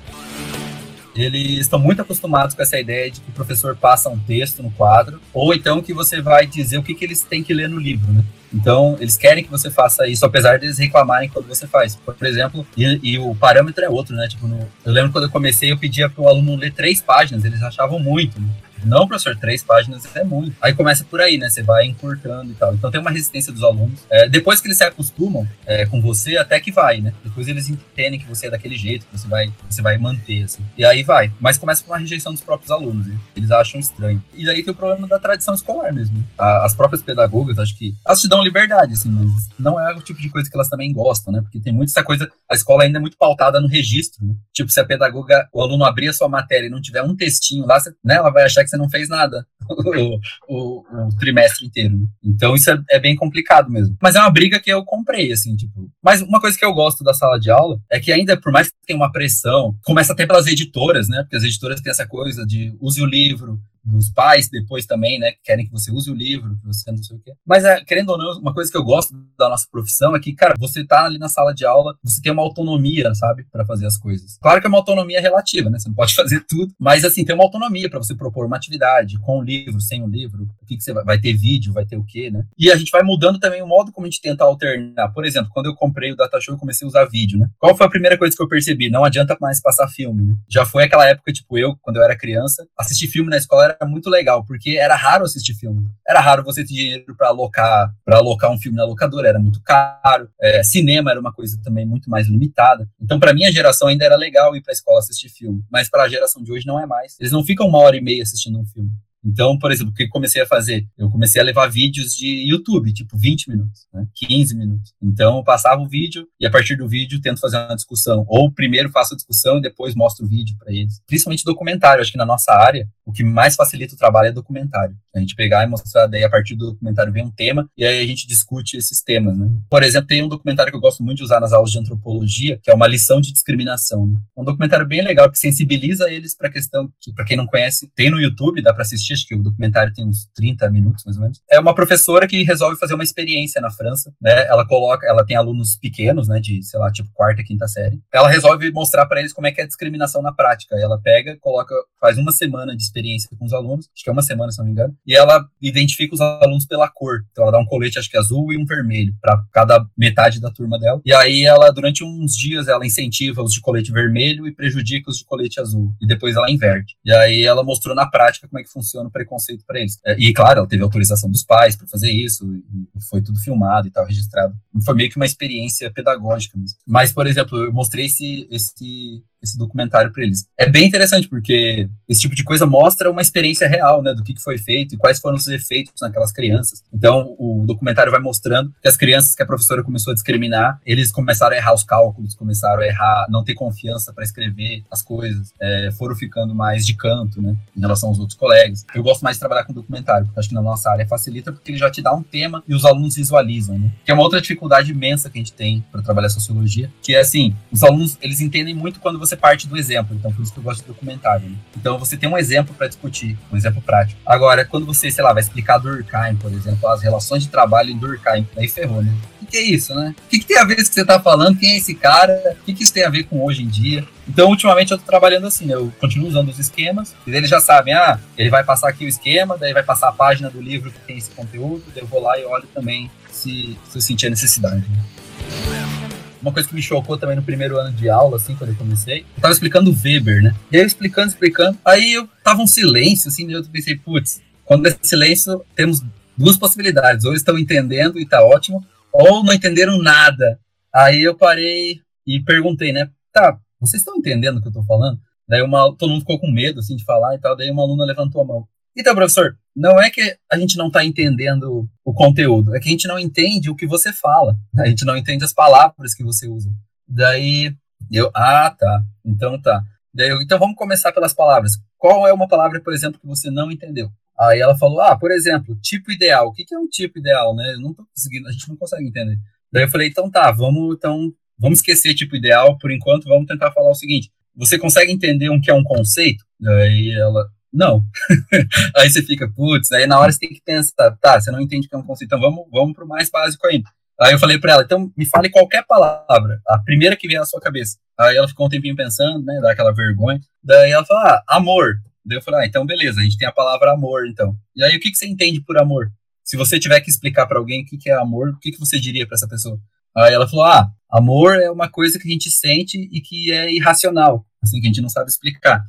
eles 1.24 1.60
estão 1.60 1.80
muito 1.80 2.02
acostumados 2.02 2.56
com 2.56 2.62
essa 2.62 2.80
ideia 2.80 3.12
de 3.12 3.20
que 3.20 3.30
o 3.30 3.34
professor 3.34 3.76
passa 3.76 4.10
um 4.10 4.18
texto 4.18 4.64
no 4.64 4.72
quadro, 4.72 5.20
ou 5.34 5.54
então 5.54 5.82
que 5.82 5.94
você 5.94 6.22
vai 6.22 6.46
dizer 6.46 6.78
o 6.78 6.84
que, 6.84 6.96
que 6.96 7.04
eles 7.04 7.22
têm 7.22 7.44
que 7.44 7.54
ler 7.54 7.70
no 7.70 7.80
livro, 7.80 8.12
né? 8.12 8.24
Então, 8.52 8.98
eles 9.00 9.16
querem 9.16 9.44
que 9.44 9.50
você 9.50 9.70
faça 9.70 10.08
isso, 10.08 10.26
apesar 10.26 10.58
de 10.58 10.66
eles 10.66 10.80
reclamarem 10.80 11.30
quando 11.30 11.48
você 11.48 11.68
faz. 11.68 11.96
Por 11.96 12.26
exemplo, 12.26 12.66
e, 12.76 13.00
e 13.04 13.20
o 13.20 13.36
parâmetro 13.36 13.86
é 13.86 13.90
outro, 13.90 14.16
né? 14.16 14.28
Tipo, 14.28 14.48
no, 14.48 14.68
eu 14.84 14.92
lembro 14.92 15.12
quando 15.12 15.26
eu 15.26 15.30
comecei, 15.30 15.72
eu 15.72 15.78
pedia 15.78 16.10
para 16.10 16.24
o 16.24 16.28
aluno 16.28 16.56
ler 16.56 16.74
três 16.74 17.00
páginas, 17.00 17.46
eles 17.46 17.62
achavam 17.62 18.00
muito. 18.00 18.42
Né? 18.42 18.48
Não, 18.86 19.08
professor, 19.08 19.36
três 19.36 19.64
páginas 19.64 20.04
é 20.16 20.24
muito. 20.24 20.56
Aí 20.62 20.74
começa 20.74 21.04
por 21.04 21.22
aí, 21.22 21.38
né? 21.38 21.50
Você 21.50 21.62
vai 21.62 21.86
encurtando 21.86 22.52
e 22.52 22.56
tal. 22.56 22.74
Então 22.74 22.92
tem 22.92 23.00
uma 23.00 23.12
resistência 23.12 23.52
dos 23.52 23.64
alunos. 23.64 24.00
É, 24.10 24.28
depois 24.28 24.62
que 24.62 24.68
eles 24.68 24.78
se 24.78 24.84
acostumam 24.84 25.48
é, 25.66 25.86
com 25.86 26.02
você, 26.02 26.38
até 26.38 26.60
que 26.60 26.72
vai, 26.72 27.02
né? 27.02 27.14
Depois 27.24 27.48
eles 27.48 27.70
entendem 27.70 28.20
que 28.20 28.28
você 28.28 28.48
é 28.48 28.50
daquele 28.50 28.78
jeito, 28.78 29.06
que 29.06 29.18
você 29.18 29.28
vai, 29.28 29.52
você 29.70 29.82
vai 29.82 29.98
manter, 29.98 30.44
assim. 30.44 30.64
E 30.78 30.86
aí 30.86 31.04
vai. 31.04 31.32
Mas 31.40 31.58
começa 31.58 31.84
com 31.84 31.92
uma 31.92 31.98
rejeição 31.98 32.32
dos 32.32 32.42
próprios 32.42 32.72
alunos, 32.72 33.08
né? 33.08 33.18
Eles 33.36 33.52
acham 33.52 33.80
estranho. 33.80 34.24
E 34.34 34.50
aí 34.50 34.64
tem 34.64 34.74
o 34.74 34.76
problema 34.76 35.08
da 35.08 35.20
tradição 35.20 35.54
escolar 35.54 35.94
mesmo. 35.94 36.18
Né? 36.18 36.24
As 36.38 36.74
próprias 36.74 37.02
pedagogas, 37.02 37.60
acho 37.60 37.78
que 37.78 37.94
elas 38.06 38.22
te 38.22 38.28
dão 38.28 38.44
liberdade, 38.44 38.94
assim, 38.94 39.10
mas 39.10 39.50
não 39.58 39.80
é 39.80 39.94
o 39.96 40.02
tipo 40.02 40.22
de 40.22 40.30
coisa 40.30 40.50
que 40.50 40.56
elas 40.56 40.70
também 40.70 40.92
gostam, 40.94 41.34
né? 41.34 41.42
Porque 41.42 41.60
tem 41.60 41.74
muito 41.74 41.90
essa 41.90 42.04
coisa, 42.04 42.30
a 42.50 42.56
escola 42.56 42.84
ainda 42.84 42.98
é 42.98 43.02
muito 43.02 43.18
pautada 43.18 43.60
no 43.60 43.68
registro, 43.68 44.26
né? 44.26 44.34
Tipo, 44.54 44.72
se 44.72 44.80
a 44.80 44.86
pedagoga, 44.86 45.48
o 45.54 45.62
aluno 45.62 45.84
abrir 45.86 46.10
a 46.10 46.14
sua 46.14 46.30
matéria 46.30 46.68
e 46.68 46.70
não 46.70 46.82
tiver 46.82 47.02
um 47.02 47.16
textinho 47.16 47.66
lá, 47.66 47.80
você, 47.80 47.92
né? 48.04 48.16
Ela 48.16 48.30
vai 48.30 48.44
achar 48.44 48.64
que 48.64 48.69
que 48.70 48.72
você 48.72 48.78
não 48.78 48.90
fez 48.90 49.10
nada 49.10 49.46
o, 49.68 50.20
o, 50.48 51.08
o 51.08 51.10
trimestre 51.18 51.66
inteiro. 51.66 52.08
Então 52.24 52.56
isso 52.56 52.70
é, 52.70 52.80
é, 52.92 53.00
bem 53.00 53.16
complicado 53.16 53.70
mesmo. 53.70 53.98
Mas 54.02 54.16
é 54.16 54.20
uma 54.20 54.32
briga 54.32 54.60
que 54.60 54.72
eu 54.72 54.84
comprei, 54.84 55.32
assim, 55.32 55.56
tipo. 55.56 55.90
Mas 56.04 56.22
uma 56.22 56.40
coisa 56.40 56.58
que 56.58 56.66
eu 56.66 56.74
gosto 56.74 57.04
da 57.04 57.14
sala 57.14 57.40
de 57.40 57.50
aula 57.50 57.80
é 57.90 58.00
que 58.00 58.12
ainda, 58.12 58.40
por 58.40 58.52
mais 58.52 58.68
que 58.68 58.76
tenha 58.86 58.98
uma 58.98 59.12
pressão, 59.12 59.76
começa 59.84 60.14
até 60.14 60.26
pelas 60.26 60.48
editoras, 60.48 61.10
né? 61.10 61.22
Porque 61.24 61.36
as 61.36 61.44
editoras 61.44 61.82
têm 61.82 61.92
essa 61.92 62.08
coisa 62.08 62.46
de 62.46 62.76
use 62.80 63.02
o 63.02 63.06
livro, 63.06 63.60
dos 63.84 64.10
pais 64.10 64.50
depois 64.50 64.86
também, 64.86 65.20
né? 65.20 65.32
Que 65.32 65.40
querem 65.44 65.66
que 65.66 65.72
você 65.72 65.92
use 65.92 66.10
o 66.12 66.16
livro, 66.16 66.58
que 66.60 66.68
você 66.68 66.92
não 66.92 67.02
sei 67.02 67.18
o 67.18 67.20
quê. 67.20 67.34
Mas, 67.46 67.64
é, 67.64 67.84
querendo 67.84 68.10
ou 68.10 68.18
não, 68.18 68.40
uma 68.40 68.54
coisa 68.54 68.72
que 68.72 68.78
eu 68.78 68.84
gosto 68.84 69.14
da 69.38 69.50
nossa 69.50 69.68
profissão 69.72 70.16
é 70.16 70.20
que, 70.20 70.34
cara, 70.34 70.56
você 70.58 70.86
tá 70.86 71.06
ali 71.06 71.18
na 71.18 71.30
sala 71.30 71.54
de 71.54 71.66
aula, 71.66 71.96
você 72.04 72.22
tem 72.22 72.32
uma 72.32 72.42
autonomia, 72.42 73.14
sabe, 73.16 73.46
para 73.52 73.66
fazer 73.66 73.86
as 73.86 73.98
coisas. 73.98 74.38
Claro 74.42 74.62
que 74.62 74.68
é 74.68 74.70
uma 74.70 74.78
autonomia 74.78 75.22
relativa, 75.22 75.70
né? 75.70 75.80
Você 75.80 75.88
não 75.88 75.96
pode 75.96 76.14
fazer 76.16 76.46
tudo, 76.48 76.74
mas, 76.80 77.04
assim, 77.06 77.24
tem 77.24 77.36
uma 77.36 77.44
autonomia 77.44 77.90
para 77.90 78.00
você 78.00 78.16
propor 78.16 78.46
uma 78.46 78.58
atividade 78.58 79.18
com 79.20 79.40
o 79.40 79.44
livro, 79.44 79.80
sem 79.80 80.04
o 80.04 80.08
livro, 80.08 80.48
o 80.62 80.66
que, 80.66 80.78
que 80.78 80.84
você 80.84 80.94
vai, 80.94 81.04
vai 81.04 81.20
ter 81.20 81.34
vídeo, 81.34 81.74
vai 81.74 81.86
ter 81.86 81.98
o 81.98 82.04
quê, 82.04 82.30
né? 82.30 82.46
E 82.58 82.72
a 82.72 82.76
gente 82.76 82.92
vai 82.92 83.04
mudando 83.04 83.40
também 83.40 83.62
o 83.62 83.68
modo 83.68 83.92
como 83.92 84.06
a 84.06 84.10
gente 84.10 84.22
tenta 84.22 84.44
alternar. 84.44 85.10
Por 85.10 85.26
exemplo, 85.26 85.50
quando 85.54 85.68
eu 85.68 85.76
comprei 85.76 86.12
o 86.12 86.16
Datashow, 86.16 86.56
eu 86.56 86.60
comecei 86.60 86.86
a 86.86 86.90
usar 86.90 87.06
vídeo, 87.06 87.40
né? 87.40 87.50
Qual 87.58 87.76
foi 87.76 87.86
a 87.86 87.90
primeira 87.90 88.18
coisa 88.18 88.36
que 88.36 88.42
eu 88.42 88.48
percebi? 88.48 88.90
Não 88.90 89.04
adianta 89.04 89.38
mais 89.40 89.62
passar 89.62 89.88
filme, 89.88 90.24
né? 90.24 90.36
Já 90.50 90.66
foi 90.66 90.84
aquela 90.84 91.08
época, 91.08 91.32
tipo, 91.32 91.58
eu, 91.58 91.76
quando 91.82 91.98
eu 91.98 92.04
era 92.04 92.18
criança, 92.18 92.68
assistir 92.78 93.08
filme 93.08 93.30
na 93.30 93.38
escola 93.38 93.69
era 93.80 93.90
muito 93.90 94.10
legal, 94.10 94.44
porque 94.46 94.72
era 94.72 94.96
raro 94.96 95.26
assistir 95.26 95.54
filme. 95.54 95.88
Era 96.08 96.20
raro 96.20 96.44
você 96.44 96.64
ter 96.64 96.74
dinheiro 96.74 97.16
para 97.16 97.28
alocar, 97.30 97.94
para 98.06 98.18
alocar 98.18 98.52
um 98.52 98.58
filme 98.58 98.78
na 98.78 98.86
locadora, 98.86 99.28
era 99.28 99.40
muito 99.40 99.62
caro. 99.62 100.30
É, 100.42 100.64
cinema 100.64 101.12
era 101.12 101.20
uma 101.20 101.34
coisa 101.34 101.60
também 101.64 101.86
muito 101.86 102.10
mais 102.10 102.28
limitada. 102.28 102.88
Então, 103.02 103.20
para 103.20 103.34
minha 103.34 103.52
geração 103.52 103.88
ainda 103.88 104.06
era 104.06 104.16
legal 104.16 104.56
ir 104.56 104.62
para 104.62 104.72
a 104.72 104.74
escola 104.74 105.00
assistir 105.00 105.30
filme, 105.30 105.64
mas 105.72 105.90
para 105.90 106.04
a 106.04 106.10
geração 106.10 106.44
de 106.44 106.52
hoje 106.52 106.66
não 106.66 106.80
é 106.80 106.86
mais. 106.86 107.16
Eles 107.20 107.32
não 107.32 107.44
ficam 107.44 107.68
uma 107.68 107.80
hora 107.80 107.96
e 107.96 108.02
meia 108.02 108.24
assistindo 108.24 108.60
um 108.60 108.66
filme. 108.66 108.92
Então, 109.24 109.58
por 109.58 109.72
exemplo, 109.72 109.92
o 109.92 109.96
que 109.96 110.04
eu 110.04 110.10
comecei 110.10 110.42
a 110.42 110.46
fazer? 110.46 110.88
Eu 110.98 111.10
comecei 111.10 111.42
a 111.42 111.46
levar 111.46 111.68
vídeos 111.68 112.16
de 112.16 112.50
YouTube, 112.50 112.94
tipo 112.94 113.18
20 113.18 113.50
minutos, 113.50 113.88
né? 113.94 114.08
15 114.16 114.56
minutos. 114.56 114.94
Então, 115.02 115.38
eu 115.38 115.44
passava 115.44 115.82
o 115.82 115.88
vídeo 115.88 116.28
e 116.40 116.46
a 116.46 116.52
partir 116.52 116.76
do 116.76 116.88
vídeo 116.88 117.20
tento 117.22 117.40
fazer 117.40 117.58
uma 117.58 117.76
discussão. 117.76 118.26
Ou 118.28 118.52
primeiro 118.52 118.90
faço 118.90 119.14
a 119.14 119.18
discussão 119.18 119.58
e 119.58 119.62
depois 119.62 119.96
mostro 119.96 120.26
o 120.26 120.30
vídeo 120.30 120.56
para 120.58 120.72
eles. 120.74 121.02
Principalmente 121.06 121.44
documentário. 121.44 122.02
Acho 122.02 122.12
que 122.12 122.18
na 122.18 122.26
nossa 122.26 122.54
área, 122.54 122.88
o 123.06 123.12
que 123.12 123.24
mais 123.24 123.56
facilita 123.56 123.96
o 123.96 123.98
trabalho 123.98 124.28
é 124.30 124.32
documentário. 124.32 124.96
A 125.16 125.20
gente 125.20 125.36
pegar 125.36 125.64
e 125.64 125.68
mostrar, 125.68 126.08
daí 126.08 126.24
a 126.24 126.30
partir 126.30 126.56
do 126.56 126.72
documentário 126.72 127.12
vem 127.12 127.26
um 127.26 127.32
tema 127.32 127.68
e 127.76 127.84
aí 127.84 128.04
a 128.04 128.06
gente 128.06 128.28
discute 128.28 128.78
esses 128.78 129.02
temas, 129.02 129.38
né? 129.38 129.50
Por 129.70 129.82
exemplo, 129.82 130.08
tem 130.08 130.24
um 130.24 130.28
documentário 130.28 130.72
que 130.72 130.78
eu 130.78 130.82
gosto 130.82 131.04
muito 131.04 131.18
de 131.18 131.24
usar 131.24 131.40
nas 131.40 131.52
aulas 131.52 131.72
de 131.72 131.80
antropologia, 131.80 132.60
que 132.62 132.70
é 132.70 132.74
uma 132.74 132.88
lição 132.88 133.20
de 133.20 133.34
discriminação. 133.34 134.06
Né? 134.06 134.20
Um 134.38 134.44
documentário 134.44 134.88
bem 134.88 135.02
legal 135.02 135.30
que 135.32 135.40
sensibiliza 135.40 136.10
eles 136.12 136.36
para 136.36 136.48
a 136.48 136.52
questão 136.52 136.90
que, 137.02 137.12
para 137.12 137.26
quem 137.26 137.36
não 137.36 137.48
conhece, 137.48 137.92
tem 137.96 138.12
no 138.12 138.22
YouTube, 138.22 138.62
dá 138.62 138.74
para 138.74 138.84
assistir, 138.84 139.09
acho 139.14 139.28
que 139.28 139.36
o 139.36 139.44
documentário 139.44 139.94
tem 139.94 140.06
uns 140.06 140.28
30 140.36 140.70
minutos 140.70 141.04
mais 141.06 141.18
ou 141.18 141.24
menos. 141.24 141.42
É 141.50 141.60
uma 141.60 141.76
professora 141.76 142.28
que 142.28 142.44
resolve 142.44 142.78
fazer 142.78 142.94
uma 142.94 143.04
experiência 143.04 143.62
na 143.62 143.72
França, 143.72 144.14
né? 144.22 144.48
Ela 144.48 144.66
coloca, 144.66 145.06
ela 145.08 145.26
tem 145.26 145.36
alunos 145.36 145.76
pequenos, 145.76 146.28
né, 146.28 146.40
de, 146.40 146.64
sei 146.64 146.80
lá, 146.80 146.92
tipo 146.92 147.10
quarta, 147.14 147.44
quinta 147.44 147.68
série. 147.68 148.00
Ela 148.14 148.28
resolve 148.30 148.72
mostrar 148.72 149.06
para 149.06 149.20
eles 149.20 149.34
como 149.34 149.48
é 149.48 149.52
que 149.52 149.62
é 149.62 149.64
a 149.64 149.68
discriminação 149.68 150.22
na 150.22 150.32
prática. 150.32 150.76
Ela 150.76 151.00
pega, 151.00 151.38
coloca, 151.40 151.76
faz 152.00 152.18
uma 152.18 152.32
semana 152.32 152.76
de 152.76 152.84
experiência 152.84 153.30
com 153.38 153.46
os 153.46 153.54
alunos, 153.54 153.90
acho 153.94 154.04
que 154.04 154.10
é 154.10 154.14
uma 154.14 154.22
semana, 154.22 154.52
se 154.52 154.58
não 154.58 154.66
me 154.66 154.72
engano, 154.72 154.96
e 155.06 155.16
ela 155.16 155.46
identifica 155.62 156.14
os 156.14 156.22
alunos 156.22 156.66
pela 156.66 156.90
cor. 156.90 157.22
Então 157.32 157.44
ela 157.44 157.52
dá 157.52 157.60
um 157.60 157.66
colete, 157.66 158.00
acho 158.00 158.10
que 158.10 158.18
azul 158.18 158.52
e 158.52 158.58
um 158.58 158.66
vermelho 158.66 159.14
para 159.22 159.42
cada 159.52 159.86
metade 159.98 160.40
da 160.40 160.52
turma 160.52 160.80
dela. 160.80 161.02
E 161.06 161.14
aí 161.14 161.46
ela 161.46 161.72
durante 161.72 162.04
uns 162.04 162.36
dias 162.36 162.68
ela 162.68 162.86
incentiva 162.86 163.42
os 163.44 163.54
de 163.54 163.62
colete 163.62 163.92
vermelho 163.92 164.48
e 164.48 164.52
prejudica 164.54 165.10
os 165.10 165.18
de 165.18 165.26
colete 165.26 165.60
azul. 165.60 165.94
E 166.02 166.08
depois 166.08 166.36
ela 166.36 166.50
inverte. 166.52 166.96
E 167.06 167.12
aí 167.12 167.44
ela 167.44 167.64
mostrou 167.64 167.96
na 167.96 168.08
prática 168.08 168.48
como 168.48 168.60
é 168.60 168.64
que 168.64 168.70
funciona 168.70 168.99
o 169.08 169.12
preconceito 169.12 169.64
para 169.66 169.80
eles. 169.80 170.00
É, 170.06 170.16
e 170.20 170.34
claro, 170.34 170.60
ela 170.60 170.68
teve 170.68 170.84
autorização 170.84 171.30
dos 171.30 171.44
pais 171.44 171.76
para 171.76 171.88
fazer 171.88 172.12
isso, 172.12 172.46
e 172.54 173.02
foi 173.10 173.22
tudo 173.22 173.40
filmado 173.40 173.88
e 173.88 173.92
tal, 173.92 174.06
registrado. 174.06 174.54
Foi 174.84 174.96
meio 174.96 175.10
que 175.10 175.18
uma 175.18 175.26
experiência 175.26 175.92
pedagógica 175.92 176.58
mesmo. 176.58 176.78
Mas, 176.86 177.12
por 177.12 177.28
exemplo, 177.28 177.58
eu 177.58 177.74
mostrei 177.74 178.06
esse, 178.06 178.48
esse 178.52 179.16
esse 179.42 179.58
documentário 179.58 180.12
para 180.12 180.24
eles. 180.24 180.46
É 180.58 180.70
bem 180.70 180.88
interessante 180.88 181.28
porque 181.28 181.90
esse 182.08 182.22
tipo 182.22 182.36
de 182.36 182.44
coisa 182.44 182.66
mostra 182.66 183.10
uma 183.10 183.22
experiência 183.22 183.68
real, 183.68 184.02
né, 184.02 184.14
do 184.14 184.24
que, 184.24 184.34
que 184.34 184.42
foi 184.42 184.58
feito 184.58 184.96
e 184.96 184.98
quais 184.98 185.20
foram 185.20 185.38
os 185.38 185.48
efeitos 185.48 185.94
naquelas 186.02 186.32
crianças. 186.32 186.84
Então, 186.94 187.36
o 187.38 187.64
documentário 187.66 188.12
vai 188.12 188.22
mostrando 188.22 188.74
que 188.82 188.88
as 188.88 188.98
crianças 188.98 189.36
que 189.36 189.44
a 189.44 189.46
professora 189.46 189.84
começou 189.84 190.12
a 190.12 190.14
discriminar, 190.14 190.80
eles 190.86 191.12
começaram 191.12 191.56
a 191.56 191.58
errar 191.58 191.74
os 191.74 191.84
cálculos, 191.84 192.36
começaram 192.36 192.82
a 192.82 192.88
errar, 192.88 193.28
não 193.30 193.44
ter 193.44 193.54
confiança 193.54 194.14
para 194.14 194.24
escrever 194.24 194.84
as 194.92 195.02
coisas, 195.02 195.54
é, 195.62 195.90
foram 195.98 196.16
ficando 196.16 196.54
mais 196.54 196.86
de 196.86 196.94
canto, 196.94 197.42
né, 197.42 197.56
em 197.76 197.80
relação 197.80 198.10
aos 198.10 198.20
outros 198.20 198.38
colegas. 198.38 198.86
Eu 198.94 199.04
gosto 199.04 199.22
mais 199.22 199.38
de 199.38 199.40
trabalhar 199.40 199.64
com 199.64 199.74
documentário, 199.74 200.26
porque 200.26 200.40
acho 200.40 200.50
que 200.50 200.56
na 200.56 200.62
nossa 200.62 200.90
área 200.90 201.08
facilita 201.08 201.52
porque 201.52 201.72
ele 201.72 201.78
já 201.78 201.90
te 201.90 202.02
dá 202.02 202.14
um 202.14 202.24
tema 202.24 202.64
e 202.68 202.74
os 202.74 202.86
alunos 202.86 203.16
visualizam, 203.16 203.78
né, 203.78 203.92
que 204.04 204.12
é 204.12 204.14
uma 204.14 204.24
outra 204.24 204.42
dificuldade 204.42 204.92
imensa 204.92 205.30
que 205.30 205.38
a 205.38 205.42
gente 205.42 205.54
tem 205.54 205.84
para 205.92 206.02
trabalhar 206.02 206.30
sociologia, 206.30 206.92
que 207.02 207.16
é 207.16 207.20
assim, 207.20 207.56
os 207.72 207.84
alunos, 207.84 208.18
eles 208.22 208.42
entendem 208.42 208.74
muito 208.74 209.00
quando 209.00 209.20
você 209.20 209.29
você 209.30 209.38
parte 209.38 209.68
do 209.68 209.78
exemplo. 209.78 210.16
Então, 210.16 210.32
por 210.32 210.42
isso 210.42 210.52
que 210.52 210.60
eu 210.60 210.64
gosto 210.64 210.82
de 210.82 210.88
documentário. 210.88 211.50
Né? 211.50 211.56
Então, 211.78 211.98
você 211.98 212.18
tem 212.18 212.30
um 212.30 212.38
exemplo 212.38 212.74
para 212.76 212.88
discutir, 212.88 213.38
um 213.52 213.58
exemplo 213.58 213.82
prático. 213.82 214.20
Agora, 214.26 214.66
quando 214.66 214.86
você, 214.86 215.10
sei 215.12 215.24
lá, 215.24 215.34
vai 215.34 215.42
explicar 215.42 215.78
Durkheim, 215.78 216.36
por 216.36 216.52
exemplo, 216.52 216.88
as 216.90 217.02
relações 217.02 217.44
de 217.44 217.50
trabalho 217.50 217.92
em 217.92 217.98
Durkheim, 217.98 218.48
aí 218.58 218.68
ferrou, 218.68 219.02
né? 219.02 219.14
O 219.42 219.46
que, 219.46 219.58
é 219.58 219.62
isso, 219.62 219.96
né? 219.96 220.14
O 220.18 220.30
que, 220.30 220.40
que, 220.40 220.46
tem 220.46 220.58
a 220.58 220.66
ver 220.66 220.80
isso 220.80 220.90
que 220.90 220.96
você 220.96 221.02
está 221.02 221.20
falando? 221.20 221.58
Quem 221.58 221.72
é 221.72 221.78
esse 221.78 221.96
cara? 221.96 222.56
O 222.62 222.66
que, 222.66 222.74
que 222.74 222.84
isso 222.84 222.94
tem 222.94 223.04
a 223.04 223.10
ver 223.10 223.24
com 223.24 223.44
hoje 223.44 223.64
em 223.64 223.68
dia? 223.68 224.06
Então, 224.28 224.48
ultimamente, 224.50 224.92
eu 224.92 224.98
estou 224.98 225.10
trabalhando 225.10 225.48
assim, 225.48 225.72
eu 225.72 225.92
continuo 226.00 226.28
usando 226.28 226.50
os 226.50 226.60
esquemas, 226.60 227.16
e 227.26 227.32
eles 227.32 227.50
já 227.50 227.60
sabem, 227.60 227.94
ah, 227.94 228.20
ele 228.38 228.50
vai 228.50 228.64
passar 228.64 228.90
aqui 228.90 229.06
o 229.06 229.08
esquema, 229.08 229.58
daí 229.58 229.74
vai 229.74 229.82
passar 229.82 230.10
a 230.10 230.12
página 230.12 230.52
do 230.52 230.62
livro 230.62 230.92
que 230.92 231.00
tem 231.00 231.18
esse 231.18 231.32
conteúdo, 231.32 231.84
daí 231.94 232.04
eu 232.04 232.08
vou 232.08 232.22
lá 232.22 232.38
e 232.38 232.46
olho 232.46 232.68
também 232.74 233.10
se, 233.32 233.78
se 233.90 233.98
eu 233.98 234.02
sentir 234.02 234.28
a 234.28 234.30
necessidade. 234.30 234.86
Né? 234.88 235.99
Uma 236.42 236.52
coisa 236.54 236.68
que 236.68 236.76
me 236.76 236.82
chocou 236.82 237.18
também 237.18 237.36
no 237.36 237.44
primeiro 237.44 237.78
ano 237.78 237.92
de 237.92 238.10
aula, 238.10 238.38
assim, 238.38 238.56
quando 238.56 238.72
eu 238.72 238.76
comecei, 238.76 239.26
eu 239.36 239.42
tava 239.42 239.54
explicando 239.54 239.92
Weber, 239.92 240.42
né? 240.42 240.56
E 240.72 240.78
aí 240.78 240.84
eu 240.84 240.88
explicando, 240.88 241.28
explicando, 241.28 241.78
aí 241.84 242.14
eu 242.14 242.28
tava 242.44 242.62
um 242.62 242.68
silêncio, 242.68 243.30
assim, 243.30 243.48
e 243.48 243.54
eu 243.54 243.64
pensei, 243.66 243.96
putz, 243.96 244.42
quando 244.66 244.88
é 244.88 244.96
silêncio, 245.02 245.64
temos 245.76 246.02
duas 246.38 246.58
possibilidades, 246.58 247.26
ou 247.26 247.34
estão 247.34 247.58
entendendo 247.58 248.20
e 248.20 248.26
tá 248.26 248.44
ótimo, 248.44 248.86
ou 249.12 249.44
não 249.44 249.54
entenderam 249.54 249.98
nada. 249.98 250.60
Aí 250.94 251.22
eu 251.22 251.36
parei 251.36 252.02
e 252.26 252.40
perguntei, 252.40 252.94
né? 252.94 253.10
Tá, 253.34 253.60
vocês 253.80 254.02
estão 254.02 254.16
entendendo 254.16 254.58
o 254.58 254.62
que 254.62 254.68
eu 254.68 254.74
tô 254.74 254.84
falando? 254.84 255.20
Daí 255.48 255.62
uma, 255.62 255.96
todo 255.96 256.12
mundo 256.12 256.22
ficou 256.22 256.40
com 256.40 256.52
medo, 256.52 256.80
assim, 256.80 256.96
de 256.96 257.04
falar 257.04 257.36
e 257.36 257.40
tal, 257.40 257.56
daí 257.56 257.70
uma 257.72 257.82
aluna 257.82 258.06
levantou 258.06 258.42
a 258.42 258.46
mão. 258.46 258.68
Então, 258.98 259.16
professor, 259.16 259.58
não 259.76 260.02
é 260.02 260.10
que 260.10 260.38
a 260.52 260.58
gente 260.58 260.78
não 260.78 260.88
está 260.88 261.06
entendendo 261.06 261.88
o 262.04 262.14
conteúdo, 262.14 262.76
é 262.76 262.80
que 262.80 262.88
a 262.90 262.92
gente 262.92 263.08
não 263.08 263.18
entende 263.18 263.70
o 263.70 263.76
que 263.76 263.88
você 263.88 264.12
fala, 264.12 264.56
a 264.78 264.88
gente 264.88 265.06
não 265.06 265.16
entende 265.16 265.44
as 265.44 265.54
palavras 265.54 266.14
que 266.14 266.24
você 266.24 266.48
usa. 266.48 266.70
Daí 267.08 267.74
eu, 268.12 268.30
ah, 268.36 268.76
tá, 268.78 269.04
então 269.24 269.60
tá. 269.62 269.84
Daí 270.14 270.30
eu, 270.30 270.42
então 270.42 270.60
vamos 270.60 270.76
começar 270.76 271.12
pelas 271.12 271.34
palavras. 271.34 271.74
Qual 271.98 272.28
é 272.28 272.34
uma 272.34 272.48
palavra, 272.48 272.82
por 272.82 272.94
exemplo, 272.94 273.20
que 273.20 273.28
você 273.28 273.50
não 273.50 273.72
entendeu? 273.72 274.12
Aí 274.40 274.60
ela 274.60 274.78
falou, 274.78 275.02
ah, 275.02 275.18
por 275.18 275.32
exemplo, 275.32 275.78
tipo 275.82 276.12
ideal. 276.12 276.48
O 276.48 276.54
que, 276.54 276.64
que 276.64 276.74
é 276.74 276.80
um 276.80 276.88
tipo 276.88 277.20
ideal, 277.20 277.54
né? 277.56 277.74
Eu 277.74 277.82
não 277.82 277.94
tô 277.94 278.06
conseguindo, 278.06 278.48
a 278.48 278.52
gente 278.52 278.70
não 278.70 278.78
consegue 278.78 279.08
entender. 279.08 279.38
Daí 279.72 279.84
eu 279.84 279.90
falei, 279.90 280.08
então 280.08 280.32
tá, 280.32 280.50
vamos, 280.52 280.96
então, 280.96 281.32
vamos 281.58 281.80
esquecer 281.80 282.14
tipo 282.16 282.36
ideal 282.36 282.78
por 282.78 282.92
enquanto, 282.92 283.26
vamos 283.26 283.46
tentar 283.46 283.72
falar 283.72 283.92
o 283.92 283.96
seguinte. 283.96 284.32
Você 284.56 284.80
consegue 284.80 285.12
entender 285.12 285.50
um 285.50 285.60
que 285.60 285.70
é 285.70 285.74
um 285.74 285.84
conceito? 285.84 286.44
Daí 286.60 287.12
ela, 287.12 287.48
não. 287.72 288.04
aí 288.96 289.10
você 289.10 289.22
fica, 289.22 289.50
putz, 289.50 289.92
aí 289.92 290.08
na 290.08 290.20
hora 290.20 290.32
você 290.32 290.40
tem 290.40 290.50
que 290.50 290.62
pensar, 290.62 291.12
tá, 291.18 291.40
você 291.40 291.52
não 291.52 291.62
entende 291.62 291.88
o 291.88 291.90
que 291.90 291.96
é 291.96 291.98
um 291.98 292.06
conceito, 292.06 292.28
então 292.28 292.40
vamos, 292.40 292.66
vamos 292.72 292.94
pro 292.94 293.08
mais 293.08 293.30
básico 293.30 293.66
ainda. 293.68 293.90
Aí 294.20 294.34
eu 294.34 294.40
falei 294.40 294.60
para 294.60 294.74
ela, 294.74 294.84
então 294.84 295.12
me 295.16 295.26
fale 295.26 295.50
qualquer 295.50 295.86
palavra, 295.88 296.60
a 296.68 296.78
primeira 296.80 297.16
que 297.16 297.28
vier 297.28 297.40
na 297.40 297.46
sua 297.46 297.62
cabeça. 297.62 297.98
Aí 298.20 298.36
ela 298.36 298.48
ficou 298.48 298.66
um 298.66 298.70
tempinho 298.70 298.96
pensando, 298.96 299.46
né, 299.46 299.60
dá 299.62 299.72
aquela 299.72 299.94
vergonha. 299.94 300.40
Daí 300.62 300.92
ela 300.92 301.06
falou, 301.06 301.24
ah, 301.24 301.44
amor. 301.48 301.96
Daí 302.26 302.38
eu 302.38 302.42
falei, 302.42 302.62
ah, 302.62 302.66
então 302.66 302.86
beleza, 302.86 303.22
a 303.22 303.24
gente 303.24 303.38
tem 303.38 303.48
a 303.48 303.52
palavra 303.52 303.94
amor, 303.94 304.28
então. 304.28 304.54
E 304.76 304.84
aí 304.84 304.98
o 304.98 305.00
que, 305.00 305.10
que 305.10 305.18
você 305.18 305.26
entende 305.26 305.62
por 305.62 305.78
amor? 305.78 306.12
Se 306.44 306.58
você 306.58 306.80
tiver 306.80 307.00
que 307.00 307.10
explicar 307.10 307.46
para 307.46 307.60
alguém 307.60 307.84
o 307.84 307.86
que, 307.86 307.98
que 307.98 308.10
é 308.10 308.14
amor, 308.14 308.50
o 308.50 308.60
que, 308.60 308.72
que 308.72 308.80
você 308.80 309.00
diria 309.00 309.26
para 309.26 309.36
essa 309.36 309.48
pessoa? 309.48 309.80
Aí 310.18 310.34
ela 310.34 310.50
falou, 310.50 310.66
ah, 310.66 310.92
amor 311.10 311.56
é 311.56 311.72
uma 311.72 311.90
coisa 311.90 312.20
que 312.20 312.28
a 312.28 312.32
gente 312.32 312.50
sente 312.50 312.98
e 313.12 313.22
que 313.22 313.52
é 313.52 313.72
irracional, 313.72 314.46
assim, 314.62 314.82
que 314.82 314.88
a 314.88 314.90
gente 314.90 315.02
não 315.02 315.10
sabe 315.10 315.30
explicar. 315.30 315.82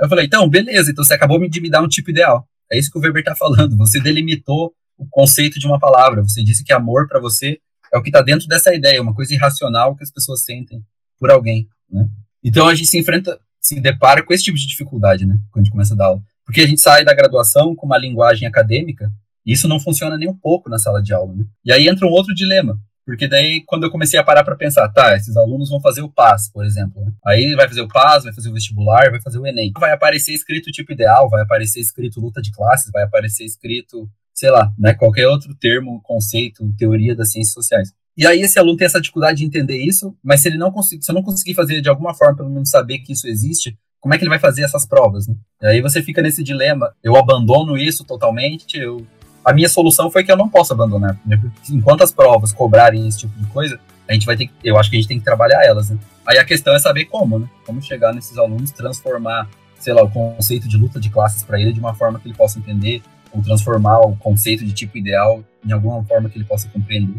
Eu 0.00 0.08
falei, 0.08 0.26
então, 0.26 0.48
beleza, 0.48 0.90
então 0.90 1.04
você 1.04 1.14
acabou 1.14 1.38
de 1.48 1.60
me 1.60 1.70
dar 1.70 1.82
um 1.82 1.88
tipo 1.88 2.10
ideal. 2.10 2.46
É 2.70 2.78
isso 2.78 2.90
que 2.90 2.98
o 2.98 3.00
Weber 3.00 3.20
está 3.20 3.34
falando. 3.34 3.76
Você 3.76 4.00
delimitou 4.00 4.72
o 4.96 5.06
conceito 5.08 5.58
de 5.58 5.66
uma 5.66 5.78
palavra. 5.78 6.22
Você 6.22 6.42
disse 6.42 6.64
que 6.64 6.72
amor 6.72 7.08
para 7.08 7.20
você 7.20 7.58
é 7.92 7.98
o 7.98 8.02
que 8.02 8.10
está 8.10 8.20
dentro 8.20 8.46
dessa 8.46 8.74
ideia, 8.74 9.00
uma 9.00 9.14
coisa 9.14 9.32
irracional 9.32 9.96
que 9.96 10.02
as 10.02 10.10
pessoas 10.10 10.42
sentem 10.42 10.82
por 11.18 11.30
alguém, 11.30 11.66
né? 11.90 12.06
Então 12.44 12.68
a 12.68 12.74
gente 12.74 12.88
se 12.88 12.98
enfrenta, 12.98 13.40
se 13.60 13.80
depara 13.80 14.22
com 14.22 14.32
esse 14.32 14.44
tipo 14.44 14.58
de 14.58 14.66
dificuldade, 14.66 15.26
né? 15.26 15.38
Quando 15.50 15.62
a 15.62 15.64
gente 15.64 15.72
começa 15.72 15.94
a 15.94 15.96
dar 15.96 16.06
aula. 16.06 16.22
Porque 16.44 16.60
a 16.60 16.66
gente 16.66 16.80
sai 16.80 17.04
da 17.04 17.14
graduação 17.14 17.74
com 17.74 17.86
uma 17.86 17.98
linguagem 17.98 18.46
acadêmica 18.46 19.10
e 19.44 19.52
isso 19.52 19.66
não 19.66 19.80
funciona 19.80 20.16
nem 20.16 20.28
um 20.28 20.36
pouco 20.36 20.68
na 20.68 20.78
sala 20.78 21.02
de 21.02 21.12
aula, 21.14 21.34
né? 21.34 21.44
E 21.64 21.72
aí 21.72 21.88
entra 21.88 22.06
um 22.06 22.10
outro 22.10 22.34
dilema. 22.34 22.78
Porque 23.08 23.26
daí, 23.26 23.62
quando 23.64 23.84
eu 23.84 23.90
comecei 23.90 24.20
a 24.20 24.22
parar 24.22 24.44
para 24.44 24.54
pensar, 24.54 24.86
tá, 24.90 25.16
esses 25.16 25.34
alunos 25.34 25.70
vão 25.70 25.80
fazer 25.80 26.02
o 26.02 26.10
PAS, 26.10 26.50
por 26.52 26.62
exemplo. 26.62 27.02
Né? 27.02 27.10
Aí 27.24 27.54
vai 27.54 27.66
fazer 27.66 27.80
o 27.80 27.88
PAS, 27.88 28.24
vai 28.24 28.34
fazer 28.34 28.50
o 28.50 28.52
vestibular, 28.52 29.10
vai 29.10 29.18
fazer 29.18 29.38
o 29.38 29.46
Enem. 29.46 29.72
Vai 29.80 29.92
aparecer 29.92 30.34
escrito 30.34 30.70
tipo 30.70 30.92
ideal, 30.92 31.26
vai 31.30 31.40
aparecer 31.40 31.80
escrito 31.80 32.20
luta 32.20 32.42
de 32.42 32.52
classes, 32.52 32.90
vai 32.92 33.04
aparecer 33.04 33.46
escrito, 33.46 34.06
sei 34.34 34.50
lá, 34.50 34.70
né, 34.78 34.92
qualquer 34.92 35.26
outro 35.26 35.54
termo, 35.54 36.02
conceito, 36.02 36.70
teoria 36.76 37.16
das 37.16 37.32
ciências 37.32 37.54
sociais. 37.54 37.94
E 38.14 38.26
aí 38.26 38.42
esse 38.42 38.58
aluno 38.58 38.76
tem 38.76 38.84
essa 38.84 39.00
dificuldade 39.00 39.38
de 39.38 39.46
entender 39.46 39.78
isso, 39.78 40.14
mas 40.22 40.42
se 40.42 40.48
ele 40.48 40.58
não 40.58 40.70
conseguir, 40.70 41.02
se 41.02 41.10
eu 41.10 41.14
não 41.14 41.22
conseguir 41.22 41.54
fazer 41.54 41.80
de 41.80 41.88
alguma 41.88 42.12
forma, 42.12 42.36
pelo 42.36 42.50
menos 42.50 42.68
saber 42.68 42.98
que 42.98 43.14
isso 43.14 43.26
existe, 43.26 43.74
como 44.00 44.12
é 44.12 44.18
que 44.18 44.24
ele 44.24 44.28
vai 44.28 44.38
fazer 44.38 44.64
essas 44.64 44.84
provas, 44.84 45.26
né? 45.26 45.34
E 45.62 45.66
aí 45.66 45.80
você 45.80 46.02
fica 46.02 46.20
nesse 46.20 46.44
dilema, 46.44 46.94
eu 47.02 47.16
abandono 47.16 47.74
isso 47.74 48.04
totalmente, 48.04 48.76
eu 48.76 49.06
a 49.48 49.52
minha 49.54 49.68
solução 49.68 50.10
foi 50.10 50.22
que 50.22 50.30
eu 50.30 50.36
não 50.36 50.46
posso 50.46 50.74
abandonar. 50.74 51.18
Né? 51.24 51.40
Enquanto 51.70 52.02
as 52.02 52.12
provas 52.12 52.52
cobrarem 52.52 53.08
esse 53.08 53.20
tipo 53.20 53.40
de 53.40 53.46
coisa, 53.46 53.80
a 54.06 54.12
gente 54.12 54.26
vai 54.26 54.36
ter, 54.36 54.50
eu 54.62 54.78
acho 54.78 54.90
que 54.90 54.96
a 54.96 54.98
gente 54.98 55.08
tem 55.08 55.18
que 55.18 55.24
trabalhar 55.24 55.64
elas. 55.64 55.88
Né? 55.88 55.98
Aí 56.26 56.36
a 56.36 56.44
questão 56.44 56.74
é 56.74 56.78
saber 56.78 57.06
como, 57.06 57.38
né? 57.38 57.48
Como 57.64 57.80
chegar 57.80 58.12
nesses 58.12 58.36
alunos, 58.36 58.70
transformar, 58.72 59.48
sei 59.78 59.94
lá, 59.94 60.02
o 60.02 60.10
conceito 60.10 60.68
de 60.68 60.76
luta 60.76 61.00
de 61.00 61.08
classes 61.08 61.42
para 61.42 61.58
ele 61.58 61.72
de 61.72 61.80
uma 61.80 61.94
forma 61.94 62.20
que 62.20 62.28
ele 62.28 62.34
possa 62.34 62.58
entender, 62.58 63.00
ou 63.32 63.42
transformar 63.42 64.00
o 64.00 64.14
conceito 64.16 64.66
de 64.66 64.72
tipo 64.72 64.98
ideal 64.98 65.42
em 65.64 65.72
alguma 65.72 66.04
forma 66.04 66.28
que 66.28 66.36
ele 66.36 66.44
possa 66.44 66.68
compreender. 66.68 67.16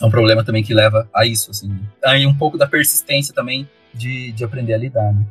É 0.00 0.06
um 0.06 0.10
problema 0.10 0.44
também 0.44 0.62
que 0.62 0.72
leva 0.72 1.08
a 1.12 1.26
isso, 1.26 1.50
assim. 1.50 1.66
Né? 1.66 1.80
Aí 2.04 2.26
um 2.26 2.34
pouco 2.34 2.56
da 2.56 2.68
persistência 2.68 3.34
também 3.34 3.68
de, 3.92 4.30
de 4.30 4.44
aprender 4.44 4.74
a 4.74 4.78
lidar, 4.78 5.12
né? 5.12 5.26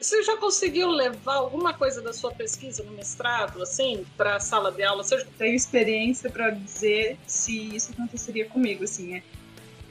Você 0.00 0.22
já 0.22 0.36
conseguiu 0.36 0.88
levar 0.88 1.34
alguma 1.34 1.74
coisa 1.74 2.00
da 2.00 2.12
sua 2.12 2.30
pesquisa 2.30 2.84
no 2.84 2.92
mestrado, 2.92 3.60
assim, 3.60 4.06
para 4.16 4.36
a 4.36 4.40
sala 4.40 4.70
de 4.70 4.82
aula? 4.84 5.02
Você 5.02 5.18
já... 5.18 5.24
Tenho 5.36 5.56
experiência 5.56 6.30
para 6.30 6.50
dizer 6.50 7.18
se 7.26 7.74
isso 7.74 7.90
aconteceria 7.92 8.44
comigo, 8.46 8.84
assim, 8.84 9.14
né? 9.14 9.22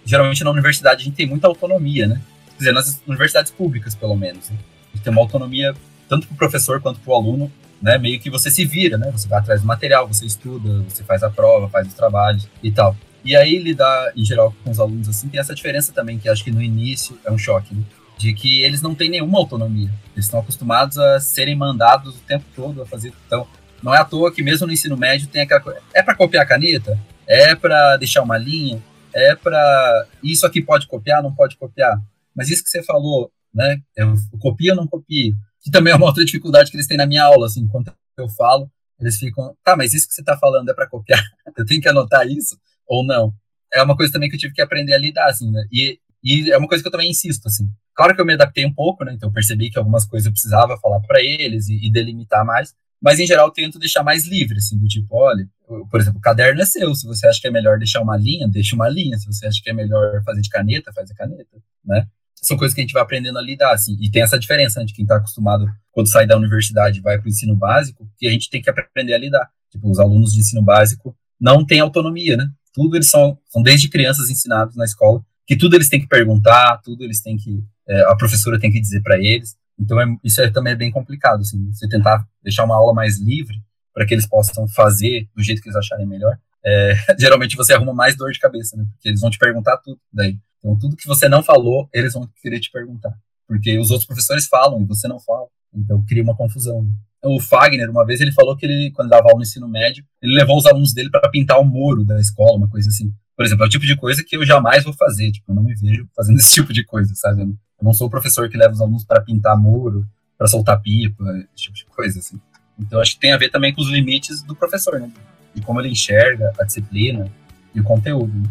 Geralmente 0.06 0.44
na 0.46 0.52
universidade 0.52 1.02
a 1.02 1.06
gente 1.06 1.16
tem 1.16 1.28
muita 1.28 1.48
autonomia, 1.48 2.08
né? 2.08 2.22
Quer 2.52 2.58
dizer, 2.58 2.72
nas 2.72 3.02
universidades 3.06 3.52
públicas, 3.52 3.96
pelo 3.96 4.16
menos. 4.16 4.50
Né? 4.50 4.58
A 4.94 4.96
gente 4.96 5.04
tem 5.04 5.12
uma 5.12 5.22
autonomia 5.22 5.76
tanto 6.08 6.26
para 6.28 6.36
o 6.36 6.38
professor 6.38 6.82
quanto 6.82 7.02
para 7.02 7.12
o 7.12 7.16
aluno, 7.16 7.52
né? 7.82 7.98
Meio 7.98 8.18
que 8.18 8.30
você 8.30 8.50
se 8.50 8.64
vira, 8.64 8.98
né? 8.98 9.12
Você 9.12 9.28
vai 9.28 9.40
atrás 9.40 9.60
do 9.60 9.68
material, 9.68 10.08
você 10.08 10.26
estuda, 10.26 10.84
você 10.84 11.04
faz 11.04 11.22
a 11.22 11.30
prova, 11.30 11.68
faz 11.68 11.86
os 11.86 11.94
trabalhos 11.94 12.48
e 12.64 12.72
tal. 12.72 12.96
E 13.26 13.36
aí 13.36 13.58
lidar, 13.60 14.14
em 14.16 14.24
geral, 14.24 14.56
com 14.64 14.72
os 14.72 14.80
alunos 14.80 15.10
assim, 15.10 15.28
tem 15.28 15.38
essa 15.38 15.54
diferença 15.54 15.92
também, 15.92 16.18
que 16.18 16.30
acho 16.30 16.46
que 16.46 16.52
no 16.52 16.62
início 16.62 17.20
é 17.26 17.32
um 17.32 17.38
choque, 17.38 17.76
né? 17.76 17.84
De 18.18 18.34
que 18.34 18.64
eles 18.64 18.82
não 18.82 18.96
têm 18.96 19.10
nenhuma 19.10 19.38
autonomia. 19.38 19.92
Eles 20.14 20.26
estão 20.26 20.40
acostumados 20.40 20.98
a 20.98 21.20
serem 21.20 21.56
mandados 21.56 22.18
o 22.18 22.22
tempo 22.22 22.46
todo 22.56 22.82
a 22.82 22.86
fazer. 22.86 23.14
Então, 23.26 23.48
não 23.82 23.94
é 23.94 24.00
à 24.00 24.06
toa 24.06 24.34
que 24.34 24.42
mesmo 24.42 24.66
no 24.66 24.74
ensino 24.74 24.98
médio 24.98 25.28
tem 25.28 25.44
aquela 25.44 25.62
coisa. 25.62 25.82
É 25.94 26.02
para 26.02 26.16
copiar 26.16 26.44
a 26.44 26.48
caneta? 26.48 27.00
É 27.28 27.56
para 27.56 27.98
deixar 27.98 28.24
uma 28.24 28.38
linha? 28.38 28.82
É 29.14 29.36
para. 29.36 30.08
Isso 30.24 30.46
aqui 30.46 30.62
pode 30.62 30.88
copiar? 30.88 31.22
Não 31.22 31.34
pode 31.34 31.58
copiar? 31.58 32.02
Mas 32.36 32.50
isso 32.50 32.64
que 32.64 32.70
você 32.70 32.84
falou, 32.84 33.32
né? 33.54 33.82
Eu 33.96 34.14
copio 34.40 34.72
ou 34.72 34.78
não 34.78 34.88
copio? 34.88 35.36
Que 35.62 35.72
também 35.72 35.92
é 35.92 35.96
uma 35.96 36.06
outra 36.06 36.24
dificuldade 36.24 36.70
que 36.72 36.78
eles 36.78 36.88
têm 36.88 36.98
na 36.98 37.06
minha 37.06 37.24
aula, 37.24 37.48
assim, 37.48 37.62
enquanto 37.62 37.92
eu 38.18 38.30
falo, 38.30 38.70
eles 39.00 39.18
ficam, 39.18 39.56
tá, 39.64 39.76
mas 39.76 39.94
isso 39.94 40.08
que 40.08 40.14
você 40.14 40.22
está 40.22 40.38
falando 40.38 40.70
é 40.70 40.74
para 40.74 40.88
copiar? 40.88 41.22
eu 41.58 41.66
tenho 41.66 41.82
que 41.82 41.90
anotar 41.90 42.28
isso 42.28 42.58
ou 42.88 43.06
não? 43.06 43.34
É 43.74 43.82
uma 43.82 43.96
coisa 43.96 44.14
também 44.14 44.30
que 44.30 44.36
eu 44.36 44.40
tive 44.40 44.54
que 44.54 44.62
aprender 44.62 44.94
a 44.94 44.98
lidar, 44.98 45.28
assim, 45.28 45.52
né? 45.52 45.66
E, 45.72 46.00
e 46.24 46.52
é 46.52 46.58
uma 46.58 46.68
coisa 46.68 46.84
que 46.84 46.88
eu 46.88 46.92
também 46.92 47.10
insisto, 47.10 47.48
assim. 47.48 47.70
Claro 47.94 48.16
que 48.16 48.22
eu 48.22 48.26
me 48.26 48.34
adaptei 48.34 48.66
um 48.66 48.74
pouco, 48.74 49.04
né? 49.04 49.14
Então 49.14 49.30
eu 49.30 49.34
percebi 49.34 49.70
que 49.70 49.78
algumas 49.78 50.06
coisas 50.06 50.26
eu 50.26 50.32
precisava 50.32 50.78
falar 50.78 51.00
para 51.02 51.22
eles 51.22 51.68
e, 51.68 51.88
e, 51.88 51.92
delimitar 51.92 52.46
mais. 52.46 52.74
Mas 53.02 53.20
em 53.20 53.28
geral 53.28 53.52
tento 53.52 53.78
deixar 53.80 54.04
mais 54.04 54.28
livre, 54.28 54.58
assim, 54.58 54.78
do 54.78 54.88
tipo, 54.88 55.16
olha, 55.16 55.48
por 55.90 56.00
exemplo, 56.00 56.20
o 56.20 56.22
caderno 56.22 56.62
é 56.62 56.66
seu. 56.66 56.94
Se 56.96 57.06
você 57.06 57.28
acha 57.28 57.40
que 57.40 57.48
é 57.48 57.52
melhor 57.52 57.78
deixar 57.78 58.02
uma 58.02 58.18
linha, 58.18 58.48
deixa 58.48 58.76
uma 58.76 58.90
linha. 58.90 59.18
Se 59.18 59.26
você 59.26 59.46
acha 59.46 59.62
que 59.62 59.70
é 59.70 59.74
melhor 59.74 60.24
fazer 60.24 60.42
de 60.42 60.50
caneta, 60.50 60.92
faz 60.94 61.10
a 61.12 61.16
caneta, 61.16 61.58
né? 61.86 62.08
São 62.36 62.56
coisas 62.56 62.74
que 62.74 62.82
a 62.82 62.84
gente 62.84 62.94
vai 62.94 63.02
aprendendo 63.02 63.38
a 63.40 63.42
lidar, 63.42 63.74
assim. 63.74 63.98
E 64.00 64.10
tem 64.10 64.22
essa 64.22 64.38
diferença 64.38 64.80
né, 64.80 64.86
de 64.86 64.94
quem 64.94 65.04
está 65.04 65.18
acostumado, 65.18 65.68
quando 65.92 66.08
sai 66.08 66.28
da 66.28 66.38
universidade, 66.38 67.02
vai 67.02 67.18
para 67.18 67.26
o 67.26 67.30
ensino 67.30 67.56
básico, 67.56 68.08
que 68.18 68.28
a 68.28 68.32
gente 68.32 68.50
tem 68.50 68.62
que 68.62 68.70
aprender 68.70 69.14
a 69.14 69.18
lidar. 69.18 69.50
Tipo, 69.72 69.90
os 69.90 70.00
alunos 70.00 70.34
de 70.34 70.40
ensino 70.40 70.62
básico 70.62 71.16
não 71.40 71.66
têm 71.66 71.80
autonomia, 71.80 72.38
né? 72.38 72.48
Tudo 72.74 72.96
eles 72.96 73.10
são, 73.10 73.38
são 73.50 73.62
desde 73.62 73.90
crianças 73.90 74.30
ensinados 74.30 74.76
na 74.76 74.86
escola, 74.86 75.24
que 75.48 75.56
tudo 75.56 75.76
eles 75.76 75.88
têm 75.88 76.02
que 76.02 76.08
perguntar, 76.08 76.78
tudo 76.84 77.04
eles 77.04 77.22
têm 77.22 77.38
que 77.38 77.64
é, 77.88 78.02
a 78.02 78.16
professora 78.16 78.60
tem 78.60 78.72
que 78.72 78.82
dizer 78.82 79.02
para 79.02 79.18
eles. 79.18 79.56
Então, 79.80 80.00
é, 80.00 80.06
isso 80.24 80.42
é, 80.42 80.52
também 80.52 80.74
é 80.74 80.76
bem 80.76 80.92
complicado, 80.92 81.42
assim, 81.42 81.72
você 81.72 81.88
tentar 81.88 82.28
deixar 82.44 82.66
uma 82.66 82.76
aula 82.76 82.94
mais 82.94 83.18
livre 83.18 83.64
para 83.94 84.06
que 84.06 84.14
eles 84.14 84.28
possam 84.28 84.68
fazer 84.68 85.28
do 85.36 85.42
jeito 85.42 85.62
que 85.62 85.70
eles 85.70 85.78
acharem 85.78 86.06
melhor. 86.06 86.38
É, 86.66 86.94
geralmente 87.18 87.56
você 87.56 87.74
arruma 87.74 87.94
mais 87.94 88.16
dor 88.18 88.32
de 88.32 88.40
cabeça, 88.40 88.76
né? 88.76 88.86
Porque 88.92 89.08
eles 89.08 89.22
vão 89.22 89.30
te 89.30 89.38
perguntar 89.38 89.78
tudo 89.78 90.00
daí. 90.12 90.38
Então, 90.60 90.78
tudo 90.78 90.98
que 90.98 91.08
você 91.08 91.30
não 91.30 91.42
falou, 91.42 91.88
eles 91.94 92.14
vão 92.14 92.30
querer 92.42 92.60
te 92.60 92.70
perguntar. 92.70 93.14
Porque 93.48 93.78
os 93.80 93.90
outros 93.90 94.06
professores 94.06 94.48
falam 94.48 94.82
e 94.82 94.86
você 94.86 95.08
não 95.08 95.20
fala. 95.20 95.48
Então, 95.74 96.04
cria 96.06 96.24
uma 96.24 96.36
confusão. 96.36 96.84
Né? 96.84 96.90
O 97.24 97.40
Fagner, 97.40 97.90
uma 97.90 98.06
vez, 98.06 98.20
ele 98.20 98.32
falou 98.32 98.58
que 98.58 98.66
ele, 98.66 98.92
quando 98.92 99.10
dava 99.10 99.28
aula 99.28 99.38
no 99.38 99.44
ensino 99.44 99.68
médio, 99.68 100.04
ele 100.22 100.34
levou 100.34 100.58
os 100.58 100.66
alunos 100.66 100.94
dele 100.94 101.10
para 101.10 101.30
pintar 101.30 101.60
o 101.60 101.66
muro 101.66 102.04
da 102.04 102.20
escola, 102.20 102.58
uma 102.58 102.70
coisa 102.70 102.90
assim. 102.90 103.14
Por 103.38 103.46
exemplo, 103.46 103.66
é 103.66 103.68
o 103.68 103.70
tipo 103.70 103.86
de 103.86 103.96
coisa 103.96 104.24
que 104.24 104.36
eu 104.36 104.44
jamais 104.44 104.84
vou 104.84 104.94
fazer. 104.94 105.32
Tipo, 105.32 105.52
eu 105.52 105.56
não 105.56 105.64
me 105.64 105.76
vejo 105.76 106.10
fazendo 106.16 106.38
esse 106.42 106.56
tipo 106.56 106.74
de 106.74 106.84
coisa, 106.84 107.14
sabe? 107.14 107.44
Eu 107.44 107.56
não 107.84 107.94
sou 107.94 108.08
o 108.08 108.10
professor 108.10 108.50
que 108.50 108.58
leva 108.58 108.74
os 108.74 108.82
alunos 108.82 109.06
para 109.06 109.22
pintar 109.22 109.56
muro, 109.56 110.04
para 110.36 110.48
soltar 110.48 110.82
pipa, 110.82 111.24
esse 111.54 111.66
tipo 111.66 111.76
de 111.76 111.86
coisa, 111.86 112.18
assim. 112.18 112.42
Então, 112.80 113.00
acho 113.00 113.14
que 113.14 113.20
tem 113.20 113.32
a 113.32 113.38
ver 113.38 113.50
também 113.50 113.74
com 113.74 113.82
os 113.82 113.90
limites 113.90 114.42
do 114.42 114.56
professor, 114.56 115.00
né? 115.00 115.12
E 115.56 115.62
como 115.62 115.80
ele 115.80 115.90
enxerga 115.90 116.52
a 116.60 116.64
disciplina 116.64 117.32
e 117.76 117.80
o 117.80 117.84
conteúdo. 117.84 118.34
Né? 118.34 118.50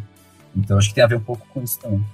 Então, 0.55 0.79
acho 0.79 0.89
que 0.89 0.95
tem 0.95 1.03
a 1.03 1.09
ver 1.09 1.17
um 1.17 1.23
pouco 1.23 1.45
com 1.49 1.63
isso 1.63 1.81
também. 1.81 2.05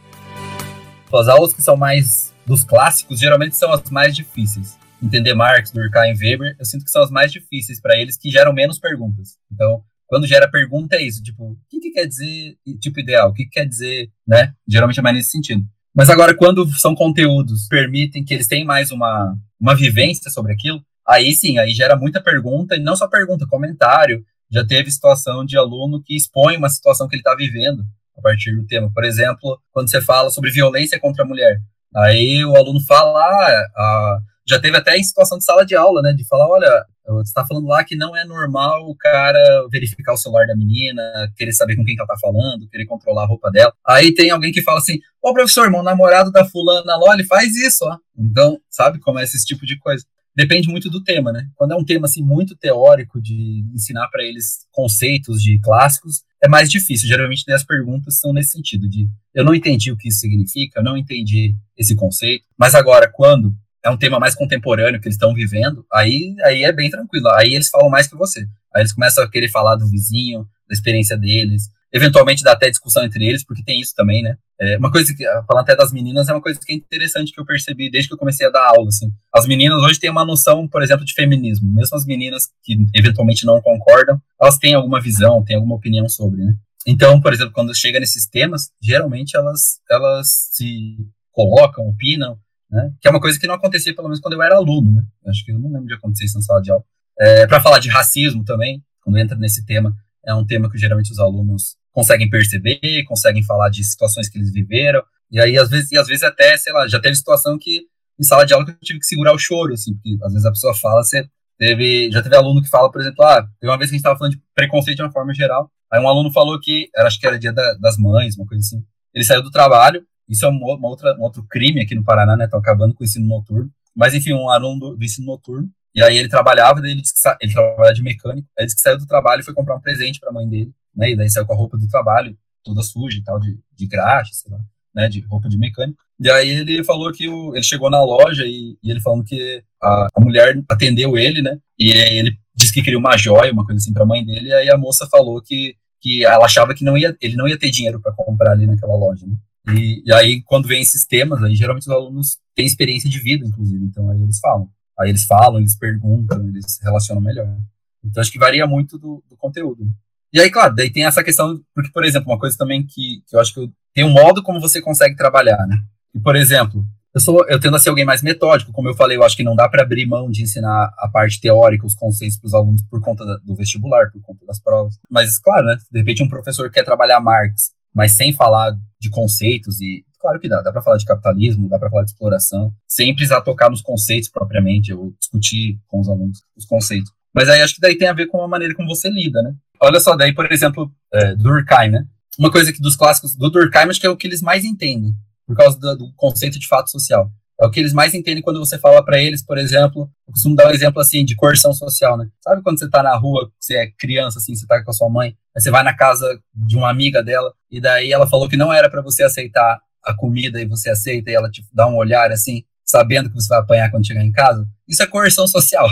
As 1.13 1.29
aulas 1.29 1.53
que 1.53 1.61
são 1.61 1.77
mais 1.77 2.33
dos 2.47 2.65
clássicos, 2.65 3.21
geralmente 3.21 3.55
são 3.55 3.71
as 3.71 3.91
mais 3.91 4.17
difíceis. 4.17 4.79
Entender 5.03 5.35
Marx, 5.35 5.71
Durkheim, 5.71 6.15
Weber, 6.15 6.57
eu 6.59 6.65
sinto 6.65 6.87
que 6.87 6.91
são 6.91 7.03
as 7.03 7.11
mais 7.11 7.31
difíceis 7.31 7.79
para 7.81 7.99
eles, 7.99 8.17
que 8.17 8.31
geram 8.31 8.53
menos 8.53 8.79
perguntas. 8.79 9.37
Então, 9.53 9.85
quando 10.13 10.27
gera 10.27 10.47
pergunta 10.47 10.97
é 10.97 11.03
isso, 11.03 11.23
tipo, 11.23 11.53
o 11.53 11.57
que, 11.71 11.81
que 11.81 11.91
quer 11.91 12.05
dizer 12.05 12.55
tipo 12.79 13.01
ideal? 13.01 13.31
O 13.31 13.33
que, 13.33 13.45
que 13.45 13.51
quer 13.53 13.65
dizer, 13.65 14.11
né? 14.29 14.53
Geralmente 14.69 15.01
é 15.01 15.03
mais 15.03 15.17
nesse 15.17 15.31
sentido. 15.31 15.65
Mas 15.97 16.11
agora, 16.11 16.37
quando 16.37 16.71
são 16.79 16.95
conteúdos 16.95 17.67
permitem 17.67 18.23
que 18.23 18.35
eles 18.35 18.47
tenham 18.47 18.67
mais 18.67 18.91
uma, 18.91 19.35
uma 19.59 19.75
vivência 19.75 20.31
sobre 20.31 20.53
aquilo, 20.53 20.85
aí 21.09 21.33
sim, 21.33 21.57
aí 21.57 21.71
gera 21.71 21.97
muita 21.97 22.21
pergunta, 22.21 22.77
e 22.77 22.79
não 22.79 22.95
só 22.95 23.09
pergunta, 23.09 23.47
comentário. 23.47 24.23
Já 24.51 24.63
teve 24.63 24.91
situação 24.91 25.47
de 25.47 25.57
aluno 25.57 26.03
que 26.05 26.15
expõe 26.15 26.59
uma 26.59 26.69
situação 26.69 27.09
que 27.09 27.15
ele 27.15 27.23
está 27.23 27.35
vivendo 27.35 27.83
a 28.15 28.21
partir 28.21 28.55
do 28.55 28.67
tema. 28.67 28.91
Por 28.93 29.05
exemplo, 29.05 29.59
quando 29.73 29.91
você 29.91 30.03
fala 30.03 30.29
sobre 30.29 30.51
violência 30.51 31.01
contra 31.01 31.25
a 31.25 31.27
mulher, 31.27 31.59
aí 31.97 32.45
o 32.45 32.55
aluno 32.55 32.81
fala, 32.81 33.19
ah, 33.19 33.67
a, 33.75 34.19
já 34.47 34.61
teve 34.61 34.77
até 34.77 34.97
em 34.97 35.03
situação 35.03 35.39
de 35.39 35.45
sala 35.45 35.65
de 35.65 35.75
aula, 35.75 36.03
né? 36.03 36.13
De 36.13 36.27
falar, 36.27 36.49
olha, 36.49 36.87
você 37.07 37.31
está 37.31 37.45
falando 37.47 37.67
lá 37.67 37.85
que 37.85 37.97
não 37.97 38.17
é 38.17 38.25
normal 38.25 38.89
o 38.89 38.97
cara 38.97 39.67
verificar 39.71 40.13
o 40.13 40.17
celular 40.17 40.47
da 40.47 40.57
menina, 40.57 41.03
querer 41.37 41.53
saber 41.53 41.77
com 41.77 41.85
quem 41.85 41.95
que 41.95 42.01
ela 42.01 42.09
tá 42.09 42.19
falando, 42.21 42.69
querer 42.69 42.87
controlar 42.87 43.25
a 43.25 43.27
roupa 43.27 43.51
dela. 43.51 43.73
Aí 43.87 44.15
tem 44.15 44.31
alguém 44.31 44.53
que 44.53 44.63
fala 44.63 44.79
assim, 44.79 44.99
ô 45.23 45.33
professor, 45.33 45.71
meu 45.71 45.83
namorado 45.83 46.31
da 46.31 46.45
fulana 46.45 46.97
lá, 46.97 47.15
ele 47.15 47.25
faz 47.25 47.55
isso, 47.57 47.85
ó. 47.85 47.97
Então, 48.17 48.59
sabe 48.71 48.99
como 49.01 49.19
é 49.19 49.25
esse 49.25 49.45
tipo 49.45 49.67
de 49.67 49.79
coisa? 49.79 50.05
Depende 50.35 50.69
muito 50.69 50.89
do 50.89 51.03
tema, 51.03 51.31
né? 51.31 51.47
Quando 51.55 51.73
é 51.73 51.77
um 51.77 51.85
tema 51.85 52.07
assim 52.07 52.23
muito 52.23 52.57
teórico 52.57 53.21
de 53.21 53.65
ensinar 53.75 54.09
para 54.09 54.23
eles 54.25 54.67
conceitos 54.71 55.43
de 55.43 55.59
clássicos, 55.61 56.23
é 56.43 56.49
mais 56.49 56.71
difícil. 56.71 57.07
Geralmente 57.07 57.51
as 57.53 57.63
perguntas 57.63 58.19
são 58.19 58.33
nesse 58.33 58.53
sentido 58.53 58.89
de 58.89 59.07
eu 59.35 59.45
não 59.45 59.55
entendi 59.55 59.93
o 59.93 59.97
que 59.97 60.09
isso 60.09 60.21
significa, 60.21 60.81
eu 60.81 60.85
não 60.85 60.97
entendi 60.97 61.55
esse 61.77 61.95
conceito. 61.95 62.45
Mas 62.59 62.75
agora, 62.75 63.11
quando 63.13 63.55
é 63.85 63.91
um 63.91 63.97
tema 63.97 64.19
mais 64.19 64.35
contemporâneo 64.35 65.01
que 65.01 65.09
eles 65.09 65.17
estão 65.17 65.35
vivendo, 65.35 65.85
aí, 65.93 66.35
aí 66.45 66.65
é 66.65 66.73
bem 66.73 66.89
tranquilo. 66.89 67.29
Aí 67.31 67.55
eles 67.55 67.69
falam 67.69 67.91
mais 67.91 68.07
que 68.07 68.17
você. 68.17 68.41
Aí 68.75 68.83
eles 68.83 68.93
começam 68.93 69.25
a 69.25 69.31
querer 69.31 69.49
falar 69.49 69.77
do 69.77 69.89
vizinho, 69.89 70.47
da 70.69 70.75
experiência 70.75 71.17
deles. 71.17 71.65
Eventualmente 71.93 72.43
dá 72.43 72.53
até 72.53 72.71
discussão 72.71 73.05
entre 73.05 73.27
eles, 73.27 73.45
porque 73.45 73.63
tem 73.63 73.81
isso 73.81 73.95
também, 73.95 74.23
né? 74.23 74.37
É 74.59 74.79
uma 74.79 74.91
coisa 74.91 75.13
que, 75.15 75.25
falando 75.47 75.65
até 75.65 75.77
das 75.77 75.93
meninas, 75.93 76.29
é 76.29 76.33
uma 76.33 76.41
coisa 76.41 76.59
que 76.59 76.73
é 76.73 76.77
interessante 76.77 77.33
que 77.33 77.41
eu 77.41 77.45
percebi 77.45 77.91
desde 77.91 78.09
que 78.09 78.15
eu 78.15 78.19
comecei 78.19 78.47
a 78.47 78.51
dar 78.51 78.67
aula, 78.69 78.89
assim. 78.89 79.11
As 79.35 79.47
meninas 79.47 79.83
hoje 79.83 80.01
têm 80.01 80.09
uma 80.09 80.25
noção, 80.25 80.67
por 80.67 80.83
exemplo, 80.83 81.05
de 81.05 81.13
feminismo. 81.13 81.71
Mesmo 81.71 81.97
as 81.97 82.07
meninas 82.07 82.45
que 82.63 82.79
eventualmente 82.95 83.45
não 83.45 83.61
concordam, 83.61 84.23
elas 84.41 84.57
têm 84.57 84.73
alguma 84.73 85.01
visão, 85.01 85.45
têm 85.45 85.57
alguma 85.57 85.75
opinião 85.75 86.09
sobre, 86.09 86.43
né? 86.43 86.55
Então, 86.87 87.21
por 87.21 87.33
exemplo, 87.33 87.53
quando 87.53 87.75
chega 87.75 88.01
nesses 88.01 88.27
temas, 88.27 88.71
geralmente 88.81 89.37
elas, 89.37 89.81
elas 89.91 90.49
se 90.53 90.97
colocam, 91.31 91.89
opinam, 91.89 92.39
né? 92.73 92.91
Que 93.01 93.07
é 93.07 93.11
uma 93.11 93.21
coisa 93.21 93.39
que 93.39 93.47
não 93.47 93.55
acontecia, 93.55 93.95
pelo 93.95 94.09
menos, 94.09 94.19
quando 94.19 94.35
eu 94.35 94.43
era 94.43 94.57
aluno, 94.57 94.91
né? 94.91 95.03
Acho 95.27 95.45
que 95.45 95.53
eu 95.53 95.59
não 95.59 95.71
lembro 95.71 95.87
de 95.87 95.95
acontecer 95.95 96.25
isso 96.25 96.39
na 96.39 96.43
sala 96.43 96.63
de 96.63 96.73
aula. 96.73 96.83
É, 97.21 97.47
Para 97.47 97.61
falar 97.61 97.79
de 97.79 97.91
racismo 97.91 98.43
também, 98.45 98.83
quando 99.03 99.19
entra 99.19 99.37
nesse 99.37 99.65
tema, 99.67 99.95
é 100.25 100.35
um 100.35 100.47
tema 100.47 100.71
que 100.71 100.79
geralmente 100.79 101.13
os 101.13 101.19
alunos 101.19 101.77
conseguem 101.93 102.31
perceber, 102.31 103.05
conseguem 103.05 103.43
falar 103.45 103.69
de 103.69 103.85
situações 103.85 104.29
que 104.29 104.39
eles 104.39 104.51
viveram, 104.51 105.03
e 105.31 105.39
aí 105.39 105.59
às 105.59 105.69
vezes, 105.69 105.93
e 105.93 105.99
às 105.99 106.07
vezes 106.07 106.23
até, 106.23 106.57
sei 106.57 106.73
lá, 106.73 106.89
já 106.89 106.99
teve 106.99 107.15
situação 107.15 107.59
que 107.59 107.83
em 108.19 108.25
sala 108.25 108.47
de 108.47 108.55
aula 108.55 108.65
que 108.65 108.71
eu 108.73 108.77
tive 108.81 108.99
que 108.99 109.07
segurar 109.07 109.35
o 109.35 109.39
choro, 109.39 109.75
assim, 109.75 109.95
porque 109.95 110.17
às 110.23 110.33
vezes 110.33 110.47
a 110.47 110.51
pessoa 110.51 110.75
fala, 110.75 111.03
você 111.03 111.29
teve, 111.59 112.11
já 112.11 112.23
teve 112.23 112.37
aluno 112.37 112.63
que 112.63 112.69
fala, 112.69 112.91
por 112.91 113.01
exemplo, 113.01 113.25
ah, 113.25 113.43
teve 113.61 113.71
uma 113.71 113.77
vez 113.77 113.91
que 113.91 113.97
a 113.97 113.99
gente 113.99 114.01
estava 114.01 114.19
falando 114.19 114.35
de 114.35 114.43
preconceito 114.55 114.97
de 114.97 115.03
uma 115.03 115.13
forma 115.13 115.35
geral, 115.35 115.71
aí 115.91 116.01
um 116.01 116.09
aluno 116.09 116.33
falou 116.33 116.59
que, 116.61 116.89
acho 116.99 117.21
que 117.21 117.27
era 117.27 117.39
dia 117.39 117.53
da, 117.53 117.75
das 117.75 117.99
mães, 117.99 118.37
uma 118.37 118.47
coisa 118.47 118.61
assim, 118.61 118.83
ele 119.15 119.25
saiu 119.25 119.43
do 119.43 119.51
trabalho, 119.51 120.03
isso 120.33 120.47
é 120.47 120.49
uma, 120.49 120.75
uma 120.77 120.89
outra, 120.89 121.15
um 121.19 121.23
outro 121.23 121.45
crime 121.45 121.83
aqui 121.83 121.95
no 121.95 122.03
Paraná, 122.03 122.35
né? 122.37 122.47
Estão 122.47 122.59
acabando 122.59 122.95
com 122.95 123.05
o 123.05 123.07
ensino 123.07 123.27
noturno. 123.27 123.71
Mas, 123.95 124.15
enfim, 124.15 124.33
um 124.33 124.49
aluno 124.49 124.81
do, 124.81 124.97
do 124.97 125.05
ensino 125.05 125.27
noturno. 125.27 125.69
E 125.95 126.03
aí 126.03 126.17
ele 126.17 126.29
trabalhava, 126.29 126.81
daí 126.81 126.93
ele, 126.93 127.03
que 127.03 127.09
ele 127.43 127.53
trabalhava 127.53 127.95
de 127.95 128.03
mecânico. 128.03 128.49
Aí 128.59 128.63
ele 128.63 128.67
disse 128.67 128.77
que 128.77 128.83
saiu 128.83 128.99
do 128.99 129.07
trabalho 129.07 129.41
e 129.41 129.45
foi 129.45 129.53
comprar 129.53 129.77
um 129.77 129.81
presente 129.81 130.19
para 130.19 130.31
a 130.31 130.33
mãe 130.33 130.49
dele. 130.49 130.73
Né? 130.97 131.11
E 131.11 131.17
daí 131.17 131.29
saiu 131.29 131.45
com 131.45 131.53
a 131.53 131.57
roupa 131.57 131.77
do 131.77 131.87
trabalho, 131.87 132.35
toda 132.65 132.83
suja 132.83 133.19
e 133.19 133.23
tal, 133.23 133.39
de, 133.39 133.59
de 133.77 133.87
graxa, 133.87 134.33
sei 134.33 134.51
lá, 134.51 134.59
né? 134.95 135.09
De 135.11 135.21
roupa 135.21 135.51
de 135.51 135.59
mecânico. 135.59 136.03
E 136.19 136.31
aí 136.31 136.49
ele 136.49 136.83
falou 136.83 137.13
que 137.13 137.29
o, 137.29 137.55
ele 137.55 137.63
chegou 137.63 137.91
na 137.91 138.03
loja 138.03 138.47
e, 138.47 138.79
e 138.83 138.91
ele 138.91 139.01
falando 139.01 139.25
que 139.25 139.63
a, 139.83 140.09
a, 140.15 140.21
mulher 140.21 140.63
atendeu 140.67 141.19
ele, 141.19 141.43
né? 141.43 141.59
E 141.79 141.91
ele 141.91 142.39
disse 142.55 142.73
que 142.73 142.83
queria 142.83 142.99
uma 142.99 143.19
joia, 143.19 143.53
uma 143.53 143.67
coisa 143.67 143.79
assim, 143.79 143.93
para 143.93 144.05
a 144.05 144.07
mãe 144.07 144.25
dele. 144.25 144.49
E 144.49 144.55
aí 144.55 144.71
a 144.71 144.79
moça 144.79 145.07
falou 145.11 145.43
que, 145.43 145.77
que 146.01 146.25
ela 146.25 146.47
achava 146.47 146.75
que 146.75 146.85
não 146.85 146.97
ia, 146.97 147.15
ele 147.21 147.37
não 147.37 147.47
ia 147.47 147.59
ter 147.59 147.71
dinheiro 147.71 148.01
para 148.01 148.13
comprar 148.13 148.53
ali 148.53 148.67
naquela 148.67 148.97
loja, 148.97 149.27
né? 149.27 149.35
E, 149.69 150.03
e, 150.05 150.13
aí, 150.13 150.43
quando 150.43 150.67
vem 150.67 150.83
esses 150.83 151.07
temas, 151.07 151.43
aí 151.43 151.55
geralmente 151.55 151.85
os 151.85 151.91
alunos 151.91 152.39
têm 152.55 152.67
experiência 152.67 153.09
de 153.09 153.19
vida, 153.21 153.47
inclusive, 153.47 153.85
então 153.85 154.11
aí 154.11 154.21
eles 154.21 154.39
falam. 154.41 154.69
Aí 154.99 155.11
eles 155.11 155.25
falam, 155.25 155.59
eles 155.59 155.77
perguntam, 155.77 156.47
eles 156.49 156.65
se 156.69 156.83
relacionam 156.83 157.23
melhor. 157.23 157.57
Então 158.05 158.21
acho 158.21 158.33
que 158.33 158.39
varia 158.39 158.67
muito 158.67 158.99
do, 158.99 159.23
do 159.29 159.37
conteúdo. 159.37 159.87
E 160.33 160.41
aí, 160.41 160.51
claro, 160.51 160.75
daí 160.75 160.91
tem 160.91 161.05
essa 161.05 161.23
questão, 161.23 161.61
porque, 161.75 161.91
por 161.93 162.05
exemplo, 162.05 162.31
uma 162.31 162.39
coisa 162.39 162.57
também 162.57 162.85
que, 162.85 163.23
que 163.29 163.37
eu 163.37 163.41
acho 163.41 163.53
que 163.53 163.61
eu, 163.61 163.71
tem 163.95 164.05
um 164.05 164.11
modo 164.11 164.43
como 164.43 164.61
você 164.61 164.81
consegue 164.81 165.15
trabalhar, 165.15 165.67
né? 165.67 165.77
E, 166.15 166.19
por 166.19 166.35
exemplo, 166.35 166.85
eu, 167.15 167.21
sou, 167.21 167.47
eu 167.49 167.61
tendo 167.61 167.77
a 167.77 167.79
ser 167.79 167.91
alguém 167.91 168.05
mais 168.05 168.23
metódico, 168.23 168.73
como 168.73 168.89
eu 168.89 168.95
falei, 168.95 169.17
eu 169.17 169.23
acho 169.23 169.37
que 169.37 169.45
não 169.45 169.55
dá 169.55 169.69
para 169.69 169.83
abrir 169.83 170.07
mão 170.07 170.31
de 170.31 170.43
ensinar 170.43 170.91
a 170.97 171.09
parte 171.09 171.41
teórica, 171.41 171.87
os 171.87 171.95
conceitos 171.95 172.39
para 172.39 172.47
os 172.47 172.55
alunos 172.55 172.83
por 172.83 173.01
conta 173.03 173.27
da, 173.27 173.37
do 173.45 173.55
vestibular, 173.55 174.11
por 174.11 174.23
conta 174.23 174.45
das 174.47 174.59
provas. 174.59 174.99
Mas, 175.09 175.39
claro, 175.39 175.67
né? 175.67 175.77
De 175.91 175.99
repente, 175.99 176.23
um 176.23 176.29
professor 176.29 176.71
quer 176.71 176.83
trabalhar 176.83 177.21
Marx 177.21 177.73
mas 177.95 178.13
sem 178.13 178.33
falar 178.33 178.73
de 179.01 179.11
conceitos 179.11 179.81
e 179.81 180.05
claro 180.21 180.39
que 180.39 180.49
dá, 180.49 180.63
dá 180.63 180.71
para 180.73 180.81
falar 180.81 180.97
de 180.97 181.05
capitalismo, 181.05 181.69
dá 181.69 181.79
para 181.79 181.91
falar 181.91 182.05
de 182.05 182.11
exploração, 182.11 182.73
sem 182.87 183.15
precisar 183.15 183.41
tocar 183.41 183.69
nos 183.69 183.83
conceitos 183.83 184.31
propriamente, 184.31 184.93
ou 184.93 185.13
discutir 185.19 185.79
com 185.89 186.01
os 186.01 186.09
alunos 186.09 186.43
os 186.57 186.65
conceitos. 186.65 187.13
Mas 187.35 187.49
aí 187.49 187.61
acho 187.61 187.75
que 187.75 187.81
daí 187.81 187.97
tem 187.97 188.09
a 188.09 188.13
ver 188.13 188.27
com 188.27 188.41
a 188.43 188.49
maneira 188.49 188.75
como 188.75 188.89
você 188.89 189.11
lida, 189.11 189.43
né? 189.43 189.55
Olha 189.81 189.99
só, 189.99 190.15
daí, 190.15 190.33
por 190.33 190.51
exemplo, 190.53 190.93
é, 191.13 191.35
Durkheim, 191.35 191.91
né? 191.91 192.07
Uma 192.39 192.53
coisa 192.53 192.73
que 192.73 192.81
dos 192.81 192.95
clássicos 192.95 193.35
do 193.35 193.51
Durkheim 193.51 193.89
acho 193.89 194.01
que 194.01 194.07
é 194.07 194.11
o 194.11 194.17
que 194.17 194.27
eles 194.27 194.41
mais 194.41 194.65
entendem, 194.65 195.13
por 195.47 195.57
causa 195.57 195.79
do, 195.79 195.97
do 195.97 196.13
conceito 196.15 196.59
de 196.59 196.69
fato 196.69 196.91
social. 196.91 197.31
É 197.63 197.67
o 197.67 197.71
que 197.71 197.79
eles 197.79 197.93
mais 197.93 198.13
entendem 198.13 198.43
quando 198.43 198.59
você 198.59 198.77
fala 198.77 199.05
para 199.05 199.23
eles, 199.23 199.41
por 199.41 199.57
exemplo, 199.57 200.11
eu 200.27 200.33
costumo 200.33 200.57
dar 200.57 200.67
um 200.67 200.73
exemplo 200.73 201.01
assim 201.01 201.25
de 201.25 201.37
coerção 201.37 201.73
social, 201.73 202.19
né? 202.19 202.27
Sabe 202.43 202.61
quando 202.61 202.81
você 202.81 202.91
tá 202.91 203.05
na 203.05 203.17
rua, 203.17 203.53
você 203.61 203.77
é 203.77 203.87
criança 203.87 204.41
assim, 204.41 204.57
você 204.57 204.67
tá 204.67 204.83
com 204.83 204.91
a 204.91 204.95
sua 204.95 205.09
mãe, 205.09 205.37
aí 205.55 205.63
você 205.63 205.71
vai 205.71 205.85
na 205.85 205.95
casa 205.95 206.41
de 206.53 206.77
uma 206.77 206.91
amiga 206.91 207.23
dela 207.23 207.53
e 207.71 207.81
daí 207.81 208.13
ela 208.13 208.27
falou 208.27 208.49
que 208.49 208.57
não 208.57 208.73
era 208.73 208.91
para 208.91 209.01
você 209.01 209.23
aceitar 209.23 209.79
a 210.05 210.13
comida 210.13 210.61
e 210.61 210.67
você 210.67 210.91
aceita 210.91 211.31
e 211.31 211.35
ela 211.35 211.49
te 211.49 211.65
dá 211.73 211.87
um 211.87 211.95
olhar 211.95 212.33
assim, 212.33 212.65
sabendo 212.85 213.29
que 213.29 213.37
você 213.37 213.47
vai 213.47 213.61
apanhar 213.61 213.93
quando 213.93 214.09
chegar 214.09 214.25
em 214.25 214.33
casa. 214.33 214.67
Isso 214.89 215.01
é 215.01 215.07
coerção 215.07 215.47
social, 215.47 215.89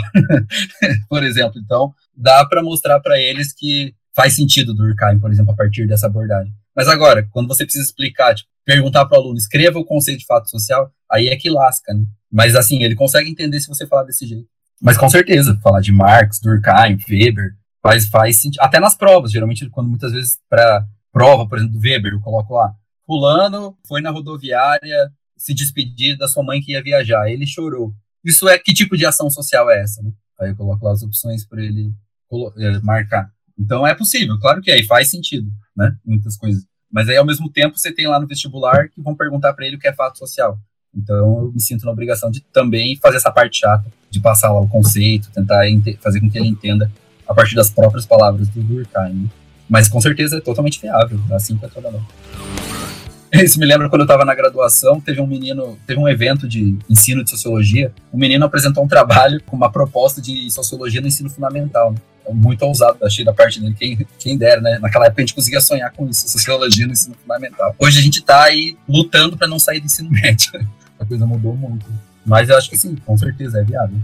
por 1.07 1.23
exemplo. 1.23 1.57
Então, 1.63 1.93
dá 2.13 2.45
para 2.45 2.61
mostrar 2.61 2.99
para 2.99 3.17
eles 3.17 3.53
que 3.53 3.95
faz 4.13 4.35
sentido 4.35 4.73
Durkheim, 4.73 5.19
por 5.19 5.31
exemplo, 5.31 5.53
a 5.53 5.55
partir 5.55 5.87
dessa 5.87 6.07
abordagem. 6.07 6.53
Mas 6.75 6.87
agora, 6.87 7.27
quando 7.31 7.47
você 7.47 7.63
precisa 7.63 7.85
explicar, 7.85 8.33
tipo, 8.35 8.49
perguntar 8.65 9.05
para 9.05 9.17
o 9.17 9.21
aluno, 9.21 9.37
escreva 9.37 9.79
o 9.79 9.85
conceito 9.85 10.19
de 10.19 10.25
fato 10.25 10.49
social, 10.49 10.91
aí 11.11 11.27
é 11.27 11.35
que 11.35 11.49
lasca, 11.49 11.93
né? 11.93 12.05
Mas 12.31 12.55
assim, 12.55 12.83
ele 12.83 12.95
consegue 12.95 13.29
entender 13.29 13.59
se 13.59 13.67
você 13.67 13.85
falar 13.85 14.03
desse 14.03 14.25
jeito. 14.25 14.47
Mas 14.81 14.97
com 14.97 15.09
certeza, 15.09 15.59
falar 15.61 15.81
de 15.81 15.91
Marx, 15.91 16.39
Durkheim, 16.39 16.97
Weber, 17.09 17.55
faz, 17.83 18.07
faz 18.07 18.37
sentido. 18.37 18.61
Até 18.61 18.79
nas 18.79 18.95
provas, 18.95 19.31
geralmente, 19.31 19.69
quando 19.69 19.89
muitas 19.89 20.11
vezes 20.11 20.39
para 20.49 20.85
prova, 21.11 21.47
por 21.47 21.57
exemplo, 21.57 21.77
do 21.77 21.81
Weber, 21.81 22.13
eu 22.13 22.21
coloco 22.21 22.53
lá, 22.53 22.73
fulano 23.05 23.77
foi 23.85 24.01
na 24.01 24.09
rodoviária 24.09 25.11
se 25.37 25.53
despedir 25.53 26.17
da 26.17 26.27
sua 26.27 26.43
mãe 26.43 26.61
que 26.61 26.71
ia 26.71 26.83
viajar, 26.83 27.29
ele 27.29 27.45
chorou. 27.45 27.93
Isso 28.23 28.47
é, 28.47 28.57
que 28.57 28.73
tipo 28.73 28.95
de 28.95 29.05
ação 29.05 29.29
social 29.29 29.69
é 29.69 29.81
essa, 29.81 30.01
né? 30.01 30.11
Aí 30.39 30.49
eu 30.49 30.55
coloco 30.55 30.85
lá 30.85 30.91
as 30.91 31.01
opções 31.01 31.45
para 31.45 31.63
ele 31.63 31.91
é, 32.57 32.79
marcar. 32.79 33.31
Então 33.57 33.85
é 33.85 33.93
possível, 33.93 34.39
claro 34.39 34.61
que 34.61 34.71
é, 34.71 34.79
e 34.79 34.85
faz 34.85 35.09
sentido, 35.09 35.51
né? 35.75 35.95
Muitas 36.05 36.37
coisas. 36.37 36.65
Mas 36.91 37.07
aí, 37.07 37.17
ao 37.17 37.25
mesmo 37.25 37.49
tempo, 37.49 37.77
você 37.77 37.91
tem 37.91 38.07
lá 38.07 38.19
no 38.19 38.27
vestibular 38.27 38.89
que 38.89 39.01
vão 39.01 39.15
perguntar 39.15 39.53
para 39.53 39.65
ele 39.65 39.77
o 39.77 39.79
que 39.79 39.87
é 39.87 39.93
fato 39.93 40.17
social. 40.17 40.59
Então, 40.93 41.15
eu 41.15 41.51
me 41.53 41.61
sinto 41.61 41.85
na 41.85 41.91
obrigação 41.91 42.29
de 42.29 42.41
também 42.41 42.97
fazer 42.97 43.17
essa 43.17 43.31
parte 43.31 43.59
chata, 43.59 43.85
de 44.09 44.19
passar 44.19 44.51
lá 44.51 44.59
o 44.59 44.67
conceito, 44.67 45.31
tentar 45.31 45.63
fazer 46.01 46.19
com 46.19 46.29
que 46.29 46.37
ele 46.37 46.49
entenda 46.49 46.91
a 47.25 47.33
partir 47.33 47.55
das 47.55 47.69
próprias 47.69 48.05
palavras 48.05 48.49
do 48.49 48.61
Durkheim. 48.61 49.13
Né? 49.13 49.29
Mas, 49.69 49.87
com 49.87 50.01
certeza, 50.01 50.37
é 50.37 50.41
totalmente 50.41 50.81
viável, 50.81 51.17
assim 51.31 51.55
para 51.55 51.69
toda 51.69 51.89
mão. 51.89 52.05
Isso 53.43 53.59
me 53.59 53.65
lembra 53.65 53.89
quando 53.89 54.01
eu 54.01 54.05
estava 54.05 54.25
na 54.25 54.35
graduação, 54.35 54.99
teve 54.99 55.21
um 55.21 55.27
menino, 55.27 55.77
teve 55.87 55.99
um 55.99 56.07
evento 56.07 56.47
de 56.47 56.77
ensino 56.89 57.23
de 57.23 57.29
sociologia, 57.29 57.93
o 58.11 58.17
um 58.17 58.19
menino 58.19 58.45
apresentou 58.45 58.83
um 58.83 58.87
trabalho 58.87 59.41
com 59.45 59.55
uma 59.55 59.71
proposta 59.71 60.21
de 60.21 60.51
sociologia 60.51 60.99
no 60.99 61.07
ensino 61.07 61.29
fundamental. 61.29 61.93
Né? 61.93 61.99
muito 62.33 62.63
ousado, 62.63 62.97
achei 63.03 63.25
da 63.25 63.33
parte 63.33 63.59
dele, 63.59 63.75
quem, 63.77 64.07
quem 64.19 64.37
dera, 64.37 64.61
né? 64.61 64.79
Naquela 64.79 65.05
época 65.07 65.21
a 65.21 65.25
gente 65.25 65.35
conseguia 65.35 65.59
sonhar 65.59 65.91
com 65.91 66.07
isso, 66.07 66.29
sociologia 66.29 66.85
no 66.85 66.93
ensino 66.93 67.15
fundamental. 67.15 67.75
Hoje 67.77 67.99
a 67.99 68.01
gente 68.01 68.19
está 68.19 68.43
aí 68.43 68.77
lutando 68.87 69.35
para 69.35 69.47
não 69.47 69.59
sair 69.59 69.79
do 69.79 69.85
ensino 69.85 70.09
médio. 70.11 70.65
a 70.99 71.05
coisa 71.05 71.25
mudou 71.25 71.55
muito. 71.55 71.85
Mas 72.25 72.49
eu 72.49 72.57
acho 72.57 72.69
que 72.69 72.77
sim, 72.77 72.95
com 73.05 73.17
certeza 73.17 73.59
é 73.59 73.63
viável. 73.63 73.97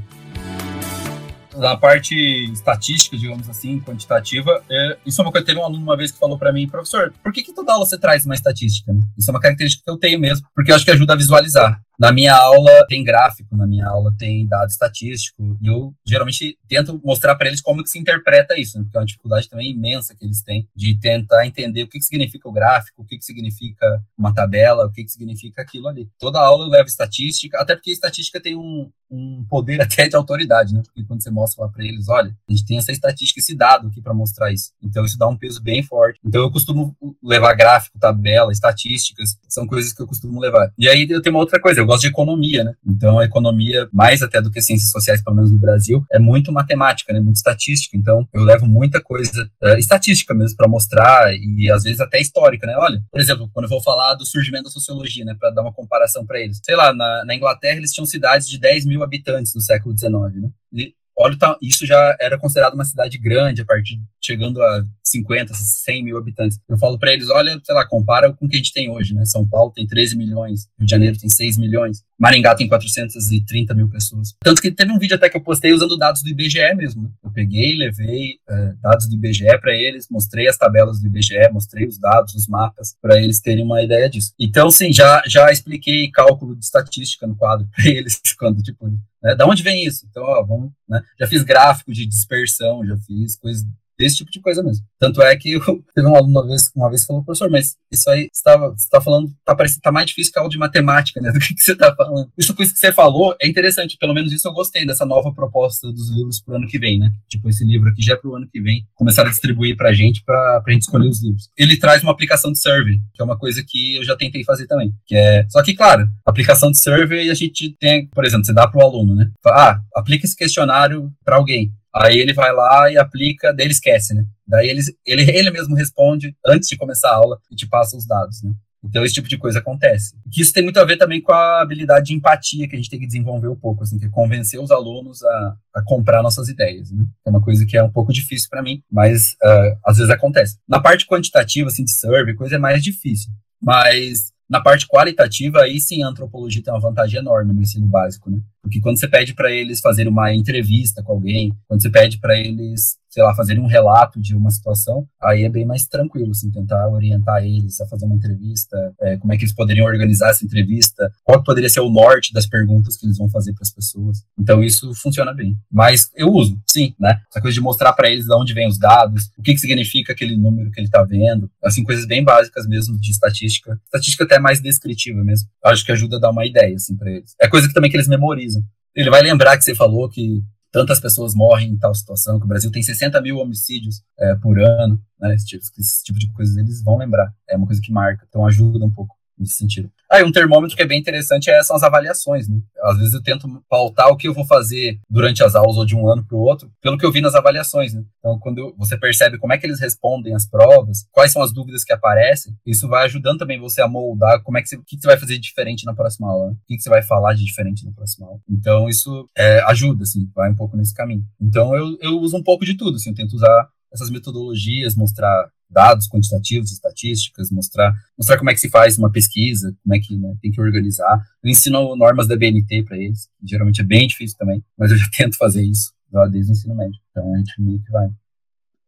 Na 1.57 1.75
parte 1.75 2.15
estatística, 2.51 3.17
digamos 3.17 3.49
assim, 3.49 3.79
quantitativa, 3.81 4.63
é, 4.69 4.97
isso 5.05 5.21
é 5.21 5.25
uma 5.25 5.31
coisa 5.31 5.43
que 5.43 5.51
teve 5.51 5.59
um 5.59 5.65
aluno 5.65 5.81
uma 5.81 5.97
vez 5.97 6.11
que 6.11 6.19
falou 6.19 6.37
para 6.37 6.53
mim, 6.53 6.67
professor, 6.67 7.13
por 7.23 7.33
que, 7.33 7.43
que 7.43 7.53
toda 7.53 7.73
aula 7.73 7.85
você 7.85 7.97
traz 7.97 8.25
uma 8.25 8.35
estatística? 8.35 8.93
Né? 8.93 9.01
Isso 9.17 9.29
é 9.29 9.33
uma 9.33 9.39
característica 9.39 9.83
que 9.83 9.89
eu 9.89 9.97
tenho 9.97 10.19
mesmo, 10.19 10.47
porque 10.53 10.71
eu 10.71 10.75
acho 10.75 10.85
que 10.85 10.91
ajuda 10.91 11.13
a 11.13 11.17
visualizar. 11.17 11.81
Na 11.99 12.11
minha 12.11 12.35
aula 12.35 12.85
tem 12.87 13.03
gráfico, 13.03 13.55
na 13.57 13.65
minha 13.65 13.87
aula 13.87 14.13
tem 14.17 14.45
dado 14.47 14.69
estatístico, 14.69 15.57
e 15.61 15.67
eu 15.67 15.95
geralmente 16.05 16.55
tento 16.67 17.01
mostrar 17.03 17.35
para 17.35 17.47
eles 17.47 17.59
como 17.59 17.83
que 17.83 17.89
se 17.89 17.97
interpreta 17.97 18.57
isso, 18.59 18.77
né? 18.77 18.83
porque 18.83 18.97
é 18.97 18.99
uma 18.99 19.05
dificuldade 19.05 19.49
também 19.49 19.71
imensa 19.71 20.15
que 20.15 20.23
eles 20.23 20.43
têm 20.43 20.67
de 20.75 20.99
tentar 20.99 21.47
entender 21.47 21.83
o 21.83 21.87
que, 21.87 21.97
que 21.97 22.05
significa 22.05 22.47
o 22.47 22.51
gráfico, 22.51 23.01
o 23.01 23.05
que, 23.05 23.17
que 23.17 23.25
significa 23.25 23.99
uma 24.15 24.33
tabela, 24.33 24.85
o 24.85 24.91
que, 24.91 25.03
que 25.03 25.11
significa 25.11 25.63
aquilo 25.63 25.87
ali. 25.87 26.07
Toda 26.19 26.39
aula 26.39 26.65
eu 26.65 26.69
levo 26.69 26.87
estatística, 26.87 27.59
até 27.59 27.75
porque 27.75 27.91
estatística 27.91 28.39
tem 28.39 28.55
um, 28.55 28.91
um 29.09 29.45
poder 29.49 29.81
até 29.81 30.07
de 30.07 30.15
autoridade, 30.15 30.73
né? 30.73 30.81
Porque 30.83 31.03
quando 31.03 31.23
você 31.23 31.31
mostra 31.31 31.65
lá 31.65 31.71
para 31.71 31.83
eles, 31.83 32.07
olha, 32.09 32.35
a 32.47 32.51
gente 32.51 32.65
tem 32.65 32.77
essa 32.77 32.91
estatística, 32.91 33.39
esse 33.39 33.55
dado 33.55 33.87
aqui 33.87 34.01
para 34.01 34.13
mostrar 34.13 34.51
isso. 34.51 34.71
Então 34.83 35.03
isso 35.05 35.17
dá 35.17 35.27
um 35.27 35.37
peso 35.37 35.61
bem 35.61 35.81
forte. 35.81 36.19
Então 36.23 36.41
eu 36.41 36.51
costumo 36.51 36.95
levar 37.23 37.53
gráfico, 37.53 37.97
tabela, 37.99 38.51
estatísticas, 38.51 39.37
são 39.47 39.65
coisas 39.65 39.93
que 39.93 40.01
eu 40.01 40.07
costumo 40.07 40.39
levar. 40.39 40.71
E 40.77 40.87
aí 40.87 41.07
eu 41.09 41.21
tenho 41.21 41.35
uma 41.35 41.41
outra 41.41 41.59
coisa, 41.59 41.86
gosto 41.87 42.01
de 42.01 42.07
economia, 42.07 42.63
né? 42.63 42.73
Então 42.85 43.19
a 43.19 43.25
economia, 43.25 43.87
mais 43.91 44.21
até 44.21 44.41
do 44.41 44.51
que 44.51 44.61
ciências 44.61 44.91
sociais, 44.91 45.23
pelo 45.23 45.35
menos 45.35 45.51
no 45.51 45.57
Brasil, 45.57 46.05
é 46.11 46.19
muito 46.19 46.51
matemática, 46.51 47.13
né? 47.13 47.19
Muito 47.19 47.37
estatística. 47.37 47.97
Então 47.97 48.27
eu 48.33 48.43
levo 48.43 48.67
muita 48.67 49.01
coisa 49.01 49.49
é, 49.63 49.79
estatística 49.79 50.33
mesmo 50.33 50.57
para 50.57 50.67
mostrar 50.67 51.33
e 51.33 51.71
às 51.71 51.83
vezes 51.83 51.99
até 51.99 52.19
histórica, 52.19 52.67
né? 52.67 52.75
Olha, 52.77 53.01
por 53.11 53.19
exemplo, 53.19 53.49
quando 53.53 53.65
eu 53.65 53.69
vou 53.69 53.81
falar 53.81 54.13
do 54.15 54.25
surgimento 54.25 54.65
da 54.65 54.69
sociologia, 54.69 55.25
né? 55.25 55.35
Para 55.39 55.49
dar 55.51 55.61
uma 55.61 55.73
comparação 55.73 56.25
para 56.25 56.39
eles. 56.39 56.59
Sei 56.63 56.75
lá, 56.75 56.93
na, 56.93 57.25
na 57.25 57.35
Inglaterra 57.35 57.77
eles 57.77 57.91
tinham 57.91 58.05
cidades 58.05 58.47
de 58.47 58.59
10 58.59 58.85
mil 58.85 59.03
habitantes 59.03 59.53
no 59.55 59.61
século 59.61 59.97
XIX, 59.97 60.11
né? 60.41 60.49
E 60.73 60.93
olha, 61.17 61.35
isso 61.61 61.85
já 61.85 62.15
era 62.19 62.37
considerado 62.37 62.75
uma 62.75 62.85
cidade 62.85 63.17
grande, 63.17 63.61
a 63.61 63.65
partir 63.65 63.99
chegando 64.21 64.61
a 64.61 64.83
50, 65.09 65.53
100 65.53 66.03
mil 66.03 66.17
habitantes. 66.17 66.59
Eu 66.67 66.77
falo 66.77 66.97
para 66.99 67.13
eles, 67.13 67.29
olha, 67.29 67.59
sei 67.63 67.75
lá, 67.75 67.85
compara 67.85 68.31
com 68.33 68.45
o 68.45 68.49
que 68.49 68.55
a 68.55 68.59
gente 68.59 68.73
tem 68.73 68.89
hoje, 68.89 69.13
né? 69.13 69.25
São 69.25 69.47
Paulo 69.47 69.71
tem 69.71 69.87
13 69.87 70.17
milhões, 70.17 70.67
Rio 70.77 70.85
de 70.85 70.91
Janeiro 70.91 71.17
tem 71.17 71.29
6 71.29 71.57
milhões, 71.57 72.03
Maringá 72.19 72.55
tem 72.55 72.67
430 72.67 73.73
mil 73.73 73.89
pessoas. 73.89 74.33
Tanto 74.41 74.61
que 74.61 74.71
teve 74.71 74.91
um 74.91 74.97
vídeo 74.97 75.15
até 75.15 75.29
que 75.29 75.37
eu 75.37 75.41
postei 75.41 75.71
usando 75.71 75.97
dados 75.97 76.23
do 76.23 76.29
IBGE 76.29 76.73
mesmo. 76.75 77.03
Né? 77.03 77.09
Eu 77.23 77.31
peguei, 77.31 77.75
levei 77.75 78.39
é, 78.49 78.73
dados 78.81 79.07
do 79.07 79.15
IBGE 79.15 79.57
para 79.59 79.73
eles, 79.73 80.07
mostrei 80.09 80.47
as 80.47 80.57
tabelas 80.57 80.99
do 80.99 81.07
IBGE, 81.07 81.49
mostrei 81.51 81.87
os 81.87 81.97
dados, 81.97 82.33
os 82.33 82.47
mapas, 82.47 82.95
para 83.01 83.21
eles 83.21 83.39
terem 83.39 83.63
uma 83.63 83.81
ideia 83.81 84.09
disso. 84.09 84.33
Então, 84.39 84.69
sim, 84.71 84.91
já, 84.91 85.21
já 85.27 85.51
expliquei 85.51 86.09
cálculo 86.11 86.55
de 86.55 86.65
estatística 86.65 87.27
no 87.27 87.35
quadro 87.35 87.67
para 87.75 87.87
eles, 87.87 88.19
quando, 88.37 88.61
tipo, 88.61 88.87
né, 89.21 89.35
da 89.35 89.45
onde 89.45 89.63
vem 89.63 89.85
isso? 89.85 90.07
Então, 90.09 90.23
ó, 90.23 90.43
vamos, 90.43 90.71
né, 90.89 91.01
já 91.19 91.27
fiz 91.27 91.43
gráfico 91.43 91.93
de 91.93 92.05
dispersão, 92.05 92.85
já 92.85 92.97
fiz 92.97 93.35
coisas 93.35 93.65
esse 94.05 94.17
tipo 94.17 94.31
de 94.31 94.39
coisa 94.39 94.63
mesmo. 94.63 94.85
Tanto 94.99 95.21
é 95.21 95.35
que 95.35 95.53
eu, 95.53 95.83
teve 95.93 96.07
um 96.07 96.15
aluno 96.15 96.31
uma 96.31 96.47
vez, 96.47 96.71
uma 96.75 96.89
vez 96.89 97.03
falou, 97.05 97.23
professor, 97.23 97.49
mas 97.49 97.75
isso 97.91 98.09
aí, 98.09 98.29
você 98.31 98.49
está 98.75 99.01
falando, 99.01 99.31
tá 99.43 99.55
parecendo, 99.55 99.81
tá 99.81 99.91
mais 99.91 100.07
difícil 100.07 100.31
que 100.31 100.39
aula 100.39 100.49
de 100.49 100.57
matemática, 100.57 101.21
né, 101.21 101.31
do 101.33 101.39
que, 101.39 101.53
que 101.53 101.61
você 101.61 101.73
está 101.73 101.95
falando. 101.95 102.31
Isso 102.37 102.53
coisa 102.53 102.71
que 102.71 102.79
você 102.79 102.91
falou 102.91 103.35
é 103.41 103.47
interessante, 103.47 103.97
pelo 103.97 104.13
menos 104.13 104.31
isso 104.31 104.47
eu 104.47 104.53
gostei 104.53 104.85
dessa 104.85 105.05
nova 105.05 105.33
proposta 105.33 105.91
dos 105.91 106.09
livros 106.15 106.41
para 106.41 106.53
o 106.53 106.57
ano 106.57 106.67
que 106.67 106.79
vem, 106.79 106.99
né, 106.99 107.11
tipo, 107.27 107.49
esse 107.49 107.65
livro 107.65 107.89
aqui 107.89 108.01
já 108.01 108.13
é 108.13 108.15
para 108.15 108.29
o 108.29 108.35
ano 108.35 108.47
que 108.51 108.61
vem, 108.61 108.85
começar 108.95 109.23
a 109.23 109.29
distribuir 109.29 109.75
para 109.75 109.89
a 109.89 109.93
gente, 109.93 110.23
para 110.23 110.63
a 110.65 110.71
gente 110.71 110.83
escolher 110.83 111.07
os 111.07 111.21
livros. 111.21 111.49
Ele 111.57 111.77
traz 111.77 112.03
uma 112.03 112.11
aplicação 112.11 112.51
de 112.51 112.59
survey, 112.59 112.99
que 113.13 113.21
é 113.21 113.25
uma 113.25 113.37
coisa 113.37 113.63
que 113.65 113.97
eu 113.97 114.03
já 114.03 114.15
tentei 114.15 114.43
fazer 114.43 114.67
também, 114.67 114.93
que 115.05 115.15
é, 115.15 115.45
só 115.49 115.63
que, 115.63 115.73
claro, 115.75 116.07
aplicação 116.25 116.71
de 116.71 116.81
survey 116.81 117.29
a 117.29 117.33
gente 117.33 117.75
tem, 117.79 118.07
por 118.07 118.25
exemplo, 118.25 118.45
você 118.45 118.53
dá 118.53 118.67
para 118.67 118.79
o 118.79 118.85
aluno, 118.85 119.15
né, 119.15 119.29
ah, 119.45 119.79
aplica 119.95 120.25
esse 120.25 120.35
questionário 120.35 121.11
para 121.23 121.37
alguém, 121.37 121.71
Aí 122.01 122.17
ele 122.17 122.33
vai 122.33 122.53
lá 122.53 122.91
e 122.91 122.97
aplica, 122.97 123.53
daí 123.53 123.65
ele 123.65 123.73
esquece, 123.73 124.13
né? 124.13 124.25
Daí 124.47 124.69
ele, 124.69 124.81
ele, 125.05 125.29
ele 125.29 125.51
mesmo 125.51 125.75
responde 125.75 126.35
antes 126.45 126.67
de 126.67 126.77
começar 126.77 127.09
a 127.09 127.15
aula 127.15 127.39
e 127.51 127.55
te 127.55 127.67
passa 127.67 127.97
os 127.97 128.05
dados, 128.05 128.41
né? 128.43 128.51
Então 128.83 129.03
esse 129.03 129.13
tipo 129.13 129.27
de 129.27 129.37
coisa 129.37 129.59
acontece. 129.59 130.15
Que 130.31 130.41
isso 130.41 130.53
tem 130.53 130.63
muito 130.63 130.79
a 130.79 130.85
ver 130.85 130.97
também 130.97 131.21
com 131.21 131.31
a 131.31 131.61
habilidade 131.61 132.07
de 132.07 132.13
empatia 132.13 132.67
que 132.67 132.75
a 132.75 132.77
gente 132.77 132.89
tem 132.89 132.99
que 132.99 133.07
desenvolver 133.07 133.47
um 133.47 133.55
pouco, 133.55 133.83
assim, 133.83 133.97
que 133.97 134.05
é 134.05 134.09
convencer 134.09 134.59
os 134.59 134.71
alunos 134.71 135.23
a, 135.23 135.55
a 135.75 135.83
comprar 135.83 136.21
nossas 136.21 136.47
ideias, 136.47 136.91
né? 136.91 137.05
É 137.25 137.29
uma 137.29 137.41
coisa 137.41 137.65
que 137.65 137.75
é 137.75 137.83
um 137.83 137.91
pouco 137.91 138.13
difícil 138.13 138.47
para 138.49 138.61
mim, 138.61 138.81
mas 138.89 139.33
uh, 139.43 139.77
às 139.85 139.97
vezes 139.97 140.11
acontece. 140.11 140.57
Na 140.67 140.79
parte 140.79 141.05
quantitativa, 141.05 141.67
assim, 141.67 141.83
de 141.83 141.91
survey, 141.91 142.35
coisa 142.35 142.55
é 142.55 142.59
mais 142.59 142.83
difícil. 142.83 143.31
Mas 143.61 144.31
na 144.49 144.61
parte 144.61 144.87
qualitativa, 144.87 145.61
aí 145.61 145.79
sim 145.79 146.03
a 146.03 146.07
antropologia 146.07 146.63
tem 146.63 146.73
uma 146.73 146.79
vantagem 146.79 147.19
enorme 147.19 147.53
no 147.53 147.61
ensino 147.61 147.87
básico, 147.87 148.29
né? 148.29 148.39
Porque 148.67 148.81
quando 148.81 148.99
você 148.99 149.07
pede 149.07 149.33
para 149.33 149.49
eles 149.49 149.79
fazerem 149.79 150.11
uma 150.11 150.33
entrevista 150.33 151.01
com 151.01 151.13
alguém, 151.13 151.53
quando 151.67 151.81
você 151.81 151.89
pede 151.89 152.19
para 152.19 152.37
eles, 152.37 152.97
sei 153.09 153.23
lá, 153.23 153.33
fazerem 153.33 153.63
um 153.63 153.67
relato 153.67 154.19
de 154.19 154.35
uma 154.35 154.51
situação, 154.51 155.07
aí 155.23 155.43
é 155.43 155.49
bem 155.49 155.65
mais 155.65 155.85
tranquilo, 155.87 156.31
assim, 156.31 156.51
tentar 156.51 156.89
orientar 156.89 157.43
eles 157.43 157.79
a 157.79 157.87
fazer 157.87 158.05
uma 158.05 158.15
entrevista, 158.15 158.93
é, 158.99 159.15
como 159.17 159.31
é 159.33 159.37
que 159.37 159.45
eles 159.45 159.55
poderiam 159.55 159.85
organizar 159.85 160.31
essa 160.31 160.43
entrevista, 160.43 161.09
qual 161.23 161.41
poderia 161.41 161.69
ser 161.69 161.79
o 161.79 161.89
norte 161.89 162.33
das 162.33 162.45
perguntas 162.45 162.97
que 162.97 163.05
eles 163.05 163.17
vão 163.17 163.29
fazer 163.29 163.53
para 163.53 163.63
as 163.63 163.71
pessoas. 163.71 164.17
Então 164.37 164.61
isso 164.61 164.93
funciona 164.95 165.33
bem. 165.33 165.55
Mas 165.71 166.11
eu 166.13 166.29
uso, 166.29 166.59
sim, 166.67 166.93
né? 166.99 167.21
Essa 167.31 167.41
coisa 167.41 167.55
de 167.55 167.61
mostrar 167.61 167.93
para 167.93 168.09
eles 168.09 168.25
de 168.25 168.35
onde 168.35 168.53
vêm 168.53 168.67
os 168.67 168.77
dados, 168.77 169.31
o 169.37 169.41
que, 169.41 169.53
que 169.53 169.59
significa 169.59 170.11
aquele 170.11 170.35
número 170.35 170.71
que 170.71 170.79
ele 170.81 170.87
está 170.87 171.03
vendo, 171.03 171.49
assim, 171.63 171.83
coisas 171.83 172.05
bem 172.05 172.21
básicas 172.21 172.67
mesmo 172.67 172.99
de 172.99 173.11
estatística. 173.11 173.79
Estatística 173.85 174.25
até 174.25 174.39
mais 174.39 174.59
descritiva 174.59 175.23
mesmo. 175.23 175.47
Acho 175.63 175.85
que 175.85 175.91
ajuda 175.93 176.17
a 176.17 176.19
dar 176.19 176.31
uma 176.31 176.45
ideia, 176.45 176.75
assim, 176.75 176.97
para 176.97 177.09
eles. 177.09 177.33
É 177.41 177.47
coisa 177.47 177.67
que 177.67 177.73
também 177.73 177.89
que 177.89 177.95
eles 177.95 178.09
memorizam 178.09 178.56
ele 178.95 179.09
vai 179.09 179.21
lembrar 179.21 179.57
que 179.57 179.63
você 179.63 179.75
falou 179.75 180.09
que 180.09 180.43
tantas 180.71 180.99
pessoas 180.99 181.33
morrem 181.33 181.71
em 181.71 181.77
tal 181.77 181.93
situação, 181.95 182.39
que 182.39 182.45
o 182.45 182.47
Brasil 182.47 182.71
tem 182.71 182.83
60 182.83 183.19
mil 183.21 183.37
homicídios 183.37 184.03
é, 184.19 184.35
por 184.35 184.59
ano, 184.59 185.01
né? 185.19 185.33
Esse 185.33 185.45
tipo, 185.45 185.63
esse 185.77 186.03
tipo 186.03 186.19
de 186.19 186.31
coisa 186.31 186.59
eles 186.59 186.83
vão 186.83 186.97
lembrar. 186.97 187.33
É 187.49 187.55
uma 187.55 187.65
coisa 187.65 187.81
que 187.81 187.91
marca, 187.91 188.25
então 188.27 188.45
ajuda 188.45 188.85
um 188.85 188.91
pouco 188.91 189.16
nesse 189.37 189.55
sentido. 189.55 189.91
Ah, 190.09 190.21
e 190.21 190.23
um 190.23 190.31
termômetro 190.31 190.75
que 190.75 190.81
é 190.81 190.87
bem 190.87 190.99
interessante 190.99 191.49
é, 191.49 191.61
são 191.61 191.75
as 191.75 191.83
avaliações, 191.83 192.47
né? 192.47 192.59
Às 192.81 192.97
vezes 192.97 193.13
eu 193.13 193.21
tento 193.21 193.47
pautar 193.69 194.07
o 194.07 194.15
que 194.15 194.27
eu 194.27 194.33
vou 194.33 194.45
fazer 194.45 194.99
durante 195.09 195.43
as 195.43 195.53
aulas 195.53 195.77
ou 195.77 195.85
de 195.85 195.95
um 195.95 196.09
ano 196.09 196.23
para 196.25 196.37
o 196.37 196.41
outro, 196.41 196.71
pelo 196.81 196.97
que 196.97 197.05
eu 197.05 197.11
vi 197.11 197.21
nas 197.21 197.35
avaliações, 197.35 197.93
né? 197.93 198.03
Então, 198.19 198.39
quando 198.39 198.73
você 198.77 198.97
percebe 198.97 199.37
como 199.37 199.53
é 199.53 199.57
que 199.57 199.65
eles 199.65 199.79
respondem 199.79 200.33
as 200.33 200.45
provas, 200.45 201.05
quais 201.11 201.31
são 201.31 201.41
as 201.41 201.51
dúvidas 201.51 201.83
que 201.83 201.93
aparecem, 201.93 202.55
isso 202.65 202.87
vai 202.87 203.05
ajudando 203.05 203.39
também 203.39 203.59
você 203.59 203.81
a 203.81 203.87
moldar 203.87 204.41
como 204.43 204.57
é 204.57 204.61
que 204.61 204.69
você, 204.69 204.77
o 204.77 204.83
que 204.83 204.97
você 204.99 205.07
vai 205.07 205.17
fazer 205.17 205.37
diferente 205.37 205.85
na 205.85 205.93
próxima 205.93 206.29
aula, 206.29 206.51
né? 206.51 206.53
o 206.53 206.67
que 206.67 206.81
você 206.81 206.89
vai 206.89 207.01
falar 207.01 207.33
de 207.33 207.43
diferente 207.43 207.85
na 207.85 207.91
próxima 207.91 208.27
aula. 208.27 208.39
Então, 208.49 208.87
isso 208.87 209.29
é, 209.37 209.59
ajuda, 209.63 210.03
assim, 210.03 210.29
vai 210.33 210.49
um 210.49 210.55
pouco 210.55 210.77
nesse 210.77 210.93
caminho. 210.93 211.25
Então, 211.39 211.75
eu, 211.75 211.97
eu 212.01 212.19
uso 212.19 212.37
um 212.37 212.43
pouco 212.43 212.65
de 212.65 212.75
tudo, 212.75 212.95
assim, 212.95 213.09
eu 213.09 213.15
tento 213.15 213.33
usar 213.33 213.69
essas 213.91 214.09
metodologias, 214.09 214.95
mostrar 214.95 215.49
dados 215.69 216.07
quantitativos, 216.07 216.71
estatísticas, 216.71 217.51
mostrar, 217.51 217.93
mostrar 218.17 218.37
como 218.37 218.49
é 218.49 218.53
que 218.53 218.59
se 218.59 218.69
faz 218.69 218.97
uma 218.97 219.11
pesquisa, 219.11 219.75
como 219.83 219.95
é 219.95 219.99
que 219.99 220.17
né, 220.17 220.35
tem 220.41 220.51
que 220.51 220.61
organizar. 220.61 221.21
Eu 221.43 221.49
ensino 221.49 221.95
normas 221.95 222.27
da 222.27 222.37
BNT 222.37 222.83
para 222.83 222.97
eles, 222.97 223.29
geralmente 223.43 223.81
é 223.81 223.83
bem 223.83 224.07
difícil 224.07 224.37
também, 224.37 224.63
mas 224.77 224.91
eu 224.91 224.97
já 224.97 225.05
tento 225.15 225.37
fazer 225.37 225.63
isso 225.63 225.91
desde 226.31 226.51
o 226.51 226.53
ensino 226.53 226.75
médio. 226.75 226.99
Então 227.11 227.33
a 227.33 227.37
gente 227.37 227.61
meio 227.61 227.81
que 227.81 227.91
vai. 227.91 228.09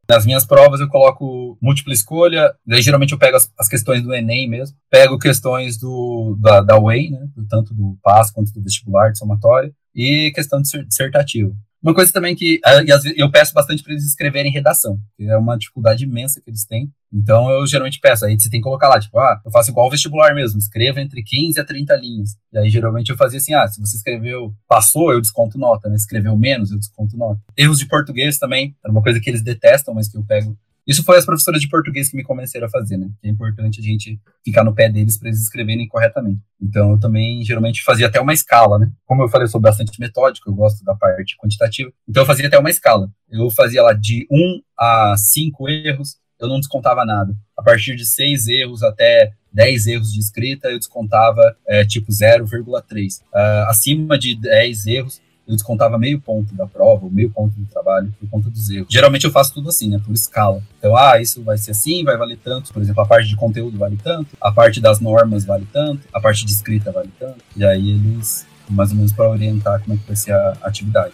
Nas 0.09 0.25
minhas 0.25 0.43
provas 0.43 0.79
eu 0.79 0.87
coloco 0.87 1.55
múltipla 1.61 1.93
escolha, 1.93 2.55
daí 2.65 2.81
geralmente 2.81 3.11
eu 3.11 3.19
pego 3.19 3.37
as, 3.37 3.51
as 3.59 3.67
questões 3.67 4.01
do 4.01 4.13
Enem 4.13 4.49
mesmo, 4.49 4.75
pego 4.89 5.19
questões 5.19 5.77
do, 5.77 6.35
da, 6.39 6.61
da 6.61 6.79
UEM, 6.79 7.11
né, 7.11 7.27
tanto 7.47 7.75
do 7.75 7.95
PAS 8.01 8.31
quanto 8.31 8.51
do 8.51 8.63
vestibular 8.63 9.11
de 9.11 9.19
somatório, 9.19 9.71
e 9.93 10.31
questão 10.33 10.61
dissertativa. 10.61 11.53
Uma 11.81 11.93
coisa 11.93 12.11
também 12.11 12.35
que 12.35 12.59
eu 13.15 13.31
peço 13.31 13.53
bastante 13.53 13.81
para 13.81 13.93
eles 13.93 14.05
escreverem 14.05 14.51
redação, 14.51 14.99
que 15.15 15.23
é 15.23 15.37
uma 15.37 15.57
dificuldade 15.57 16.03
imensa 16.03 16.41
que 16.41 16.49
eles 16.49 16.65
têm. 16.65 16.91
Então 17.11 17.49
eu 17.49 17.65
geralmente 17.65 17.99
peço, 17.99 18.25
aí 18.25 18.37
você 18.37 18.49
tem 18.49 18.59
que 18.59 18.63
colocar 18.65 18.89
lá, 18.89 18.99
tipo, 18.99 19.17
ah, 19.17 19.41
eu 19.43 19.49
faço 19.49 19.71
igual 19.71 19.87
o 19.87 19.89
vestibular 19.89 20.35
mesmo, 20.35 20.59
escreva 20.59 20.99
entre 21.01 21.23
15 21.23 21.59
a 21.59 21.65
30 21.65 21.95
linhas. 21.95 22.37
E 22.51 22.57
aí 22.57 22.69
geralmente 22.69 23.09
eu 23.09 23.17
fazia 23.17 23.37
assim, 23.37 23.53
ah, 23.53 23.67
se 23.67 23.79
você 23.79 23.95
escreveu 23.95 24.53
passou, 24.67 25.11
eu 25.11 25.21
desconto 25.21 25.57
nota, 25.57 25.89
né? 25.89 25.95
Escreveu 25.95 26.37
menos, 26.37 26.69
eu 26.69 26.77
desconto 26.77 27.17
nota. 27.17 27.39
Erros 27.57 27.79
de 27.79 27.87
português 27.87 28.37
também, 28.37 28.75
era 28.83 28.91
uma 28.91 29.01
coisa 29.01 29.19
que 29.19 29.29
eles 29.29 29.41
detestam, 29.41 29.93
mas 29.93 30.09
que 30.09 30.17
eu 30.17 30.23
pego 30.23 30.57
isso 30.89 31.03
foi 31.03 31.19
as 31.19 31.25
professoras 31.25 31.61
de 31.61 31.69
português 31.69 32.09
que 32.09 32.17
me 32.17 32.23
convenceram 32.23 32.65
a 32.65 32.69
fazer, 32.69 32.97
né? 32.97 33.07
Que 33.21 33.27
é 33.27 33.31
importante 33.31 33.79
a 33.79 33.83
gente 33.83 34.19
ficar 34.43 34.63
no 34.63 34.73
pé 34.73 34.89
deles 34.89 35.19
para 35.19 35.27
eles 35.27 35.39
escreverem 35.39 35.87
corretamente. 35.87 36.41
Então, 36.59 36.89
eu 36.89 36.99
também 36.99 37.43
geralmente 37.43 37.83
fazia 37.83 38.07
até 38.07 38.19
uma 38.19 38.33
escala, 38.33 38.79
né? 38.79 38.91
Como 39.05 39.21
eu 39.21 39.29
falei, 39.29 39.45
eu 39.45 39.51
sou 39.51 39.61
bastante 39.61 39.99
metódico, 39.99 40.49
eu 40.49 40.53
gosto 40.55 40.83
da 40.83 40.95
parte 40.95 41.37
quantitativa. 41.37 41.91
Então, 42.07 42.23
eu 42.23 42.27
fazia 42.27 42.47
até 42.47 42.57
uma 42.57 42.71
escala. 42.71 43.07
Eu 43.29 43.51
fazia 43.51 43.83
lá 43.83 43.93
de 43.93 44.25
1 44.31 44.61
a 44.79 45.15
5 45.15 45.69
erros, 45.69 46.17
eu 46.39 46.47
não 46.47 46.59
descontava 46.59 47.05
nada. 47.05 47.35
A 47.55 47.61
partir 47.61 47.95
de 47.95 48.03
6 48.03 48.47
erros 48.47 48.81
até 48.81 49.33
10 49.53 49.85
erros 49.85 50.11
de 50.11 50.19
escrita, 50.19 50.69
eu 50.69 50.79
descontava 50.79 51.55
é, 51.67 51.85
tipo 51.85 52.11
0,3. 52.11 53.19
Uh, 53.19 53.23
ah, 53.31 53.67
acima 53.69 54.17
de 54.17 54.35
10 54.35 54.87
erros, 54.87 55.21
eu 55.49 55.55
descontava 55.55 55.97
meio 55.97 56.21
ponto 56.21 56.53
da 56.53 56.67
prova, 56.67 57.05
ou 57.05 57.11
meio 57.11 57.31
ponto 57.31 57.59
do 57.59 57.65
trabalho, 57.65 58.13
por 58.19 58.29
conta 58.29 58.51
dos 58.51 58.69
erros. 58.69 58.87
Geralmente 58.87 59.25
eu 59.25 59.31
faço 59.31 59.51
tudo 59.51 59.69
assim, 59.69 59.89
né, 59.89 59.99
por 60.05 60.13
escala. 60.13 60.61
Então, 60.77 60.95
ah, 60.95 61.19
isso 61.19 61.41
vai 61.41 61.57
ser 61.57 61.71
assim, 61.71 62.03
vai 62.03 62.15
valer 62.15 62.37
tanto. 62.37 62.71
Por 62.71 62.83
exemplo, 62.83 63.01
a 63.01 63.05
parte 63.05 63.27
de 63.27 63.35
conteúdo 63.35 63.75
vale 63.75 63.97
tanto, 63.97 64.37
a 64.39 64.51
parte 64.51 64.79
das 64.79 64.99
normas 64.99 65.45
vale 65.45 65.67
tanto, 65.73 66.07
a 66.13 66.21
parte 66.21 66.45
de 66.45 66.51
escrita 66.51 66.91
vale 66.91 67.09
tanto. 67.19 67.43
E 67.57 67.65
aí 67.65 67.89
eles, 67.89 68.45
mais 68.69 68.91
ou 68.91 68.97
menos, 68.97 69.11
para 69.11 69.27
orientar 69.27 69.81
como 69.81 69.95
é 69.95 69.97
que 69.97 70.05
vai 70.05 70.15
ser 70.15 70.33
a 70.33 70.55
atividade. 70.61 71.13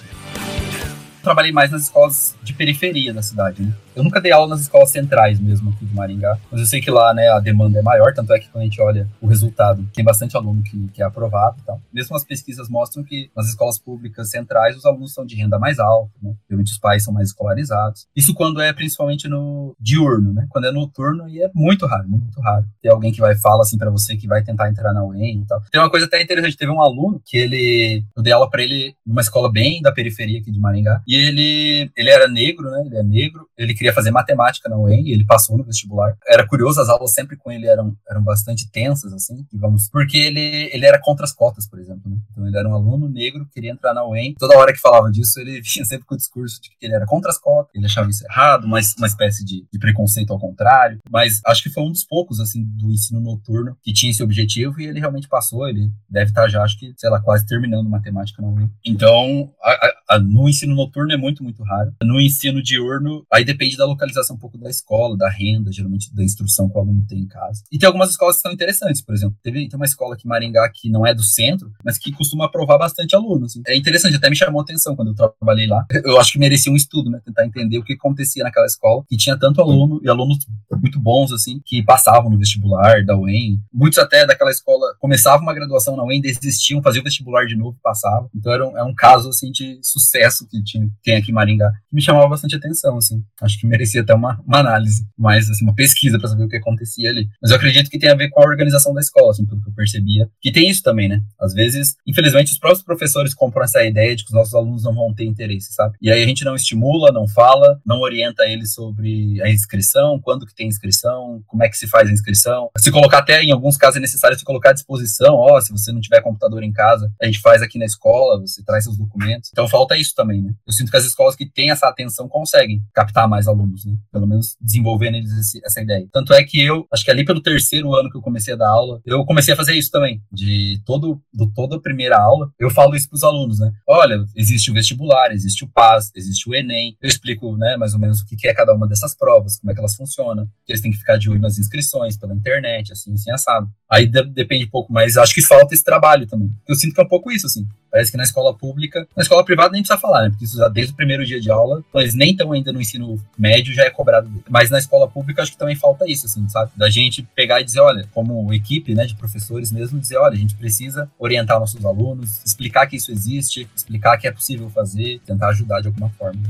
Trabalhei 1.26 1.52
mais 1.52 1.72
nas 1.72 1.84
escolas 1.84 2.36
de 2.42 2.54
periferia 2.54 3.14
da 3.14 3.22
cidade, 3.22 3.62
né? 3.62 3.74
Eu 3.96 4.04
nunca 4.04 4.20
dei 4.20 4.32
aula 4.32 4.50
nas 4.50 4.62
escolas 4.62 4.92
centrais 4.92 5.40
mesmo 5.40 5.70
aqui 5.70 5.86
de 5.86 5.96
Maringá, 5.96 6.38
mas 6.52 6.60
eu 6.60 6.68
sei 6.68 6.82
que 6.82 6.92
lá, 6.92 7.14
né, 7.14 7.30
a 7.30 7.40
demanda 7.40 7.80
é 7.80 7.82
maior, 7.82 8.14
tanto 8.14 8.34
é 8.34 8.40
que 8.40 8.50
quando 8.50 8.64
a 8.64 8.66
gente 8.66 8.82
olha 8.82 9.08
o 9.22 9.28
resultado, 9.28 9.86
tem 9.94 10.04
bastante 10.04 10.36
aluno 10.36 10.62
que, 10.62 10.88
que 10.90 11.02
é 11.02 11.06
aprovado 11.06 11.58
e 11.62 11.66
tal. 11.66 11.82
Mesmo 11.94 12.16
as 12.16 12.24
pesquisas 12.26 12.68
mostram 12.68 13.04
que 13.04 13.32
nas 13.36 13.48
escolas 13.48 13.80
públicas 13.80 14.30
centrais 14.30 14.76
os 14.76 14.86
alunos 14.86 15.14
são 15.14 15.26
de 15.26 15.36
renda 15.36 15.58
mais 15.58 15.80
alta, 15.80 16.12
né? 16.22 16.34
Realmente 16.50 16.72
os 16.72 16.78
pais 16.78 17.04
são 17.04 17.14
mais 17.14 17.30
escolarizados. 17.30 18.06
Isso 18.16 18.34
quando 18.34 18.62
é 18.62 18.74
principalmente 18.74 19.30
no 19.30 19.76
diurno, 19.80 20.34
né? 20.34 20.46
Quando 20.50 20.68
é 20.68 20.72
noturno 20.72 21.30
e 21.30 21.42
é 21.42 21.50
muito 21.54 21.86
raro, 21.86 22.08
muito 22.08 22.40
raro. 22.42 22.66
Tem 22.82 22.92
alguém 22.92 23.14
que 23.14 23.22
vai 23.22 23.36
falar 23.36 23.62
assim 23.62 23.78
para 23.78 23.90
você 23.90 24.18
que 24.18 24.28
vai 24.28 24.44
tentar 24.44 24.70
entrar 24.70 24.94
na 24.94 25.06
UEM 25.06 25.42
e 25.42 25.46
tal. 25.46 25.62
Tem 25.72 25.80
uma 25.80 25.90
coisa 25.90 26.06
até 26.06 26.22
interessante, 26.22 26.58
teve 26.58 26.72
um 26.72 26.82
aluno 26.82 27.22
que 27.26 27.38
ele, 27.38 28.04
eu 28.16 28.22
dei 28.22 28.34
aula 28.34 28.50
para 28.50 28.62
ele 28.62 28.94
numa 29.06 29.22
escola 29.22 29.50
bem 29.50 29.82
da 29.82 29.92
periferia 29.92 30.40
aqui 30.40 30.52
de 30.52 30.60
Maringá, 30.60 31.02
e 31.08 31.15
ele, 31.16 31.92
ele 31.96 32.10
era 32.10 32.28
negro, 32.28 32.70
né? 32.70 32.84
Ele 32.86 32.98
é 32.98 33.04
negro, 33.04 33.48
ele 33.58 33.74
queria 33.74 33.94
fazer 33.94 34.12
matemática 34.12 34.70
na 34.70 34.78
UEM, 34.78 35.10
ele 35.10 35.26
passou 35.26 35.58
no 35.58 35.64
vestibular. 35.64 36.16
Era 36.28 36.48
curioso, 36.48 36.82
as 36.82 36.90
aulas 36.90 37.14
sempre 37.14 37.36
com 37.38 37.52
ele 37.52 37.68
eram, 37.68 37.96
eram 38.10 38.24
bastante 38.24 38.70
tensas, 38.70 39.14
assim, 39.14 39.46
digamos, 39.52 39.90
porque 39.90 40.18
ele, 40.18 40.70
ele 40.74 40.86
era 40.86 41.00
contra 41.02 41.26
as 41.26 41.32
cotas, 41.32 41.68
por 41.68 41.80
exemplo, 41.80 42.10
né? 42.10 42.18
Então 42.32 42.48
ele 42.48 42.58
era 42.58 42.68
um 42.68 42.74
aluno 42.74 43.08
negro, 43.10 43.48
queria 43.54 43.72
entrar 43.72 43.94
na 43.94 44.06
UEM. 44.08 44.36
Toda 44.38 44.58
hora 44.58 44.74
que 44.74 44.80
falava 44.80 45.10
disso, 45.12 45.40
ele 45.40 45.62
vinha 45.64 45.86
sempre 45.86 46.06
com 46.06 46.16
o 46.16 46.18
discurso 46.18 46.62
de 46.62 46.70
que 46.70 46.86
ele 46.86 46.94
era 46.94 47.06
contra 47.06 47.32
as 47.32 47.38
cotas, 47.38 47.72
ele 47.74 47.86
achava 47.86 48.10
isso 48.10 48.26
errado, 48.30 48.68
mas 48.68 48.94
uma 48.98 49.08
espécie 49.08 49.46
de, 49.46 49.66
de 49.72 49.80
preconceito 49.80 50.32
ao 50.32 50.40
contrário. 50.40 51.00
Mas 51.10 51.42
acho 51.46 51.64
que 51.64 51.70
foi 51.70 51.84
um 51.84 51.92
dos 51.92 52.04
poucos, 52.04 52.40
assim, 52.40 52.64
do 52.64 52.92
ensino 52.92 53.20
noturno 53.20 53.78
que 53.82 53.94
tinha 53.94 54.12
esse 54.12 54.24
objetivo 54.24 54.80
e 54.80 54.86
ele 54.86 55.00
realmente 55.00 55.28
passou. 55.28 55.68
Ele 55.68 55.92
deve 56.10 56.32
estar 56.32 56.48
já, 56.48 56.64
acho 56.64 56.78
que, 56.78 56.94
sei 56.98 57.10
lá, 57.10 57.22
quase 57.22 57.46
terminando 57.46 57.90
matemática 57.90 58.42
na 58.42 58.50
UEM. 58.50 58.72
Então, 58.86 59.52
a, 59.62 60.16
a, 60.16 60.20
no 60.20 60.50
ensino 60.50 60.76
noturno 60.76 61.05
é 61.14 61.18
muito, 61.18 61.44
muito 61.44 61.64
raro. 61.64 61.94
No 62.04 62.20
ensino 62.20 62.62
diurno, 62.62 63.26
aí 63.32 63.44
depende 63.44 63.78
da 63.78 63.86
localização 63.86 64.36
um 64.36 64.40
pouco 64.40 64.58
da 64.58 64.70
escola, 64.70 65.18
da 65.18 65.30
renda, 65.30 65.72
geralmente 65.72 66.14
da 66.14 66.24
instrução 66.24 66.70
que 66.70 66.78
o 66.78 66.82
aluno 66.82 67.06
tem 67.08 67.20
em 67.20 67.28
casa. 67.28 67.64
E 67.72 67.78
tem 67.78 67.88
algumas 67.88 68.12
escolas 68.12 68.38
que 68.38 68.42
são 68.42 68.52
interessantes, 68.52 69.02
por 69.02 69.14
exemplo, 69.14 69.38
teve 69.44 69.68
tem 69.68 69.78
uma 69.78 69.86
escola 69.86 70.16
aqui 70.16 70.26
em 70.26 70.30
Maringá 70.30 70.70
que 70.74 70.90
não 70.90 71.06
é 71.06 71.14
do 71.14 71.24
centro, 71.24 71.72
mas 71.84 71.98
que 71.98 72.12
costuma 72.12 72.46
aprovar 72.46 72.78
bastante 72.78 73.16
alunos. 73.16 73.52
Assim. 73.52 73.62
É 73.68 73.76
interessante, 73.76 74.16
até 74.16 74.30
me 74.30 74.36
chamou 74.36 74.62
a 74.62 74.64
atenção 74.64 74.96
quando 74.96 75.10
eu 75.10 75.16
trabalhei 75.16 75.68
lá. 75.68 75.86
Eu 76.04 76.20
acho 76.20 76.34
que 76.34 76.40
merecia 76.40 76.72
um 76.72 76.76
estudo, 76.76 77.10
né? 77.10 77.20
Tentar 77.26 77.46
entender 77.46 77.78
o 77.78 77.84
que 77.84 77.94
acontecia 77.94 78.44
naquela 78.44 78.66
escola, 78.66 79.04
que 79.08 79.18
tinha 79.18 79.38
tanto 79.38 79.62
aluno 79.62 80.00
e 80.04 80.10
alunos 80.10 80.38
muito 80.80 81.00
bons, 81.00 81.32
assim, 81.32 81.62
que 81.66 81.84
passavam 81.84 82.30
no 82.30 82.38
vestibular 82.38 83.04
da 83.06 83.18
UEM. 83.18 83.60
Muitos 83.74 84.00
até 84.00 84.26
daquela 84.26 84.52
escola 84.52 84.96
começavam 85.00 85.44
uma 85.44 85.54
graduação 85.54 85.96
na 85.96 86.04
UEM, 86.04 86.22
desistiam, 86.22 86.82
faziam 86.82 87.02
o 87.02 87.04
vestibular 87.04 87.46
de 87.46 87.56
novo 87.56 87.78
e 87.80 87.82
passavam. 87.82 88.30
Então 88.34 88.52
era 88.52 88.68
um, 88.68 88.78
é 88.78 88.84
um 88.84 88.94
caso, 88.94 89.30
assim, 89.30 89.52
de 89.52 89.80
sucesso 89.82 90.48
que 90.48 90.64
tinha, 90.64 90.85
tem 91.04 91.16
aqui 91.16 91.32
em 91.32 91.34
Maringá, 91.34 91.72
me 91.92 92.02
chamava 92.02 92.28
bastante 92.28 92.56
atenção, 92.56 92.98
assim. 92.98 93.24
Acho 93.42 93.60
que 93.60 93.68
merecia 93.68 94.02
até 94.02 94.14
uma, 94.14 94.40
uma 94.46 94.60
análise, 94.60 95.08
mais, 95.18 95.50
assim, 95.50 95.64
uma 95.64 95.76
pesquisa 95.76 96.20
para 96.20 96.28
saber 96.28 96.44
o 96.44 96.50
que 96.50 96.58
acontecia 96.58 97.10
ali. 97.10 97.28
Mas 97.42 97.52
eu 97.52 97.58
acredito 97.58 97.90
que 97.90 98.00
tem 98.00 98.10
a 98.10 98.16
ver 98.16 98.30
com 98.30 98.42
a 98.42 98.46
organização 98.46 98.94
da 98.94 99.02
escola, 99.02 99.32
assim, 99.32 99.46
pelo 99.46 99.62
que 99.62 99.70
eu 99.70 99.74
percebia. 99.74 100.30
Que 100.42 100.52
tem 100.52 100.70
isso 100.70 100.84
também, 100.84 101.08
né? 101.08 101.22
Às 101.40 101.54
vezes, 101.54 101.96
infelizmente, 102.06 102.52
os 102.52 102.60
próprios 102.60 102.84
professores 102.84 103.34
compram 103.34 103.64
essa 103.64 103.84
ideia 103.84 104.16
de 104.16 104.24
que 104.24 104.30
os 104.30 104.36
nossos 104.36 104.54
alunos 104.54 104.84
não 104.84 104.94
vão 104.94 105.14
ter 105.14 105.26
interesse, 105.26 105.74
sabe? 105.74 105.96
E 106.02 106.12
aí 106.12 106.22
a 106.22 106.28
gente 106.28 106.44
não 106.44 106.56
estimula, 106.56 107.12
não 107.12 107.28
fala, 107.28 107.80
não 107.86 108.00
orienta 108.00 108.44
eles 108.46 108.74
sobre 108.74 109.42
a 109.42 109.50
inscrição, 109.50 110.20
quando 110.22 110.46
que 110.46 110.56
tem 110.56 110.68
inscrição, 110.68 111.42
como 111.48 111.64
é 111.64 111.70
que 111.70 111.78
se 111.78 111.88
faz 111.88 112.10
a 112.10 112.12
inscrição. 112.12 112.70
Se 112.78 112.92
colocar 112.92 113.20
até, 113.20 113.42
em 113.42 113.52
alguns 113.52 113.78
casos, 113.78 113.98
é 113.98 114.00
necessário 114.00 114.38
se 114.38 114.44
colocar 114.44 114.72
à 114.72 114.74
disposição, 114.74 115.36
ó, 115.36 115.58
oh, 115.58 115.62
se 115.62 115.72
você 115.72 115.92
não 115.92 116.02
tiver 116.02 116.22
computador 116.22 116.64
em 116.64 116.72
casa, 116.72 117.12
a 117.22 117.26
gente 117.26 117.40
faz 117.40 117.62
aqui 117.62 117.80
na 117.80 117.86
escola, 117.86 118.40
você 118.40 118.64
traz 118.64 118.84
seus 118.84 118.98
documentos. 118.98 119.50
Então 119.52 119.68
falta 119.68 119.98
isso 119.98 120.14
também, 120.16 120.42
né? 120.42 120.54
Eu 120.68 120.74
sinto 120.76 120.92
que 120.92 120.98
as 120.98 121.06
escolas 121.06 121.36
que 121.36 121.46
têm 121.46 121.72
essa 121.72 121.88
atenção 121.88 122.28
conseguem 122.28 122.84
captar 122.94 123.28
mais 123.28 123.48
alunos, 123.48 123.86
né? 123.86 123.96
Pelo 124.12 124.28
menos 124.28 124.56
desenvolver 124.62 125.12
neles 125.12 125.32
esse, 125.32 125.62
essa 125.66 125.82
ideia. 125.82 126.08
Tanto 126.12 126.34
é 126.34 126.44
que 126.44 126.62
eu, 126.62 126.86
acho 126.92 127.04
que 127.04 127.12
ali 127.12 127.26
pelo 127.26 127.42
terceiro 127.42 127.94
ano 127.96 128.10
que 128.10 128.18
eu 128.18 128.22
comecei 128.22 128.54
a 128.54 128.58
dar 128.58 128.70
aula, 128.70 129.02
eu 129.06 129.26
comecei 129.26 129.54
a 129.54 129.58
fazer 129.58 129.74
isso 129.74 129.92
também. 129.92 130.22
De 130.32 130.82
todo, 130.86 131.22
do 131.34 131.52
toda 131.52 131.78
a 131.78 131.82
primeira 131.82 132.18
aula, 132.20 132.52
eu 132.60 132.70
falo 132.70 132.96
isso 132.96 133.10
para 133.10 133.18
os 133.18 133.24
alunos, 133.24 133.60
né? 133.60 133.72
Olha, 133.88 134.24
existe 134.36 134.70
o 134.70 134.74
vestibular, 134.74 135.32
existe 135.32 135.64
o 135.64 135.68
PAS, 135.68 136.12
existe 136.16 136.50
o 136.50 136.56
Enem. 136.56 136.96
Eu 137.02 137.08
explico, 137.08 137.58
né, 137.58 137.78
mais 137.78 137.94
ou 137.94 138.00
menos 138.00 138.22
o 138.22 138.26
que 138.26 138.48
é 138.48 138.54
cada 138.54 138.74
uma 138.74 138.88
dessas 138.88 139.16
provas, 139.16 139.58
como 139.58 139.72
é 139.72 139.74
que 139.74 139.80
elas 139.80 139.96
funcionam. 139.96 140.48
Que 140.66 140.72
eles 140.72 140.82
têm 140.82 140.92
que 140.92 140.98
ficar 140.98 141.18
de 141.18 141.30
olho 141.30 141.40
nas 141.40 141.58
inscrições 141.58 142.18
pela 142.18 142.34
internet, 142.34 142.92
assim, 142.92 143.14
assim, 143.14 143.32
assado. 143.32 143.70
Aí 143.90 144.08
de, 144.08 144.24
depende 144.24 144.66
um 144.66 144.70
pouco, 144.70 144.92
mas 144.92 145.18
acho 145.18 145.34
que 145.34 145.42
falta 145.42 145.74
esse 145.74 145.84
trabalho 145.84 146.28
também. 146.28 146.52
Eu 146.68 146.76
sinto 146.76 146.94
que 146.94 147.02
é 147.02 147.04
um 147.04 147.08
pouco 147.08 147.32
isso, 147.32 147.46
assim. 147.46 147.66
Parece 147.92 148.12
que 148.12 148.18
na 148.18 148.24
escola 148.24 148.54
pública, 148.54 149.08
na 149.16 149.24
escola 149.24 149.46
privada 149.46 149.72
nem 149.72 149.82
precisa 149.82 150.00
falar, 150.00 150.24
né? 150.24 150.30
Porque 150.30 150.44
isso 150.44 150.58
desde 150.70 150.94
o 150.94 150.96
primeiro 150.96 151.26
dia 151.26 151.40
de 151.40 151.50
aula, 151.50 151.84
então 151.88 152.02
eles 152.02 152.14
nem 152.14 152.32
estão 152.32 152.52
ainda 152.52 152.72
no 152.72 152.82
ensino 152.82 153.20
médio, 153.38 153.74
já 153.74 153.84
é 153.84 153.90
cobrado. 153.90 154.30
Mas 154.50 154.70
na 154.70 154.80
escola 154.80 155.08
pública 155.08 155.42
acho 155.42 155.52
que 155.52 155.58
também 155.58 155.76
falta 155.76 156.10
isso, 156.10 156.26
assim, 156.26 156.48
sabe? 156.50 156.72
Da 156.76 156.90
gente 156.90 157.28
pegar 157.36 157.62
e 157.62 157.64
dizer, 157.64 157.80
olha, 157.80 158.08
como 158.14 158.54
equipe, 158.54 158.94
né, 158.94 159.06
de 159.06 159.16
professores 159.16 159.72
mesmo, 159.72 160.00
dizer, 160.00 160.18
olha, 160.18 160.34
a 160.34 160.38
gente 160.38 160.56
precisa 160.56 161.10
orientar 161.20 161.60
nossos 161.60 161.86
alunos, 161.86 162.44
explicar 162.44 162.88
que 162.88 162.96
isso 162.96 163.12
existe, 163.12 163.68
explicar 163.76 164.18
que 164.18 164.28
é 164.28 164.32
possível 164.32 164.70
fazer, 164.70 165.20
tentar 165.26 165.50
ajudar 165.50 165.82
de 165.82 165.88
alguma 165.88 166.10
forma. 166.10 166.42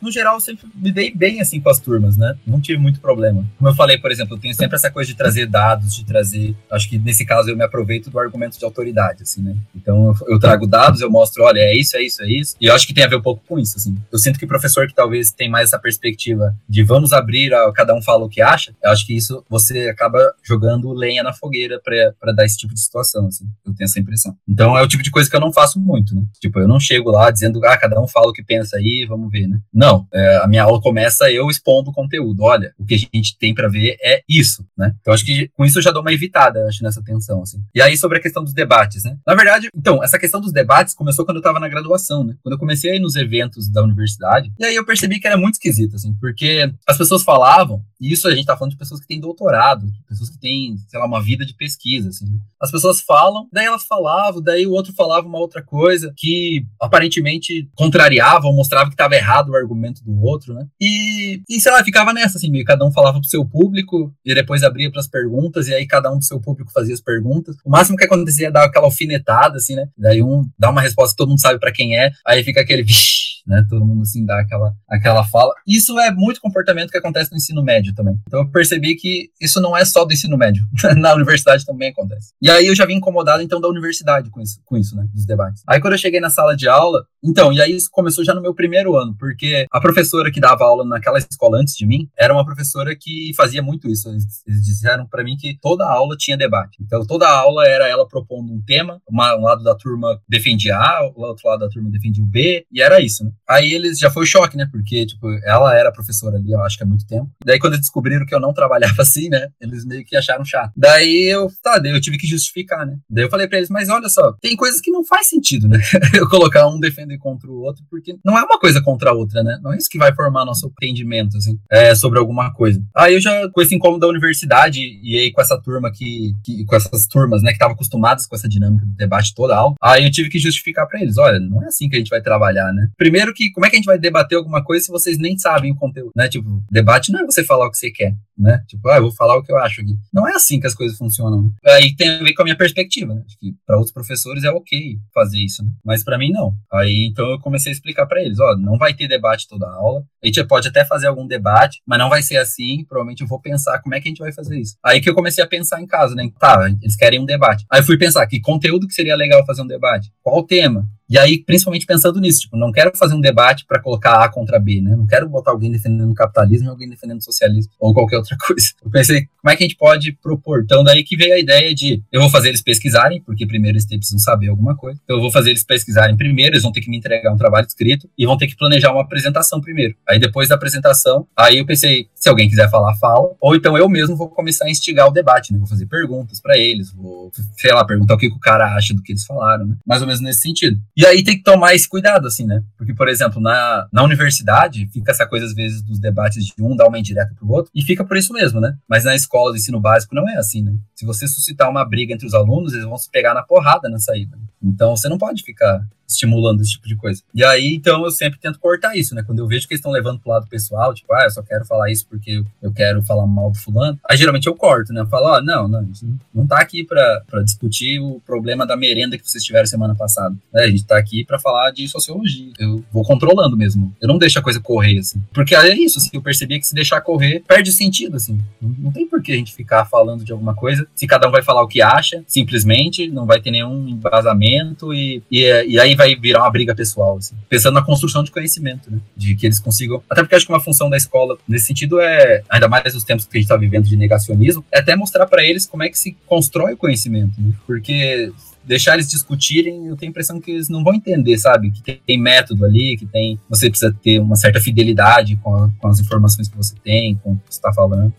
No 0.00 0.10
geral, 0.10 0.34
eu 0.34 0.40
sempre 0.40 0.66
me 0.74 0.90
dei 0.90 1.12
bem 1.14 1.40
assim 1.40 1.60
com 1.60 1.68
as 1.68 1.78
turmas, 1.78 2.16
né? 2.16 2.36
Não 2.46 2.60
tive 2.60 2.78
muito 2.78 3.00
problema. 3.00 3.44
Como 3.58 3.70
eu 3.70 3.74
falei, 3.74 3.98
por 3.98 4.10
exemplo, 4.10 4.36
eu 4.36 4.40
tenho 4.40 4.54
sempre 4.54 4.76
essa 4.76 4.90
coisa 4.90 5.08
de 5.08 5.16
trazer 5.16 5.46
dados, 5.46 5.94
de 5.94 6.04
trazer. 6.04 6.56
Acho 6.70 6.88
que 6.88 6.98
nesse 6.98 7.24
caso 7.24 7.50
eu 7.50 7.56
me 7.56 7.64
aproveito 7.64 8.10
do 8.10 8.18
argumento 8.18 8.58
de 8.58 8.64
autoridade, 8.64 9.22
assim, 9.22 9.42
né? 9.42 9.56
Então 9.74 10.14
eu, 10.26 10.38
trago 10.38 10.66
dados, 10.66 11.00
eu 11.00 11.10
mostro, 11.10 11.44
olha, 11.44 11.60
é 11.60 11.76
isso, 11.76 11.96
é 11.96 12.02
isso, 12.02 12.22
é 12.22 12.28
isso. 12.28 12.56
E 12.60 12.66
eu 12.66 12.74
acho 12.74 12.86
que 12.86 12.94
tem 12.94 13.04
a 13.04 13.08
ver 13.08 13.16
um 13.16 13.22
pouco 13.22 13.42
com 13.46 13.58
isso, 13.58 13.76
assim. 13.76 13.96
Eu 14.10 14.18
sinto 14.18 14.38
que 14.38 14.44
o 14.44 14.48
professor 14.48 14.86
que 14.86 14.94
talvez 14.94 15.30
tem 15.30 15.48
mais 15.48 15.68
essa 15.68 15.78
perspectiva 15.78 16.54
de 16.68 16.82
vamos 16.82 17.12
abrir, 17.12 17.52
a, 17.52 17.70
cada 17.72 17.94
um 17.94 18.02
fala 18.02 18.24
o 18.24 18.28
que 18.28 18.40
acha, 18.40 18.74
eu 18.82 18.90
acho 18.90 19.06
que 19.06 19.16
isso 19.16 19.44
você 19.48 19.88
acaba 19.88 20.34
jogando 20.42 20.92
lenha 20.92 21.22
na 21.22 21.32
fogueira 21.32 21.80
para 21.80 22.32
dar 22.32 22.44
esse 22.44 22.56
tipo 22.56 22.72
de 22.72 22.80
situação, 22.80 23.26
assim. 23.26 23.44
Eu 23.66 23.74
tenho 23.74 23.86
essa 23.86 24.00
impressão. 24.00 24.36
Então 24.48 24.76
é 24.76 24.82
o 24.82 24.88
tipo 24.88 25.02
de 25.02 25.10
coisa 25.10 25.28
que 25.28 25.36
eu 25.36 25.40
não 25.40 25.52
faço 25.52 25.78
muito, 25.78 26.14
né? 26.14 26.22
Tipo, 26.40 26.60
eu 26.60 26.68
não 26.68 26.80
chego 26.80 27.10
lá 27.10 27.30
dizendo, 27.30 27.64
ah, 27.64 27.76
cada 27.76 28.00
um 28.00 28.08
fala 28.08 28.28
o 28.28 28.32
que 28.32 28.42
pensa 28.42 28.76
aí, 28.76 29.04
vamos 29.08 29.30
ver, 29.30 29.46
né? 29.46 29.60
Não 29.72 29.89
não, 29.90 30.06
é, 30.12 30.36
a 30.36 30.46
minha 30.46 30.62
aula 30.62 30.80
começa 30.80 31.30
eu 31.30 31.48
expondo 31.48 31.90
o 31.90 31.92
conteúdo. 31.92 32.42
Olha, 32.42 32.72
o 32.78 32.84
que 32.84 32.94
a 32.94 32.98
gente 32.98 33.36
tem 33.38 33.52
para 33.52 33.68
ver 33.68 33.96
é 34.02 34.22
isso, 34.28 34.64
né? 34.76 34.94
Então 35.00 35.12
acho 35.12 35.24
que 35.24 35.48
com 35.54 35.64
isso 35.64 35.78
eu 35.78 35.82
já 35.82 35.90
dou 35.90 36.02
uma 36.02 36.12
evitada, 36.12 36.66
acho, 36.66 36.82
nessa 36.82 37.02
tensão, 37.02 37.42
assim. 37.42 37.58
E 37.74 37.82
aí 37.82 37.96
sobre 37.96 38.18
a 38.18 38.20
questão 38.20 38.44
dos 38.44 38.54
debates, 38.54 39.04
né? 39.04 39.16
Na 39.26 39.34
verdade, 39.34 39.68
então, 39.74 40.02
essa 40.02 40.18
questão 40.18 40.40
dos 40.40 40.52
debates 40.52 40.94
começou 40.94 41.24
quando 41.24 41.38
eu 41.38 41.40
estava 41.40 41.58
na 41.58 41.68
graduação, 41.68 42.22
né? 42.24 42.34
Quando 42.42 42.54
eu 42.54 42.58
comecei 42.58 42.92
a 42.92 42.96
ir 42.96 43.00
nos 43.00 43.16
eventos 43.16 43.68
da 43.68 43.82
universidade, 43.82 44.52
e 44.58 44.64
aí 44.64 44.74
eu 44.74 44.84
percebi 44.84 45.18
que 45.18 45.26
era 45.26 45.36
muito 45.36 45.54
esquisito, 45.54 45.96
assim, 45.96 46.14
porque 46.20 46.72
as 46.86 46.96
pessoas 46.96 47.22
falavam, 47.22 47.82
e 48.00 48.12
isso 48.12 48.28
a 48.28 48.34
gente 48.34 48.46
tá 48.46 48.56
falando 48.56 48.72
de 48.72 48.78
pessoas 48.78 49.00
que 49.00 49.06
têm 49.06 49.20
doutorado, 49.20 49.86
pessoas 50.08 50.30
que 50.30 50.38
têm, 50.38 50.76
sei 50.88 50.98
lá, 50.98 51.06
uma 51.06 51.22
vida 51.22 51.44
de 51.44 51.54
pesquisa, 51.54 52.08
assim. 52.08 52.26
Né? 52.26 52.38
As 52.60 52.70
pessoas 52.70 53.00
falam, 53.00 53.48
daí 53.52 53.66
elas 53.66 53.84
falavam, 53.84 54.40
daí 54.40 54.66
o 54.66 54.72
outro 54.72 54.92
falava 54.92 55.26
uma 55.26 55.38
outra 55.38 55.62
coisa 55.62 56.12
que 56.16 56.64
aparentemente 56.80 57.68
contrariava 57.74 58.46
ou 58.46 58.54
mostrava 58.54 58.88
que 58.88 58.94
estava 58.94 59.14
errado 59.14 59.50
o 59.50 59.56
argumento 59.56 59.79
argumento 59.80 60.04
do 60.04 60.22
outro, 60.22 60.54
né? 60.54 60.66
E, 60.80 61.42
e 61.48 61.60
sei 61.60 61.72
lá, 61.72 61.82
ficava 61.82 62.12
nessa, 62.12 62.36
assim, 62.36 62.50
meio 62.50 62.64
cada 62.64 62.84
um 62.84 62.92
falava 62.92 63.18
pro 63.18 63.28
seu 63.28 63.44
público 63.44 64.12
e 64.24 64.34
depois 64.34 64.62
abria 64.62 64.90
para 64.90 65.00
as 65.00 65.08
perguntas 65.08 65.68
e 65.68 65.74
aí 65.74 65.86
cada 65.86 66.12
um 66.12 66.18
do 66.18 66.24
seu 66.24 66.40
público 66.40 66.70
fazia 66.70 66.94
as 66.94 67.00
perguntas. 67.00 67.56
O 67.64 67.70
máximo 67.70 67.96
que 67.96 68.04
acontecia 68.04 68.48
é 68.48 68.50
dar 68.50 68.64
aquela 68.64 68.86
alfinetada, 68.86 69.56
assim, 69.56 69.74
né? 69.74 69.88
Daí 69.96 70.22
um 70.22 70.48
dá 70.58 70.70
uma 70.70 70.82
resposta 70.82 71.14
que 71.14 71.16
todo 71.16 71.28
mundo 71.28 71.40
sabe 71.40 71.58
para 71.58 71.72
quem 71.72 71.98
é, 71.98 72.10
aí 72.26 72.44
fica 72.44 72.60
aquele 72.60 72.82
vixi, 72.84 73.29
né? 73.46 73.64
Todo 73.68 73.84
mundo 73.84 74.02
assim 74.02 74.24
dá 74.24 74.40
aquela, 74.40 74.74
aquela 74.88 75.24
fala. 75.24 75.52
Isso 75.66 75.98
é 75.98 76.10
muito 76.10 76.40
comportamento 76.40 76.90
que 76.90 76.98
acontece 76.98 77.30
no 77.30 77.36
ensino 77.36 77.62
médio 77.62 77.94
também. 77.94 78.18
Então 78.26 78.40
eu 78.40 78.50
percebi 78.50 78.94
que 78.94 79.30
isso 79.40 79.60
não 79.60 79.76
é 79.76 79.84
só 79.84 80.04
do 80.04 80.12
ensino 80.12 80.36
médio, 80.36 80.64
na 80.96 81.14
universidade 81.14 81.64
também 81.64 81.90
acontece. 81.90 82.32
E 82.40 82.50
aí 82.50 82.66
eu 82.66 82.74
já 82.74 82.86
vim 82.86 82.94
incomodado 82.94 83.42
então 83.42 83.60
da 83.60 83.68
universidade 83.68 84.30
com 84.30 84.40
isso, 84.40 84.60
com 84.64 84.76
isso, 84.76 84.96
né? 84.96 85.06
Dos 85.12 85.24
debates. 85.24 85.62
Aí 85.66 85.80
quando 85.80 85.94
eu 85.94 85.98
cheguei 85.98 86.20
na 86.20 86.30
sala 86.30 86.56
de 86.56 86.68
aula, 86.68 87.04
então, 87.22 87.52
e 87.52 87.60
aí 87.60 87.72
isso 87.72 87.88
começou 87.90 88.24
já 88.24 88.34
no 88.34 88.40
meu 88.40 88.54
primeiro 88.54 88.96
ano, 88.96 89.14
porque 89.18 89.66
a 89.70 89.80
professora 89.80 90.30
que 90.30 90.40
dava 90.40 90.64
aula 90.64 90.84
naquela 90.84 91.18
escola 91.18 91.58
antes 91.58 91.74
de 91.76 91.86
mim 91.86 92.08
era 92.18 92.32
uma 92.32 92.44
professora 92.44 92.96
que 92.96 93.32
fazia 93.36 93.62
muito 93.62 93.88
isso. 93.88 94.08
Eles, 94.08 94.24
eles 94.46 94.64
disseram 94.64 95.06
para 95.06 95.22
mim 95.22 95.36
que 95.36 95.58
toda 95.60 95.86
aula 95.86 96.16
tinha 96.16 96.36
debate. 96.36 96.78
Então, 96.80 97.04
toda 97.06 97.28
aula 97.28 97.66
era 97.66 97.86
ela 97.86 98.08
propondo 98.08 98.52
um 98.52 98.62
tema, 98.62 99.00
uma, 99.08 99.36
um 99.36 99.42
lado 99.42 99.62
da 99.62 99.74
turma 99.74 100.20
defendia 100.28 100.76
A, 100.76 101.10
o 101.14 101.22
outro 101.22 101.48
lado 101.48 101.60
da 101.60 101.68
turma 101.68 101.90
defendia 101.90 102.24
o 102.24 102.26
B, 102.26 102.64
e 102.72 102.80
era 102.80 103.00
isso, 103.00 103.24
né? 103.24 103.29
Aí 103.48 103.72
eles 103.72 103.98
já 103.98 104.10
foi 104.10 104.24
o 104.24 104.26
choque, 104.26 104.56
né? 104.56 104.68
Porque, 104.70 105.06
tipo, 105.06 105.28
ela 105.44 105.76
era 105.76 105.92
professora 105.92 106.36
ali, 106.36 106.52
eu 106.52 106.62
acho 106.62 106.76
que 106.76 106.84
há 106.84 106.86
muito 106.86 107.06
tempo. 107.06 107.30
Daí, 107.44 107.58
quando 107.58 107.74
eles 107.74 107.86
descobriram 107.86 108.26
que 108.26 108.34
eu 108.34 108.40
não 108.40 108.52
trabalhava 108.54 109.02
assim, 109.02 109.28
né? 109.28 109.48
Eles 109.60 109.84
meio 109.84 110.04
que 110.04 110.16
acharam 110.16 110.44
chato. 110.44 110.72
Daí 110.76 111.24
eu, 111.30 111.48
tá, 111.62 111.78
daí 111.78 111.92
eu 111.92 112.00
tive 112.00 112.18
que 112.18 112.26
justificar, 112.26 112.86
né? 112.86 112.96
Daí 113.08 113.24
eu 113.24 113.30
falei 113.30 113.48
pra 113.48 113.58
eles, 113.58 113.70
mas 113.70 113.88
olha 113.88 114.08
só, 114.08 114.32
tem 114.40 114.56
coisas 114.56 114.80
que 114.80 114.90
não 114.90 115.04
faz 115.04 115.28
sentido, 115.28 115.68
né? 115.68 115.78
eu 116.14 116.28
colocar 116.28 116.68
um 116.68 116.78
defender 116.78 117.18
contra 117.18 117.50
o 117.50 117.60
outro, 117.62 117.84
porque 117.90 118.16
não 118.24 118.38
é 118.38 118.42
uma 118.42 118.58
coisa 118.58 118.82
contra 118.82 119.10
a 119.10 119.14
outra, 119.14 119.42
né? 119.42 119.58
Não 119.62 119.72
é 119.72 119.76
isso 119.76 119.88
que 119.88 119.98
vai 119.98 120.14
formar 120.14 120.44
nosso 120.44 120.66
entendimento, 120.66 121.36
assim, 121.36 121.58
é, 121.70 121.94
sobre 121.94 122.18
alguma 122.18 122.52
coisa. 122.52 122.80
Aí 122.96 123.14
eu 123.14 123.20
já, 123.20 123.48
com 123.50 123.60
esse 123.60 123.74
incômodo 123.74 124.00
da 124.00 124.08
universidade, 124.08 124.80
e 124.80 125.18
aí 125.18 125.32
com 125.32 125.40
essa 125.40 125.60
turma 125.60 125.90
que, 125.92 126.32
que 126.44 126.64
com 126.64 126.76
essas 126.76 127.06
turmas, 127.06 127.42
né, 127.42 127.50
que 127.50 127.56
estavam 127.56 127.74
acostumadas 127.74 128.26
com 128.26 128.36
essa 128.36 128.48
dinâmica 128.48 128.84
do 128.84 128.94
debate 128.94 129.34
toda 129.34 129.56
aula, 129.56 129.74
aí 129.80 130.04
eu 130.04 130.10
tive 130.10 130.28
que 130.28 130.38
justificar 130.38 130.86
para 130.86 131.00
eles, 131.00 131.18
olha, 131.18 131.38
não 131.38 131.62
é 131.62 131.66
assim 131.66 131.88
que 131.88 131.96
a 131.96 131.98
gente 131.98 132.10
vai 132.10 132.20
trabalhar, 132.20 132.72
né? 132.72 132.88
Primeiro 132.96 133.19
que, 133.34 133.50
como 133.50 133.66
é 133.66 133.70
que 133.70 133.76
a 133.76 133.78
gente 133.78 133.86
vai 133.86 133.98
debater 133.98 134.36
alguma 134.36 134.62
coisa 134.62 134.84
se 134.84 134.90
vocês 134.90 135.18
nem 135.18 135.36
sabem 135.38 135.72
o 135.72 135.76
conteúdo, 135.76 136.12
né? 136.16 136.28
Tipo, 136.28 136.62
debate 136.70 137.12
não 137.12 137.20
é 137.20 137.24
você 137.24 137.44
falar 137.44 137.66
o 137.66 137.70
que 137.70 137.78
você 137.78 137.90
quer, 137.90 138.14
né? 138.36 138.62
Tipo, 138.66 138.88
ah, 138.88 138.96
eu 138.96 139.02
vou 139.02 139.12
falar 139.12 139.36
o 139.36 139.42
que 139.42 139.52
eu 139.52 139.58
acho. 139.58 139.82
Não 140.12 140.26
é 140.26 140.32
assim 140.32 140.58
que 140.58 140.66
as 140.66 140.74
coisas 140.74 140.96
funcionam. 140.96 141.42
Né? 141.42 141.50
Aí 141.66 141.94
tem 141.94 142.08
a 142.08 142.22
ver 142.22 142.32
com 142.32 142.42
a 142.42 142.44
minha 142.44 142.56
perspectiva, 142.56 143.14
né? 143.14 143.22
Acho 143.26 143.38
que 143.38 143.54
para 143.66 143.76
outros 143.76 143.92
professores 143.92 144.44
é 144.44 144.50
ok 144.50 144.98
fazer 145.14 145.38
isso, 145.38 145.64
né? 145.64 145.70
Mas 145.84 146.02
para 146.02 146.18
mim 146.18 146.30
não. 146.30 146.54
Aí 146.72 147.08
então 147.10 147.28
eu 147.30 147.38
comecei 147.40 147.70
a 147.70 147.74
explicar 147.74 148.06
para 148.06 148.22
eles, 148.22 148.38
ó, 148.40 148.56
não 148.56 148.78
vai 148.78 148.94
ter 148.94 149.08
debate 149.08 149.48
toda 149.48 149.66
a 149.66 149.74
aula. 149.74 150.02
A 150.22 150.26
gente 150.26 150.42
pode 150.44 150.68
até 150.68 150.84
fazer 150.84 151.06
algum 151.06 151.26
debate, 151.26 151.80
mas 151.86 151.98
não 151.98 152.08
vai 152.08 152.22
ser 152.22 152.36
assim. 152.36 152.84
Provavelmente 152.88 153.22
eu 153.22 153.28
vou 153.28 153.40
pensar 153.40 153.78
como 153.80 153.94
é 153.94 154.00
que 154.00 154.08
a 154.08 154.10
gente 154.10 154.18
vai 154.18 154.32
fazer 154.32 154.58
isso. 154.58 154.76
Aí 154.84 155.00
que 155.00 155.08
eu 155.08 155.14
comecei 155.14 155.42
a 155.42 155.46
pensar 155.46 155.80
em 155.80 155.86
casa, 155.86 156.14
né? 156.14 156.30
Tá, 156.38 156.68
eles 156.80 156.96
querem 156.96 157.20
um 157.20 157.24
debate. 157.26 157.64
Aí 157.70 157.80
eu 157.80 157.84
fui 157.84 157.98
pensar 157.98 158.26
que 158.26 158.40
conteúdo 158.40 158.86
que 158.86 158.94
seria 158.94 159.16
legal 159.16 159.44
fazer 159.44 159.62
um 159.62 159.66
debate, 159.66 160.10
qual 160.22 160.38
o 160.38 160.46
tema, 160.46 160.86
e 161.10 161.18
aí, 161.18 161.42
principalmente 161.42 161.86
pensando 161.86 162.20
nisso, 162.20 162.42
tipo, 162.42 162.56
não 162.56 162.70
quero 162.70 162.96
fazer 162.96 163.14
um 163.14 163.20
debate 163.20 163.66
para 163.66 163.82
colocar 163.82 164.24
A 164.24 164.28
contra 164.28 164.60
B, 164.60 164.80
né? 164.80 164.94
Não 164.94 165.06
quero 165.06 165.28
botar 165.28 165.50
alguém 165.50 165.72
defendendo 165.72 166.08
o 166.08 166.14
capitalismo 166.14 166.68
e 166.68 166.70
alguém 166.70 166.88
defendendo 166.88 167.18
o 167.18 167.24
socialismo 167.24 167.72
ou 167.80 167.92
qualquer 167.92 168.16
outra 168.18 168.36
coisa. 168.46 168.68
Eu 168.84 168.90
pensei, 168.92 169.26
como 169.42 169.50
é 169.50 169.56
que 169.56 169.64
a 169.64 169.66
gente 169.66 169.76
pode 169.76 170.12
propor? 170.22 170.62
Então, 170.62 170.84
daí 170.84 171.02
que 171.02 171.16
veio 171.16 171.34
a 171.34 171.38
ideia 171.40 171.74
de 171.74 172.00
eu 172.12 172.20
vou 172.20 172.30
fazer 172.30 172.50
eles 172.50 172.62
pesquisarem, 172.62 173.20
porque 173.22 173.44
primeiro 173.44 173.76
eles 173.76 173.86
precisam 173.86 174.20
saber 174.20 174.50
alguma 174.50 174.76
coisa. 174.76 175.00
Então, 175.02 175.16
eu 175.16 175.20
vou 175.20 175.32
fazer 175.32 175.50
eles 175.50 175.64
pesquisarem 175.64 176.16
primeiro, 176.16 176.52
eles 176.52 176.62
vão 176.62 176.70
ter 176.70 176.80
que 176.80 176.88
me 176.88 176.96
entregar 176.96 177.32
um 177.32 177.36
trabalho 177.36 177.66
escrito 177.66 178.08
e 178.16 178.24
vão 178.24 178.36
ter 178.36 178.46
que 178.46 178.56
planejar 178.56 178.92
uma 178.92 179.02
apresentação 179.02 179.60
primeiro. 179.60 179.96
Aí, 180.08 180.20
depois 180.20 180.48
da 180.48 180.54
apresentação, 180.54 181.26
aí 181.36 181.58
eu 181.58 181.66
pensei, 181.66 182.06
se 182.14 182.28
alguém 182.28 182.48
quiser 182.48 182.70
falar, 182.70 182.94
fala. 182.94 183.34
Ou 183.40 183.56
então 183.56 183.76
eu 183.76 183.88
mesmo 183.88 184.14
vou 184.14 184.28
começar 184.28 184.66
a 184.66 184.70
instigar 184.70 185.08
o 185.08 185.10
debate, 185.10 185.52
né? 185.52 185.58
Vou 185.58 185.66
fazer 185.66 185.86
perguntas 185.86 186.40
para 186.40 186.56
eles, 186.56 186.92
vou, 186.92 187.32
sei 187.56 187.72
lá, 187.72 187.84
perguntar 187.84 188.14
o 188.14 188.18
que, 188.18 188.28
que 188.28 188.36
o 188.36 188.40
cara 188.40 188.76
acha 188.76 188.94
do 188.94 189.02
que 189.02 189.10
eles 189.10 189.24
falaram, 189.24 189.66
né? 189.66 189.76
Mais 189.84 190.02
ou 190.02 190.06
menos 190.06 190.20
nesse 190.20 190.42
sentido. 190.42 190.78
E 191.00 191.06
aí 191.06 191.24
tem 191.24 191.34
que 191.34 191.42
tomar 191.42 191.74
esse 191.74 191.88
cuidado, 191.88 192.26
assim, 192.26 192.44
né? 192.44 192.62
Porque, 192.76 192.92
por 192.92 193.08
exemplo, 193.08 193.40
na, 193.40 193.88
na 193.90 194.02
universidade, 194.02 194.86
fica 194.92 195.12
essa 195.12 195.26
coisa, 195.26 195.46
às 195.46 195.54
vezes, 195.54 195.80
dos 195.80 195.98
debates 195.98 196.44
de 196.44 196.62
um 196.62 196.76
dar 196.76 196.88
uma 196.88 196.98
indireta 196.98 197.34
pro 197.38 197.48
outro, 197.48 197.72
e 197.74 197.80
fica 197.80 198.04
por 198.04 198.18
isso 198.18 198.34
mesmo, 198.34 198.60
né? 198.60 198.76
Mas 198.86 199.04
na 199.04 199.14
escola 199.14 199.50
de 199.50 199.58
ensino 199.58 199.80
básico 199.80 200.14
não 200.14 200.28
é 200.28 200.36
assim, 200.36 200.62
né? 200.62 200.74
Se 200.94 201.06
você 201.06 201.26
suscitar 201.26 201.70
uma 201.70 201.88
briga 201.88 202.12
entre 202.12 202.26
os 202.26 202.34
alunos, 202.34 202.74
eles 202.74 202.84
vão 202.84 202.98
se 202.98 203.10
pegar 203.10 203.32
na 203.32 203.42
porrada 203.42 203.88
na 203.88 203.98
saída. 203.98 204.36
Então, 204.62 204.94
você 204.94 205.08
não 205.08 205.16
pode 205.16 205.42
ficar 205.42 205.80
estimulando 206.12 206.60
esse 206.60 206.72
tipo 206.72 206.88
de 206.88 206.96
coisa. 206.96 207.22
E 207.34 207.44
aí, 207.44 207.74
então, 207.74 208.04
eu 208.04 208.10
sempre 208.10 208.38
tento 208.38 208.58
cortar 208.58 208.96
isso, 208.96 209.14
né? 209.14 209.22
Quando 209.22 209.38
eu 209.38 209.46
vejo 209.46 209.66
que 209.66 209.74
eles 209.74 209.80
estão 209.80 209.92
levando 209.92 210.20
pro 210.20 210.30
lado 210.30 210.46
pessoal, 210.46 210.94
tipo, 210.94 211.12
ah, 211.14 211.24
eu 211.24 211.30
só 211.30 211.42
quero 211.42 211.64
falar 211.64 211.90
isso 211.90 212.06
porque 212.08 212.42
eu 212.62 212.72
quero 212.72 213.02
falar 213.02 213.26
mal 213.26 213.50
do 213.50 213.58
fulano, 213.58 213.98
aí 214.08 214.16
geralmente 214.16 214.46
eu 214.46 214.54
corto, 214.54 214.92
né? 214.92 215.00
Eu 215.00 215.06
falo, 215.06 215.26
ó, 215.26 215.38
oh, 215.38 215.42
não, 215.42 215.68
não, 215.68 215.88
não 216.34 216.46
tá 216.46 216.60
aqui 216.60 216.84
pra, 216.84 217.22
pra 217.28 217.42
discutir 217.42 218.00
o 218.00 218.20
problema 218.26 218.66
da 218.66 218.76
merenda 218.76 219.18
que 219.18 219.28
vocês 219.28 219.44
tiveram 219.44 219.66
semana 219.66 219.94
passada. 219.94 220.34
Né? 220.52 220.64
A 220.64 220.68
gente 220.68 220.84
tá 220.84 220.98
aqui 220.98 221.24
pra 221.24 221.38
falar 221.38 221.70
de 221.70 221.88
sociologia. 221.88 222.52
Eu 222.58 222.84
vou 222.92 223.04
controlando 223.04 223.56
mesmo. 223.56 223.94
Eu 224.00 224.08
não 224.08 224.18
deixo 224.18 224.38
a 224.38 224.42
coisa 224.42 224.60
correr, 224.60 224.98
assim. 224.98 225.20
Porque 225.32 225.54
é 225.54 225.74
isso, 225.74 225.98
assim, 225.98 226.10
eu 226.12 226.22
percebi 226.22 226.58
que 226.58 226.66
se 226.66 226.74
deixar 226.74 227.00
correr, 227.00 227.42
perde 227.46 227.72
sentido, 227.72 228.16
assim. 228.16 228.38
Não, 228.60 228.74
não 228.78 228.92
tem 228.92 229.06
por 229.06 229.22
que 229.22 229.32
a 229.32 229.36
gente 229.36 229.54
ficar 229.54 229.84
falando 229.84 230.24
de 230.24 230.32
alguma 230.32 230.54
coisa 230.54 230.86
se 230.94 231.06
cada 231.06 231.28
um 231.28 231.30
vai 231.30 231.42
falar 231.42 231.62
o 231.62 231.68
que 231.68 231.80
acha, 231.80 232.22
simplesmente, 232.26 233.08
não 233.08 233.26
vai 233.26 233.40
ter 233.40 233.50
nenhum 233.50 233.88
embasamento 233.88 234.92
e, 234.92 235.22
e, 235.30 235.40
e 235.66 235.80
aí 235.80 235.94
vai 236.00 236.16
virar 236.16 236.40
uma 236.40 236.50
briga 236.50 236.74
pessoal, 236.74 237.18
assim. 237.18 237.36
Pensando 237.48 237.74
na 237.74 237.82
construção 237.82 238.24
de 238.24 238.30
conhecimento, 238.30 238.90
né? 238.90 238.98
De 239.14 239.34
que 239.34 239.46
eles 239.46 239.58
consigam. 239.58 240.02
Até 240.08 240.22
porque 240.22 240.34
acho 240.34 240.46
que 240.46 240.52
uma 240.52 240.60
função 240.60 240.88
da 240.88 240.96
escola, 240.96 241.36
nesse 241.46 241.66
sentido, 241.66 242.00
é, 242.00 242.42
ainda 242.48 242.68
mais 242.68 242.94
nos 242.94 243.04
tempos 243.04 243.26
que 243.26 243.36
a 243.36 243.40
gente 243.40 243.44
está 243.44 243.56
vivendo 243.56 243.84
de 243.84 243.96
negacionismo, 243.96 244.64
é 244.72 244.78
até 244.78 244.96
mostrar 244.96 245.26
para 245.26 245.44
eles 245.44 245.66
como 245.66 245.82
é 245.82 245.90
que 245.90 245.98
se 245.98 246.16
constrói 246.26 246.72
o 246.72 246.76
conhecimento, 246.76 247.38
né? 247.38 247.52
Porque 247.66 248.32
deixar 248.64 248.94
eles 248.94 249.10
discutirem, 249.10 249.88
eu 249.88 249.96
tenho 249.96 250.08
a 250.08 250.12
impressão 250.12 250.40
que 250.40 250.50
eles 250.50 250.68
não 250.70 250.82
vão 250.82 250.94
entender, 250.94 251.36
sabe? 251.38 251.70
Que 251.70 251.82
tem, 251.82 252.00
tem 252.06 252.18
método 252.18 252.64
ali, 252.64 252.96
que 252.96 253.04
tem. 253.04 253.38
Você 253.48 253.68
precisa 253.68 253.94
ter 254.02 254.18
uma 254.20 254.36
certa 254.36 254.60
fidelidade 254.60 255.36
com, 255.36 255.54
a, 255.54 255.70
com 255.78 255.88
as 255.88 256.00
informações 256.00 256.48
que 256.48 256.56
você 256.56 256.74
tem, 256.82 257.16
com 257.16 257.32
o 257.32 257.36
que 257.36 257.42
você 257.50 257.58
está 257.58 257.72
falando. 257.72 258.12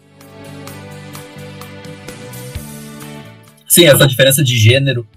Sim, 3.67 3.85
essa 3.85 4.05
diferença 4.05 4.43
de 4.43 4.55
gênero 4.57 5.07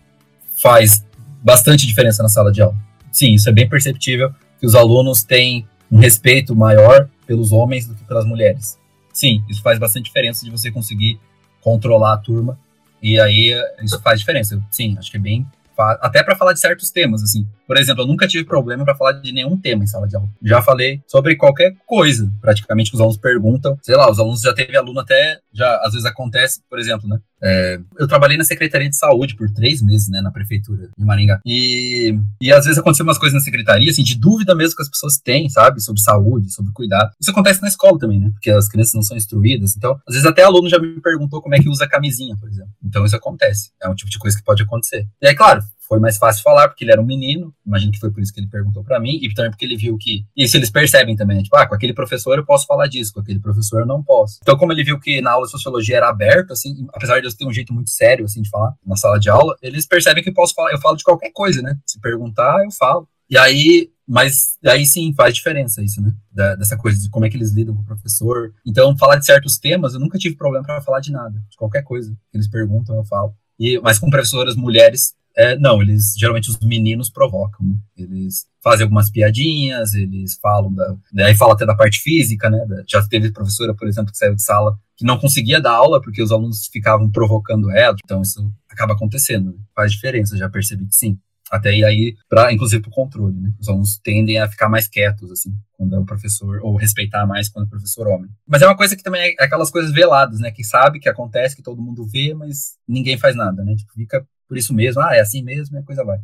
faz 0.57 1.05
bastante 1.45 1.87
diferença 1.87 2.23
na 2.23 2.29
sala 2.29 2.51
de 2.51 2.61
aula 2.61 2.75
sim, 3.15 3.33
isso 3.33 3.49
é 3.49 3.53
bem 3.53 3.69
perceptível 3.69 4.35
que 4.59 4.67
os 4.67 4.75
alunos 4.75 5.23
têm 5.23 5.67
um 5.91 5.99
respeito 5.99 6.55
maior 6.55 7.09
pelos 7.27 7.53
homens 7.53 7.87
do 7.87 7.95
que 7.95 8.05
pelas 8.05 8.27
mulheres. 8.27 8.77
Sim, 9.13 9.43
isso 9.49 9.63
faz 9.63 9.79
bastante 9.79 10.07
diferença 10.07 10.45
de 10.45 10.51
você 10.51 10.71
conseguir 10.71 11.19
controlar 11.61 12.15
a 12.15 12.17
turma 12.19 12.59
e 13.01 13.19
aí 13.21 13.55
isso 13.81 14.01
faz 14.01 14.19
diferença. 14.19 14.61
Sim, 14.71 14.97
acho 14.99 15.11
que 15.11 15.17
é 15.17 15.21
bem 15.21 15.47
até 15.77 16.23
para 16.23 16.37
falar 16.37 16.53
de 16.53 16.61
certos 16.61 16.91
temas, 16.91 17.23
assim. 17.23 17.47
Por 17.67 17.77
exemplo, 17.77 18.03
eu 18.03 18.07
nunca 18.07 18.27
tive 18.27 18.45
problema 18.45 18.85
para 18.85 18.95
falar 18.95 19.13
de 19.13 19.33
nenhum 19.33 19.59
tema 19.59 19.85
em 19.85 19.87
sala 19.87 20.07
de 20.07 20.17
aula. 20.17 20.29
Já 20.43 20.63
falei 20.63 21.01
sobre 21.07 21.37
qualquer 21.37 21.75
coisa, 21.87 22.31
praticamente, 22.41 22.91
que 22.91 22.97
os 22.97 23.01
alunos 23.01 23.19
perguntam. 23.19 23.79
Sei 23.83 23.97
lá, 23.97 24.11
os 24.11 24.19
alunos 24.19 24.41
já 24.41 24.53
teve 24.53 24.77
aluno 24.77 25.01
até, 25.01 25.39
já 25.53 25.77
às 25.83 25.93
vezes 25.93 26.07
acontece, 26.07 26.61
por 26.69 26.79
exemplo, 26.79 27.09
né? 27.09 27.19
É, 27.47 27.79
eu 27.99 28.09
trabalhei 28.09 28.39
na 28.39 28.45
Secretaria 28.45 28.89
de 28.89 28.97
Saúde 28.97 29.37
por 29.37 29.51
três 29.51 29.83
meses, 29.83 30.09
né, 30.09 30.23
na 30.23 30.31
Prefeitura 30.31 30.89
de 30.97 31.05
Maringá. 31.05 31.41
E, 31.45 32.19
e 32.41 32.51
às 32.51 32.65
vezes 32.65 32.79
aconteceu 32.79 33.05
umas 33.05 33.19
coisas 33.19 33.35
na 33.35 33.45
Secretaria, 33.45 33.91
assim, 33.91 34.03
de 34.03 34.19
dúvida 34.19 34.55
mesmo 34.55 34.77
que 34.77 34.83
as 34.83 34.89
pessoas 34.89 35.19
têm, 35.19 35.51
sabe, 35.51 35.79
sobre 35.83 36.01
saúde, 36.01 36.51
sobre 36.51 36.73
cuidado. 36.73 37.11
Isso 37.21 37.31
acontece 37.31 37.61
na 37.61 37.69
escola 37.69 37.99
também, 37.99 38.19
né, 38.19 38.31
porque 38.33 38.51
as 38.51 38.67
crianças 38.67 38.95
não 38.95 39.03
são 39.03 39.15
instruídas. 39.15 39.77
Então, 39.77 39.93
às 40.09 40.15
vezes 40.15 40.27
até 40.27 40.43
aluno 40.43 40.71
já 40.71 40.79
me 40.79 41.01
perguntou 41.03 41.43
como 41.43 41.55
é 41.55 41.59
que 41.59 41.69
usa 41.69 41.85
a 41.85 41.89
camisinha, 41.89 42.35
por 42.41 42.49
exemplo. 42.49 42.73
Então, 42.83 43.05
isso 43.05 43.17
acontece. 43.17 43.73
É 43.83 43.89
um 43.91 43.95
tipo 43.95 44.11
de 44.11 44.19
coisa 44.19 44.39
que 44.39 44.43
pode 44.43 44.63
acontecer. 44.63 45.07
E 45.21 45.29
aí, 45.29 45.35
claro, 45.35 45.63
foi 45.89 45.99
mais 45.99 46.17
fácil 46.17 46.43
falar, 46.43 46.69
porque 46.69 46.85
ele 46.85 46.93
era 46.93 47.01
um 47.01 47.05
menino, 47.05 47.55
imagino 47.67 47.93
que 47.93 47.99
foi 47.99 48.11
por 48.11 48.23
isso 48.23 48.33
que 48.33 48.41
ele 48.41 48.49
perguntou 48.49 48.83
para 48.83 48.99
mim, 48.99 49.19
e 49.23 49.33
também 49.35 49.51
porque 49.51 49.65
ele 49.65 49.77
viu 49.77 49.97
que, 49.99 50.25
isso 50.37 50.57
eles 50.57 50.71
percebem 50.71 51.17
também, 51.17 51.43
tipo, 51.43 51.57
ah, 51.57 51.67
com 51.67 51.75
aquele 51.75 51.93
professor 51.93 52.39
eu 52.39 52.45
posso 52.45 52.67
falar 52.67 52.87
disso, 52.87 53.13
com 53.13 53.21
aquele 53.21 53.39
professor 53.39 53.81
eu 53.81 53.87
não 53.87 54.03
posso. 54.03 54.39
Então, 54.43 54.57
como 54.57 54.73
ele 54.73 54.85
viu 54.85 54.99
que 54.99 55.21
na 55.21 55.33
aula 55.33 55.47
de 55.47 55.53
sociologia 55.53 55.97
era 55.97 56.09
aberto, 56.09 56.53
assim, 56.53 56.87
apesar 56.93 57.21
de 57.21 57.27
eu 57.27 57.37
ter 57.37 57.47
um 57.47 57.53
jeito 57.53 57.73
muito 57.73 57.91
sério, 57.91 58.25
assim, 58.25 58.43
de 58.43 58.51
falar, 58.51 58.75
na 58.85 58.97
sala 58.97 59.19
de 59.19 59.29
aula, 59.29 59.57
eles 59.63 59.87
percebem 59.87 60.23
que 60.23 60.31
eu 60.31 60.35
posso 60.35 60.55
falar, 60.55 60.73
eu 60.73 60.81
falo 60.81 60.97
de 60.97 61.05
qualquer 61.05 61.31
coisa, 61.31 61.63
né? 61.63 61.77
Se 61.87 62.01
perguntar, 62.01 62.63
eu 62.65 62.71
falo. 62.71 63.09
E 63.29 63.39
aí, 63.39 63.91
mas 64.07 64.59
aí 64.65 64.87
sim 64.87 65.13
faz 65.15 65.35
diferença 65.35 65.83
isso, 65.83 66.01
né? 66.01 66.13
Da, 66.31 66.55
dessa 66.55 66.77
coisa 66.77 67.01
de 67.01 67.09
como 67.11 67.25
é 67.25 67.31
que 67.31 67.37
eles 67.37 67.53
lidam 67.53 67.75
com 67.75 67.83
o 67.83 67.87
professor. 67.87 68.53
Então, 68.67 68.97
falar 68.97 69.17
de 69.17 69.27
certos 69.27 69.59
temas, 69.59 69.95
eu 69.95 70.01
nunca 70.01 70.19
tive 70.19 70.37
problema 70.37 70.65
para 70.65 70.81
falar 70.81 71.01
de 71.01 71.11
nada, 71.11 71.43
de 71.49 71.57
qualquer 71.57 71.83
coisa 71.83 72.17
eles 72.33 72.49
perguntam, 72.49 72.97
eu 72.97 73.05
falo. 73.05 73.35
E, 73.59 73.81
mas 73.81 73.99
com 73.99 74.11
professoras 74.11 74.57
mulheres, 74.57 75.15
é, 75.37 75.59
não, 75.59 75.83
eles 75.83 76.15
geralmente 76.17 76.49
os 76.49 76.59
meninos 76.61 77.11
provocam. 77.11 77.67
Né? 77.67 77.75
Eles 77.97 78.47
fazem 78.63 78.85
algumas 78.85 79.11
piadinhas, 79.11 79.95
eles 79.95 80.39
falam 80.41 80.73
da. 80.73 80.97
Aí 81.19 81.35
fala 81.35 81.55
até 81.55 81.67
da 81.67 81.75
parte 81.75 82.01
física, 82.01 82.49
né? 82.49 82.59
Já 82.89 83.07
teve 83.07 83.33
professora, 83.33 83.75
por 83.75 83.89
exemplo, 83.89 84.13
que 84.13 84.19
saiu 84.19 84.35
de 84.35 84.43
sala 84.43 84.79
que 84.97 85.05
não 85.05 85.19
conseguia 85.19 85.61
dar 85.61 85.73
aula 85.73 86.01
porque 86.01 86.23
os 86.23 86.31
alunos 86.31 86.67
ficavam 86.67 87.11
provocando 87.11 87.71
ela. 87.71 87.97
Então 88.05 88.23
isso 88.23 88.49
acaba 88.71 88.95
acontecendo. 88.95 89.51
Né? 89.51 89.59
Faz 89.75 89.93
diferença, 89.93 90.37
já 90.37 90.49
percebi 90.49 90.87
que 90.87 90.95
sim. 90.95 91.19
Até 91.51 91.71
aí, 91.71 92.17
pra, 92.29 92.53
inclusive 92.53 92.83
para 92.83 92.89
o 92.89 92.93
controle, 92.93 93.39
né? 93.39 93.53
Os 93.61 93.69
alunos 93.69 93.99
tendem 94.03 94.41
a 94.41 94.49
ficar 94.49 94.69
mais 94.69 94.89
quietos, 94.89 95.31
assim, 95.31 95.55
quando 95.75 95.95
é 95.95 95.99
o 95.99 96.05
professor, 96.05 96.59
ou 96.63 96.75
respeitar 96.75 97.27
mais 97.27 97.49
quando 97.51 97.67
é 97.67 97.69
o 97.69 97.71
professor 97.71 98.09
homem. 98.09 98.31
Mas 98.49 98.63
é 98.63 98.67
uma 98.67 98.77
coisa 98.77 98.97
que 98.97 99.03
também 99.03 99.37
é 99.39 99.45
aquelas 99.45 99.71
coisas 99.71 99.93
veladas, 99.93 100.41
né? 100.41 100.51
Que 100.51 100.65
sabe 100.65 100.99
que 100.99 101.09
acontece, 101.09 101.55
que 101.55 101.63
todo 101.63 101.83
mundo 101.83 102.07
vê, 102.07 102.33
mas 102.35 102.77
ninguém 102.89 103.19
faz 103.19 103.37
nada, 103.37 103.63
né? 103.63 103.77
Tipo, 103.77 103.93
fica 103.93 104.27
por 104.49 104.57
isso 104.57 104.75
mesmo, 104.75 105.01
ah, 105.01 105.15
é 105.15 105.21
assim 105.21 105.43
mesmo, 105.43 105.77
e 105.77 105.81
a 105.81 105.83
coisa 105.83 106.05
vai. 106.05 106.19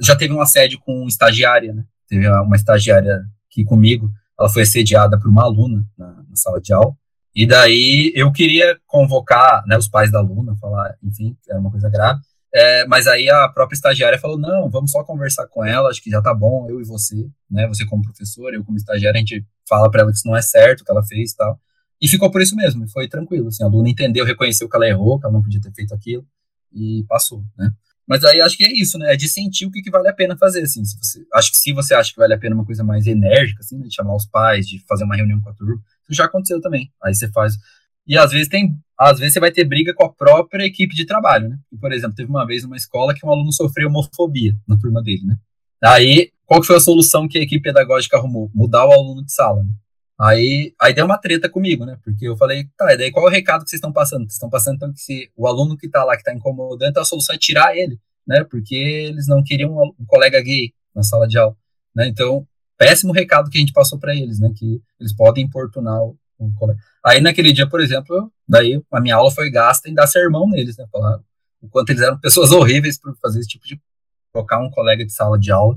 Já 0.00 0.16
teve 0.16 0.32
um 0.32 0.40
assédio 0.40 0.78
com 0.80 1.06
estagiária, 1.06 1.72
né? 1.72 1.84
Teve 2.08 2.28
uma 2.28 2.56
estagiária 2.56 3.22
que 3.50 3.64
comigo, 3.64 4.10
ela 4.38 4.48
foi 4.48 4.62
assediada 4.62 5.18
por 5.18 5.28
uma 5.28 5.44
aluna 5.44 5.86
na, 5.96 6.06
na 6.28 6.36
sala 6.36 6.60
de 6.60 6.72
aula. 6.72 6.94
E 7.34 7.46
daí 7.46 8.12
eu 8.14 8.30
queria 8.32 8.78
convocar 8.86 9.64
né, 9.66 9.76
os 9.76 9.88
pais 9.88 10.10
da 10.10 10.18
aluna, 10.18 10.56
falar, 10.56 10.96
enfim, 11.02 11.36
era 11.48 11.58
uma 11.58 11.70
coisa 11.70 11.88
grave. 11.88 12.20
É, 12.54 12.86
mas 12.86 13.06
aí 13.06 13.30
a 13.30 13.48
própria 13.48 13.74
estagiária 13.74 14.18
falou: 14.18 14.38
não, 14.38 14.68
vamos 14.68 14.90
só 14.90 15.02
conversar 15.02 15.46
com 15.46 15.64
ela, 15.64 15.88
acho 15.88 16.02
que 16.02 16.10
já 16.10 16.20
tá 16.20 16.34
bom, 16.34 16.68
eu 16.68 16.80
e 16.80 16.84
você, 16.84 17.26
né? 17.50 17.66
Você 17.68 17.86
como 17.86 18.02
professor, 18.02 18.52
eu 18.52 18.62
como 18.64 18.76
estagiária, 18.76 19.16
a 19.16 19.20
gente 19.20 19.44
fala 19.66 19.90
para 19.90 20.02
ela 20.02 20.10
que 20.10 20.18
isso 20.18 20.28
não 20.28 20.36
é 20.36 20.42
certo, 20.42 20.84
que 20.84 20.90
ela 20.90 21.02
fez 21.02 21.32
e 21.32 21.36
tal. 21.36 21.58
E 22.00 22.08
ficou 22.08 22.30
por 22.30 22.42
isso 22.42 22.54
mesmo, 22.56 22.86
foi 22.88 23.08
tranquilo. 23.08 23.48
Assim, 23.48 23.62
a 23.62 23.66
aluna 23.66 23.88
entendeu, 23.88 24.24
reconheceu 24.24 24.68
que 24.68 24.76
ela 24.76 24.86
errou, 24.86 25.18
que 25.18 25.24
ela 25.24 25.32
não 25.32 25.42
podia 25.42 25.60
ter 25.60 25.72
feito 25.72 25.94
aquilo 25.94 26.26
e 26.74 27.04
passou, 27.08 27.44
né? 27.56 27.72
Mas 28.06 28.24
aí 28.24 28.40
acho 28.40 28.56
que 28.56 28.64
é 28.64 28.72
isso, 28.72 28.98
né? 28.98 29.14
É 29.14 29.16
de 29.16 29.28
sentir 29.28 29.64
o 29.64 29.70
que, 29.70 29.80
que 29.80 29.90
vale 29.90 30.08
a 30.08 30.12
pena 30.12 30.36
fazer, 30.36 30.62
assim. 30.62 30.84
Se 30.84 30.96
você, 30.98 31.24
acho 31.32 31.52
que 31.52 31.58
se 31.58 31.72
você 31.72 31.94
acha 31.94 32.12
que 32.12 32.18
vale 32.18 32.34
a 32.34 32.38
pena 32.38 32.54
uma 32.54 32.64
coisa 32.64 32.82
mais 32.82 33.06
enérgica, 33.06 33.60
assim, 33.60 33.78
né, 33.78 33.86
de 33.86 33.94
chamar 33.94 34.14
os 34.14 34.26
pais, 34.26 34.66
de 34.66 34.80
fazer 34.86 35.04
uma 35.04 35.16
reunião 35.16 35.40
com 35.40 35.48
a 35.48 35.54
turma, 35.54 35.80
isso 36.02 36.16
já 36.16 36.24
aconteceu 36.24 36.60
também. 36.60 36.92
Aí 37.02 37.14
você 37.14 37.30
faz. 37.30 37.54
E 38.06 38.18
às 38.18 38.30
vezes 38.32 38.48
tem. 38.48 38.76
Às 38.98 39.18
vezes 39.18 39.34
você 39.34 39.40
vai 39.40 39.50
ter 39.50 39.64
briga 39.64 39.94
com 39.94 40.04
a 40.04 40.12
própria 40.12 40.64
equipe 40.64 40.94
de 40.94 41.04
trabalho, 41.04 41.48
né? 41.48 41.58
Por 41.80 41.92
exemplo, 41.92 42.14
teve 42.14 42.28
uma 42.28 42.46
vez 42.46 42.62
numa 42.64 42.76
escola 42.76 43.14
que 43.14 43.24
um 43.24 43.30
aluno 43.30 43.52
sofreu 43.52 43.88
homofobia 43.88 44.56
na 44.66 44.76
turma 44.78 45.02
dele, 45.02 45.24
né? 45.24 45.36
Aí, 45.82 46.30
qual 46.44 46.60
que 46.60 46.66
foi 46.66 46.76
a 46.76 46.80
solução 46.80 47.26
que 47.26 47.38
a 47.38 47.42
equipe 47.42 47.62
pedagógica 47.62 48.16
arrumou? 48.16 48.50
Mudar 48.54 48.86
o 48.86 48.92
aluno 48.92 49.24
de 49.24 49.32
sala, 49.32 49.62
né? 49.64 49.70
Aí, 50.22 50.72
aí 50.80 50.94
deu 50.94 51.04
uma 51.04 51.18
treta 51.18 51.48
comigo, 51.48 51.84
né? 51.84 51.98
Porque 52.04 52.28
eu 52.28 52.36
falei, 52.36 52.68
tá, 52.76 52.94
e 52.94 52.96
daí 52.96 53.10
qual 53.10 53.26
é 53.26 53.28
o 53.28 53.32
recado 53.32 53.64
que 53.64 53.70
vocês 53.70 53.78
estão 53.78 53.92
passando? 53.92 54.20
Vocês 54.20 54.34
estão 54.34 54.48
passando 54.48 54.76
então 54.76 54.92
que 54.92 55.00
se 55.00 55.28
o 55.36 55.48
aluno 55.48 55.76
que 55.76 55.88
tá 55.88 56.04
lá, 56.04 56.16
que 56.16 56.22
tá 56.22 56.32
incomodando, 56.32 56.90
então 56.90 57.02
a 57.02 57.04
solução 57.04 57.34
é 57.34 57.38
tirar 57.38 57.76
ele, 57.76 57.98
né? 58.24 58.44
Porque 58.44 58.76
eles 58.76 59.26
não 59.26 59.42
queriam 59.42 59.76
um, 59.76 60.06
colega 60.06 60.40
gay 60.40 60.72
na 60.94 61.02
sala 61.02 61.26
de 61.26 61.36
aula, 61.38 61.56
né? 61.92 62.06
Então, 62.06 62.46
péssimo 62.78 63.12
recado 63.12 63.50
que 63.50 63.58
a 63.58 63.60
gente 63.60 63.72
passou 63.72 63.98
para 63.98 64.14
eles, 64.14 64.38
né? 64.38 64.52
Que 64.56 64.80
eles 65.00 65.12
podem 65.12 65.44
importunar 65.44 66.00
o, 66.00 66.16
colega. 66.56 66.78
Aí 67.04 67.20
naquele 67.20 67.52
dia, 67.52 67.68
por 67.68 67.80
exemplo, 67.80 68.32
daí 68.48 68.80
a 68.92 69.00
minha 69.00 69.16
aula 69.16 69.30
foi 69.32 69.50
gasta 69.50 69.90
em 69.90 69.94
dar 69.94 70.06
sermão 70.06 70.48
neles, 70.48 70.76
né? 70.76 70.86
Falar 70.92 71.18
o 71.60 71.68
quanto 71.68 71.90
eles 71.90 72.02
eram 72.02 72.16
pessoas 72.20 72.52
horríveis 72.52 72.96
por 72.96 73.16
fazer 73.16 73.40
esse 73.40 73.48
tipo 73.48 73.66
de 73.66 73.80
colocar 74.32 74.60
um 74.60 74.70
colega 74.70 75.04
de 75.04 75.12
sala 75.12 75.36
de 75.36 75.50
aula, 75.50 75.76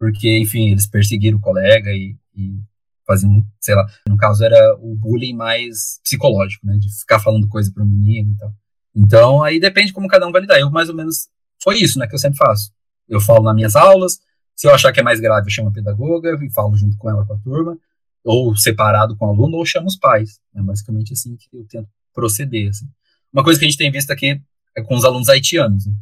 porque, 0.00 0.36
enfim, 0.38 0.70
eles 0.72 0.84
perseguiram 0.84 1.38
o 1.38 1.40
colega 1.40 1.92
e, 1.92 2.16
e 2.36 2.58
faziam, 3.06 3.44
sei 3.60 3.74
lá, 3.74 3.86
no 4.08 4.16
caso 4.16 4.44
era 4.44 4.76
o 4.80 4.94
bullying 4.94 5.34
mais 5.34 6.00
psicológico, 6.02 6.66
né, 6.66 6.76
de 6.76 6.88
ficar 7.00 7.20
falando 7.20 7.48
coisa 7.48 7.70
para 7.72 7.82
o 7.82 7.86
menino 7.86 8.32
e 8.32 8.36
tal. 8.36 8.54
Então, 8.94 9.42
aí 9.42 9.58
depende 9.58 9.92
como 9.92 10.08
cada 10.08 10.26
um 10.26 10.32
vai 10.32 10.40
lidar. 10.40 10.58
Eu, 10.58 10.70
mais 10.70 10.88
ou 10.88 10.94
menos, 10.94 11.28
foi 11.62 11.78
isso, 11.78 11.98
né, 11.98 12.06
que 12.06 12.14
eu 12.14 12.18
sempre 12.18 12.38
faço. 12.38 12.72
Eu 13.08 13.20
falo 13.20 13.42
nas 13.42 13.54
minhas 13.54 13.76
aulas, 13.76 14.20
se 14.56 14.66
eu 14.66 14.74
achar 14.74 14.92
que 14.92 15.00
é 15.00 15.02
mais 15.02 15.20
grave, 15.20 15.46
eu 15.46 15.50
chamo 15.50 15.68
a 15.68 15.72
pedagoga 15.72 16.38
e 16.42 16.50
falo 16.50 16.76
junto 16.76 16.96
com 16.96 17.10
ela, 17.10 17.26
com 17.26 17.34
a 17.34 17.38
turma, 17.38 17.76
ou 18.22 18.56
separado 18.56 19.16
com 19.16 19.26
o 19.26 19.30
aluno, 19.30 19.56
ou 19.56 19.66
chamo 19.66 19.86
os 19.86 19.96
pais. 19.96 20.40
É 20.54 20.62
basicamente 20.62 21.12
assim 21.12 21.36
que 21.36 21.48
eu 21.52 21.64
tento 21.64 21.88
proceder. 22.14 22.70
Assim. 22.70 22.88
Uma 23.32 23.44
coisa 23.44 23.58
que 23.58 23.66
a 23.66 23.68
gente 23.68 23.78
tem 23.78 23.90
visto 23.90 24.10
aqui 24.10 24.40
é 24.76 24.82
com 24.82 24.94
os 24.94 25.04
alunos 25.04 25.28
haitianos. 25.28 25.86
Né? 25.86 25.94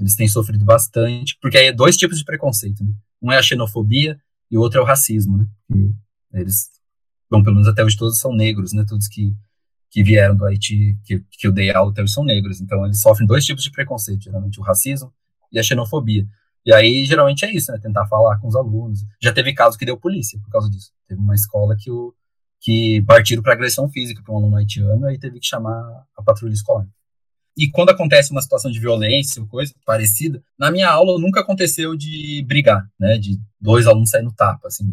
Eles 0.00 0.14
têm 0.14 0.26
sofrido 0.26 0.64
bastante, 0.64 1.36
porque 1.40 1.58
aí 1.58 1.66
é 1.66 1.72
dois 1.72 1.96
tipos 1.96 2.18
de 2.18 2.24
preconceito. 2.24 2.82
Né? 2.82 2.90
Um 3.22 3.30
é 3.30 3.38
a 3.38 3.42
xenofobia 3.42 4.18
e 4.50 4.56
o 4.56 4.60
outro 4.60 4.80
é 4.80 4.82
o 4.82 4.86
racismo. 4.86 5.38
Né? 5.38 5.92
Eles, 6.32 6.70
bom, 7.30 7.42
pelo 7.42 7.56
menos 7.56 7.68
até 7.68 7.84
hoje 7.84 7.96
todos 7.96 8.18
são 8.18 8.32
negros, 8.34 8.72
né? 8.72 8.84
Todos 8.88 9.08
que, 9.08 9.34
que 9.90 10.02
vieram 10.02 10.36
do 10.36 10.44
Haiti, 10.44 10.98
que, 11.04 11.20
que 11.30 11.46
eu 11.46 11.52
dei 11.52 11.70
aula 11.70 11.90
até 11.90 12.02
hoje 12.02 12.12
são 12.12 12.24
negros. 12.24 12.60
Então, 12.60 12.84
eles 12.84 13.00
sofrem 13.00 13.26
dois 13.26 13.44
tipos 13.44 13.62
de 13.64 13.70
preconceito, 13.70 14.24
geralmente 14.24 14.60
o 14.60 14.62
racismo 14.62 15.12
e 15.52 15.58
a 15.58 15.62
xenofobia. 15.62 16.26
E 16.64 16.72
aí, 16.72 17.04
geralmente 17.04 17.44
é 17.44 17.52
isso, 17.52 17.72
né? 17.72 17.78
Tentar 17.78 18.06
falar 18.06 18.38
com 18.38 18.48
os 18.48 18.56
alunos. 18.56 19.04
Já 19.22 19.32
teve 19.32 19.54
caso 19.54 19.78
que 19.78 19.86
deu 19.86 19.96
polícia 19.96 20.38
por 20.40 20.50
causa 20.50 20.68
disso. 20.70 20.92
Teve 21.06 21.20
uma 21.20 21.34
escola 21.34 21.74
que, 21.76 21.90
o, 21.90 22.14
que 22.60 23.02
partiram 23.06 23.42
para 23.42 23.54
agressão 23.54 23.88
física 23.88 24.22
para 24.22 24.34
um 24.34 24.36
aluno 24.36 24.56
haitiano 24.56 25.10
e 25.10 25.18
teve 25.18 25.40
que 25.40 25.46
chamar 25.46 26.06
a 26.16 26.22
patrulha 26.22 26.52
escolar. 26.52 26.86
E 27.56 27.68
quando 27.68 27.90
acontece 27.90 28.30
uma 28.30 28.40
situação 28.40 28.70
de 28.70 28.78
violência 28.78 29.42
ou 29.42 29.48
coisa 29.48 29.74
parecida, 29.84 30.40
na 30.56 30.70
minha 30.70 30.88
aula 30.88 31.18
nunca 31.18 31.40
aconteceu 31.40 31.96
de 31.96 32.44
brigar, 32.46 32.88
né? 32.98 33.18
De 33.18 33.36
dois 33.60 33.86
alunos 33.86 34.10
sair 34.10 34.22
no 34.22 34.32
tapa, 34.32 34.68
assim. 34.68 34.84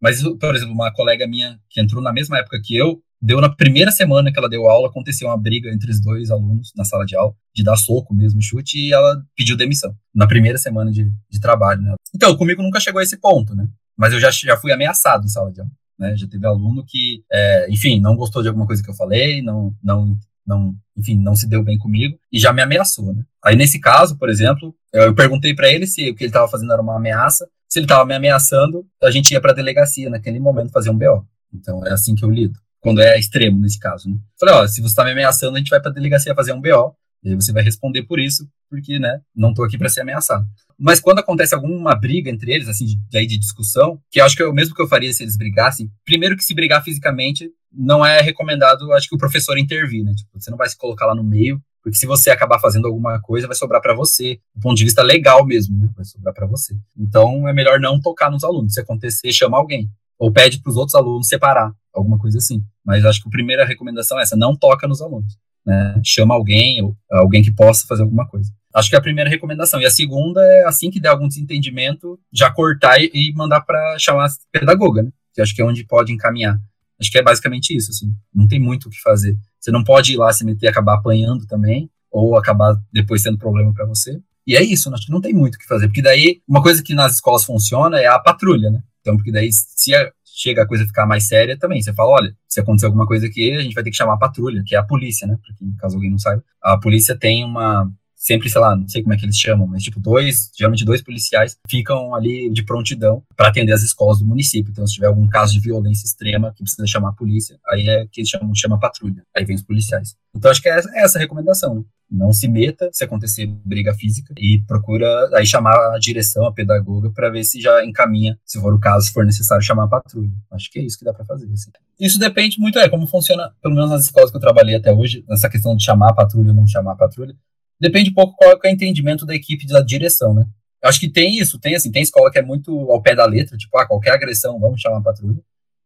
Mas, 0.00 0.22
por 0.22 0.54
exemplo, 0.54 0.72
uma 0.74 0.92
colega 0.92 1.26
minha 1.26 1.58
que 1.68 1.80
entrou 1.80 2.02
na 2.02 2.12
mesma 2.12 2.38
época 2.38 2.60
que 2.62 2.74
eu, 2.74 3.02
deu 3.20 3.40
na 3.40 3.54
primeira 3.54 3.90
semana 3.90 4.32
que 4.32 4.38
ela 4.38 4.48
deu 4.48 4.66
aula, 4.68 4.88
aconteceu 4.88 5.28
uma 5.28 5.36
briga 5.36 5.70
entre 5.70 5.90
os 5.90 6.00
dois 6.00 6.30
alunos 6.30 6.72
na 6.74 6.84
sala 6.84 7.04
de 7.04 7.14
aula, 7.14 7.34
de 7.54 7.62
dar 7.62 7.76
soco 7.76 8.14
mesmo, 8.14 8.40
chute, 8.40 8.78
e 8.78 8.92
ela 8.92 9.22
pediu 9.36 9.56
demissão, 9.56 9.94
na 10.14 10.26
primeira 10.26 10.56
semana 10.56 10.90
de, 10.90 11.12
de 11.28 11.40
trabalho, 11.40 11.82
né? 11.82 11.94
Então, 12.14 12.34
comigo 12.36 12.62
nunca 12.62 12.80
chegou 12.80 13.00
a 13.00 13.02
esse 13.02 13.18
ponto, 13.18 13.54
né? 13.54 13.68
Mas 13.96 14.14
eu 14.14 14.20
já, 14.20 14.30
já 14.30 14.56
fui 14.56 14.72
ameaçado 14.72 15.26
em 15.26 15.28
sala 15.28 15.52
de 15.52 15.60
aula, 15.60 15.72
né? 15.98 16.16
Já 16.16 16.26
teve 16.26 16.46
aluno 16.46 16.82
que, 16.86 17.22
é, 17.30 17.70
enfim, 17.70 18.00
não 18.00 18.16
gostou 18.16 18.40
de 18.40 18.48
alguma 18.48 18.66
coisa 18.66 18.82
que 18.82 18.88
eu 18.88 18.94
falei, 18.94 19.42
não, 19.42 19.74
não, 19.82 20.16
não, 20.46 20.74
enfim, 20.96 21.18
não 21.18 21.36
se 21.36 21.46
deu 21.46 21.62
bem 21.62 21.76
comigo, 21.76 22.18
e 22.32 22.38
já 22.38 22.54
me 22.54 22.62
ameaçou, 22.62 23.12
né? 23.12 23.22
Aí, 23.44 23.54
nesse 23.54 23.78
caso, 23.78 24.16
por 24.16 24.30
exemplo, 24.30 24.74
eu 24.94 25.14
perguntei 25.14 25.54
para 25.54 25.70
ele 25.70 25.86
se 25.86 26.08
o 26.08 26.14
que 26.14 26.24
ele 26.24 26.30
estava 26.30 26.48
fazendo 26.48 26.72
era 26.72 26.80
uma 26.80 26.96
ameaça, 26.96 27.46
se 27.70 27.78
ele 27.78 27.84
estava 27.84 28.04
me 28.04 28.14
ameaçando, 28.14 28.84
a 29.00 29.10
gente 29.12 29.30
ia 29.30 29.40
para 29.40 29.52
a 29.52 29.54
delegacia 29.54 30.10
naquele 30.10 30.40
momento 30.40 30.72
fazer 30.72 30.90
um 30.90 30.98
BO. 30.98 31.24
Então 31.54 31.86
é 31.86 31.92
assim 31.92 32.16
que 32.16 32.24
eu 32.24 32.30
lido, 32.30 32.58
quando 32.80 33.00
é 33.00 33.16
extremo 33.16 33.60
nesse 33.60 33.78
caso. 33.78 34.10
Né? 34.10 34.16
Falei, 34.38 34.54
ó, 34.56 34.66
se 34.66 34.80
você 34.80 34.88
está 34.88 35.04
me 35.04 35.12
ameaçando, 35.12 35.54
a 35.54 35.58
gente 35.58 35.70
vai 35.70 35.80
para 35.80 35.90
a 35.90 35.94
delegacia 35.94 36.34
fazer 36.34 36.52
um 36.52 36.60
BO, 36.60 36.96
e 37.22 37.28
aí 37.28 37.34
você 37.34 37.52
vai 37.52 37.62
responder 37.62 38.02
por 38.02 38.18
isso, 38.18 38.48
porque, 38.68 38.98
né, 38.98 39.20
não 39.36 39.50
estou 39.50 39.64
aqui 39.64 39.78
para 39.78 39.88
ser 39.88 40.00
ameaçado. 40.00 40.44
Mas 40.78 40.98
quando 40.98 41.18
acontece 41.18 41.54
alguma 41.54 41.94
briga 41.94 42.30
entre 42.30 42.52
eles, 42.52 42.66
assim, 42.66 42.86
de, 42.86 43.26
de 43.26 43.38
discussão, 43.38 44.00
que 44.10 44.20
acho 44.20 44.34
que 44.34 44.42
é 44.42 44.46
o 44.46 44.52
mesmo 44.52 44.74
que 44.74 44.82
eu 44.82 44.88
faria 44.88 45.12
se 45.12 45.22
eles 45.22 45.36
brigassem, 45.36 45.90
primeiro 46.04 46.36
que 46.36 46.42
se 46.42 46.54
brigar 46.54 46.82
fisicamente, 46.82 47.48
não 47.70 48.04
é 48.04 48.20
recomendado, 48.20 48.92
acho 48.94 49.08
que 49.08 49.14
o 49.14 49.18
professor 49.18 49.58
intervir, 49.58 50.02
né? 50.02 50.12
Tipo, 50.14 50.40
você 50.40 50.50
não 50.50 50.58
vai 50.58 50.68
se 50.68 50.76
colocar 50.76 51.06
lá 51.06 51.14
no 51.14 51.22
meio 51.22 51.62
porque 51.82 51.96
se 51.96 52.06
você 52.06 52.30
acabar 52.30 52.58
fazendo 52.58 52.86
alguma 52.86 53.20
coisa, 53.20 53.46
vai 53.46 53.56
sobrar 53.56 53.80
para 53.80 53.94
você, 53.94 54.38
do 54.54 54.60
ponto 54.60 54.76
de 54.76 54.84
vista 54.84 55.02
legal 55.02 55.44
mesmo, 55.46 55.76
né? 55.78 55.88
Vai 55.96 56.04
sobrar 56.04 56.34
para 56.34 56.46
você. 56.46 56.74
Então 56.96 57.48
é 57.48 57.52
melhor 57.52 57.80
não 57.80 58.00
tocar 58.00 58.30
nos 58.30 58.44
alunos. 58.44 58.74
Se 58.74 58.80
acontecer, 58.80 59.32
chama 59.32 59.56
alguém. 59.56 59.90
Ou 60.18 60.30
pede 60.30 60.60
para 60.60 60.70
os 60.70 60.76
outros 60.76 60.94
alunos 60.94 61.28
separar, 61.28 61.72
alguma 61.94 62.18
coisa 62.18 62.38
assim. 62.38 62.62
Mas 62.84 63.04
acho 63.04 63.22
que 63.22 63.28
a 63.28 63.30
primeira 63.30 63.64
recomendação 63.64 64.18
é 64.18 64.22
essa: 64.22 64.36
não 64.36 64.54
toca 64.54 64.86
nos 64.86 65.00
alunos. 65.00 65.38
Né? 65.64 66.00
Chama 66.04 66.34
alguém, 66.34 66.82
ou 66.82 66.96
alguém 67.10 67.42
que 67.42 67.50
possa 67.50 67.86
fazer 67.86 68.02
alguma 68.02 68.26
coisa. 68.26 68.50
Acho 68.74 68.88
que 68.88 68.94
é 68.94 68.98
a 68.98 69.02
primeira 69.02 69.28
recomendação. 69.28 69.80
E 69.80 69.86
a 69.86 69.90
segunda 69.90 70.40
é, 70.42 70.64
assim 70.66 70.90
que 70.90 71.00
der 71.00 71.08
algum 71.08 71.26
desentendimento, 71.26 72.18
já 72.32 72.50
cortar 72.52 73.00
e, 73.00 73.32
mandar 73.34 73.62
para 73.62 73.98
chamar 73.98 74.26
a 74.26 74.30
pedagoga, 74.52 75.02
né? 75.02 75.10
Que 75.34 75.40
acho 75.40 75.54
que 75.54 75.62
é 75.62 75.64
onde 75.64 75.84
pode 75.84 76.12
encaminhar. 76.12 76.60
Acho 77.00 77.10
que 77.10 77.18
é 77.18 77.22
basicamente 77.22 77.74
isso, 77.76 77.90
assim. 77.90 78.12
Não 78.34 78.46
tem 78.46 78.60
muito 78.60 78.86
o 78.86 78.90
que 78.90 79.00
fazer. 79.00 79.36
Você 79.58 79.70
não 79.70 79.82
pode 79.82 80.12
ir 80.12 80.16
lá 80.16 80.32
se 80.32 80.44
meter 80.44 80.66
e 80.66 80.68
acabar 80.68 80.94
apanhando 80.94 81.46
também, 81.46 81.90
ou 82.10 82.36
acabar 82.36 82.76
depois 82.92 83.22
sendo 83.22 83.38
problema 83.38 83.72
para 83.72 83.86
você. 83.86 84.20
E 84.46 84.56
é 84.56 84.62
isso, 84.62 84.92
acho 84.92 85.06
que 85.06 85.12
não 85.12 85.20
tem 85.20 85.32
muito 85.32 85.54
o 85.54 85.58
que 85.58 85.66
fazer, 85.66 85.86
porque 85.86 86.02
daí 86.02 86.40
uma 86.48 86.62
coisa 86.62 86.82
que 86.82 86.94
nas 86.94 87.14
escolas 87.14 87.44
funciona 87.44 88.00
é 88.00 88.06
a 88.06 88.18
patrulha, 88.18 88.70
né? 88.70 88.82
Então, 89.00 89.16
porque 89.16 89.30
daí 89.30 89.50
se 89.52 89.94
a, 89.94 90.10
chega 90.24 90.62
a 90.62 90.66
coisa 90.66 90.84
ficar 90.84 91.06
mais 91.06 91.28
séria 91.28 91.58
também, 91.58 91.80
você 91.80 91.92
fala, 91.92 92.10
olha, 92.10 92.36
se 92.48 92.60
acontecer 92.60 92.86
alguma 92.86 93.06
coisa 93.06 93.26
aqui, 93.26 93.52
a 93.52 93.60
gente 93.60 93.74
vai 93.74 93.84
ter 93.84 93.90
que 93.90 93.96
chamar 93.96 94.14
a 94.14 94.18
patrulha, 94.18 94.62
que 94.66 94.74
é 94.74 94.78
a 94.78 94.82
polícia, 94.82 95.26
né? 95.26 95.36
Porque, 95.36 95.64
caso 95.78 95.96
alguém 95.96 96.10
não 96.10 96.18
saiba, 96.18 96.42
a 96.62 96.78
polícia 96.78 97.16
tem 97.16 97.44
uma 97.44 97.90
sempre, 98.20 98.50
sei 98.50 98.60
lá, 98.60 98.76
não 98.76 98.86
sei 98.86 99.02
como 99.02 99.14
é 99.14 99.16
que 99.16 99.24
eles 99.24 99.38
chamam, 99.38 99.66
mas 99.66 99.82
tipo, 99.82 99.98
dois, 99.98 100.50
geralmente 100.54 100.84
dois 100.84 101.00
policiais 101.00 101.56
ficam 101.66 102.14
ali 102.14 102.50
de 102.50 102.62
prontidão 102.62 103.22
para 103.34 103.48
atender 103.48 103.72
as 103.72 103.82
escolas 103.82 104.18
do 104.18 104.26
município. 104.26 104.70
Então, 104.70 104.86
se 104.86 104.94
tiver 104.94 105.06
algum 105.06 105.26
caso 105.26 105.54
de 105.54 105.60
violência 105.60 106.04
extrema 106.04 106.52
que 106.54 106.62
precisa 106.62 106.86
chamar 106.86 107.08
a 107.08 107.14
polícia, 107.14 107.58
aí 107.70 107.88
é 107.88 108.06
que 108.06 108.20
eles 108.20 108.28
chamam, 108.28 108.54
chama 108.54 108.76
a 108.76 108.78
patrulha. 108.78 109.24
Aí 109.34 109.46
vem 109.46 109.56
os 109.56 109.62
policiais. 109.62 110.14
Então, 110.36 110.50
acho 110.50 110.60
que 110.60 110.68
é 110.68 110.80
essa 110.96 111.18
a 111.18 111.20
recomendação, 111.20 111.74
né? 111.74 111.82
Não 112.10 112.32
se 112.32 112.48
meta 112.48 112.90
se 112.92 113.04
acontecer 113.04 113.46
briga 113.64 113.94
física 113.94 114.34
e 114.36 114.60
procura 114.66 115.30
aí 115.32 115.46
chamar 115.46 115.94
a 115.94 115.98
direção, 115.98 116.44
a 116.44 116.52
pedagoga, 116.52 117.08
para 117.10 117.30
ver 117.30 117.44
se 117.44 117.60
já 117.60 117.84
encaminha, 117.84 118.36
se 118.44 118.60
for 118.60 118.74
o 118.74 118.80
caso, 118.80 119.06
se 119.06 119.12
for 119.12 119.24
necessário 119.24 119.62
chamar 119.62 119.84
a 119.84 119.88
patrulha. 119.88 120.32
Acho 120.50 120.70
que 120.72 120.80
é 120.80 120.82
isso 120.82 120.98
que 120.98 121.04
dá 121.04 121.14
para 121.14 121.24
fazer. 121.24 121.48
Assim. 121.52 121.70
Isso 122.00 122.18
depende 122.18 122.58
muito, 122.58 122.80
é 122.80 122.88
como 122.88 123.06
funciona, 123.06 123.52
pelo 123.62 123.76
menos 123.76 123.90
nas 123.90 124.04
escolas 124.06 124.30
que 124.30 124.36
eu 124.36 124.40
trabalhei 124.40 124.74
até 124.74 124.92
hoje, 124.92 125.24
nessa 125.28 125.48
questão 125.48 125.76
de 125.76 125.84
chamar 125.84 126.10
a 126.10 126.14
patrulha 126.14 126.48
ou 126.48 126.54
não 126.54 126.66
chamar 126.66 126.92
a 126.92 126.96
patrulha 126.96 127.34
depende 127.80 128.10
um 128.10 128.14
pouco 128.14 128.36
qual 128.36 128.50
é 128.52 128.54
o 128.54 128.68
entendimento 128.68 129.24
da 129.24 129.34
equipe 129.34 129.66
da 129.66 129.80
direção, 129.80 130.34
né? 130.34 130.46
Eu 130.82 130.88
acho 130.88 131.00
que 131.00 131.08
tem 131.10 131.38
isso, 131.38 131.58
tem 131.58 131.74
assim, 131.74 131.90
tem 131.90 132.02
escola 132.02 132.30
que 132.30 132.38
é 132.38 132.42
muito 132.42 132.72
ao 132.90 133.02
pé 133.02 133.14
da 133.14 133.26
letra, 133.26 133.56
tipo, 133.56 133.76
ah, 133.78 133.86
qualquer 133.86 134.12
agressão, 134.12 134.58
vamos 134.58 134.80
chamar 134.80 134.98
a 134.98 135.02
patrulha. 135.02 135.42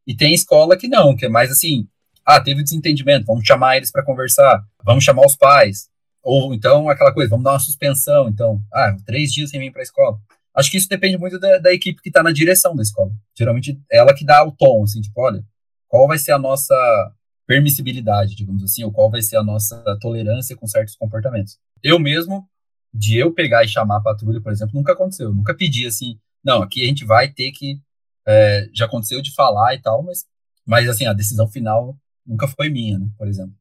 E 0.06 0.14
tem 0.14 0.34
escola 0.34 0.76
que 0.76 0.86
não, 0.88 1.16
que 1.16 1.26
é 1.26 1.28
mais 1.28 1.50
assim, 1.50 1.88
ah, 2.24 2.40
teve 2.40 2.62
desentendimento, 2.62 3.26
vamos 3.26 3.44
chamar 3.46 3.76
eles 3.76 3.90
para 3.90 4.04
conversar, 4.04 4.64
vamos 4.84 5.04
chamar 5.04 5.26
os 5.26 5.36
pais. 5.36 5.88
Ou 6.22 6.54
então 6.54 6.88
aquela 6.88 7.12
coisa, 7.12 7.30
vamos 7.30 7.44
dar 7.44 7.52
uma 7.52 7.58
suspensão, 7.58 8.28
então, 8.28 8.60
ah, 8.72 8.96
três 9.04 9.32
dias 9.32 9.50
sem 9.50 9.60
vir 9.60 9.72
para 9.72 9.82
a 9.82 9.84
escola. 9.84 10.18
Acho 10.54 10.70
que 10.70 10.76
isso 10.76 10.88
depende 10.88 11.18
muito 11.18 11.38
da, 11.38 11.58
da 11.58 11.72
equipe 11.72 12.00
que 12.00 12.08
está 12.08 12.22
na 12.22 12.30
direção 12.30 12.76
da 12.76 12.82
escola. 12.82 13.10
Geralmente 13.36 13.78
é 13.90 13.98
ela 13.98 14.14
que 14.14 14.24
dá 14.24 14.44
o 14.44 14.52
tom, 14.52 14.84
assim, 14.84 15.00
tipo, 15.00 15.20
olha, 15.20 15.44
qual 15.88 16.06
vai 16.06 16.18
ser 16.18 16.32
a 16.32 16.38
nossa 16.38 16.74
permissibilidade, 17.46 18.36
digamos 18.36 18.62
assim, 18.62 18.84
ou 18.84 18.92
qual 18.92 19.10
vai 19.10 19.20
ser 19.20 19.36
a 19.36 19.42
nossa 19.42 19.82
tolerância 20.00 20.56
com 20.56 20.66
certos 20.66 20.96
comportamentos. 20.96 21.58
Eu 21.84 21.98
mesmo, 21.98 22.48
de 22.92 23.18
eu 23.18 23.32
pegar 23.32 23.62
e 23.62 23.68
chamar 23.68 23.98
a 23.98 24.00
patrulha, 24.00 24.40
por 24.40 24.50
exemplo, 24.50 24.74
nunca 24.74 24.94
aconteceu. 24.94 25.28
Eu 25.28 25.34
nunca 25.34 25.54
pedi 25.54 25.86
assim, 25.86 26.18
não, 26.42 26.62
aqui 26.62 26.82
a 26.82 26.86
gente 26.86 27.04
vai 27.04 27.30
ter 27.30 27.52
que. 27.52 27.78
É, 28.26 28.68
já 28.72 28.86
aconteceu 28.86 29.20
de 29.20 29.34
falar 29.34 29.74
e 29.74 29.82
tal, 29.82 30.02
mas, 30.02 30.24
mas 30.66 30.88
assim, 30.88 31.06
a 31.06 31.12
decisão 31.12 31.46
final 31.46 31.94
nunca 32.26 32.48
foi 32.48 32.70
minha, 32.70 32.98
né, 32.98 33.06
por 33.18 33.28
exemplo. 33.28 33.54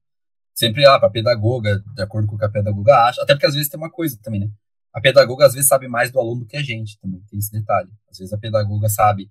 Sempre 0.56 0.86
lá, 0.86 0.96
ah, 0.96 1.00
para 1.00 1.10
a 1.10 1.12
pedagoga, 1.12 1.84
de 1.94 2.02
acordo 2.02 2.28
com 2.28 2.36
o 2.36 2.40
que 2.40 2.46
a 2.46 2.50
pedagoga 2.50 2.96
acha, 3.08 3.22
até 3.22 3.34
porque 3.34 3.48
às 3.48 3.56
vezes 3.56 3.70
tem 3.70 3.78
uma 3.78 3.90
coisa 3.92 4.18
também, 4.22 4.40
né? 4.42 4.50
A 4.94 5.02
pedagoga 5.02 5.46
às 5.46 5.54
vezes 5.54 5.68
sabe 5.68 5.88
mais 5.88 6.12
do 6.12 6.20
aluno 6.20 6.42
do 6.42 6.46
que 6.46 6.56
a 6.56 6.62
gente 6.62 6.98
também, 7.00 7.22
tem 7.30 7.40
esse 7.40 7.52
detalhe. 7.52 7.90
Às 8.10 8.20
vezes 8.20 8.34
a 8.34 8.38
pedagoga 8.38 8.88
sabe 8.88 9.30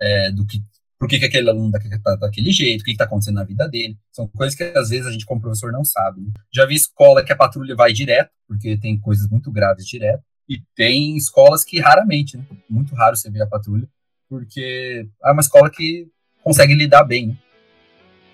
é, 0.00 0.30
do 0.32 0.44
que 0.44 0.62
por 0.98 1.08
que, 1.08 1.18
que 1.18 1.26
aquele 1.26 1.50
aluno 1.50 1.72
está 1.76 2.16
daquele 2.16 2.52
jeito, 2.52 2.82
o 2.82 2.84
que 2.84 2.92
está 2.92 3.04
acontecendo 3.04 3.36
na 3.36 3.44
vida 3.44 3.68
dele. 3.68 3.96
São 4.12 4.26
coisas 4.28 4.56
que 4.56 4.62
às 4.62 4.90
vezes 4.90 5.06
a 5.06 5.10
gente, 5.10 5.26
como 5.26 5.40
professor, 5.40 5.72
não 5.72 5.84
sabe. 5.84 6.20
Né? 6.20 6.32
Já 6.52 6.66
vi 6.66 6.74
escola 6.74 7.24
que 7.24 7.32
a 7.32 7.36
patrulha 7.36 7.74
vai 7.74 7.92
direto, 7.92 8.30
porque 8.46 8.76
tem 8.76 8.98
coisas 8.98 9.28
muito 9.28 9.50
graves 9.50 9.86
direto. 9.86 10.22
E 10.48 10.62
tem 10.76 11.16
escolas 11.16 11.64
que 11.64 11.80
raramente, 11.80 12.36
né? 12.36 12.44
Muito 12.68 12.94
raro 12.94 13.16
você 13.16 13.30
ver 13.30 13.42
a 13.42 13.46
patrulha, 13.46 13.88
porque 14.28 15.08
é 15.24 15.32
uma 15.32 15.40
escola 15.40 15.70
que 15.70 16.06
consegue 16.42 16.74
lidar 16.74 17.04
bem, 17.04 17.28
né? 17.28 17.38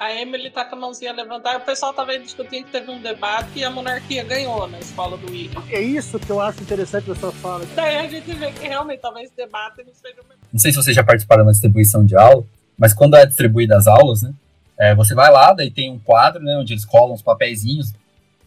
A 0.01 0.15
Emily 0.15 0.49
tá 0.49 0.65
com 0.65 0.77
a 0.77 0.79
mãozinha 0.79 1.13
levantada, 1.13 1.59
o 1.59 1.61
pessoal 1.61 1.93
tava 1.93 2.13
aí 2.13 2.23
discutindo 2.23 2.65
que 2.65 2.71
teve 2.73 2.91
um 2.91 3.03
debate 3.03 3.59
e 3.59 3.65
a 3.65 3.71
monarquia 3.71 4.25
ganhou 4.25 4.67
na 4.67 4.79
escola 4.79 5.15
do 5.19 5.31
William. 5.31 5.63
É 5.69 5.79
isso 5.79 6.19
que 6.19 6.31
eu 6.31 6.41
acho 6.41 6.63
interessante 6.63 7.05
dessa 7.05 7.31
fala. 7.31 7.67
Daí 7.77 7.99
a 7.99 8.09
gente 8.09 8.33
vê 8.33 8.51
que 8.51 8.67
realmente 8.67 9.01
talvez 9.01 9.31
debate 9.37 9.85
não 9.85 9.93
seja 9.93 10.23
o 10.23 10.25
mesmo. 10.27 10.43
Não 10.51 10.59
sei 10.59 10.71
se 10.71 10.79
vocês 10.79 10.97
já 10.97 11.05
participaram 11.05 11.45
da 11.45 11.51
distribuição 11.51 12.03
de 12.03 12.17
aula, 12.17 12.43
mas 12.79 12.95
quando 12.95 13.15
é 13.15 13.27
distribuída 13.27 13.77
as 13.77 13.87
aulas, 13.87 14.23
né? 14.23 14.33
É, 14.79 14.95
você 14.95 15.15
vai 15.15 15.31
lá, 15.31 15.53
daí 15.53 15.71
tem 15.71 15.93
um 15.93 15.99
quadro, 15.99 16.43
né, 16.43 16.57
onde 16.57 16.73
eles 16.73 16.87
colam 16.87 17.13
os 17.13 17.21
papeizinhos 17.21 17.93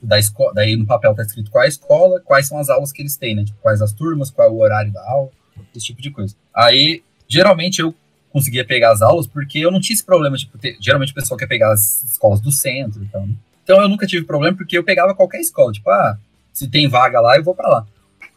da 0.02 0.18
escola, 0.18 0.56
daí 0.56 0.76
no 0.76 0.88
papel 0.88 1.14
tá 1.14 1.22
escrito 1.22 1.52
qual 1.52 1.64
é 1.64 1.68
a 1.68 1.70
escola, 1.70 2.20
quais 2.20 2.48
são 2.48 2.58
as 2.58 2.68
aulas 2.68 2.92
que 2.92 3.04
eles 3.04 3.16
têm, 3.16 3.36
né, 3.36 3.44
tipo, 3.44 3.60
quais 3.62 3.80
as 3.80 3.94
turmas, 3.94 4.32
qual 4.32 4.48
é 4.48 4.52
o 4.52 4.58
horário 4.58 4.92
da 4.92 5.08
aula, 5.08 5.30
esse 5.76 5.86
tipo 5.86 6.02
de 6.02 6.10
coisa. 6.10 6.36
Aí, 6.52 7.04
geralmente 7.28 7.80
eu 7.80 7.94
conseguia 8.34 8.66
pegar 8.66 8.92
as 8.92 9.02
aulas 9.02 9.28
porque 9.28 9.60
eu 9.60 9.72
não 9.72 9.80
tinha 9.80 9.94
esse 9.94 10.04
problema, 10.04 10.36
tipo, 10.36 10.58
ter, 10.58 10.76
geralmente 10.82 11.12
o 11.12 11.16
pessoal 11.16 11.38
quer 11.38 11.48
pegar 11.48 11.72
as 11.72 12.04
escolas 12.04 12.42
do 12.42 12.52
centro, 12.52 13.04
então, 13.04 13.26
né? 13.26 13.36
então 13.64 13.80
eu 13.80 13.88
nunca 13.88 14.08
tive 14.08 14.26
problema 14.26 14.58
porque 14.58 14.76
eu 14.76 14.84
pegava 14.84 15.14
qualquer 15.14 15.40
escola, 15.40 15.72
tipo, 15.72 15.90
ah, 15.92 16.18
se 16.52 16.68
tem 16.68 16.90
vaga 16.90 17.22
lá, 17.22 17.38
eu 17.38 17.44
vou 17.44 17.54
para 17.54 17.70
lá. 17.70 17.88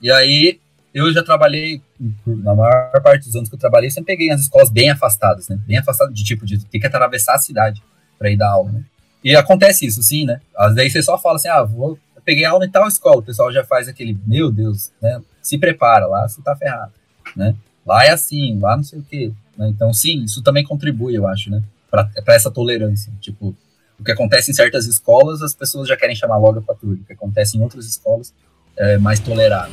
E 0.00 0.10
aí, 0.12 0.60
eu 0.92 1.10
já 1.12 1.22
trabalhei, 1.22 1.80
na 2.26 2.54
maior 2.54 3.02
parte 3.02 3.24
dos 3.24 3.34
anos 3.34 3.48
que 3.48 3.54
eu 3.54 3.58
trabalhei, 3.58 3.90
sempre 3.90 4.14
peguei 4.14 4.30
as 4.30 4.42
escolas 4.42 4.70
bem 4.70 4.90
afastadas, 4.90 5.48
né? 5.48 5.58
Bem 5.66 5.78
afastadas 5.78 6.14
de 6.14 6.22
tipo 6.22 6.44
de 6.44 6.62
ter 6.66 6.78
que 6.78 6.86
atravessar 6.86 7.34
a 7.34 7.38
cidade 7.38 7.82
para 8.18 8.30
ir 8.30 8.36
dar 8.36 8.50
aula, 8.50 8.72
né? 8.72 8.84
E 9.24 9.34
acontece 9.34 9.86
isso, 9.86 10.02
sim, 10.02 10.24
né? 10.24 10.40
Às 10.56 10.74
vezes 10.74 10.92
você 10.92 11.02
só 11.02 11.18
fala 11.18 11.36
assim, 11.36 11.48
ah, 11.48 11.62
vou, 11.62 11.98
peguei 12.24 12.44
aula 12.44 12.64
em 12.66 12.70
tal 12.70 12.86
escola, 12.86 13.18
o 13.18 13.22
pessoal 13.22 13.52
já 13.52 13.64
faz 13.64 13.88
aquele, 13.88 14.18
meu 14.26 14.50
Deus, 14.50 14.90
né? 15.00 15.20
Se 15.42 15.56
prepara, 15.56 16.06
lá 16.06 16.28
você 16.28 16.42
tá 16.42 16.54
ferrado, 16.54 16.92
né? 17.34 17.54
Lá 17.84 18.04
é 18.04 18.10
assim, 18.10 18.58
lá 18.58 18.76
não 18.76 18.84
sei 18.84 18.98
o 18.98 19.02
quê. 19.02 19.32
Né? 19.56 19.68
Então, 19.68 19.92
sim, 19.92 20.24
isso 20.24 20.42
também 20.42 20.64
contribui, 20.64 21.16
eu 21.16 21.26
acho, 21.26 21.50
né? 21.50 21.62
Para 21.90 22.34
essa 22.34 22.50
tolerância. 22.50 23.12
Tipo, 23.20 23.56
o 23.98 24.04
que 24.04 24.12
acontece 24.12 24.50
em 24.50 24.54
certas 24.54 24.86
escolas, 24.86 25.42
as 25.42 25.54
pessoas 25.54 25.88
já 25.88 25.96
querem 25.96 26.14
chamar 26.14 26.36
logo 26.36 26.58
a 26.58 26.62
patrulha. 26.62 27.00
O 27.00 27.04
que 27.04 27.12
acontece 27.12 27.56
em 27.56 27.60
outras 27.60 27.86
escolas 27.86 28.34
é 28.76 28.98
mais 28.98 29.20
tolerado. 29.20 29.72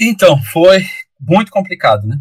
Então, 0.00 0.42
foi 0.44 0.84
muito 1.20 1.50
complicado, 1.50 2.06
né? 2.06 2.18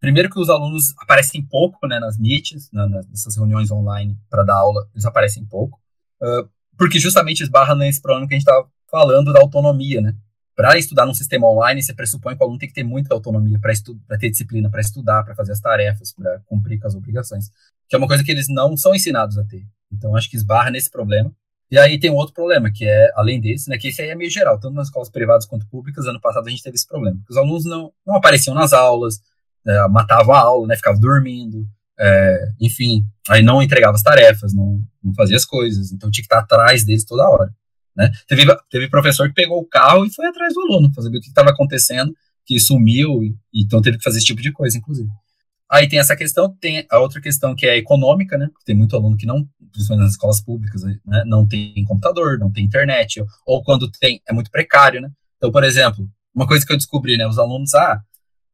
Primeiro 0.00 0.30
que 0.30 0.38
os 0.38 0.48
alunos 0.48 0.94
aparecem 0.98 1.42
pouco, 1.42 1.86
né, 1.88 1.98
nas 1.98 2.16
meets, 2.16 2.70
na, 2.70 2.86
nessas 2.86 3.36
reuniões 3.36 3.70
online 3.70 4.16
para 4.30 4.44
dar 4.44 4.54
aula, 4.54 4.88
eles 4.94 5.04
aparecem 5.04 5.44
pouco, 5.44 5.80
uh, 6.22 6.48
porque 6.76 7.00
justamente 7.00 7.42
esbarra 7.42 7.74
nesse 7.74 8.00
problema 8.00 8.28
que 8.28 8.34
a 8.34 8.38
gente 8.38 8.46
estava 8.46 8.68
falando 8.88 9.32
da 9.32 9.40
autonomia, 9.40 10.00
né? 10.00 10.14
Para 10.58 10.76
estudar 10.76 11.06
num 11.06 11.14
sistema 11.14 11.48
online, 11.48 11.80
você 11.80 11.94
pressupõe 11.94 12.36
que 12.36 12.42
o 12.42 12.44
aluno 12.44 12.58
tem 12.58 12.68
que 12.68 12.74
ter 12.74 12.82
muita 12.82 13.14
autonomia 13.14 13.60
para 13.60 14.18
ter 14.18 14.28
disciplina, 14.28 14.68
para 14.68 14.80
estudar, 14.80 15.22
para 15.22 15.32
fazer 15.32 15.52
as 15.52 15.60
tarefas, 15.60 16.12
para 16.12 16.40
cumprir 16.46 16.80
com 16.80 16.88
as 16.88 16.96
obrigações, 16.96 17.52
que 17.88 17.94
é 17.94 17.96
uma 17.96 18.08
coisa 18.08 18.24
que 18.24 18.32
eles 18.32 18.48
não 18.48 18.76
são 18.76 18.92
ensinados 18.92 19.38
a 19.38 19.44
ter. 19.44 19.64
Então, 19.92 20.16
acho 20.16 20.28
que 20.28 20.36
esbarra 20.36 20.68
nesse 20.68 20.90
problema. 20.90 21.32
E 21.70 21.78
aí 21.78 21.96
tem 21.96 22.10
um 22.10 22.16
outro 22.16 22.34
problema, 22.34 22.72
que 22.72 22.84
é, 22.84 23.08
além 23.14 23.40
desse, 23.40 23.70
né, 23.70 23.78
que 23.78 23.86
esse 23.86 24.02
aí 24.02 24.08
é 24.08 24.16
meio 24.16 24.32
geral, 24.32 24.58
tanto 24.58 24.74
nas 24.74 24.88
escolas 24.88 25.08
privadas 25.08 25.46
quanto 25.46 25.64
públicas, 25.68 26.06
ano 26.06 26.20
passado 26.20 26.48
a 26.48 26.50
gente 26.50 26.64
teve 26.64 26.74
esse 26.74 26.88
problema, 26.88 27.16
os 27.30 27.36
alunos 27.36 27.64
não, 27.64 27.92
não 28.04 28.16
apareciam 28.16 28.52
nas 28.52 28.72
aulas, 28.72 29.20
é, 29.64 29.86
matavam 29.86 30.34
a 30.34 30.40
aula, 30.40 30.66
né, 30.66 30.74
ficavam 30.74 30.98
dormindo, 30.98 31.68
é, 32.00 32.52
enfim, 32.60 33.04
aí 33.28 33.44
não 33.44 33.62
entregava 33.62 33.94
as 33.94 34.02
tarefas, 34.02 34.52
não, 34.52 34.82
não 35.04 35.14
fazia 35.14 35.36
as 35.36 35.44
coisas, 35.44 35.92
então 35.92 36.10
tinha 36.10 36.22
que 36.22 36.34
estar 36.34 36.40
atrás 36.40 36.84
deles 36.84 37.04
toda 37.04 37.28
hora, 37.30 37.54
né. 37.98 38.12
Teve, 38.28 38.46
teve 38.70 38.88
professor 38.88 39.28
que 39.28 39.34
pegou 39.34 39.58
o 39.60 39.66
carro 39.66 40.06
e 40.06 40.14
foi 40.14 40.24
atrás 40.26 40.54
do 40.54 40.60
aluno, 40.60 40.92
para 40.92 41.02
saber 41.02 41.18
o 41.18 41.20
que 41.20 41.28
estava 41.28 41.50
acontecendo, 41.50 42.14
que 42.46 42.58
sumiu, 42.60 43.20
então 43.52 43.82
teve 43.82 43.98
que 43.98 44.04
fazer 44.04 44.18
esse 44.18 44.26
tipo 44.26 44.40
de 44.40 44.52
coisa, 44.52 44.78
inclusive. 44.78 45.10
Aí 45.70 45.86
tem 45.86 45.98
essa 45.98 46.16
questão, 46.16 46.56
tem 46.58 46.86
a 46.90 46.98
outra 46.98 47.20
questão 47.20 47.54
que 47.54 47.66
é 47.66 47.76
econômica, 47.76 48.38
né? 48.38 48.48
Tem 48.64 48.74
muito 48.74 48.96
aluno 48.96 49.18
que 49.18 49.26
não, 49.26 49.46
principalmente 49.70 50.04
nas 50.04 50.12
escolas 50.12 50.40
públicas, 50.40 50.82
né, 50.82 51.24
não 51.26 51.46
tem 51.46 51.84
computador, 51.84 52.38
não 52.38 52.50
tem 52.50 52.64
internet, 52.64 53.20
ou, 53.20 53.26
ou, 53.44 53.62
quando 53.62 53.90
tem, 53.90 54.22
é 54.26 54.32
muito 54.32 54.50
precário, 54.50 55.00
né? 55.00 55.10
Então, 55.36 55.52
por 55.52 55.62
exemplo, 55.62 56.08
uma 56.34 56.46
coisa 56.46 56.64
que 56.64 56.72
eu 56.72 56.76
descobri, 56.76 57.18
né? 57.18 57.26
Os 57.26 57.38
alunos, 57.38 57.74
ah, 57.74 58.00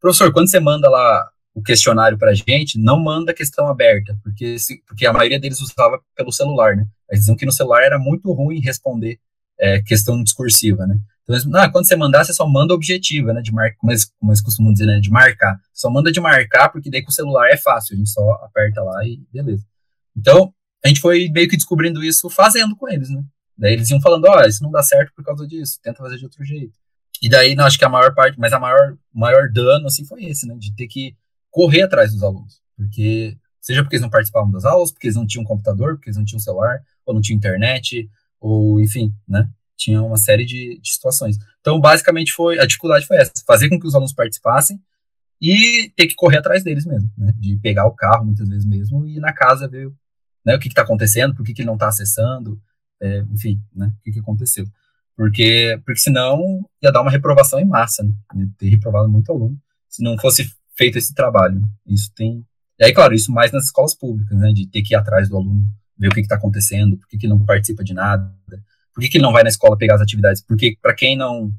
professor, 0.00 0.32
quando 0.32 0.50
você 0.50 0.58
manda 0.58 0.90
lá 0.90 1.28
o 1.54 1.62
questionário 1.62 2.18
para 2.18 2.30
a 2.32 2.34
gente, 2.34 2.80
não 2.80 3.00
manda 3.00 3.32
questão 3.32 3.68
aberta, 3.68 4.18
porque, 4.24 4.58
se, 4.58 4.82
porque 4.88 5.06
a 5.06 5.12
maioria 5.12 5.38
deles 5.38 5.60
usava 5.60 6.00
pelo 6.16 6.32
celular, 6.32 6.76
né? 6.76 6.84
Eles 7.08 7.20
diziam 7.20 7.36
que 7.36 7.46
no 7.46 7.52
celular 7.52 7.82
era 7.84 7.98
muito 7.98 8.32
ruim 8.32 8.58
responder 8.58 9.20
é, 9.64 9.82
questão 9.82 10.22
discursiva, 10.22 10.86
né? 10.86 10.98
Então, 11.22 11.36
ah, 11.54 11.70
quando 11.70 11.88
você 11.88 11.96
mandar, 11.96 12.22
você 12.22 12.34
só 12.34 12.46
manda 12.46 12.74
objetiva, 12.74 13.32
né? 13.32 13.40
De 13.40 13.50
marcar, 13.50 13.78
como 13.78 13.90
eles, 13.92 14.04
como 14.20 14.30
eles 14.30 14.42
costumam 14.42 14.74
dizer, 14.74 14.84
né? 14.84 15.00
De 15.00 15.10
marcar. 15.10 15.58
Só 15.72 15.90
manda 15.90 16.12
de 16.12 16.20
marcar, 16.20 16.68
porque 16.68 16.90
daí 16.90 17.02
com 17.02 17.10
o 17.10 17.14
celular 17.14 17.48
é 17.48 17.56
fácil, 17.56 17.94
a 17.94 17.98
gente 17.98 18.10
só 18.10 18.32
aperta 18.44 18.82
lá 18.82 19.02
e 19.06 19.22
beleza. 19.32 19.64
Então, 20.14 20.52
a 20.84 20.88
gente 20.88 21.00
foi 21.00 21.30
meio 21.30 21.48
que 21.48 21.56
descobrindo 21.56 22.04
isso 22.04 22.28
fazendo 22.28 22.76
com 22.76 22.90
eles, 22.90 23.08
né? 23.08 23.24
Daí 23.56 23.72
eles 23.72 23.88
iam 23.88 24.02
falando, 24.02 24.26
ó, 24.26 24.36
oh, 24.36 24.46
isso 24.46 24.62
não 24.62 24.70
dá 24.70 24.82
certo 24.82 25.12
por 25.16 25.24
causa 25.24 25.46
disso, 25.46 25.78
tenta 25.82 26.02
fazer 26.02 26.18
de 26.18 26.24
outro 26.24 26.44
jeito. 26.44 26.74
E 27.22 27.28
daí, 27.28 27.54
não, 27.54 27.64
acho 27.64 27.78
que 27.78 27.84
a 27.86 27.88
maior 27.88 28.14
parte, 28.14 28.38
mas 28.38 28.52
a 28.52 28.60
maior, 28.60 28.94
maior 29.14 29.50
dano, 29.50 29.86
assim, 29.86 30.04
foi 30.04 30.24
esse, 30.26 30.46
né? 30.46 30.56
De 30.58 30.74
ter 30.74 30.86
que 30.88 31.16
correr 31.50 31.82
atrás 31.82 32.12
dos 32.12 32.22
alunos. 32.22 32.60
Porque, 32.76 33.38
seja 33.62 33.82
porque 33.82 33.96
eles 33.96 34.02
não 34.02 34.10
participavam 34.10 34.50
das 34.50 34.66
aulas, 34.66 34.92
porque 34.92 35.06
eles 35.06 35.16
não 35.16 35.26
tinham 35.26 35.44
computador, 35.44 35.94
porque 35.94 36.10
eles 36.10 36.18
não 36.18 36.24
tinham 36.24 36.40
celular, 36.40 36.80
ou 37.06 37.14
não 37.14 37.22
tinham 37.22 37.38
internet, 37.38 38.10
ou 38.44 38.78
enfim, 38.78 39.10
né? 39.26 39.48
Tinha 39.74 40.02
uma 40.02 40.18
série 40.18 40.44
de, 40.44 40.78
de 40.78 40.92
situações. 40.92 41.38
Então, 41.60 41.80
basicamente, 41.80 42.30
foi 42.30 42.58
a 42.58 42.66
dificuldade 42.66 43.06
foi 43.06 43.16
essa: 43.16 43.32
fazer 43.46 43.70
com 43.70 43.80
que 43.80 43.86
os 43.86 43.94
alunos 43.94 44.12
participassem 44.12 44.78
e 45.40 45.90
ter 45.96 46.06
que 46.06 46.14
correr 46.14 46.38
atrás 46.38 46.62
deles 46.62 46.84
mesmo, 46.84 47.10
né? 47.16 47.32
De 47.38 47.56
pegar 47.56 47.86
o 47.86 47.94
carro, 47.94 48.26
muitas 48.26 48.46
vezes 48.46 48.66
mesmo, 48.66 49.06
e 49.06 49.16
ir 49.16 49.20
na 49.20 49.32
casa 49.32 49.66
ver 49.66 49.90
né, 50.44 50.54
o 50.54 50.58
que 50.58 50.68
está 50.68 50.82
acontecendo, 50.82 51.34
por 51.34 51.44
que, 51.44 51.54
que 51.54 51.62
ele 51.62 51.66
não 51.66 51.74
está 51.74 51.88
acessando, 51.88 52.60
é, 53.00 53.20
enfim, 53.30 53.58
né? 53.74 53.90
O 53.98 54.02
que, 54.02 54.12
que 54.12 54.20
aconteceu. 54.20 54.66
Porque, 55.16 55.80
porque 55.86 56.00
senão 56.00 56.68
ia 56.82 56.92
dar 56.92 57.00
uma 57.00 57.10
reprovação 57.10 57.58
em 57.58 57.64
massa, 57.64 58.02
né? 58.02 58.12
Ia 58.36 58.48
ter 58.58 58.68
reprovado 58.68 59.08
muito 59.08 59.32
aluno 59.32 59.58
se 59.88 60.02
não 60.02 60.18
fosse 60.18 60.52
feito 60.76 60.98
esse 60.98 61.14
trabalho. 61.14 61.62
Isso 61.86 62.12
tem. 62.14 62.44
E 62.78 62.84
aí, 62.84 62.92
claro, 62.92 63.14
isso 63.14 63.32
mais 63.32 63.52
nas 63.52 63.64
escolas 63.64 63.94
públicas, 63.94 64.38
né? 64.38 64.52
De 64.52 64.66
ter 64.66 64.82
que 64.82 64.92
ir 64.92 64.96
atrás 64.96 65.30
do 65.30 65.36
aluno, 65.36 65.66
ver 65.96 66.08
o 66.08 66.10
que 66.10 66.20
está 66.20 66.36
acontecendo, 66.36 66.96
por 66.96 67.08
que, 67.08 67.18
que 67.18 67.28
não 67.28 67.44
participa 67.44 67.84
de 67.84 67.94
nada, 67.94 68.32
por 68.94 69.00
que, 69.00 69.08
que 69.08 69.16
ele 69.16 69.24
não 69.24 69.32
vai 69.32 69.42
na 69.42 69.48
escola 69.48 69.76
pegar 69.76 69.96
as 69.96 70.00
atividades? 70.00 70.40
Porque, 70.40 70.78
para 70.80 70.94
quem 70.94 71.16
não, 71.16 71.52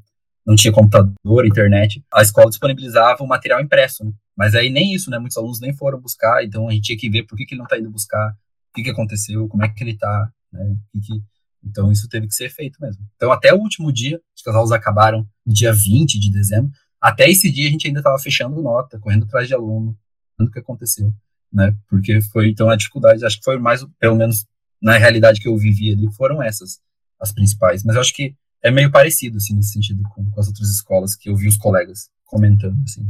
não 0.46 0.56
tinha 0.56 0.72
computador, 0.72 1.46
internet, 1.46 2.02
a 2.12 2.22
escola 2.22 2.48
disponibilizava 2.48 3.22
o 3.22 3.26
material 3.28 3.60
impresso, 3.60 4.04
né? 4.04 4.12
Mas 4.34 4.54
aí 4.54 4.70
nem 4.70 4.94
isso, 4.94 5.10
né? 5.10 5.18
Muitos 5.18 5.36
alunos 5.36 5.60
nem 5.60 5.74
foram 5.74 6.00
buscar, 6.00 6.44
então 6.44 6.68
a 6.68 6.72
gente 6.72 6.84
tinha 6.84 6.98
que 6.98 7.10
ver 7.10 7.24
por 7.24 7.36
que, 7.36 7.44
que 7.44 7.54
ele 7.54 7.58
não 7.58 7.66
está 7.66 7.78
indo 7.78 7.90
buscar, 7.90 8.30
o 8.70 8.74
que, 8.74 8.82
que 8.82 8.90
aconteceu, 8.90 9.48
como 9.48 9.64
é 9.64 9.68
que 9.68 9.82
ele 9.82 9.92
está, 9.92 10.30
né? 10.52 10.76
Que 10.92 11.00
que... 11.00 11.22
Então 11.64 11.90
isso 11.90 12.08
teve 12.08 12.26
que 12.26 12.34
ser 12.34 12.48
feito 12.48 12.80
mesmo. 12.80 13.04
Então 13.16 13.32
até 13.32 13.52
o 13.52 13.58
último 13.58 13.92
dia, 13.92 14.20
acho 14.34 14.44
que 14.44 14.50
as 14.50 14.56
aulas 14.56 14.72
acabaram 14.72 15.26
no 15.44 15.52
dia 15.52 15.72
20 15.72 16.18
de 16.18 16.30
dezembro, 16.30 16.70
até 17.00 17.28
esse 17.28 17.50
dia 17.50 17.68
a 17.68 17.70
gente 17.70 17.86
ainda 17.86 18.00
estava 18.00 18.18
fechando 18.18 18.62
nota, 18.62 18.98
correndo 18.98 19.24
atrás 19.24 19.48
de 19.48 19.54
aluno, 19.54 19.96
vendo 20.38 20.48
o 20.48 20.52
que 20.52 20.58
aconteceu, 20.58 21.12
né? 21.52 21.74
Porque 21.88 22.20
foi, 22.20 22.48
então, 22.48 22.68
a 22.68 22.76
dificuldade, 22.76 23.24
acho 23.24 23.38
que 23.38 23.44
foi 23.44 23.58
mais, 23.58 23.84
pelo 23.98 24.16
menos 24.16 24.46
na 24.80 24.96
realidade 24.98 25.40
que 25.40 25.48
eu 25.48 25.56
vivi 25.56 25.92
ali, 25.92 26.10
foram 26.12 26.42
essas 26.42 26.80
as 27.20 27.32
principais. 27.32 27.82
Mas 27.82 27.94
eu 27.94 28.00
acho 28.00 28.14
que 28.14 28.34
é 28.62 28.70
meio 28.70 28.90
parecido, 28.90 29.36
assim, 29.36 29.54
nesse 29.54 29.72
sentido, 29.72 30.02
com, 30.14 30.30
com 30.30 30.40
as 30.40 30.48
outras 30.48 30.68
escolas 30.68 31.14
que 31.14 31.30
eu 31.30 31.36
vi 31.36 31.48
os 31.48 31.56
colegas 31.56 32.10
comentando, 32.24 32.76
assim. 32.84 33.06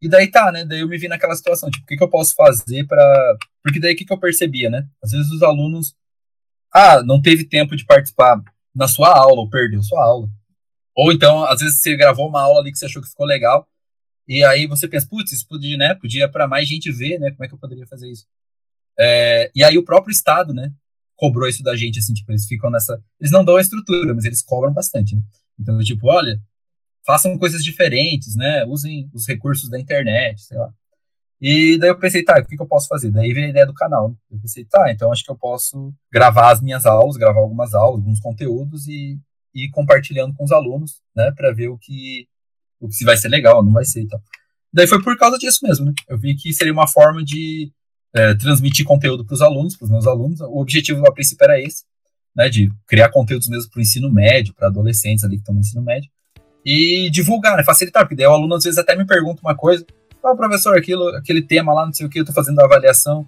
E 0.00 0.08
daí 0.08 0.30
tá, 0.30 0.52
né? 0.52 0.64
Daí 0.64 0.80
eu 0.80 0.88
me 0.88 0.98
vi 0.98 1.08
naquela 1.08 1.34
situação, 1.34 1.70
tipo, 1.70 1.84
o 1.84 1.86
que, 1.86 1.96
que 1.96 2.02
eu 2.02 2.10
posso 2.10 2.34
fazer 2.34 2.86
para 2.86 3.36
Porque 3.62 3.80
daí 3.80 3.94
o 3.94 3.96
que, 3.96 4.04
que 4.04 4.12
eu 4.12 4.20
percebia, 4.20 4.70
né? 4.70 4.86
Às 5.02 5.10
vezes 5.10 5.30
os 5.30 5.42
alunos. 5.42 5.94
Ah, 6.72 7.02
não 7.02 7.20
teve 7.20 7.44
tempo 7.44 7.74
de 7.74 7.84
participar 7.84 8.40
na 8.74 8.86
sua 8.86 9.16
aula, 9.16 9.40
ou 9.40 9.48
perdeu 9.48 9.82
sua 9.82 10.02
aula. 10.04 10.28
Ou 10.94 11.12
então, 11.12 11.44
às 11.44 11.60
vezes 11.60 11.80
você 11.80 11.96
gravou 11.96 12.28
uma 12.28 12.42
aula 12.42 12.60
ali 12.60 12.70
que 12.70 12.78
você 12.78 12.86
achou 12.86 13.02
que 13.02 13.08
ficou 13.08 13.26
legal, 13.26 13.66
e 14.28 14.44
aí 14.44 14.66
você 14.66 14.88
pensa, 14.88 15.06
putz, 15.08 15.32
isso 15.32 15.46
podia, 15.48 15.76
né? 15.76 15.94
Podia 15.94 16.28
para 16.28 16.48
mais 16.48 16.68
gente 16.68 16.90
ver, 16.92 17.18
né? 17.18 17.30
Como 17.30 17.44
é 17.44 17.48
que 17.48 17.54
eu 17.54 17.58
poderia 17.58 17.86
fazer 17.86 18.10
isso? 18.10 18.26
É, 18.98 19.50
e 19.54 19.62
aí 19.62 19.78
o 19.78 19.84
próprio 19.84 20.12
Estado, 20.12 20.54
né? 20.54 20.72
cobrou 21.16 21.48
isso 21.48 21.62
da 21.62 21.74
gente, 21.74 21.98
assim, 21.98 22.12
tipo, 22.14 22.30
eles 22.30 22.46
ficam 22.46 22.70
nessa. 22.70 23.02
Eles 23.18 23.32
não 23.32 23.44
dão 23.44 23.56
a 23.56 23.60
estrutura, 23.60 24.14
mas 24.14 24.24
eles 24.24 24.42
cobram 24.42 24.72
bastante, 24.72 25.16
né? 25.16 25.22
Então, 25.58 25.78
tipo, 25.80 26.08
olha, 26.08 26.40
façam 27.04 27.38
coisas 27.38 27.64
diferentes, 27.64 28.36
né? 28.36 28.64
Usem 28.66 29.10
os 29.12 29.26
recursos 29.26 29.68
da 29.70 29.80
internet, 29.80 30.42
sei 30.42 30.58
lá. 30.58 30.72
E 31.40 31.78
daí 31.78 31.90
eu 31.90 31.98
pensei, 31.98 32.24
tá, 32.24 32.38
o 32.38 32.46
que, 32.46 32.56
que 32.56 32.62
eu 32.62 32.66
posso 32.66 32.88
fazer? 32.88 33.10
Daí 33.10 33.32
veio 33.32 33.46
a 33.46 33.50
ideia 33.50 33.66
do 33.66 33.74
canal. 33.74 34.10
Né? 34.10 34.16
Eu 34.32 34.40
pensei, 34.40 34.64
tá, 34.64 34.90
então 34.90 35.12
acho 35.12 35.24
que 35.24 35.30
eu 35.30 35.36
posso 35.36 35.92
gravar 36.10 36.52
as 36.52 36.62
minhas 36.62 36.86
aulas, 36.86 37.16
gravar 37.16 37.40
algumas 37.40 37.74
aulas, 37.74 38.00
alguns 38.00 38.20
conteúdos 38.20 38.86
e 38.86 39.18
ir 39.54 39.70
compartilhando 39.70 40.34
com 40.34 40.44
os 40.44 40.52
alunos, 40.52 41.00
né, 41.14 41.32
para 41.32 41.52
ver 41.52 41.68
o 41.68 41.78
que, 41.78 42.28
o 42.80 42.90
se 42.90 43.04
vai 43.04 43.16
ser 43.16 43.28
legal, 43.28 43.64
não 43.64 43.72
vai 43.72 43.84
ser 43.84 44.02
e 44.02 44.08
tal. 44.08 44.20
Daí 44.72 44.86
foi 44.86 45.02
por 45.02 45.16
causa 45.16 45.38
disso 45.38 45.60
mesmo, 45.62 45.86
né? 45.86 45.92
Eu 46.08 46.18
vi 46.18 46.34
que 46.34 46.52
seria 46.52 46.72
uma 46.72 46.86
forma 46.86 47.24
de 47.24 47.72
é, 48.14 48.34
transmitir 48.34 48.84
conteúdo 48.84 49.24
para 49.24 49.34
os 49.34 49.42
alunos, 49.42 49.76
para 49.76 49.84
os 49.84 49.90
meus 49.90 50.06
alunos. 50.06 50.40
O 50.40 50.60
objetivo 50.60 51.06
a 51.06 51.12
princípio 51.12 51.44
era 51.44 51.60
esse. 51.60 51.84
né, 52.36 52.50
de 52.50 52.70
criar 52.86 53.08
conteúdos 53.08 53.48
mesmo 53.48 53.70
para 53.70 53.78
o 53.78 53.82
ensino 53.82 54.12
médio, 54.12 54.52
para 54.54 54.68
adolescentes 54.68 55.24
ali 55.24 55.36
que 55.36 55.40
estão 55.40 55.54
no 55.54 55.60
ensino 55.60 55.82
médio, 55.82 56.10
e 56.64 57.08
divulgar, 57.10 57.56
né, 57.56 57.64
facilitar, 57.64 58.02
porque 58.02 58.14
daí 58.14 58.26
o 58.26 58.32
aluno 58.32 58.54
às 58.54 58.64
vezes 58.64 58.78
até 58.78 58.94
me 58.94 59.06
pergunta 59.06 59.40
uma 59.42 59.54
coisa, 59.54 59.86
ah, 60.22 60.34
professor, 60.34 60.76
aquilo, 60.76 61.08
aquele 61.16 61.40
tema 61.40 61.72
lá, 61.72 61.86
não 61.86 61.94
sei 61.94 62.04
o 62.04 62.10
que, 62.10 62.18
eu 62.18 62.24
estou 62.24 62.34
fazendo 62.34 62.60
a 62.60 62.64
avaliação, 62.64 63.26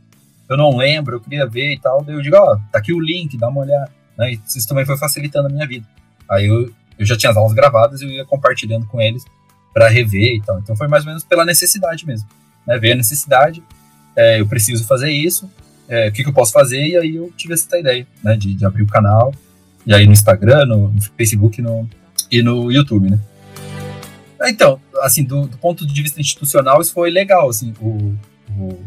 eu 0.48 0.56
não 0.56 0.76
lembro, 0.76 1.16
eu 1.16 1.20
queria 1.20 1.46
ver 1.46 1.74
e 1.74 1.80
tal, 1.80 2.04
daí 2.04 2.14
eu 2.14 2.20
digo, 2.20 2.36
ó, 2.36 2.52
oh, 2.52 2.56
tá 2.70 2.78
aqui 2.78 2.92
o 2.92 3.00
link, 3.00 3.38
dá 3.38 3.48
uma 3.48 3.62
olhada, 3.62 3.90
né, 4.18 4.32
isso 4.32 4.68
também 4.68 4.84
foi 4.84 4.98
facilitando 4.98 5.48
a 5.48 5.50
minha 5.50 5.66
vida. 5.66 5.86
Aí 6.28 6.46
eu, 6.46 6.70
eu 6.98 7.06
já 7.06 7.16
tinha 7.16 7.30
as 7.30 7.36
aulas 7.36 7.54
gravadas 7.54 8.02
e 8.02 8.04
eu 8.04 8.10
ia 8.10 8.26
compartilhando 8.26 8.86
com 8.86 9.00
eles 9.00 9.24
para 9.72 9.88
rever 9.88 10.36
e 10.36 10.42
tal, 10.42 10.58
então 10.58 10.76
foi 10.76 10.88
mais 10.88 11.04
ou 11.04 11.08
menos 11.08 11.24
pela 11.24 11.44
necessidade 11.44 12.06
mesmo, 12.06 12.28
né, 12.66 12.78
ver 12.78 12.92
a 12.92 12.96
necessidade, 12.96 13.62
é, 14.16 14.40
eu 14.40 14.46
preciso 14.46 14.84
fazer 14.84 15.10
isso, 15.10 15.50
é, 15.88 16.08
o 16.08 16.12
que, 16.12 16.22
que, 16.22 16.28
eu 16.28 16.32
posso 16.32 16.52
fazer, 16.52 16.86
e 16.86 16.96
aí 16.96 17.16
eu 17.16 17.32
tive 17.36 17.54
essa 17.54 17.78
ideia, 17.78 18.06
né, 18.22 18.36
de, 18.36 18.54
de 18.54 18.64
abrir 18.66 18.82
o 18.82 18.86
canal, 18.86 19.32
e 19.86 19.94
aí 19.94 20.06
no 20.06 20.12
Instagram, 20.12 20.66
no, 20.66 20.88
no 20.88 21.00
Facebook 21.16 21.62
no, 21.62 21.88
e 22.30 22.42
no 22.42 22.70
YouTube, 22.70 23.10
né. 23.10 23.18
Então, 24.42 24.80
assim, 25.00 25.24
do, 25.24 25.46
do, 25.46 25.56
ponto 25.58 25.86
de 25.86 26.02
vista 26.02 26.20
institucional, 26.20 26.80
isso 26.80 26.92
foi 26.92 27.10
legal, 27.10 27.48
assim, 27.48 27.74
o, 27.80 28.14
o, 28.50 28.84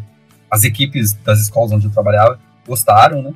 as 0.49 0.63
equipes 0.63 1.13
das 1.13 1.39
escolas 1.39 1.71
onde 1.71 1.87
eu 1.87 1.91
trabalhava 1.91 2.39
gostaram, 2.67 3.21
né, 3.21 3.33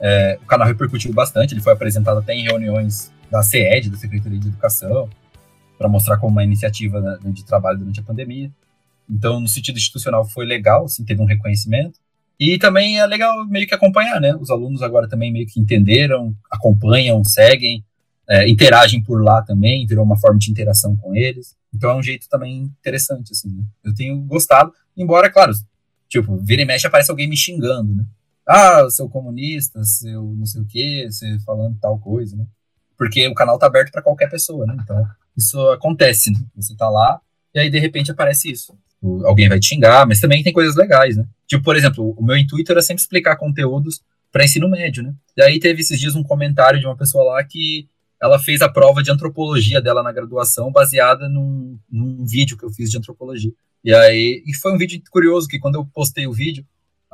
é, 0.00 0.38
o 0.42 0.46
canal 0.46 0.66
repercutiu 0.66 1.12
bastante, 1.12 1.54
ele 1.54 1.60
foi 1.60 1.72
apresentado 1.72 2.18
até 2.18 2.34
em 2.34 2.42
reuniões 2.42 3.12
da 3.30 3.42
CED, 3.42 3.90
da 3.90 3.96
Secretaria 3.96 4.38
de 4.38 4.48
Educação, 4.48 5.08
para 5.78 5.88
mostrar 5.88 6.18
como 6.18 6.32
uma 6.32 6.44
iniciativa 6.44 7.00
né, 7.00 7.18
de 7.24 7.44
trabalho 7.44 7.78
durante 7.78 8.00
a 8.00 8.02
pandemia. 8.02 8.50
Então, 9.08 9.40
no 9.40 9.48
sentido 9.48 9.76
institucional, 9.76 10.24
foi 10.24 10.46
legal, 10.46 10.84
assim, 10.84 11.04
teve 11.04 11.20
um 11.20 11.26
reconhecimento. 11.26 11.98
E 12.38 12.58
também 12.58 12.98
é 12.98 13.06
legal 13.06 13.46
meio 13.46 13.66
que 13.66 13.74
acompanhar, 13.74 14.20
né? 14.20 14.34
Os 14.34 14.50
alunos 14.50 14.82
agora 14.82 15.08
também 15.08 15.32
meio 15.32 15.46
que 15.46 15.60
entenderam, 15.60 16.34
acompanham, 16.50 17.22
seguem, 17.22 17.84
é, 18.28 18.48
interagem 18.48 19.02
por 19.02 19.22
lá 19.22 19.42
também, 19.42 19.86
virou 19.86 20.04
uma 20.04 20.18
forma 20.18 20.38
de 20.38 20.50
interação 20.50 20.96
com 20.96 21.14
eles. 21.14 21.54
Então 21.72 21.90
é 21.90 21.94
um 21.94 22.02
jeito 22.02 22.28
também 22.28 22.62
interessante, 22.80 23.32
assim, 23.32 23.48
né? 23.48 23.62
Eu 23.84 23.94
tenho 23.94 24.20
gostado, 24.22 24.72
embora, 24.96 25.30
claro, 25.30 25.52
tipo, 26.08 26.36
vira 26.38 26.62
e 26.62 26.64
mexe 26.64 26.86
aparece 26.86 27.10
alguém 27.10 27.28
me 27.28 27.36
xingando, 27.36 27.94
né? 27.94 28.04
Ah, 28.46 28.88
seu 28.90 29.08
comunista, 29.08 29.82
seu 29.84 30.22
não 30.36 30.46
sei 30.46 30.62
o 30.62 30.66
quê, 30.66 31.08
você 31.10 31.38
falando 31.40 31.78
tal 31.80 31.98
coisa, 31.98 32.36
né? 32.36 32.46
Porque 32.96 33.26
o 33.28 33.34
canal 33.34 33.58
tá 33.58 33.66
aberto 33.66 33.90
para 33.90 34.02
qualquer 34.02 34.28
pessoa, 34.30 34.66
né? 34.66 34.76
Então, 34.82 35.06
isso 35.36 35.58
acontece, 35.70 36.30
né? 36.30 36.38
Você 36.56 36.74
tá 36.76 36.88
lá 36.88 37.20
e 37.54 37.60
aí 37.60 37.70
de 37.70 37.78
repente 37.78 38.10
aparece 38.10 38.50
isso 38.50 38.76
alguém 39.24 39.48
vai 39.48 39.58
te 39.58 39.68
xingar, 39.68 40.06
mas 40.06 40.20
também 40.20 40.42
tem 40.42 40.52
coisas 40.52 40.74
legais, 40.74 41.16
né? 41.16 41.24
Tipo, 41.46 41.62
por 41.62 41.76
exemplo, 41.76 42.14
o 42.16 42.24
meu 42.24 42.36
intuito 42.36 42.72
era 42.72 42.80
sempre 42.80 43.02
explicar 43.02 43.36
conteúdos 43.36 44.00
para 44.32 44.44
ensino 44.44 44.68
médio, 44.68 45.02
né? 45.02 45.14
E 45.36 45.42
aí 45.42 45.60
teve 45.60 45.82
esses 45.82 45.98
dias 45.98 46.16
um 46.16 46.22
comentário 46.22 46.80
de 46.80 46.86
uma 46.86 46.96
pessoa 46.96 47.24
lá 47.24 47.44
que 47.44 47.88
ela 48.20 48.38
fez 48.38 48.62
a 48.62 48.68
prova 48.68 49.02
de 49.02 49.10
antropologia 49.10 49.80
dela 49.80 50.02
na 50.02 50.12
graduação 50.12 50.72
baseada 50.72 51.28
num, 51.28 51.78
num 51.90 52.24
vídeo 52.24 52.56
que 52.56 52.64
eu 52.64 52.70
fiz 52.70 52.90
de 52.90 52.96
antropologia. 52.96 53.52
E 53.84 53.94
aí, 53.94 54.42
e 54.46 54.54
foi 54.54 54.72
um 54.72 54.78
vídeo 54.78 55.00
curioso 55.10 55.46
que 55.46 55.58
quando 55.58 55.74
eu 55.74 55.84
postei 55.84 56.26
o 56.26 56.32
vídeo, 56.32 56.64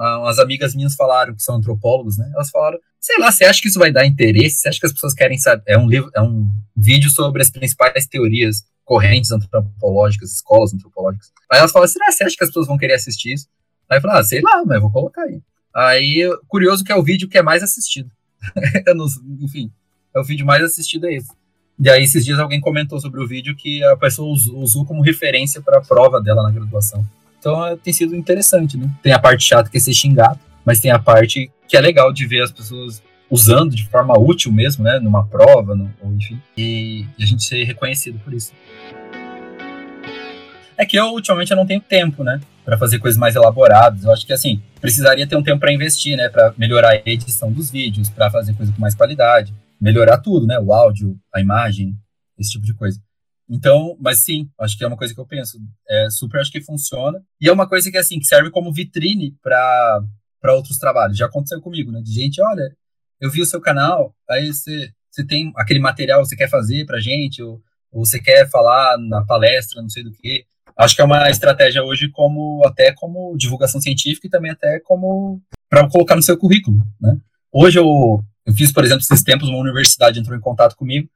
umas 0.00 0.38
amigas 0.38 0.74
minhas 0.74 0.94
falaram 0.94 1.34
que 1.34 1.42
são 1.42 1.56
antropólogos, 1.56 2.16
né? 2.16 2.30
Elas 2.34 2.50
falaram, 2.50 2.78
sei 2.98 3.18
lá, 3.18 3.30
você 3.30 3.44
acha 3.44 3.60
que 3.60 3.68
isso 3.68 3.78
vai 3.78 3.92
dar 3.92 4.06
interesse? 4.06 4.56
Você 4.56 4.68
acha 4.68 4.80
que 4.80 4.86
as 4.86 4.92
pessoas 4.92 5.14
querem 5.14 5.38
saber? 5.38 5.62
É 5.66 5.78
um 5.78 5.88
livro, 5.88 6.10
é 6.14 6.22
um 6.22 6.50
vídeo 6.76 7.10
sobre 7.10 7.42
as 7.42 7.50
principais 7.50 8.06
teorias 8.06 8.64
correntes 8.84 9.30
antropológicas, 9.30 10.32
escolas 10.32 10.72
antropológicas. 10.72 11.30
Aí 11.50 11.58
elas 11.58 11.70
falam 11.70 11.84
assim, 11.84 11.98
ah, 12.02 12.10
você 12.10 12.24
acha 12.24 12.36
que 12.36 12.42
as 12.42 12.50
pessoas 12.50 12.66
vão 12.66 12.78
querer 12.78 12.94
assistir 12.94 13.34
isso? 13.34 13.46
Aí 13.88 13.98
eu 13.98 14.02
falo, 14.02 14.14
ah, 14.14 14.24
sei 14.24 14.40
lá, 14.40 14.64
mas 14.64 14.80
vou 14.80 14.90
colocar 14.90 15.22
aí. 15.22 15.40
Aí, 15.74 16.28
curioso 16.48 16.82
que 16.82 16.90
é 16.90 16.96
o 16.96 17.02
vídeo 17.02 17.28
que 17.28 17.38
é 17.38 17.42
mais 17.42 17.62
assistido. 17.62 18.10
enfim, 19.40 19.70
é 20.14 20.18
o 20.18 20.24
vídeo 20.24 20.46
mais 20.46 20.62
assistido 20.64 21.06
é 21.06 21.14
esse. 21.14 21.30
E 21.78 21.88
aí, 21.88 22.02
esses 22.02 22.24
dias 22.24 22.38
alguém 22.38 22.60
comentou 22.60 23.00
sobre 23.00 23.22
o 23.22 23.26
vídeo 23.26 23.56
que 23.56 23.82
a 23.84 23.96
pessoa 23.96 24.30
usou, 24.30 24.58
usou 24.58 24.84
como 24.84 25.02
referência 25.02 25.62
para 25.62 25.78
a 25.78 25.80
prova 25.80 26.20
dela 26.20 26.42
na 26.42 26.50
graduação. 26.50 27.06
Então, 27.40 27.66
é, 27.66 27.74
tem 27.74 27.92
sido 27.92 28.14
interessante, 28.14 28.76
né? 28.76 28.88
Tem 29.02 29.12
a 29.12 29.18
parte 29.18 29.42
chata 29.42 29.70
que 29.70 29.78
é 29.78 29.80
ser 29.80 29.94
xingado, 29.94 30.38
mas 30.64 30.78
tem 30.78 30.90
a 30.90 30.98
parte 30.98 31.50
que 31.66 31.76
é 31.76 31.80
legal 31.80 32.12
de 32.12 32.26
ver 32.26 32.42
as 32.42 32.52
pessoas 32.52 33.02
usando 33.30 33.74
de 33.74 33.88
forma 33.88 34.18
útil 34.18 34.52
mesmo, 34.52 34.84
né, 34.84 34.98
numa 34.98 35.24
prova, 35.24 35.74
no, 35.74 35.90
ou 36.02 36.12
enfim, 36.12 36.42
e, 36.56 37.06
e, 37.16 37.22
a 37.22 37.26
gente 37.26 37.44
ser 37.44 37.62
reconhecido 37.64 38.18
por 38.18 38.34
isso. 38.34 38.52
É 40.76 40.84
que 40.84 40.98
eu 40.98 41.12
ultimamente 41.12 41.50
eu 41.50 41.56
não 41.56 41.66
tenho 41.66 41.80
tempo, 41.80 42.24
né, 42.24 42.40
para 42.64 42.76
fazer 42.76 42.98
coisas 42.98 43.18
mais 43.18 43.36
elaboradas. 43.36 44.04
Eu 44.04 44.12
acho 44.12 44.26
que 44.26 44.32
assim 44.32 44.60
precisaria 44.80 45.26
ter 45.26 45.36
um 45.36 45.42
tempo 45.42 45.60
para 45.60 45.72
investir, 45.72 46.16
né, 46.16 46.28
para 46.28 46.52
melhorar 46.58 46.90
a 46.90 47.02
edição 47.06 47.52
dos 47.52 47.70
vídeos, 47.70 48.10
para 48.10 48.30
fazer 48.30 48.52
coisa 48.54 48.72
com 48.72 48.80
mais 48.80 48.94
qualidade, 48.94 49.54
melhorar 49.80 50.18
tudo, 50.18 50.46
né, 50.46 50.58
o 50.58 50.72
áudio, 50.72 51.16
a 51.32 51.40
imagem, 51.40 51.94
esse 52.38 52.50
tipo 52.50 52.66
de 52.66 52.74
coisa. 52.74 53.00
Então, 53.50 53.96
mas 54.00 54.18
sim, 54.18 54.48
acho 54.60 54.78
que 54.78 54.84
é 54.84 54.86
uma 54.86 54.96
coisa 54.96 55.12
que 55.12 55.20
eu 55.20 55.26
penso, 55.26 55.58
é 55.88 56.08
super 56.08 56.40
acho 56.40 56.52
que 56.52 56.60
funciona 56.60 57.20
e 57.40 57.48
é 57.48 57.52
uma 57.52 57.68
coisa 57.68 57.90
que 57.90 57.98
assim 57.98 58.20
que 58.20 58.24
serve 58.24 58.48
como 58.50 58.72
vitrine 58.72 59.36
para 59.42 60.02
para 60.40 60.54
outros 60.54 60.78
trabalhos. 60.78 61.18
Já 61.18 61.26
aconteceu 61.26 61.60
comigo, 61.60 61.92
né? 61.92 62.00
De 62.00 62.12
gente, 62.12 62.40
olha, 62.40 62.74
eu 63.20 63.30
vi 63.30 63.42
o 63.42 63.46
seu 63.46 63.60
canal, 63.60 64.14
aí 64.28 64.52
você, 64.52 64.90
você 65.10 65.24
tem 65.24 65.52
aquele 65.56 65.78
material 65.78 66.22
que 66.22 66.28
você 66.28 66.36
quer 66.36 66.48
fazer 66.48 66.86
pra 66.86 67.00
gente, 67.00 67.42
ou, 67.42 67.60
ou 67.92 68.04
você 68.04 68.18
quer 68.18 68.48
falar 68.48 68.96
na 68.98 69.24
palestra, 69.24 69.82
não 69.82 69.90
sei 69.90 70.02
do 70.02 70.12
que. 70.12 70.46
Acho 70.76 70.96
que 70.96 71.02
é 71.02 71.04
uma 71.04 71.28
estratégia 71.28 71.84
hoje 71.84 72.08
como 72.08 72.62
até 72.64 72.92
como 72.92 73.36
divulgação 73.36 73.80
científica 73.80 74.26
e 74.26 74.30
também 74.30 74.50
até 74.50 74.80
como 74.80 75.42
para 75.68 75.88
colocar 75.90 76.16
no 76.16 76.22
seu 76.22 76.38
currículo, 76.38 76.78
né? 76.98 77.18
Hoje 77.52 77.78
eu, 77.78 78.24
eu 78.46 78.54
fiz, 78.54 78.72
por 78.72 78.84
exemplo, 78.84 79.02
esses 79.02 79.22
tempos 79.22 79.48
uma 79.48 79.58
universidade 79.58 80.18
entrou 80.18 80.36
em 80.36 80.40
contato 80.40 80.74
comigo. 80.76 81.08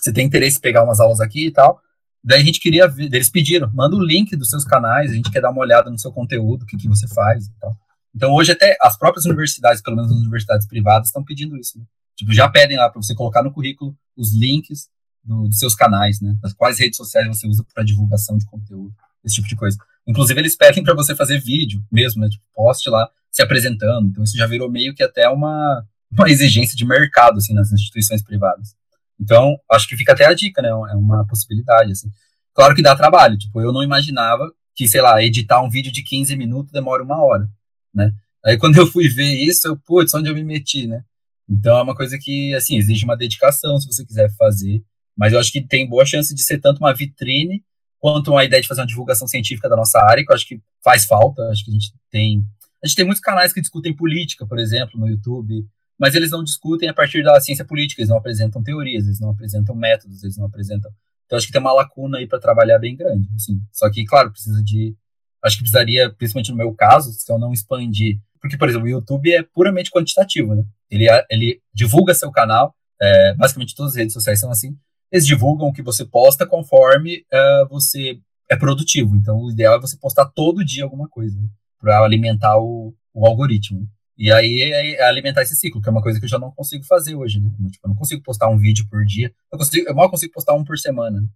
Você 0.00 0.12
tem 0.12 0.26
interesse 0.26 0.58
em 0.58 0.60
pegar 0.60 0.82
umas 0.82 1.00
aulas 1.00 1.20
aqui 1.20 1.46
e 1.46 1.50
tal? 1.50 1.80
Daí 2.22 2.40
a 2.40 2.44
gente 2.44 2.60
queria 2.60 2.86
ver, 2.86 3.12
eles 3.12 3.30
pediram, 3.30 3.70
manda 3.72 3.96
o 3.96 4.04
link 4.04 4.36
dos 4.36 4.50
seus 4.50 4.64
canais, 4.64 5.10
a 5.10 5.14
gente 5.14 5.30
quer 5.30 5.40
dar 5.40 5.50
uma 5.50 5.60
olhada 5.60 5.90
no 5.90 5.98
seu 5.98 6.12
conteúdo, 6.12 6.62
o 6.62 6.66
que, 6.66 6.76
que 6.76 6.88
você 6.88 7.08
faz 7.08 7.46
e 7.46 7.50
tal. 7.58 7.74
Então, 8.14 8.32
hoje, 8.32 8.52
até 8.52 8.76
as 8.82 8.98
próprias 8.98 9.24
universidades, 9.24 9.80
pelo 9.80 9.96
menos 9.96 10.10
as 10.10 10.18
universidades 10.18 10.66
privadas, 10.66 11.08
estão 11.08 11.24
pedindo 11.24 11.56
isso. 11.56 11.78
Né? 11.78 11.84
Tipo, 12.16 12.32
já 12.32 12.48
pedem 12.48 12.76
lá 12.76 12.90
para 12.90 13.00
você 13.00 13.14
colocar 13.14 13.42
no 13.42 13.52
currículo 13.52 13.96
os 14.16 14.34
links 14.34 14.88
do, 15.24 15.48
dos 15.48 15.58
seus 15.58 15.74
canais, 15.74 16.20
né? 16.20 16.36
Das 16.42 16.52
quais 16.52 16.78
redes 16.78 16.96
sociais 16.96 17.26
você 17.28 17.46
usa 17.46 17.64
para 17.72 17.84
divulgação 17.84 18.36
de 18.36 18.44
conteúdo, 18.46 18.92
esse 19.24 19.36
tipo 19.36 19.48
de 19.48 19.56
coisa. 19.56 19.78
Inclusive, 20.06 20.40
eles 20.40 20.56
pedem 20.56 20.82
para 20.82 20.94
você 20.94 21.14
fazer 21.14 21.40
vídeo 21.40 21.82
mesmo, 21.90 22.20
né? 22.20 22.28
Tipo, 22.28 22.44
poste 22.54 22.90
lá 22.90 23.08
se 23.30 23.42
apresentando. 23.42 24.08
Então, 24.08 24.24
isso 24.24 24.36
já 24.36 24.46
virou 24.46 24.70
meio 24.70 24.94
que 24.94 25.02
até 25.02 25.28
uma, 25.28 25.86
uma 26.10 26.28
exigência 26.28 26.76
de 26.76 26.84
mercado, 26.84 27.38
assim, 27.38 27.54
nas 27.54 27.72
instituições 27.72 28.22
privadas. 28.22 28.74
Então, 29.20 29.58
acho 29.70 29.86
que 29.86 29.96
fica 29.96 30.12
até 30.12 30.24
a 30.26 30.34
dica, 30.34 30.62
né? 30.62 30.68
É 30.68 30.96
uma 30.96 31.26
possibilidade, 31.26 31.92
assim. 31.92 32.08
Claro 32.54 32.74
que 32.74 32.82
dá 32.82 32.96
trabalho. 32.96 33.36
Tipo, 33.36 33.60
eu 33.60 33.72
não 33.72 33.82
imaginava 33.82 34.50
que, 34.74 34.88
sei 34.88 35.02
lá, 35.02 35.22
editar 35.22 35.62
um 35.62 35.68
vídeo 35.68 35.92
de 35.92 36.02
15 36.02 36.36
minutos 36.36 36.72
demora 36.72 37.02
uma 37.02 37.22
hora 37.22 37.48
né? 37.94 38.12
Aí 38.44 38.56
quando 38.56 38.76
eu 38.76 38.86
fui 38.86 39.08
ver 39.08 39.34
isso, 39.34 39.66
eu, 39.66 39.76
putz, 39.76 40.14
onde 40.14 40.30
eu 40.30 40.34
me 40.34 40.44
meti, 40.44 40.86
né? 40.86 41.02
Então 41.48 41.76
é 41.78 41.82
uma 41.82 41.94
coisa 41.94 42.16
que, 42.18 42.54
assim, 42.54 42.76
exige 42.76 43.04
uma 43.04 43.16
dedicação 43.16 43.78
se 43.78 43.86
você 43.86 44.04
quiser 44.04 44.30
fazer, 44.36 44.82
mas 45.16 45.32
eu 45.32 45.38
acho 45.38 45.52
que 45.52 45.60
tem 45.60 45.88
boa 45.88 46.06
chance 46.06 46.34
de 46.34 46.42
ser 46.42 46.58
tanto 46.58 46.78
uma 46.78 46.94
vitrine 46.94 47.62
quanto 47.98 48.30
uma 48.30 48.44
ideia 48.44 48.62
de 48.62 48.68
fazer 48.68 48.80
uma 48.80 48.86
divulgação 48.86 49.28
científica 49.28 49.68
da 49.68 49.76
nossa 49.76 50.00
área, 50.00 50.24
que 50.24 50.30
eu 50.30 50.34
acho 50.34 50.46
que 50.46 50.60
faz 50.82 51.04
falta, 51.04 51.42
acho 51.50 51.64
que 51.64 51.70
a 51.70 51.74
gente 51.74 51.92
tem... 52.10 52.42
A 52.82 52.86
gente 52.86 52.96
tem 52.96 53.04
muitos 53.04 53.20
canais 53.20 53.52
que 53.52 53.60
discutem 53.60 53.94
política, 53.94 54.46
por 54.46 54.58
exemplo, 54.58 54.98
no 54.98 55.06
YouTube, 55.06 55.66
mas 56.00 56.14
eles 56.14 56.30
não 56.30 56.42
discutem 56.42 56.88
a 56.88 56.94
partir 56.94 57.22
da 57.22 57.38
ciência 57.38 57.64
política, 57.64 58.00
eles 58.00 58.08
não 58.08 58.16
apresentam 58.16 58.62
teorias, 58.62 59.04
eles 59.04 59.20
não 59.20 59.30
apresentam 59.30 59.74
métodos, 59.74 60.24
eles 60.24 60.38
não 60.38 60.46
apresentam... 60.46 60.90
Então 61.26 61.36
acho 61.36 61.46
que 61.46 61.52
tem 61.52 61.60
uma 61.60 61.74
lacuna 61.74 62.18
aí 62.18 62.26
para 62.26 62.40
trabalhar 62.40 62.78
bem 62.78 62.96
grande, 62.96 63.28
assim. 63.36 63.60
Só 63.70 63.88
que, 63.90 64.04
claro, 64.06 64.32
precisa 64.32 64.62
de 64.64 64.96
acho 65.44 65.56
que 65.56 65.62
precisaria, 65.62 66.10
principalmente 66.10 66.50
no 66.50 66.56
meu 66.56 66.74
caso, 66.74 67.12
se 67.12 67.30
eu 67.30 67.38
não 67.38 67.52
expandir. 67.52 68.18
Porque, 68.40 68.56
por 68.56 68.68
exemplo, 68.68 68.86
o 68.86 68.90
YouTube 68.90 69.30
é 69.30 69.42
puramente 69.42 69.90
quantitativo, 69.90 70.54
né? 70.54 70.64
Ele, 70.90 71.06
ele 71.30 71.60
divulga 71.72 72.14
seu 72.14 72.30
canal, 72.30 72.74
é, 73.00 73.34
basicamente 73.34 73.74
todas 73.74 73.92
as 73.92 73.98
redes 73.98 74.14
sociais 74.14 74.40
são 74.40 74.50
assim, 74.50 74.76
eles 75.12 75.26
divulgam 75.26 75.68
o 75.68 75.72
que 75.72 75.82
você 75.82 76.04
posta 76.04 76.46
conforme 76.46 77.24
uh, 77.32 77.68
você 77.68 78.18
é 78.48 78.56
produtivo. 78.56 79.14
Então, 79.16 79.36
o 79.36 79.50
ideal 79.50 79.76
é 79.76 79.80
você 79.80 79.96
postar 79.96 80.26
todo 80.26 80.64
dia 80.64 80.84
alguma 80.84 81.08
coisa, 81.08 81.38
né? 81.38 81.48
para 81.78 82.00
alimentar 82.00 82.58
o, 82.58 82.94
o 83.12 83.26
algoritmo. 83.26 83.88
E 84.20 84.30
aí 84.30 84.60
é, 84.70 85.02
alimentar 85.04 85.40
esse 85.40 85.56
ciclo, 85.56 85.80
que 85.80 85.88
é 85.88 85.92
uma 85.92 86.02
coisa 86.02 86.18
que 86.18 86.26
eu 86.26 86.28
já 86.28 86.38
não 86.38 86.50
consigo 86.50 86.84
fazer 86.84 87.14
hoje, 87.14 87.40
né? 87.40 87.50
Tipo, 87.70 87.86
eu 87.86 87.88
não 87.88 87.96
consigo 87.96 88.22
postar 88.22 88.50
um 88.50 88.58
vídeo 88.58 88.86
por 88.90 89.02
dia. 89.02 89.32
Eu, 89.50 89.58
consigo, 89.58 89.88
eu 89.88 89.94
mal 89.94 90.10
consigo 90.10 90.30
postar 90.34 90.52
um 90.52 90.62
por 90.62 90.78
semana, 90.78 91.22
né? 91.22 91.26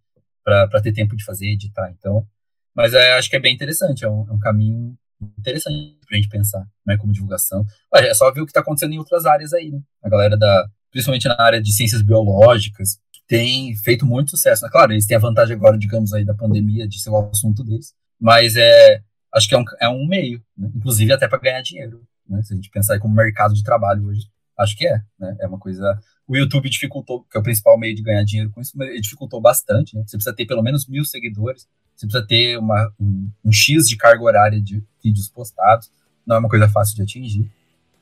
para 0.44 0.82
ter 0.82 0.92
tempo 0.92 1.16
de 1.16 1.24
fazer, 1.24 1.46
editar. 1.46 1.90
Então, 1.98 2.26
mas 2.74 2.92
é, 2.92 3.14
acho 3.14 3.30
que 3.30 3.36
é 3.36 3.40
bem 3.40 3.54
interessante, 3.54 4.04
é 4.04 4.08
um, 4.08 4.28
é 4.28 4.32
um 4.34 4.38
caminho 4.38 4.94
interessante 5.38 5.96
pra 6.06 6.16
gente 6.16 6.28
pensar, 6.28 6.62
né, 6.86 6.98
como 6.98 7.10
divulgação. 7.10 7.64
É 7.94 8.12
só 8.12 8.30
ver 8.30 8.42
o 8.42 8.44
que 8.44 8.50
está 8.50 8.60
acontecendo 8.60 8.92
em 8.92 8.98
outras 8.98 9.24
áreas 9.24 9.54
aí, 9.54 9.70
né? 9.70 9.80
A 10.02 10.10
galera 10.10 10.36
da, 10.36 10.66
principalmente 10.90 11.26
na 11.26 11.40
área 11.40 11.62
de 11.62 11.72
ciências 11.72 12.02
biológicas, 12.02 12.98
tem 13.26 13.74
feito 13.76 14.04
muito 14.04 14.32
sucesso. 14.32 14.62
Né? 14.62 14.68
Claro, 14.70 14.92
eles 14.92 15.06
têm 15.06 15.16
a 15.16 15.20
vantagem 15.20 15.56
agora, 15.56 15.78
digamos, 15.78 16.12
aí 16.12 16.26
da 16.26 16.34
pandemia, 16.34 16.86
de 16.86 17.00
ser 17.00 17.08
o 17.08 17.30
assunto 17.30 17.64
deles, 17.64 17.94
mas 18.20 18.56
é, 18.56 19.00
acho 19.34 19.48
que 19.48 19.54
é 19.54 19.58
um, 19.58 19.64
é 19.80 19.88
um 19.88 20.06
meio, 20.06 20.42
né? 20.54 20.70
inclusive 20.74 21.10
até 21.14 21.26
para 21.26 21.38
ganhar 21.38 21.62
dinheiro, 21.62 22.06
né? 22.28 22.42
Se 22.42 22.52
a 22.52 22.56
gente 22.56 22.70
pensar 22.70 22.98
como 22.98 23.14
mercado 23.14 23.54
de 23.54 23.62
trabalho 23.62 24.06
hoje, 24.06 24.28
Acho 24.58 24.76
que 24.76 24.86
é, 24.86 25.00
né? 25.18 25.36
É 25.40 25.46
uma 25.46 25.58
coisa. 25.58 25.98
O 26.26 26.36
YouTube 26.36 26.70
dificultou, 26.70 27.24
que 27.24 27.36
é 27.36 27.40
o 27.40 27.42
principal 27.42 27.78
meio 27.78 27.94
de 27.94 28.02
ganhar 28.02 28.24
dinheiro 28.24 28.50
com 28.50 28.60
isso, 28.60 28.72
mas 28.76 28.88
ele 28.88 29.00
dificultou 29.00 29.40
bastante, 29.40 29.96
né? 29.96 30.04
Você 30.06 30.16
precisa 30.16 30.34
ter 30.34 30.46
pelo 30.46 30.62
menos 30.62 30.86
mil 30.86 31.04
seguidores, 31.04 31.66
você 31.94 32.06
precisa 32.06 32.26
ter 32.26 32.58
uma, 32.58 32.92
um, 32.98 33.30
um 33.44 33.52
X 33.52 33.88
de 33.88 33.96
carga 33.96 34.22
horária 34.22 34.62
de 34.62 34.82
vídeos 35.02 35.28
postados. 35.28 35.90
Não 36.26 36.36
é 36.36 36.38
uma 36.38 36.48
coisa 36.48 36.68
fácil 36.68 36.96
de 36.96 37.02
atingir. 37.02 37.50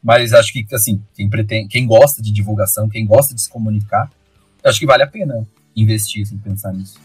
Mas 0.02 0.32
acho 0.32 0.52
que, 0.52 0.66
assim, 0.74 1.02
quem, 1.14 1.28
pretende, 1.28 1.68
quem 1.68 1.86
gosta 1.86 2.20
de 2.20 2.32
divulgação, 2.32 2.88
quem 2.88 3.06
gosta 3.06 3.34
de 3.34 3.40
se 3.40 3.48
comunicar, 3.48 4.10
acho 4.64 4.78
que 4.78 4.86
vale 4.86 5.02
a 5.02 5.06
pena 5.06 5.46
investir, 5.74 6.22
assim, 6.22 6.38
pensar 6.38 6.72
nisso. 6.72 7.00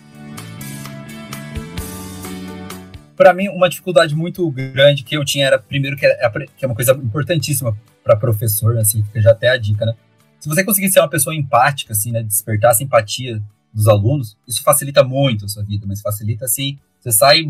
Para 3.18 3.34
mim, 3.34 3.50
uma 3.50 3.68
dificuldade 3.68 4.16
muito 4.16 4.50
grande 4.52 5.04
que 5.04 5.18
eu 5.18 5.26
tinha 5.26 5.48
era, 5.48 5.58
primeiro, 5.58 5.98
que 5.98 6.06
é, 6.06 6.30
que 6.56 6.64
é 6.64 6.68
uma 6.68 6.76
coisa 6.76 6.94
importantíssima 6.94 7.76
para 8.04 8.16
professor, 8.16 8.78
assim, 8.78 9.04
fica 9.04 9.20
já 9.20 9.32
até 9.32 9.50
a 9.50 9.58
dica, 9.58 9.86
né? 9.88 9.96
Se 10.40 10.48
você 10.48 10.64
conseguir 10.64 10.90
ser 10.90 11.00
uma 11.00 11.10
pessoa 11.10 11.36
empática, 11.36 11.94
assim, 11.94 12.12
né, 12.12 12.22
despertar 12.22 12.72
a 12.72 12.74
simpatia 12.76 13.42
dos 13.74 13.88
alunos, 13.88 14.38
isso 14.48 14.62
facilita 14.64 15.04
muito 15.04 15.46
a 15.46 15.48
sua 15.48 15.64
vida, 15.64 15.86
mas 15.88 16.00
facilita, 16.00 16.46
assim, 16.46 16.78
você 17.00 17.12
sai 17.12 17.44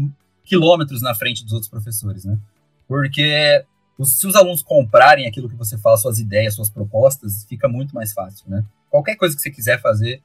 quilômetros 0.46 1.02
na 1.02 1.14
frente 1.14 1.44
dos 1.44 1.52
outros 1.52 1.70
professores, 1.70 2.24
né? 2.24 2.40
Porque 2.88 3.66
se 4.04 4.26
os 4.26 4.36
alunos 4.38 4.62
comprarem 4.62 5.28
aquilo 5.28 5.50
que 5.50 5.56
você 5.56 5.78
fala, 5.78 5.98
suas 5.98 6.18
ideias, 6.18 6.56
suas 6.56 6.70
propostas, 6.70 7.44
fica 7.44 7.68
muito 7.68 7.94
mais 7.94 8.14
fácil, 8.14 8.50
né? 8.50 8.64
Qualquer 8.90 9.18
coisa 9.18 9.36
que 9.36 9.42
você 9.42 9.52
quiser 9.52 9.82
fazer, 9.82 10.22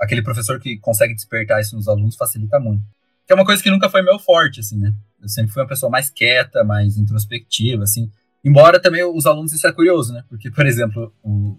aquele 0.00 0.22
professor 0.22 0.58
que 0.58 0.78
consegue 0.78 1.14
despertar 1.14 1.60
isso 1.60 1.76
nos 1.76 1.88
alunos 1.88 2.16
facilita 2.16 2.58
muito 2.58 2.82
que 3.28 3.32
é 3.34 3.36
uma 3.36 3.44
coisa 3.44 3.62
que 3.62 3.70
nunca 3.70 3.90
foi 3.90 4.00
meu 4.00 4.18
forte, 4.18 4.60
assim, 4.60 4.78
né? 4.78 4.90
Eu 5.20 5.28
sempre 5.28 5.52
fui 5.52 5.60
uma 5.60 5.68
pessoa 5.68 5.90
mais 5.90 6.08
quieta, 6.08 6.64
mais 6.64 6.96
introspectiva, 6.96 7.82
assim. 7.82 8.10
Embora 8.42 8.80
também 8.80 9.04
os 9.04 9.26
alunos, 9.26 9.52
isso 9.52 9.66
é 9.66 9.72
curioso, 9.72 10.14
né? 10.14 10.24
Porque, 10.30 10.50
por 10.50 10.66
exemplo, 10.66 11.12
o, 11.22 11.58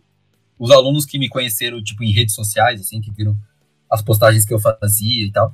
os 0.57 0.71
alunos 0.71 1.05
que 1.05 1.19
me 1.19 1.29
conheceram, 1.29 1.83
tipo, 1.83 2.03
em 2.03 2.11
redes 2.11 2.33
sociais, 2.33 2.81
assim, 2.81 2.99
que 2.99 3.11
viram 3.11 3.37
as 3.87 4.01
postagens 4.01 4.45
que 4.45 4.53
eu 4.53 4.59
fazia 4.59 5.23
e 5.23 5.31
tal, 5.31 5.53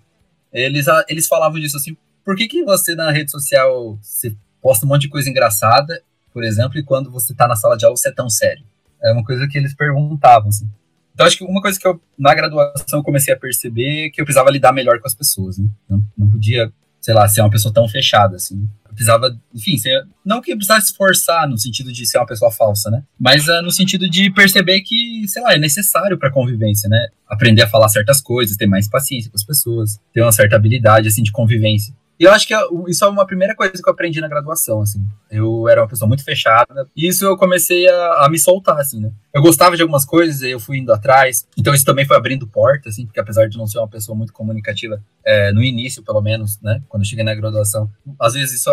eles, 0.53 0.85
eles 1.09 1.27
falavam 1.27 1.59
disso, 1.59 1.75
assim, 1.75 1.97
por 2.23 2.37
que 2.37 2.47
que 2.47 2.63
você 2.63 2.95
na 2.95 3.11
rede 3.11 3.29
social, 3.29 3.99
você 4.01 4.33
posta 4.61 4.85
um 4.85 4.89
monte 4.89 5.01
de 5.01 5.09
coisa 5.09 5.29
engraçada, 5.29 6.01
por 6.31 6.45
exemplo, 6.45 6.79
e 6.79 6.83
quando 6.83 7.11
você 7.11 7.35
tá 7.35 7.45
na 7.45 7.57
sala 7.57 7.75
de 7.75 7.83
aula 7.83 7.97
você 7.97 8.07
é 8.07 8.13
tão 8.13 8.29
sério? 8.29 8.63
É 9.03 9.11
uma 9.11 9.23
coisa 9.23 9.45
que 9.49 9.57
eles 9.57 9.73
perguntavam, 9.73 10.47
assim. 10.47 10.71
Então, 11.15 11.25
acho 11.25 11.37
que 11.37 11.45
uma 11.45 11.61
coisa 11.61 11.79
que 11.79 11.87
eu, 11.87 11.99
na 12.19 12.35
graduação, 12.35 13.01
comecei 13.01 13.33
a 13.33 13.39
perceber 13.39 14.09
que 14.09 14.19
eu 14.19 14.25
precisava 14.25 14.51
lidar 14.51 14.73
melhor 14.73 14.99
com 14.99 15.07
as 15.07 15.15
pessoas, 15.15 15.57
né? 15.57 15.65
Não, 15.89 16.03
não 16.17 16.29
podia, 16.29 16.69
sei 16.99 17.13
lá, 17.13 17.25
ser 17.29 17.39
uma 17.39 17.49
pessoa 17.49 17.73
tão 17.73 17.87
fechada, 17.87 18.35
assim. 18.35 18.67
Eu 18.83 18.89
precisava, 18.93 19.33
enfim, 19.53 19.77
ser, 19.77 20.05
não 20.25 20.41
que 20.41 20.51
eu 20.51 20.57
precisasse 20.57 20.87
esforçar 20.87 21.47
no 21.47 21.57
sentido 21.57 21.93
de 21.93 22.05
ser 22.05 22.17
uma 22.17 22.25
pessoa 22.25 22.51
falsa, 22.51 22.91
né? 22.91 23.01
Mas 23.17 23.47
uh, 23.47 23.61
no 23.61 23.71
sentido 23.71 24.09
de 24.09 24.29
perceber 24.29 24.81
que, 24.81 25.25
sei 25.29 25.41
lá, 25.41 25.53
é 25.53 25.57
necessário 25.57 26.17
para 26.17 26.29
convivência, 26.29 26.89
né? 26.89 27.07
Aprender 27.29 27.61
a 27.61 27.69
falar 27.69 27.87
certas 27.87 28.19
coisas, 28.19 28.57
ter 28.57 28.67
mais 28.67 28.89
paciência 28.89 29.31
com 29.31 29.37
as 29.37 29.43
pessoas, 29.43 29.97
ter 30.13 30.21
uma 30.21 30.33
certa 30.33 30.57
habilidade, 30.57 31.07
assim, 31.07 31.23
de 31.23 31.31
convivência. 31.31 31.93
E 32.19 32.23
eu 32.23 32.31
acho 32.31 32.47
que 32.47 32.53
isso 32.87 33.03
é 33.03 33.07
uma 33.07 33.25
primeira 33.25 33.55
coisa 33.55 33.73
que 33.73 33.87
eu 33.87 33.93
aprendi 33.93 34.21
na 34.21 34.27
graduação, 34.27 34.81
assim. 34.81 35.05
Eu 35.29 35.67
era 35.67 35.81
uma 35.81 35.87
pessoa 35.87 36.07
muito 36.07 36.23
fechada, 36.23 36.87
e 36.95 37.07
isso 37.07 37.25
eu 37.25 37.35
comecei 37.35 37.87
a, 37.89 38.25
a 38.25 38.29
me 38.29 38.39
soltar, 38.39 38.79
assim, 38.79 39.01
né? 39.01 39.11
Eu 39.33 39.41
gostava 39.41 39.75
de 39.75 39.81
algumas 39.81 40.05
coisas, 40.05 40.41
e 40.41 40.51
eu 40.51 40.59
fui 40.59 40.77
indo 40.77 40.93
atrás. 40.93 41.45
Então 41.57 41.73
isso 41.73 41.85
também 41.85 42.05
foi 42.05 42.15
abrindo 42.15 42.47
porta, 42.47 42.89
assim, 42.89 43.05
porque 43.05 43.19
apesar 43.19 43.47
de 43.47 43.57
não 43.57 43.67
ser 43.67 43.79
uma 43.79 43.87
pessoa 43.87 44.17
muito 44.17 44.31
comunicativa, 44.31 45.01
é, 45.25 45.51
no 45.51 45.63
início, 45.63 46.03
pelo 46.03 46.21
menos, 46.21 46.59
né? 46.61 46.81
Quando 46.87 47.03
eu 47.03 47.07
cheguei 47.07 47.25
na 47.25 47.35
graduação, 47.35 47.89
às 48.19 48.33
vezes 48.33 48.61
isso 48.61 48.71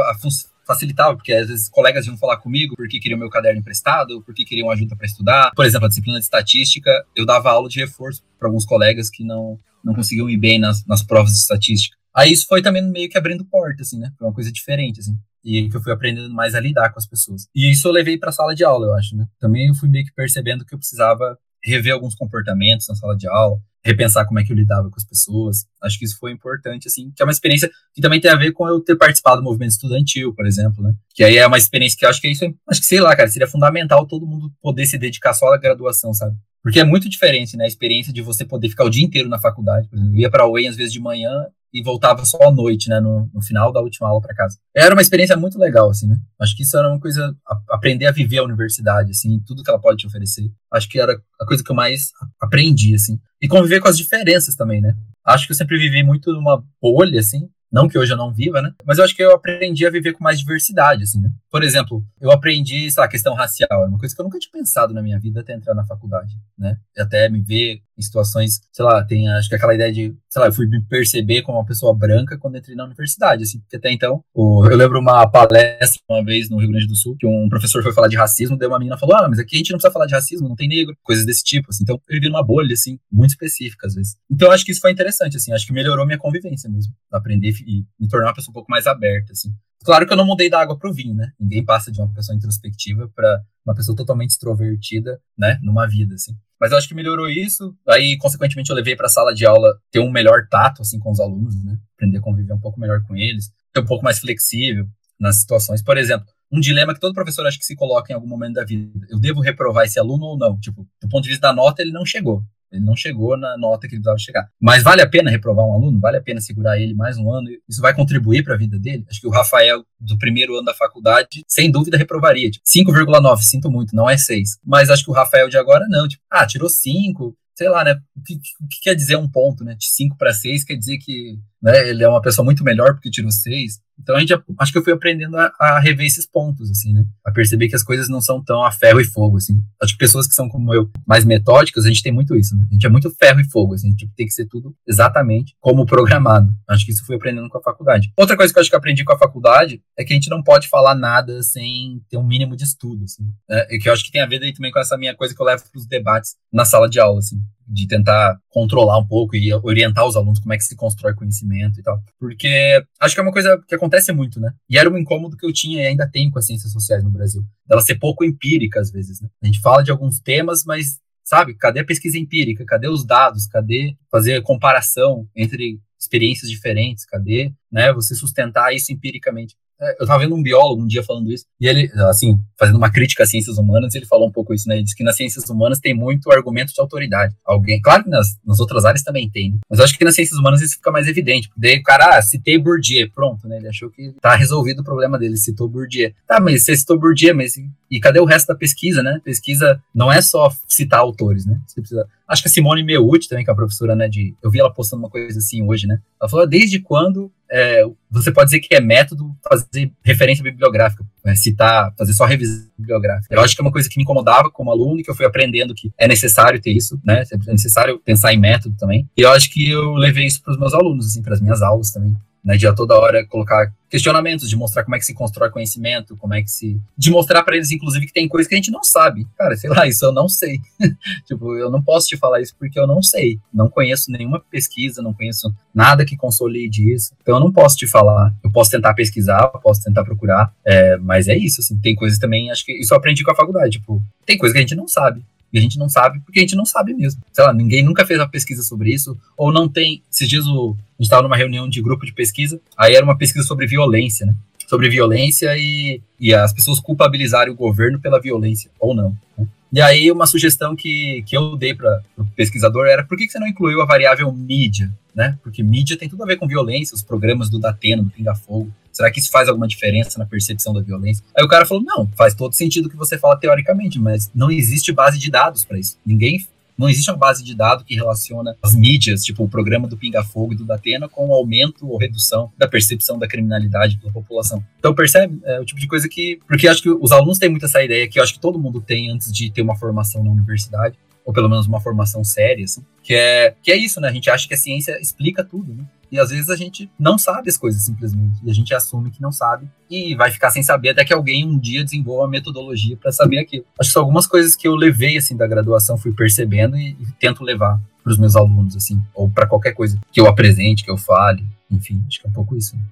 facilitava, 0.67 1.17
porque 1.17 1.33
às 1.33 1.49
vezes 1.49 1.69
colegas 1.69 2.07
iam 2.07 2.17
falar 2.17 2.37
comigo 2.37 2.75
porque 2.77 3.01
queriam 3.01 3.19
meu 3.19 3.29
caderno 3.29 3.61
emprestado, 3.61 4.23
porque 4.23 4.45
queriam 4.45 4.71
ajuda 4.71 4.97
para 4.97 5.07
estudar. 5.07 5.51
Por 5.55 5.65
exemplo, 5.65 5.87
a 5.87 5.89
disciplina 5.89 6.19
de 6.19 6.25
estatística, 6.25 7.05
eu 7.17 7.27
dava 7.27 7.51
aula 7.51 7.69
de 7.69 7.81
reforço 7.81 8.23
para 8.39 8.49
alguns 8.49 8.65
colegas 8.65 9.11
que 9.11 9.25
não, 9.25 9.59
não 9.85 9.95
conseguiam 9.95 10.31
ir 10.31 10.37
bem 10.37 10.59
nas, 10.59 10.85
nas 10.87 11.03
provas 11.03 11.33
de 11.33 11.39
estatística. 11.39 11.97
Aí 12.15 12.33
isso 12.33 12.47
foi 12.47 12.63
também 12.63 12.83
meio 12.83 13.09
que 13.09 13.17
abrindo 13.17 13.45
porta, 13.45 13.83
assim, 13.83 13.99
né? 13.99 14.13
Foi 14.19 14.27
uma 14.27 14.35
coisa 14.35 14.53
diferente, 14.53 15.01
assim. 15.01 15.17
E 15.45 15.69
que 15.69 15.77
eu 15.77 15.83
fui 15.83 15.93
aprendendo 15.93 16.33
mais 16.33 16.55
a 16.55 16.61
lidar 16.61 16.93
com 16.93 16.99
as 16.99 17.07
pessoas. 17.07 17.47
E 17.55 17.71
isso 17.71 17.89
eu 17.89 17.93
levei 17.93 18.19
para 18.19 18.29
a 18.29 18.33
sala 18.33 18.55
de 18.55 18.65
aula, 18.65 18.87
eu 18.87 18.95
acho, 18.95 19.17
né? 19.17 19.27
Também 19.41 19.69
eu 19.69 19.75
fui 19.75 19.89
meio 19.89 20.05
que 20.05 20.13
percebendo 20.13 20.65
que 20.65 20.75
eu 20.75 20.79
precisava 20.79 21.37
rever 21.65 21.93
alguns 21.93 22.15
comportamentos 22.15 22.89
na 22.89 22.95
sala 22.95 23.17
de 23.17 23.29
aula, 23.29 23.59
repensar 23.85 24.27
como 24.27 24.39
é 24.39 24.45
que 24.45 24.53
eu 24.53 24.57
lidava 24.57 24.89
com 24.91 24.97
as 24.97 25.05
pessoas. 25.05 25.65
Acho 25.83 25.99
que 25.99 26.05
isso 26.05 26.19
foi 26.19 26.33
importante, 26.33 26.89
assim, 26.89 27.13
que 27.15 27.23
é 27.23 27.27
uma 27.27 27.33
experiência 27.33 27.71
que 27.95 28.01
também 28.01 28.21
tem 28.21 28.31
a 28.31 28.37
ver 28.37 28.53
com 28.53 28.69
eu 28.69 28.81
ter 28.81 28.97
participado 28.97 29.41
do 29.41 29.45
movimento 29.45 29.71
estudantil, 29.71 30.35
por 30.35 30.47
exemplo, 30.47 30.83
né? 30.83 30.95
Que 31.15 31.25
aí 31.25 31.37
é 31.37 31.47
uma 31.47 31.59
experiência 31.59 31.99
que 31.99 32.05
eu 32.05 32.09
acho 32.09 32.21
que 32.21 32.29
isso, 32.29 32.45
é, 32.45 32.53
acho 32.69 32.81
que 32.81 32.87
sei 32.87 33.01
lá, 33.01 33.15
cara, 33.17 33.29
seria 33.29 33.49
fundamental 33.49 34.07
todo 34.07 34.27
mundo 34.27 34.53
poder 34.61 34.87
se 34.87 34.99
dedicar 34.99 35.35
só 35.35 35.53
à 35.53 35.59
graduação, 35.59 36.13
sabe? 36.15 36.37
Porque 36.63 36.79
é 36.79 36.85
muito 36.85 37.09
diferente, 37.09 37.57
né? 37.57 37.65
A 37.65 37.69
experiência 37.69 38.13
de 38.13 38.23
você 38.23 38.45
poder 38.45 38.69
ficar 38.69 38.85
o 38.85 38.91
dia 38.91 39.05
inteiro 39.05 39.29
na 39.29 39.39
faculdade. 39.39 39.89
Por 39.89 39.97
exemplo, 39.97 40.15
eu 40.15 40.21
ia 40.21 40.31
para 40.31 40.45
a 40.45 40.49
UEM 40.49 40.69
às 40.69 40.77
vezes 40.77 40.93
de 40.93 41.01
manhã 41.01 41.47
e 41.73 41.83
voltava 41.83 42.25
só 42.25 42.39
à 42.43 42.51
noite, 42.51 42.89
né, 42.89 43.01
no, 43.01 43.31
no 43.33 43.43
final 43.43 43.73
da 43.73 43.81
última 43.81 44.09
aula 44.09 44.21
para 44.21 44.35
casa. 44.35 44.59
Era 44.75 44.95
uma 44.95 45.01
experiência 45.01 45.37
muito 45.37 45.59
legal, 45.59 45.89
assim, 45.91 46.07
né? 46.07 46.17
Acho 46.39 46.55
que 46.57 46.63
isso 46.63 46.77
era 46.77 46.89
uma 46.89 47.01
coisa, 47.01 47.35
a, 47.47 47.61
aprender 47.71 48.07
a 48.07 48.13
viver 48.13 48.39
a 48.39 48.45
universidade, 48.45 49.11
assim, 49.11 49.41
tudo 49.47 49.63
que 49.63 49.71
ela 49.71 49.81
pode 49.81 49.99
te 49.99 50.07
oferecer. 50.07 50.51
Acho 50.71 50.89
que 50.89 51.01
era 51.01 51.19
a 51.41 51.47
coisa 51.47 51.65
que 51.65 51.71
eu 51.71 51.77
mais 51.77 52.13
aprendi, 52.41 52.95
assim. 52.95 53.19
E 53.41 53.49
conviver 53.49 53.81
com 53.81 53.89
as 53.89 53.97
diferenças 53.97 54.55
também, 54.55 54.81
né? 54.81 54.95
Acho 55.25 55.47
que 55.47 55.53
eu 55.53 55.57
sempre 55.57 55.79
vivi 55.79 56.03
muito 56.03 56.33
numa 56.33 56.63
bolha, 56.81 57.21
assim, 57.21 57.49
não 57.73 57.89
que 57.89 57.99
hoje 57.99 58.13
eu 58.13 58.19
não 58.19 58.33
viva, 58.33 58.61
né? 58.61 58.71
Mas 58.85 58.99
eu 58.99 59.05
acho 59.05 59.17
que 59.17 59.23
eu 59.23 59.33
aprendi 59.33 59.87
a 59.87 59.91
viver 59.91 60.13
com 60.13 60.23
mais 60.23 60.39
diversidade, 60.39 61.05
assim, 61.05 61.21
né? 61.21 61.31
Por 61.53 61.63
exemplo, 61.63 62.03
eu 62.19 62.33
aprendi, 62.33 62.91
sei 62.91 62.99
lá, 62.99 63.07
questão 63.07 63.35
racial. 63.35 63.85
É 63.85 63.87
uma 63.87 63.99
coisa 63.99 64.15
que 64.15 64.21
eu 64.23 64.25
nunca 64.25 64.39
tinha 64.39 64.51
pensado 64.51 64.95
na 64.95 65.03
minha 65.03 65.21
vida 65.21 65.41
até 65.41 65.53
entrar 65.53 65.75
na 65.75 65.85
faculdade, 65.85 66.35
né? 66.59 66.79
Até 66.97 67.29
me 67.29 67.43
ver 67.43 67.83
em 67.95 68.01
situações, 68.01 68.59
sei 68.73 68.83
lá, 68.83 69.05
tem 69.05 69.29
acho 69.29 69.51
que 69.51 69.55
aquela 69.55 69.75
ideia 69.75 69.93
de, 69.93 70.17
sei 70.31 70.41
lá, 70.41 70.49
eu 70.49 70.53
fui 70.55 70.67
me 70.67 70.81
perceber 70.87 71.43
como 71.43 71.59
uma 71.59 71.67
pessoa 71.67 71.95
branca 71.95 72.39
quando 72.39 72.57
entrei 72.57 72.75
na 72.75 72.87
universidade, 72.87 73.43
assim, 73.43 73.61
porque 73.61 73.77
até 73.77 73.93
então, 73.93 74.25
eu 74.35 74.75
lembro 74.75 74.99
uma 74.99 75.29
palestra 75.31 76.01
uma 76.09 76.25
vez 76.25 76.49
no 76.49 76.59
Rio 76.59 76.71
Grande 76.71 76.87
do 76.87 76.97
Sul, 76.97 77.17
que 77.21 77.27
um 77.27 77.51
professor 77.51 77.83
foi 77.83 77.93
falar 77.93 78.09
de 78.09 78.17
racismo, 78.17 78.57
daí 78.57 78.67
uma 78.67 78.79
menina 78.79 78.97
falou, 78.97 79.17
ah, 79.17 79.29
mas 79.29 79.39
aqui 79.39 79.57
a 79.57 79.59
gente 79.59 79.73
não 79.73 79.77
precisa 79.77 79.93
falar 79.93 80.07
de 80.07 80.15
racismo, 80.15 80.49
não 80.49 80.57
tem 80.57 80.69
negro, 80.69 80.97
coisas 81.03 81.27
desse 81.27 81.45
tipo, 81.45 81.69
assim, 81.69 81.83
então 81.83 81.97
eu 82.09 82.15
vivi 82.15 82.31
numa 82.31 82.43
bolha, 82.43 82.73
assim, 82.73 82.99
muito 83.13 83.33
específica 83.33 83.87
às 83.87 83.95
vezes. 83.95 84.17
Então 84.31 84.51
acho 84.51 84.65
que 84.65 84.73
isso 84.73 84.81
foi 84.81 84.91
interessante, 84.91 85.37
assim, 85.37 85.53
acho 85.53 85.67
que 85.67 85.73
melhorou 85.75 86.07
minha 86.07 86.19
convivência 86.19 86.71
mesmo, 86.71 86.95
aprender 87.13 87.53
e 87.67 87.85
me 88.01 88.09
tornar 88.09 88.29
uma 88.29 88.35
pessoa 88.35 88.53
um 88.53 88.55
pouco 88.55 88.71
mais 88.71 88.87
aberta, 88.87 89.33
assim. 89.33 89.53
Claro 89.85 90.07
que 90.07 90.13
eu 90.13 90.17
não 90.17 90.27
mudei 90.27 90.49
da 90.49 90.61
água 90.61 90.79
pro 90.79 90.93
vinho, 90.93 91.15
né? 91.15 91.33
Ninguém 91.39 91.65
passa 91.65 91.91
de 91.91 92.01
uma 92.01 92.13
pessoa 92.13 92.37
introspectiva 92.37 93.09
para 93.15 93.43
uma 93.65 93.75
pessoa 93.75 93.97
totalmente 93.97 94.31
extrovertida, 94.31 95.21
né, 95.37 95.59
numa 95.63 95.87
vida 95.87 96.15
assim. 96.15 96.37
Mas 96.61 96.71
eu 96.71 96.79
acho 96.79 96.89
que 96.89 96.95
melhorou 96.95 97.29
isso. 97.29 97.77
Aí, 97.89 98.17
consequentemente, 98.19 98.71
eu 98.71 98.77
levei 98.77 98.95
para 98.95 99.07
a 99.07 99.11
sala 99.11 99.35
de 99.35 99.45
aula 99.45 99.77
ter 99.91 99.99
um 99.99 100.11
melhor 100.11 100.47
tato 100.49 100.83
assim 100.83 100.99
com 100.99 101.11
os 101.11 101.19
alunos, 101.19 101.57
né? 101.65 101.77
Aprender 101.97 102.19
a 102.19 102.21
conviver 102.21 102.53
um 102.53 102.61
pouco 102.61 102.79
melhor 102.79 103.03
com 103.03 103.17
eles, 103.17 103.47
ser 103.75 103.81
um 103.81 103.87
pouco 103.87 104.05
mais 104.05 104.21
flexível 104.21 104.87
nas 105.19 105.37
situações. 105.37 105.83
Por 105.83 105.97
exemplo, 105.97 106.27
um 106.53 106.61
dilema 106.61 106.95
que 106.95 107.01
todo 107.01 107.15
professor 107.15 107.47
acho 107.47 107.59
que 107.59 107.65
se 107.65 107.75
coloca 107.75 108.13
em 108.13 108.15
algum 108.15 108.29
momento 108.29 108.55
da 108.55 108.65
vida. 108.65 109.07
Eu 109.11 109.19
devo 109.19 109.41
reprovar 109.41 109.87
esse 109.87 109.99
aluno 109.99 110.27
ou 110.27 110.39
não? 110.39 110.59
Tipo, 110.61 110.87
do 111.01 111.09
ponto 111.09 111.25
de 111.25 111.31
vista 111.31 111.49
da 111.49 111.53
nota, 111.53 111.83
ele 111.83 111.91
não 111.91 112.07
chegou. 112.07 112.45
Ele 112.73 112.85
não 112.85 112.97
chegou 112.97 113.37
na 113.37 113.57
nota 113.59 113.87
que 113.87 113.95
ele 113.95 114.03
precisava 114.03 114.19
chegar. 114.19 114.49
Mas 114.61 114.83
vale 114.83 115.03
a 115.03 115.09
pena 115.09 115.31
reprovar 115.31 115.67
um 115.67 115.73
aluno? 115.73 116.01
Vale 116.01 116.17
a 116.17 116.23
pena 116.23 116.41
segurar 116.41 116.79
ele 116.79 116.95
mais 116.95 117.19
um 117.19 117.31
ano? 117.31 117.49
Isso 117.69 117.81
vai 117.81 117.95
contribuir 117.95 118.43
para 118.43 118.55
a 118.55 118.59
vida 118.59 118.79
dele? 118.79 119.05
Acho 119.09 119.21
que 119.21 119.27
o 119.27 119.31
Rafael, 119.31 119.85
do 120.01 120.19
primeiro 120.19 120.55
ano 120.55 120.65
da 120.65 120.75
faculdade, 120.75 121.45
sem 121.47 121.71
dúvida 121.71 121.97
reprovaria. 121.97 122.51
Tipo, 122.51 122.65
5,9, 122.67 123.43
sinto 123.43 123.71
muito, 123.71 123.95
não 123.95 124.09
é 124.09 124.17
6. 124.17 124.59
Mas 124.65 124.91
acho 124.91 125.05
que 125.05 125.11
o 125.11 125.15
Rafael 125.15 125.49
de 125.49 125.59
agora 125.59 125.87
não. 125.89 126.09
Tipo, 126.09 126.23
ah, 126.31 126.47
tirou 126.47 126.69
5, 126.69 127.37
sei 127.55 127.69
lá, 127.69 127.85
né? 127.85 128.01
O 128.17 128.23
que, 128.23 128.37
que 128.37 128.81
quer 128.83 128.95
dizer 128.95 129.17
um 129.17 129.29
ponto, 129.29 129.65
né? 129.65 129.75
De 129.75 129.87
5 129.87 130.17
para 130.17 130.33
6 130.33 130.65
quer 130.65 130.77
dizer 130.77 130.99
que 130.99 131.39
né, 131.63 131.89
ele 131.89 132.03
é 132.03 132.09
uma 132.09 132.23
pessoa 132.23 132.45
muito 132.45 132.65
melhor 132.65 132.95
porque 132.95 133.11
tirou 133.11 133.31
6. 133.31 133.81
Então 134.01 134.17
a 134.17 134.21
gente 134.21 134.35
acho 134.59 134.73
que 134.73 134.79
eu 134.79 134.85
fui 134.85 134.93
aprendendo 134.93 135.37
a, 135.37 135.53
a, 135.61 135.81
rever 135.81 136.07
esses 136.07 136.27
pontos, 136.27 136.71
assim, 136.71 136.93
né? 136.93 137.05
A 137.25 137.31
perceber 137.31 137.69
que 137.69 137.77
as 137.77 137.83
coisas 137.83 138.09
não 138.09 138.21
são 138.21 138.43
tão 138.43 138.65
a 138.65 138.71
ferro 138.71 139.01
e 139.01 139.05
fogo, 139.05 139.37
assim. 139.37 139.63
Acho 139.81 139.93
que 139.93 139.99
pessoas 139.99 140.27
que 140.27 140.35
são 140.35 140.49
como 140.49 140.73
eu, 140.75 140.91
mais 141.07 141.25
metódicas, 141.25 141.85
a 141.85 141.89
gente 141.89 142.03
tem 142.03 142.13
muito 142.13 142.37
isso, 142.37 142.57
né? 142.57 142.67
A 142.71 142.75
gente 142.75 142.87
é 142.87 142.89
muito 142.89 143.11
ferro 143.11 143.41
e 143.41 143.51
fogo, 143.51 143.75
assim, 143.75 143.95
tipo, 143.95 144.13
tem 144.17 144.27
que 144.27 144.33
ser 144.33 144.47
tudo 144.47 144.75
exatamente 144.87 145.55
como 145.61 145.87
programado. 145.87 146.53
Acho 146.69 146.85
que 146.85 146.93
isso 146.93 147.05
fui 147.05 147.17
aprendendo 147.17 147.49
com 147.49 147.59
a 147.59 147.63
faculdade. 147.63 148.13
Outra 148.17 148.37
coisa 148.37 148.53
que 148.53 148.59
eu 148.59 148.61
acho 148.61 148.71
que 148.71 148.75
eu 148.75 148.79
aprendi 148.79 149.05
com 149.05 149.13
a 149.13 149.19
faculdade 149.19 149.83
é 149.97 150.05
que 150.05 150.13
a 150.13 150.17
gente 150.17 150.31
não 150.31 150.43
pode 150.43 150.69
falar 150.69 150.95
nada 150.95 151.43
sem 151.43 152.03
ter 152.09 152.17
um 152.17 152.27
mínimo 152.27 152.57
de 152.57 152.65
estudo, 152.65 153.05
assim. 153.05 153.25
Né? 153.49 153.67
E 153.71 153.79
que 153.79 153.89
eu 153.89 153.93
acho 153.93 154.05
que 154.05 154.13
tem 154.13 154.21
a 154.21 154.27
ver 154.27 154.43
aí 154.43 154.53
também 154.53 154.73
com 154.73 154.79
essa 154.79 154.97
minha 154.97 155.15
coisa 155.15 155.35
que 155.35 155.41
eu 155.41 155.47
levo 155.47 155.63
para 155.71 155.79
os 155.79 155.87
debates 155.87 156.37
na 156.53 156.65
sala 156.65 156.89
de 156.89 156.99
aula, 156.99 157.19
assim 157.19 157.41
de 157.67 157.87
tentar 157.87 158.39
controlar 158.49 158.99
um 158.99 159.07
pouco 159.07 159.37
e 159.37 159.53
orientar 159.55 160.07
os 160.07 160.17
alunos 160.17 160.39
como 160.39 160.53
é 160.53 160.57
que 160.57 160.65
se 160.65 160.77
constrói 160.77 161.15
conhecimento 161.15 161.79
e 161.79 161.83
tal. 161.83 162.01
Porque 162.19 162.85
acho 163.01 163.15
que 163.15 163.21
é 163.21 163.23
uma 163.23 163.33
coisa 163.33 163.63
que 163.67 163.75
acontece 163.75 164.13
muito, 164.13 164.41
né? 164.41 164.53
E 164.69 164.79
era 164.79 164.91
um 164.91 164.99
incômodo 164.99 165.37
que 165.37 165.47
eu 165.47 165.53
tinha 165.53 165.83
e 165.83 165.87
ainda 165.87 166.09
tenho 166.11 166.31
com 166.31 166.39
as 166.39 166.47
ciências 166.47 166.73
sociais 166.73 167.03
no 167.03 167.11
Brasil. 167.11 167.43
Dela 167.67 167.81
ser 167.81 167.97
pouco 167.97 168.25
empírica 168.25 168.81
às 168.81 168.91
vezes, 168.91 169.21
né? 169.21 169.29
A 169.43 169.47
gente 169.47 169.61
fala 169.61 169.83
de 169.83 169.91
alguns 169.91 170.21
temas, 170.21 170.65
mas 170.65 171.01
sabe, 171.25 171.55
cadê 171.55 171.81
a 171.81 171.85
pesquisa 171.85 172.19
empírica? 172.19 172.65
Cadê 172.65 172.89
os 172.89 173.05
dados? 173.05 173.47
Cadê 173.47 173.97
fazer 174.11 174.43
comparação 174.43 175.29
entre 175.35 175.81
experiências 175.99 176.51
diferentes? 176.51 177.05
Cadê 177.05 177.53
né? 177.73 177.93
Você 177.95 178.15
sustentar 178.15 178.75
isso 178.75 178.93
empiricamente. 178.93 179.57
É, 179.83 179.97
eu 179.99 180.03
estava 180.05 180.21
vendo 180.21 180.35
um 180.35 180.43
biólogo 180.43 180.83
um 180.83 180.87
dia 180.87 181.03
falando 181.03 181.33
isso, 181.33 181.45
e 181.61 181.67
ele, 181.67 181.91
assim, 182.09 182.39
fazendo 182.57 182.77
uma 182.77 182.91
crítica 182.91 183.25
às 183.25 183.31
ciências 183.31 183.59
humanas, 183.59 183.95
ele 183.95 184.07
falou 184.07 184.29
um 184.29 184.33
pouco 184.33 184.55
isso, 184.55 184.69
né? 184.69 184.77
Ele 184.77 184.85
disse 184.85 184.97
que 184.97 185.03
nas 185.03 185.17
ciências 185.17 185.49
humanas 185.51 185.81
tem 185.81 185.93
muito 185.93 186.31
argumento 186.31 186.73
de 186.73 186.81
autoridade. 186.81 187.35
Alguém, 187.45 187.81
claro 187.83 188.05
que 188.05 188.11
nas, 188.11 188.39
nas 188.47 188.61
outras 188.61 188.85
áreas 188.85 189.03
também 189.03 189.29
tem, 189.29 189.51
né? 189.51 189.59
Mas 189.69 189.81
acho 189.81 189.99
que 189.99 190.05
nas 190.05 190.15
ciências 190.15 190.39
humanas 190.39 190.63
isso 190.63 190.77
fica 190.77 190.93
mais 190.93 191.09
evidente. 191.09 191.51
Daí 191.57 191.79
o 191.79 191.83
cara, 191.83 192.17
ah, 192.17 192.23
citei 192.23 192.57
Bourdieu, 192.59 193.11
pronto, 193.13 193.49
né? 193.49 193.57
Ele 193.57 193.69
achou 193.69 193.91
que 193.91 194.15
tá 194.21 194.37
resolvido 194.37 194.81
o 194.81 194.85
problema 194.85 195.19
dele, 195.19 195.37
citou 195.37 195.69
Bourdieu. 195.69 196.13
Tá, 196.27 196.39
mas 196.39 196.65
você 196.65 196.77
citou 196.77 196.99
Bourdieu, 196.99 197.35
mas 197.35 197.55
e 197.91 198.01
cadê 198.01 198.21
o 198.21 198.25
resto 198.25 198.47
da 198.47 198.55
pesquisa, 198.55 199.03
né? 199.03 199.21
Pesquisa 199.23 199.83
não 199.95 200.11
é 200.11 200.23
só 200.23 200.51
citar 200.67 201.01
autores, 201.01 201.45
né? 201.45 201.61
Você 201.67 201.81
precisa 201.81 202.07
Acho 202.33 202.43
que 202.43 202.49
a 202.49 202.51
Simone 202.51 202.83
Meucci 202.83 203.29
também, 203.29 203.45
que 203.45 203.51
é 203.51 203.53
a 203.53 203.57
professora, 203.57 203.95
né, 203.95 204.09
de... 204.09 204.35
Eu 204.43 204.51
vi 204.51 204.59
ela 204.59 204.73
postando 204.73 205.03
uma 205.03 205.11
coisa 205.11 205.39
assim 205.39 205.63
hoje, 205.63 205.87
né? 205.87 205.99
Ela 206.19 206.31
falou, 206.31 206.49
desde 206.49 206.81
quando 206.81 207.31
é, 207.51 207.85
você 208.11 208.33
pode 208.33 208.47
dizer 208.47 208.61
que 208.61 208.75
é 208.75 208.81
método 208.81 209.37
fazer 209.47 209.93
referência 210.03 210.43
bibliográfica, 210.43 211.05
né, 211.23 211.35
citar, 211.35 211.93
fazer 211.99 212.15
só 212.15 212.25
revisão 212.25 212.67
bibliográfica. 212.79 213.35
Eu 213.35 213.43
acho 213.43 213.55
que 213.55 213.61
é 213.61 213.65
uma 213.65 213.71
coisa 213.71 213.87
que 213.87 213.99
me 213.99 214.03
incomodava 214.03 214.51
como 214.51 214.71
aluno 214.71 214.99
e 214.99 215.03
que 215.03 215.11
eu 215.11 215.15
fui 215.15 215.27
aprendendo 215.27 215.75
que 215.75 215.93
é 215.99 216.09
necessário 216.09 216.59
ter 216.59 216.73
isso, 216.73 216.99
né? 217.05 217.23
É 217.31 217.53
necessário 217.53 218.01
pensar 218.01 218.33
em 218.33 218.39
método 218.39 218.75
também. 218.79 219.07
E 219.15 219.21
eu 219.21 219.31
acho 219.31 219.51
que 219.53 219.69
eu 219.69 219.93
levei 219.93 220.25
isso 220.25 220.43
para 220.43 220.53
os 220.53 220.59
meus 220.59 220.73
alunos, 220.73 221.09
assim, 221.09 221.21
para 221.21 221.35
as 221.35 221.41
minhas 221.43 221.61
aulas 221.61 221.91
também 221.91 222.17
né, 222.45 222.57
de 222.57 222.67
a 222.67 222.73
toda 222.73 222.99
hora 222.99 223.25
colocar 223.27 223.73
questionamentos, 223.89 224.49
de 224.49 224.57
mostrar 224.57 224.85
como 224.85 224.97
é 224.97 224.99
que 224.99 225.05
se 225.05 225.13
constrói 225.13 225.51
conhecimento, 225.51 226.17
como 226.17 226.33
é 226.33 226.43
que 226.43 226.51
se. 226.51 226.81
de 226.97 227.11
mostrar 227.11 227.43
para 227.43 227.57
eles, 227.57 227.71
inclusive, 227.71 228.07
que 228.07 228.13
tem 228.13 228.27
coisa 228.27 228.49
que 228.49 228.55
a 228.55 228.57
gente 228.57 228.71
não 228.71 228.83
sabe. 228.83 229.27
Cara, 229.37 229.55
sei 229.55 229.69
lá, 229.69 229.87
isso 229.87 230.05
eu 230.05 230.13
não 230.13 230.29
sei. 230.29 230.59
tipo, 231.27 231.55
eu 231.57 231.71
não 231.71 231.83
posso 231.83 232.09
te 232.09 232.17
falar 232.17 232.41
isso 232.41 232.55
porque 232.59 232.81
eu 232.81 232.87
não 232.87 233.03
sei. 233.03 233.39
Não 233.53 233.69
conheço 233.69 234.11
nenhuma 234.11 234.41
pesquisa, 234.41 235.03
não 235.03 235.13
conheço 235.13 235.55
nada 235.75 236.07
que 236.07 236.17
consolide 236.17 236.91
isso. 236.91 237.13
Então 237.21 237.37
eu 237.37 237.41
não 237.41 237.53
posso 237.53 237.77
te 237.77 237.87
falar. 237.87 238.35
Eu 238.43 238.51
posso 238.51 238.71
tentar 238.71 238.95
pesquisar, 238.95 239.47
posso 239.63 239.83
tentar 239.83 240.03
procurar, 240.03 240.53
é, 240.65 240.97
mas 240.97 241.29
é 241.29 241.37
isso, 241.37 241.61
assim. 241.61 241.79
Tem 241.79 241.95
coisas 241.95 242.19
também, 242.19 242.51
acho 242.51 242.65
que 242.65 242.73
isso 242.73 242.95
eu 242.95 242.99
aprendi 242.99 243.23
com 243.23 243.31
a 243.31 243.37
faculdade. 243.37 243.79
Tipo, 243.79 244.03
tem 244.25 244.39
coisa 244.39 244.55
que 244.55 244.59
a 244.59 244.63
gente 244.63 244.75
não 244.75 244.89
sabe. 244.89 245.23
E 245.53 245.59
a 245.59 245.61
gente 245.61 245.79
não 245.79 245.89
sabe 245.89 246.21
porque 246.21 246.41
a 246.41 246.43
gente 246.43 246.57
não 246.57 246.65
sabe 246.65 246.95
mesmo. 246.95 247.23
Sei 247.33 247.45
lá, 247.45 247.53
ninguém 247.53 247.85
nunca 247.85 248.07
fez 248.07 248.19
uma 248.19 248.29
pesquisa 248.29 248.63
sobre 248.63 248.93
isso, 248.93 249.17
ou 249.37 249.53
não 249.53 249.69
tem. 249.69 250.03
Esses 250.11 250.29
dias 250.29 250.47
o, 250.47 250.71
a 250.73 251.03
gente 251.03 251.07
estava 251.07 251.23
numa 251.23 251.37
reunião 251.37 251.69
de 251.69 251.83
grupo 251.83 252.07
de 252.07 252.13
pesquisa, 252.13 252.61
aí 252.77 252.95
era 252.95 253.05
uma 253.05 253.17
pesquisa 253.17 253.45
sobre 253.45 253.67
violência, 253.67 254.25
né? 254.27 254.35
Sobre 254.67 254.89
violência 254.89 255.55
e, 255.59 256.01
e 256.19 256.33
as 256.33 256.53
pessoas 256.53 256.81
culpabilizarem 256.81 257.53
o 257.53 257.57
governo 257.57 258.01
pela 258.01 258.21
violência, 258.21 258.71
ou 258.81 258.95
não. 258.95 259.15
Né? 259.37 259.47
E 259.73 259.81
aí 259.81 260.11
uma 260.11 260.27
sugestão 260.27 260.77
que, 260.77 261.23
que 261.27 261.37
eu 261.37 261.57
dei 261.57 261.75
para 261.75 262.03
o 262.17 262.25
pesquisador 262.25 262.87
era 262.87 263.05
por 263.05 263.17
que, 263.17 263.27
que 263.27 263.33
você 263.33 263.39
não 263.39 263.49
incluiu 263.49 263.81
a 263.83 263.87
variável 263.87 264.31
mídia, 264.33 264.91
né? 265.15 265.39
Porque 265.43 265.63
mídia 265.63 265.97
tem 265.97 266.09
tudo 266.09 266.23
a 266.23 266.27
ver 266.27 266.37
com 266.37 266.47
violência, 266.47 266.95
os 266.95 267.03
programas 267.03 267.51
do 267.51 267.59
Datena, 267.59 268.03
do 268.03 268.11
Pinga 268.11 268.35
Fogo. 268.35 268.73
Será 268.93 269.11
que 269.11 269.19
isso 269.19 269.31
faz 269.31 269.49
alguma 269.49 269.67
diferença 269.67 270.19
na 270.19 270.27
percepção 270.27 270.75
da 270.75 270.81
violência? 270.81 271.25
Aí 271.37 271.45
o 271.45 271.49
cara 271.49 271.65
falou: 271.65 271.83
não, 271.83 272.09
faz 272.17 272.35
todo 272.35 272.55
sentido 272.55 272.87
o 272.87 272.91
que 272.91 272.97
você 272.97 273.17
fala 273.19 273.37
teoricamente, 273.37 273.99
mas 273.99 274.31
não 274.35 274.51
existe 274.51 274.93
base 274.93 275.19
de 275.19 275.31
dados 275.31 275.65
para 275.65 275.79
isso. 275.79 275.97
Ninguém 276.05 276.47
não 276.77 276.89
existe 276.89 277.11
uma 277.11 277.17
base 277.17 277.45
de 277.45 277.55
dados 277.55 277.85
que 277.85 277.95
relaciona 277.95 278.57
as 278.63 278.75
mídias, 278.75 279.23
tipo 279.23 279.45
o 279.45 279.49
programa 279.49 279.87
do 279.87 279.97
Pinga 279.97 280.23
Fogo 280.25 280.53
e 280.53 280.57
do 280.57 280.65
Datena, 280.65 281.09
com 281.09 281.29
o 281.29 281.35
aumento 281.35 281.89
ou 281.89 281.97
redução 281.97 282.51
da 282.57 282.67
percepção 282.67 283.19
da 283.19 283.29
criminalidade 283.29 283.99
pela 283.99 284.13
população. 284.13 284.63
Então, 284.79 284.95
percebe? 284.95 285.41
É 285.45 285.61
o 285.61 285.65
tipo 285.65 285.81
de 285.81 285.87
coisa 285.87 286.09
que. 286.09 286.41
Porque 286.47 286.67
acho 286.67 286.83
que 286.83 286.91
os 286.91 287.13
alunos 287.13 287.39
têm 287.39 287.49
muito 287.49 287.67
essa 287.67 287.83
ideia, 287.83 288.09
que 288.09 288.19
eu 288.19 288.23
acho 288.23 288.35
que 288.35 288.41
todo 288.41 288.59
mundo 288.59 288.81
tem 288.81 289.11
antes 289.11 289.33
de 289.33 289.51
ter 289.51 289.63
uma 289.63 289.77
formação 289.77 290.25
na 290.25 290.31
universidade, 290.31 290.97
ou 291.25 291.33
pelo 291.33 291.49
menos 291.49 291.67
uma 291.67 291.81
formação 291.81 292.25
séria, 292.25 292.65
assim, 292.65 292.85
que 293.03 293.15
é, 293.15 293.55
que 293.63 293.71
é 293.71 293.77
isso, 293.77 294.01
né? 294.01 294.09
A 294.09 294.13
gente 294.13 294.29
acha 294.29 294.49
que 294.49 294.55
a 294.55 294.59
ciência 294.59 294.99
explica 295.01 295.45
tudo, 295.45 295.73
né? 295.75 295.85
E 296.13 296.21
às 296.21 296.29
vezes 296.29 296.51
a 296.51 296.57
gente 296.57 296.91
não 297.01 297.17
sabe 297.17 297.49
as 297.49 297.57
coisas 297.57 297.83
simplesmente. 297.83 298.39
E 298.45 298.51
a 298.51 298.53
gente 298.55 298.75
assume 298.75 299.11
que 299.11 299.23
não 299.23 299.33
sabe 299.33 299.67
e 299.89 300.15
vai 300.15 300.31
ficar 300.31 300.51
sem 300.51 300.63
saber 300.63 300.91
até 300.91 301.07
que 301.07 301.15
alguém 301.15 301.47
um 301.47 301.59
dia 301.59 301.83
desenvolva 301.83 302.27
a 302.27 302.29
metodologia 302.29 302.99
para 302.99 303.11
saber 303.11 303.39
aquilo. 303.39 303.65
Acho 303.81 303.89
que 303.89 303.95
são 303.95 304.03
algumas 304.03 304.27
coisas 304.27 304.55
que 304.55 304.69
eu 304.69 304.77
levei 304.77 305.17
assim 305.17 305.35
da 305.35 305.47
graduação, 305.47 305.97
fui 305.97 306.13
percebendo 306.13 306.77
e, 306.77 306.91
e 306.91 307.13
tento 307.19 307.43
levar 307.43 307.81
para 308.05 308.13
os 308.13 308.19
meus 308.19 308.37
alunos 308.37 308.77
assim, 308.77 309.03
ou 309.15 309.31
para 309.31 309.47
qualquer 309.47 309.73
coisa 309.73 309.99
que 310.13 310.21
eu 310.21 310.27
apresente, 310.27 310.85
que 310.85 310.91
eu 310.91 310.99
fale, 310.99 311.47
enfim, 311.71 312.05
acho 312.07 312.21
que 312.21 312.27
é 312.27 312.31
um 312.31 312.33
pouco 312.33 312.55
isso. 312.57 312.77
Né? 312.77 312.83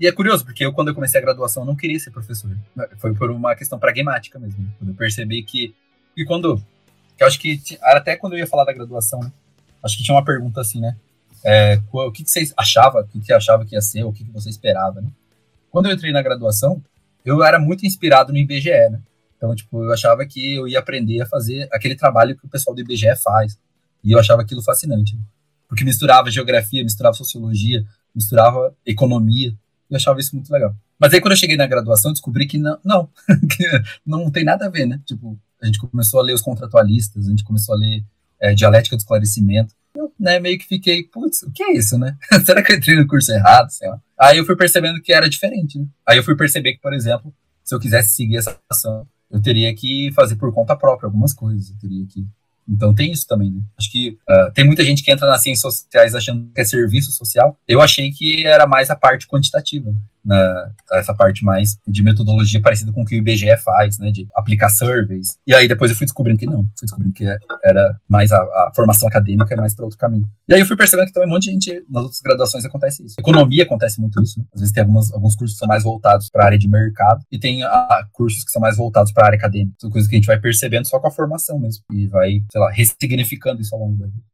E 0.00 0.06
é 0.08 0.10
curioso, 0.10 0.44
porque 0.44 0.66
eu, 0.66 0.72
quando 0.72 0.88
eu 0.88 0.94
comecei 0.96 1.20
a 1.20 1.22
graduação, 1.22 1.64
não 1.64 1.76
queria 1.76 2.00
ser 2.00 2.10
professor. 2.10 2.50
Foi 2.98 3.14
por 3.14 3.30
uma 3.30 3.54
questão 3.54 3.78
pragmática 3.78 4.36
mesmo. 4.36 4.68
Quando 4.78 4.90
eu 4.90 4.96
percebi 4.96 5.44
que. 5.44 5.76
E 6.16 6.24
quando. 6.24 6.56
Que 7.16 7.22
eu 7.22 7.26
acho 7.28 7.38
que. 7.38 7.60
Até 7.80 8.16
quando 8.16 8.32
eu 8.32 8.40
ia 8.40 8.46
falar 8.48 8.64
da 8.64 8.72
graduação, 8.72 9.20
né? 9.20 9.30
Acho 9.82 9.96
que 9.96 10.04
tinha 10.04 10.14
uma 10.14 10.24
pergunta 10.24 10.60
assim, 10.60 10.80
né? 10.80 10.96
É, 11.44 11.80
o 11.92 12.12
que, 12.12 12.22
que 12.22 12.30
vocês 12.30 12.52
achavam, 12.56 13.02
o 13.02 13.06
que, 13.06 13.20
que 13.20 13.32
achava 13.32 13.64
que 13.64 13.74
ia 13.74 13.80
ser, 13.80 14.04
o 14.04 14.12
que, 14.12 14.24
que 14.24 14.30
você 14.30 14.48
esperava, 14.48 15.00
né? 15.00 15.10
Quando 15.70 15.86
eu 15.86 15.92
entrei 15.92 16.12
na 16.12 16.22
graduação, 16.22 16.82
eu 17.24 17.42
era 17.42 17.58
muito 17.58 17.84
inspirado 17.84 18.32
no 18.32 18.38
IBGE, 18.38 18.70
né? 18.90 19.00
Então, 19.36 19.54
tipo, 19.54 19.82
eu 19.82 19.92
achava 19.92 20.24
que 20.24 20.54
eu 20.54 20.68
ia 20.68 20.78
aprender 20.78 21.20
a 21.20 21.26
fazer 21.26 21.68
aquele 21.72 21.96
trabalho 21.96 22.36
que 22.36 22.46
o 22.46 22.48
pessoal 22.48 22.74
do 22.76 22.80
IBGE 22.80 23.16
faz. 23.16 23.58
E 24.04 24.12
eu 24.12 24.18
achava 24.18 24.42
aquilo 24.42 24.62
fascinante. 24.62 25.16
Né? 25.16 25.22
Porque 25.68 25.84
misturava 25.84 26.30
geografia, 26.30 26.84
misturava 26.84 27.14
sociologia, 27.14 27.84
misturava 28.14 28.72
economia 28.86 29.52
eu 29.92 29.96
achava 29.96 30.20
isso 30.20 30.34
muito 30.34 30.50
legal. 30.50 30.74
Mas 30.98 31.12
aí 31.12 31.20
quando 31.20 31.32
eu 31.32 31.38
cheguei 31.38 31.56
na 31.56 31.66
graduação, 31.66 32.12
descobri 32.12 32.46
que 32.46 32.56
não, 32.56 32.78
não, 32.82 33.10
que 33.50 33.64
não 34.06 34.30
tem 34.30 34.44
nada 34.44 34.66
a 34.66 34.70
ver, 34.70 34.86
né? 34.86 35.00
Tipo, 35.04 35.38
a 35.60 35.66
gente 35.66 35.78
começou 35.78 36.20
a 36.20 36.22
ler 36.22 36.32
os 36.32 36.40
contratualistas, 36.40 37.26
a 37.26 37.30
gente 37.30 37.44
começou 37.44 37.74
a 37.74 37.78
ler 37.78 38.02
é, 38.42 38.54
dialética 38.54 38.96
do 38.96 39.00
esclarecimento. 39.00 39.74
Eu, 39.94 40.12
né, 40.18 40.40
meio 40.40 40.58
que 40.58 40.66
fiquei, 40.66 41.04
putz, 41.04 41.42
o 41.42 41.52
que 41.52 41.62
é 41.62 41.72
isso, 41.72 41.98
né? 41.98 42.16
Será 42.44 42.62
que 42.62 42.72
eu 42.72 42.76
entrei 42.76 42.96
no 42.96 43.06
curso 43.06 43.30
errado? 43.32 43.70
Sei 43.70 43.88
lá. 43.88 44.00
Aí 44.18 44.38
eu 44.38 44.44
fui 44.44 44.56
percebendo 44.56 45.00
que 45.00 45.12
era 45.12 45.28
diferente, 45.28 45.78
né? 45.78 45.86
Aí 46.06 46.16
eu 46.16 46.24
fui 46.24 46.36
perceber 46.36 46.72
que, 46.72 46.80
por 46.80 46.92
exemplo, 46.92 47.32
se 47.62 47.74
eu 47.74 47.80
quisesse 47.80 48.14
seguir 48.14 48.38
essa 48.38 48.58
ação, 48.70 49.06
eu 49.30 49.40
teria 49.40 49.74
que 49.74 50.10
fazer 50.12 50.36
por 50.36 50.52
conta 50.52 50.76
própria 50.76 51.06
algumas 51.06 51.32
coisas. 51.32 51.70
Eu 51.70 51.76
teria 51.78 52.06
que 52.06 52.26
então 52.68 52.94
tem 52.94 53.10
isso 53.10 53.26
também, 53.26 53.50
né? 53.50 53.60
Acho 53.76 53.90
que 53.90 54.10
uh, 54.10 54.52
tem 54.54 54.64
muita 54.64 54.84
gente 54.84 55.02
que 55.02 55.10
entra 55.10 55.26
nas 55.26 55.42
ciências 55.42 55.74
sociais 55.74 56.14
achando 56.14 56.48
que 56.54 56.60
é 56.60 56.64
serviço 56.64 57.10
social. 57.10 57.58
Eu 57.66 57.80
achei 57.80 58.10
que 58.10 58.46
era 58.46 58.66
mais 58.66 58.88
a 58.88 58.96
parte 58.96 59.26
quantitativa. 59.26 59.92
Né? 60.24 60.32
na, 60.32 60.70
essa 60.92 61.14
parte 61.14 61.44
mais 61.44 61.78
de 61.86 62.02
metodologia 62.02 62.60
parecida 62.60 62.92
com 62.92 63.02
o 63.02 63.04
que 63.04 63.16
o 63.16 63.18
IBGE 63.18 63.56
faz, 63.58 63.98
né, 63.98 64.10
de 64.10 64.26
aplicar 64.34 64.68
surveys. 64.68 65.36
E 65.46 65.54
aí 65.54 65.68
depois 65.68 65.90
eu 65.90 65.96
fui 65.96 66.06
descobrindo 66.06 66.38
que 66.38 66.46
não, 66.46 66.62
fui 66.62 66.86
descobrindo 66.86 67.12
que 67.12 67.24
era 67.64 67.96
mais 68.08 68.32
a, 68.32 68.38
a 68.38 68.72
formação 68.74 69.08
acadêmica, 69.08 69.52
é 69.52 69.56
mais 69.56 69.74
para 69.74 69.84
outro 69.84 69.98
caminho. 69.98 70.28
E 70.48 70.54
aí 70.54 70.60
eu 70.60 70.66
fui 70.66 70.76
percebendo 70.76 71.06
que 71.06 71.12
também 71.12 71.28
um 71.28 71.32
monte 71.32 71.44
de 71.44 71.52
gente, 71.52 71.84
nas 71.88 72.02
outras 72.04 72.20
graduações 72.20 72.64
acontece 72.64 73.04
isso. 73.04 73.16
Economia 73.18 73.64
acontece 73.64 74.00
muito 74.00 74.22
isso, 74.22 74.38
né? 74.38 74.46
Às 74.54 74.60
vezes 74.60 74.72
tem 74.72 74.82
algumas, 74.82 75.12
alguns 75.12 75.34
cursos 75.34 75.56
que 75.56 75.58
são 75.58 75.68
mais 75.68 75.82
voltados 75.82 76.30
para 76.30 76.44
a 76.44 76.46
área 76.46 76.58
de 76.58 76.68
mercado 76.68 77.24
e 77.30 77.38
tem 77.38 77.62
a, 77.62 77.68
ah, 77.68 78.06
cursos 78.12 78.44
que 78.44 78.50
são 78.50 78.60
mais 78.60 78.76
voltados 78.76 79.12
para 79.12 79.24
a 79.24 79.26
área 79.26 79.36
acadêmica. 79.36 79.74
São 79.80 79.90
coisas 79.90 80.08
que 80.08 80.16
a 80.16 80.18
gente 80.18 80.26
vai 80.26 80.38
percebendo 80.38 80.86
só 80.86 80.98
com 80.98 81.06
a 81.06 81.10
formação 81.10 81.58
mesmo. 81.58 81.82
E 81.92 82.06
vai, 82.06 82.42
sei 82.50 82.60
lá, 82.60 82.70
ressignificando 82.70 83.60
isso 83.60 83.74
ao 83.74 83.80
longo 83.80 83.96
da 83.96 84.06
vida. 84.06 84.31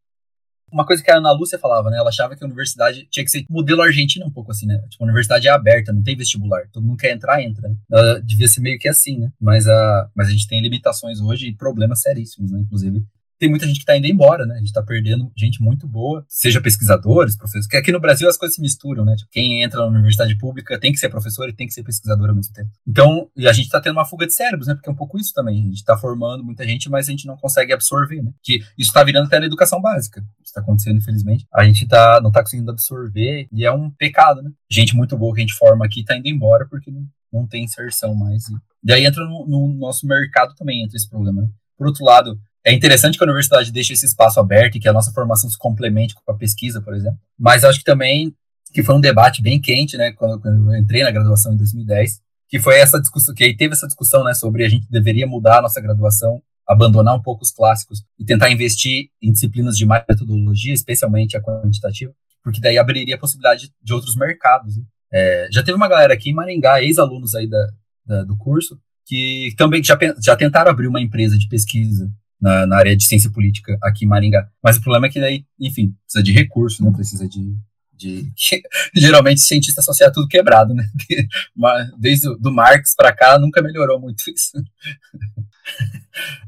Uma 0.71 0.87
coisa 0.87 1.03
que 1.03 1.11
a 1.11 1.17
Ana 1.17 1.33
Lúcia 1.33 1.59
falava, 1.59 1.91
né? 1.91 1.99
Ela 1.99 2.09
achava 2.09 2.37
que 2.37 2.43
a 2.43 2.47
universidade 2.47 3.07
tinha 3.11 3.25
que 3.25 3.31
ser 3.31 3.45
modelo 3.49 3.83
argentino 3.83 4.27
um 4.27 4.31
pouco 4.31 4.51
assim, 4.51 4.67
né? 4.67 4.79
Tipo, 4.89 5.05
a 5.05 5.07
universidade 5.07 5.49
é 5.49 5.51
aberta, 5.51 5.93
não 5.93 6.03
tem 6.03 6.17
vestibular. 6.17 6.69
Todo 6.73 6.85
mundo 6.85 6.99
quer 6.99 7.13
entrar, 7.13 7.43
entra. 7.43 7.71
Ela 7.91 8.21
devia 8.21 8.49
ser 8.49 8.61
meio 8.61 8.79
que 8.79 8.89
assim, 8.89 9.19
né? 9.19 9.31
Mas 9.41 9.67
a, 9.67 10.11
mas 10.15 10.29
a 10.29 10.31
gente 10.31 10.47
tem 10.47 10.61
limitações 10.61 11.21
hoje 11.21 11.49
e 11.49 11.55
problemas 11.55 12.01
seríssimos, 12.01 12.51
né? 12.51 12.61
Inclusive 12.61 13.05
tem 13.39 13.49
muita 13.49 13.67
gente 13.67 13.77
que 13.77 13.83
está 13.83 13.97
indo 13.97 14.07
embora, 14.07 14.45
né? 14.45 14.55
A 14.55 14.59
gente 14.59 14.69
está 14.69 14.83
perdendo 14.83 15.31
gente 15.37 15.63
muito 15.63 15.87
boa, 15.87 16.25
seja 16.29 16.61
pesquisadores, 16.61 17.37
professores, 17.37 17.67
porque 17.67 17.77
aqui 17.77 17.93
no 17.93 18.01
Brasil 18.01 18.29
as 18.29 18.37
coisas 18.37 18.57
se 18.57 18.61
misturam, 18.61 19.05
né? 19.05 19.15
Tipo, 19.17 19.31
quem 19.31 19.63
entra 19.63 19.81
na 19.81 19.87
universidade 19.87 20.37
pública 20.37 20.79
tem 20.79 20.93
que 20.93 20.99
ser 20.99 21.09
professor 21.09 21.49
e 21.49 21.53
tem 21.53 21.67
que 21.67 21.73
ser 21.73 21.83
pesquisador 21.83 22.29
ao 22.29 22.35
mesmo 22.35 22.53
tempo. 22.53 22.71
Então, 22.87 23.31
e 23.37 23.47
a 23.47 23.53
gente 23.53 23.67
está 23.67 23.81
tendo 23.81 23.93
uma 23.93 24.05
fuga 24.05 24.27
de 24.27 24.35
cérebros, 24.35 24.67
né? 24.67 24.75
Porque 24.75 24.89
é 24.89 24.93
um 24.93 24.97
pouco 24.97 25.19
isso 25.19 25.33
também. 25.33 25.61
A 25.61 25.65
gente 25.65 25.77
está 25.77 25.97
formando 25.97 26.45
muita 26.45 26.67
gente, 26.67 26.91
mas 26.91 27.09
a 27.09 27.11
gente 27.11 27.27
não 27.27 27.37
consegue 27.37 27.73
absorver, 27.73 28.23
né? 28.23 28.33
Que 28.43 28.59
isso 28.77 28.91
está 28.91 29.05
virando 29.05 29.27
até 29.27 29.39
na 29.39 29.47
educação 29.47 29.81
básica. 29.81 30.21
Isso 30.21 30.51
está 30.51 30.61
acontecendo, 30.61 30.99
infelizmente. 30.99 31.47
A 31.55 31.65
gente 31.65 31.87
tá, 31.87 32.21
não 32.21 32.29
está 32.29 32.43
conseguindo 32.43 32.71
absorver 32.71 33.49
e 33.53 33.65
é 33.65 33.73
um 33.73 33.91
pecado, 33.91 34.43
né? 34.43 34.51
Gente 34.71 34.97
muito 34.97 35.17
boa 35.17 35.35
que 35.35 35.41
a 35.41 35.47
gente 35.47 35.55
forma 35.55 35.87
aqui 35.87 36.01
está 36.01 36.17
indo 36.17 36.29
embora 36.29 36.67
porque 36.69 36.91
não, 36.91 37.07
não 37.33 37.47
tem 37.47 37.65
inserção 37.65 38.15
mais. 38.15 38.49
E, 38.49 38.55
e 38.85 38.93
aí 38.93 39.05
entra 39.05 39.25
no, 39.25 39.47
no 39.47 39.75
nosso 39.75 40.07
mercado 40.07 40.55
também, 40.55 40.83
entra 40.83 40.97
esse 40.97 41.09
problema. 41.09 41.43
Né? 41.43 41.49
Por 41.77 41.87
outro 41.87 42.05
lado, 42.05 42.39
é 42.69 42.75
interessante 42.75 43.17
que 43.17 43.25
a 43.25 43.27
universidade 43.27 43.73
deixe 43.73 43.95
esse 43.95 44.05
espaço 44.05 44.39
aberto 44.39 44.77
e 44.77 44.81
que 44.81 44.89
a 44.89 44.93
nossa 44.93 45.11
formação 45.13 45.49
se 45.49 45.57
complemente 45.57 46.15
com 46.15 46.31
a 46.31 46.37
pesquisa, 46.37 46.83
por 46.83 46.95
exemplo. 46.95 47.19
Mas 47.39 47.65
acho 47.65 47.79
que 47.79 47.85
também 47.85 48.35
que 48.73 48.83
foi 48.83 48.95
um 48.95 49.01
debate 49.01 49.41
bem 49.41 49.59
quente, 49.59 49.97
né, 49.97 50.13
quando, 50.13 50.39
quando 50.39 50.75
eu 50.75 50.79
entrei 50.79 51.03
na 51.03 51.11
graduação 51.11 51.55
em 51.55 51.57
2010, 51.57 52.21
que 52.47 52.59
foi 52.59 52.79
essa 52.79 53.01
discussão, 53.01 53.35
que 53.35 53.43
aí 53.43 53.57
teve 53.57 53.73
essa 53.73 53.87
discussão, 53.87 54.23
né, 54.23 54.35
sobre 54.35 54.63
a 54.65 54.69
gente 54.69 54.87
deveria 54.91 55.27
mudar 55.27 55.59
a 55.59 55.63
nossa 55.63 55.81
graduação, 55.81 56.43
abandonar 56.67 57.17
um 57.17 57.23
pouco 57.23 57.43
os 57.43 57.51
clássicos 57.51 58.05
e 58.19 58.25
tentar 58.27 58.51
investir 58.51 59.09
em 59.23 59.33
disciplinas 59.33 59.75
de 59.75 59.87
mais 59.87 60.05
metodologia, 60.07 60.75
especialmente 60.75 61.37
a 61.37 61.41
quantitativa, 61.41 62.13
porque 62.45 62.61
daí 62.61 62.77
abriria 62.77 63.15
a 63.15 63.19
possibilidade 63.19 63.73
de 63.83 63.95
outros 63.95 64.15
mercados. 64.15 64.77
Né? 64.77 64.83
É, 65.11 65.49
já 65.51 65.63
teve 65.63 65.77
uma 65.77 65.89
galera 65.89 66.13
aqui 66.13 66.29
em 66.29 66.35
Maringá, 66.35 66.83
ex-alunos 66.83 67.35
aí 67.35 67.49
da, 67.49 67.67
da, 68.05 68.25
do 68.25 68.37
curso, 68.37 68.79
que 69.07 69.55
também 69.57 69.83
já, 69.83 69.99
já 70.23 70.37
tentaram 70.37 70.71
abrir 70.71 70.87
uma 70.87 71.01
empresa 71.01 71.39
de 71.39 71.49
pesquisa 71.49 72.11
na, 72.41 72.67
na, 72.67 72.77
área 72.77 72.97
de 72.97 73.07
ciência 73.07 73.31
política 73.31 73.77
aqui 73.83 74.05
em 74.05 74.09
Maringá. 74.09 74.49
Mas 74.63 74.77
o 74.77 74.81
problema 74.81 75.07
é 75.07 75.11
que 75.11 75.21
daí, 75.21 75.45
enfim, 75.59 75.95
precisa 76.05 76.23
de 76.23 76.33
recurso, 76.33 76.85
não 76.85 76.93
precisa 76.93 77.29
de, 77.29 77.57
de 77.93 78.33
geralmente 78.95 79.41
cientista 79.41 79.83
é 80.01 80.11
tudo 80.11 80.29
quebrado, 80.29 80.75
né? 80.75 80.89
Desde 81.99 82.29
o 82.29 82.37
do 82.37 82.53
Marx 82.53 82.95
para 82.95 83.13
cá 83.13 83.39
nunca 83.39 83.61
melhorou 83.61 84.01
muito 84.01 84.23
isso. 84.31 84.53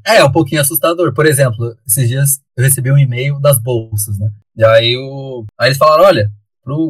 É, 0.07 0.23
um 0.25 0.33
pouquinho 0.33 0.61
assustador. 0.61 1.13
Por 1.13 1.27
exemplo, 1.27 1.77
esses 1.87 2.09
dias 2.09 2.41
eu 2.57 2.65
recebi 2.65 2.91
um 2.91 2.99
e-mail 2.99 3.39
das 3.41 3.59
bolsas, 3.59 4.19
né? 4.19 4.31
E 4.57 4.65
aí, 4.65 4.93
eu, 4.93 5.45
aí 5.59 5.69
eles 5.69 5.79
falaram, 5.79 6.05
olha, 6.05 6.31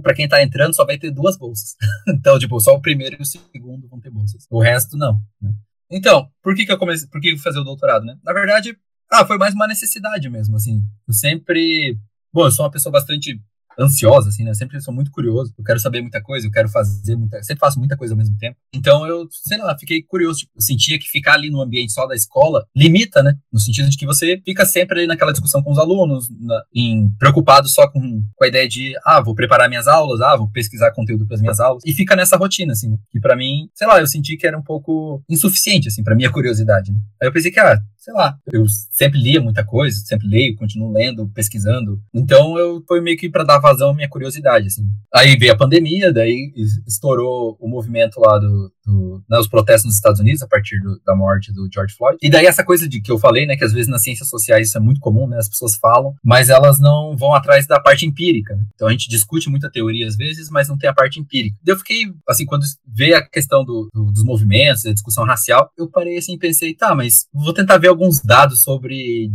para 0.03 0.15
quem 0.15 0.29
tá 0.29 0.43
entrando 0.43 0.75
só 0.75 0.85
vai 0.85 0.99
ter 0.99 1.11
duas 1.11 1.37
bolsas. 1.37 1.77
então, 2.09 2.39
tipo, 2.39 2.59
só 2.61 2.75
o 2.75 2.81
primeiro 2.81 3.17
e 3.19 3.23
o 3.23 3.27
segundo 3.27 3.89
vão 3.89 4.01
ter 4.01 4.11
bolsas. 4.11 4.47
O 4.51 4.61
resto 4.61 4.97
não. 4.97 5.21
Né? 5.41 5.53
Então, 5.91 6.29
por 6.43 6.55
que 6.55 6.65
que 6.65 6.73
eu 6.73 6.79
comecei, 6.79 7.09
por 7.09 7.21
que 7.21 7.37
fazer 7.39 7.59
o 7.59 7.65
doutorado, 7.65 8.05
né? 8.05 8.17
Na 8.23 8.33
verdade, 8.33 8.77
ah, 9.11 9.27
foi 9.27 9.39
mais 9.39 9.55
uma 9.55 9.67
necessidade 9.67 10.29
mesmo, 10.29 10.57
assim. 10.57 10.83
Eu 11.07 11.15
sempre, 11.15 11.99
bom, 12.33 12.47
eu 12.47 12.51
sou 12.51 12.65
uma 12.65 12.71
pessoa 12.71 12.93
bastante 12.93 13.41
ansiosa, 13.79 14.29
assim, 14.29 14.45
né? 14.45 14.51
Eu 14.51 14.55
sempre 14.55 14.81
sou 14.81 14.93
muito 14.93 15.11
curioso, 15.11 15.53
eu 15.59 15.65
quero 15.65 15.81
saber 15.81 16.01
muita 16.01 16.23
coisa, 16.23 16.47
eu 16.47 16.51
quero 16.51 16.69
fazer 16.69 17.17
muita, 17.17 17.43
sempre 17.43 17.61
faço 17.61 17.79
muita 17.79 17.97
coisa 17.97 18.15
ao 18.15 18.19
mesmo 18.19 18.37
tempo. 18.39 18.57
Então 18.75 19.07
eu, 19.07 19.27
sei 19.31 19.59
lá, 19.59 19.77
fiquei 19.79 20.03
curioso, 20.03 20.41
tipo, 20.41 20.53
eu 20.57 20.63
sentia 20.63 20.99
que 20.99 21.09
ficar 21.09 21.35
ali 21.35 21.51
no 21.51 21.61
ambiente 21.61 21.93
só 21.93 22.07
da 22.07 22.15
escola 22.15 22.65
limita, 22.75 23.23
né? 23.23 23.35
No 23.53 23.59
sentido 23.59 23.89
de 23.89 23.97
que 23.97 24.07
você 24.07 24.41
fica 24.45 24.65
sempre 24.65 24.99
ali 24.99 25.07
naquela 25.07 25.33
discussão 25.33 25.63
com 25.63 25.73
os 25.73 25.79
alunos, 25.79 26.29
na, 26.41 26.63
em, 26.75 27.11
preocupado 27.19 27.69
só 27.69 27.89
com, 27.89 28.23
com 28.35 28.45
a 28.45 28.49
ideia 28.49 28.69
de, 28.69 28.95
ah, 29.05 29.21
vou 29.21 29.35
preparar 29.35 29.69
minhas 29.69 29.87
aulas, 29.87 30.21
ah, 30.21 30.37
vou 30.37 30.51
pesquisar 30.51 30.93
conteúdo 30.93 31.27
para 31.27 31.37
as 31.37 31.41
minhas 31.41 31.61
aulas, 31.61 31.83
e 31.85 31.93
fica 31.93 32.17
nessa 32.17 32.37
rotina, 32.37 32.73
assim, 32.73 32.97
que 33.11 33.21
para 33.21 33.37
mim, 33.37 33.69
sei 33.75 33.87
lá, 33.87 34.01
eu 34.01 34.07
senti 34.07 34.37
que 34.37 34.47
era 34.47 34.59
um 34.59 34.63
pouco 34.63 35.23
insuficiente, 35.29 35.89
assim, 35.89 36.03
para 36.03 36.15
minha 36.15 36.31
curiosidade, 36.31 36.93
né? 36.93 37.01
Aí 37.21 37.29
eu 37.29 37.33
pensei 37.33 37.51
que, 37.51 37.61
ah, 37.61 37.81
sei 38.01 38.15
lá, 38.15 38.37
eu 38.53 38.65
sempre 38.91 39.21
lia 39.21 39.41
muita 39.41 39.65
coisa, 39.65 39.99
sempre 40.01 40.27
leio, 40.27 40.57
continuo 40.57 40.93
lendo, 40.93 41.29
pesquisando. 41.29 42.01
Então 42.15 42.59
eu 42.59 42.83
foi 42.89 43.01
meio 43.01 43.17
que 43.17 43.29
para 43.29 43.45
dar 43.45 43.60
vazão 43.61 43.91
à 43.91 43.95
minha 43.95 44.09
curiosidade, 44.09 44.67
assim. 44.67 44.85
Aí 45.15 45.37
veio 45.37 45.53
a 45.53 45.57
pandemia, 45.57 46.13
daí 46.13 46.53
estourou 46.87 47.57
o 47.61 47.69
movimento 47.69 48.21
lá 48.21 48.39
do, 48.39 48.73
do 48.85 49.23
né, 49.29 49.39
os 49.39 49.49
protestos 49.49 49.85
nos 49.85 49.95
Estados 49.95 50.21
Unidos 50.21 50.43
a 50.43 50.47
partir 50.47 50.79
do, 50.81 51.01
da 51.05 51.15
morte 51.15 51.53
do 51.53 51.69
George 51.73 51.95
Floyd. 51.95 52.19
E 52.23 52.31
daí 52.31 52.47
essa 52.47 52.65
coisa 52.65 52.89
de 52.89 53.01
que 53.01 53.11
eu 53.11 53.19
falei, 53.19 53.47
né, 53.47 53.57
que 53.57 53.65
às 53.65 53.73
vezes 53.73 53.89
nas 53.89 54.03
ciências 54.03 54.29
sociais 54.29 54.69
isso 54.69 54.79
é 54.79 54.81
muito 54.81 55.01
comum, 55.01 55.27
né, 55.27 55.39
as 55.39 55.49
pessoas 55.49 55.77
falam, 55.77 56.15
mas 56.25 56.49
elas 56.49 56.79
não 56.79 57.17
vão 57.17 57.35
atrás 57.35 57.67
da 57.67 57.81
parte 57.81 58.07
empírica. 58.07 58.55
Né? 58.55 58.65
Então 58.75 58.89
a 58.89 58.91
gente 58.93 59.09
discute 59.09 59.49
muita 59.49 59.71
teoria 59.71 60.07
às 60.07 60.17
vezes, 60.17 60.51
mas 60.51 60.69
não 60.69 60.79
tem 60.79 60.89
a 60.89 60.95
parte 60.95 61.21
empírica. 61.21 61.57
Eu 61.67 61.77
fiquei, 61.77 62.13
assim, 62.29 62.47
quando 62.47 62.65
veio 62.87 63.17
a 63.17 63.23
questão 63.23 63.65
do, 63.65 63.89
do, 63.93 64.13
dos 64.13 64.25
movimentos, 64.25 64.83
da 64.83 64.93
discussão 64.93 65.25
racial, 65.25 65.71
eu 65.79 65.89
parei 65.89 66.19
assim 66.19 66.35
e 66.35 66.39
pensei, 66.39 66.75
tá, 66.75 66.95
mas 66.95 67.27
vou 67.33 67.53
tentar 67.53 67.79
ver 67.79 67.89
alguns 67.89 68.21
dados 68.21 68.63
sobre 68.63 69.31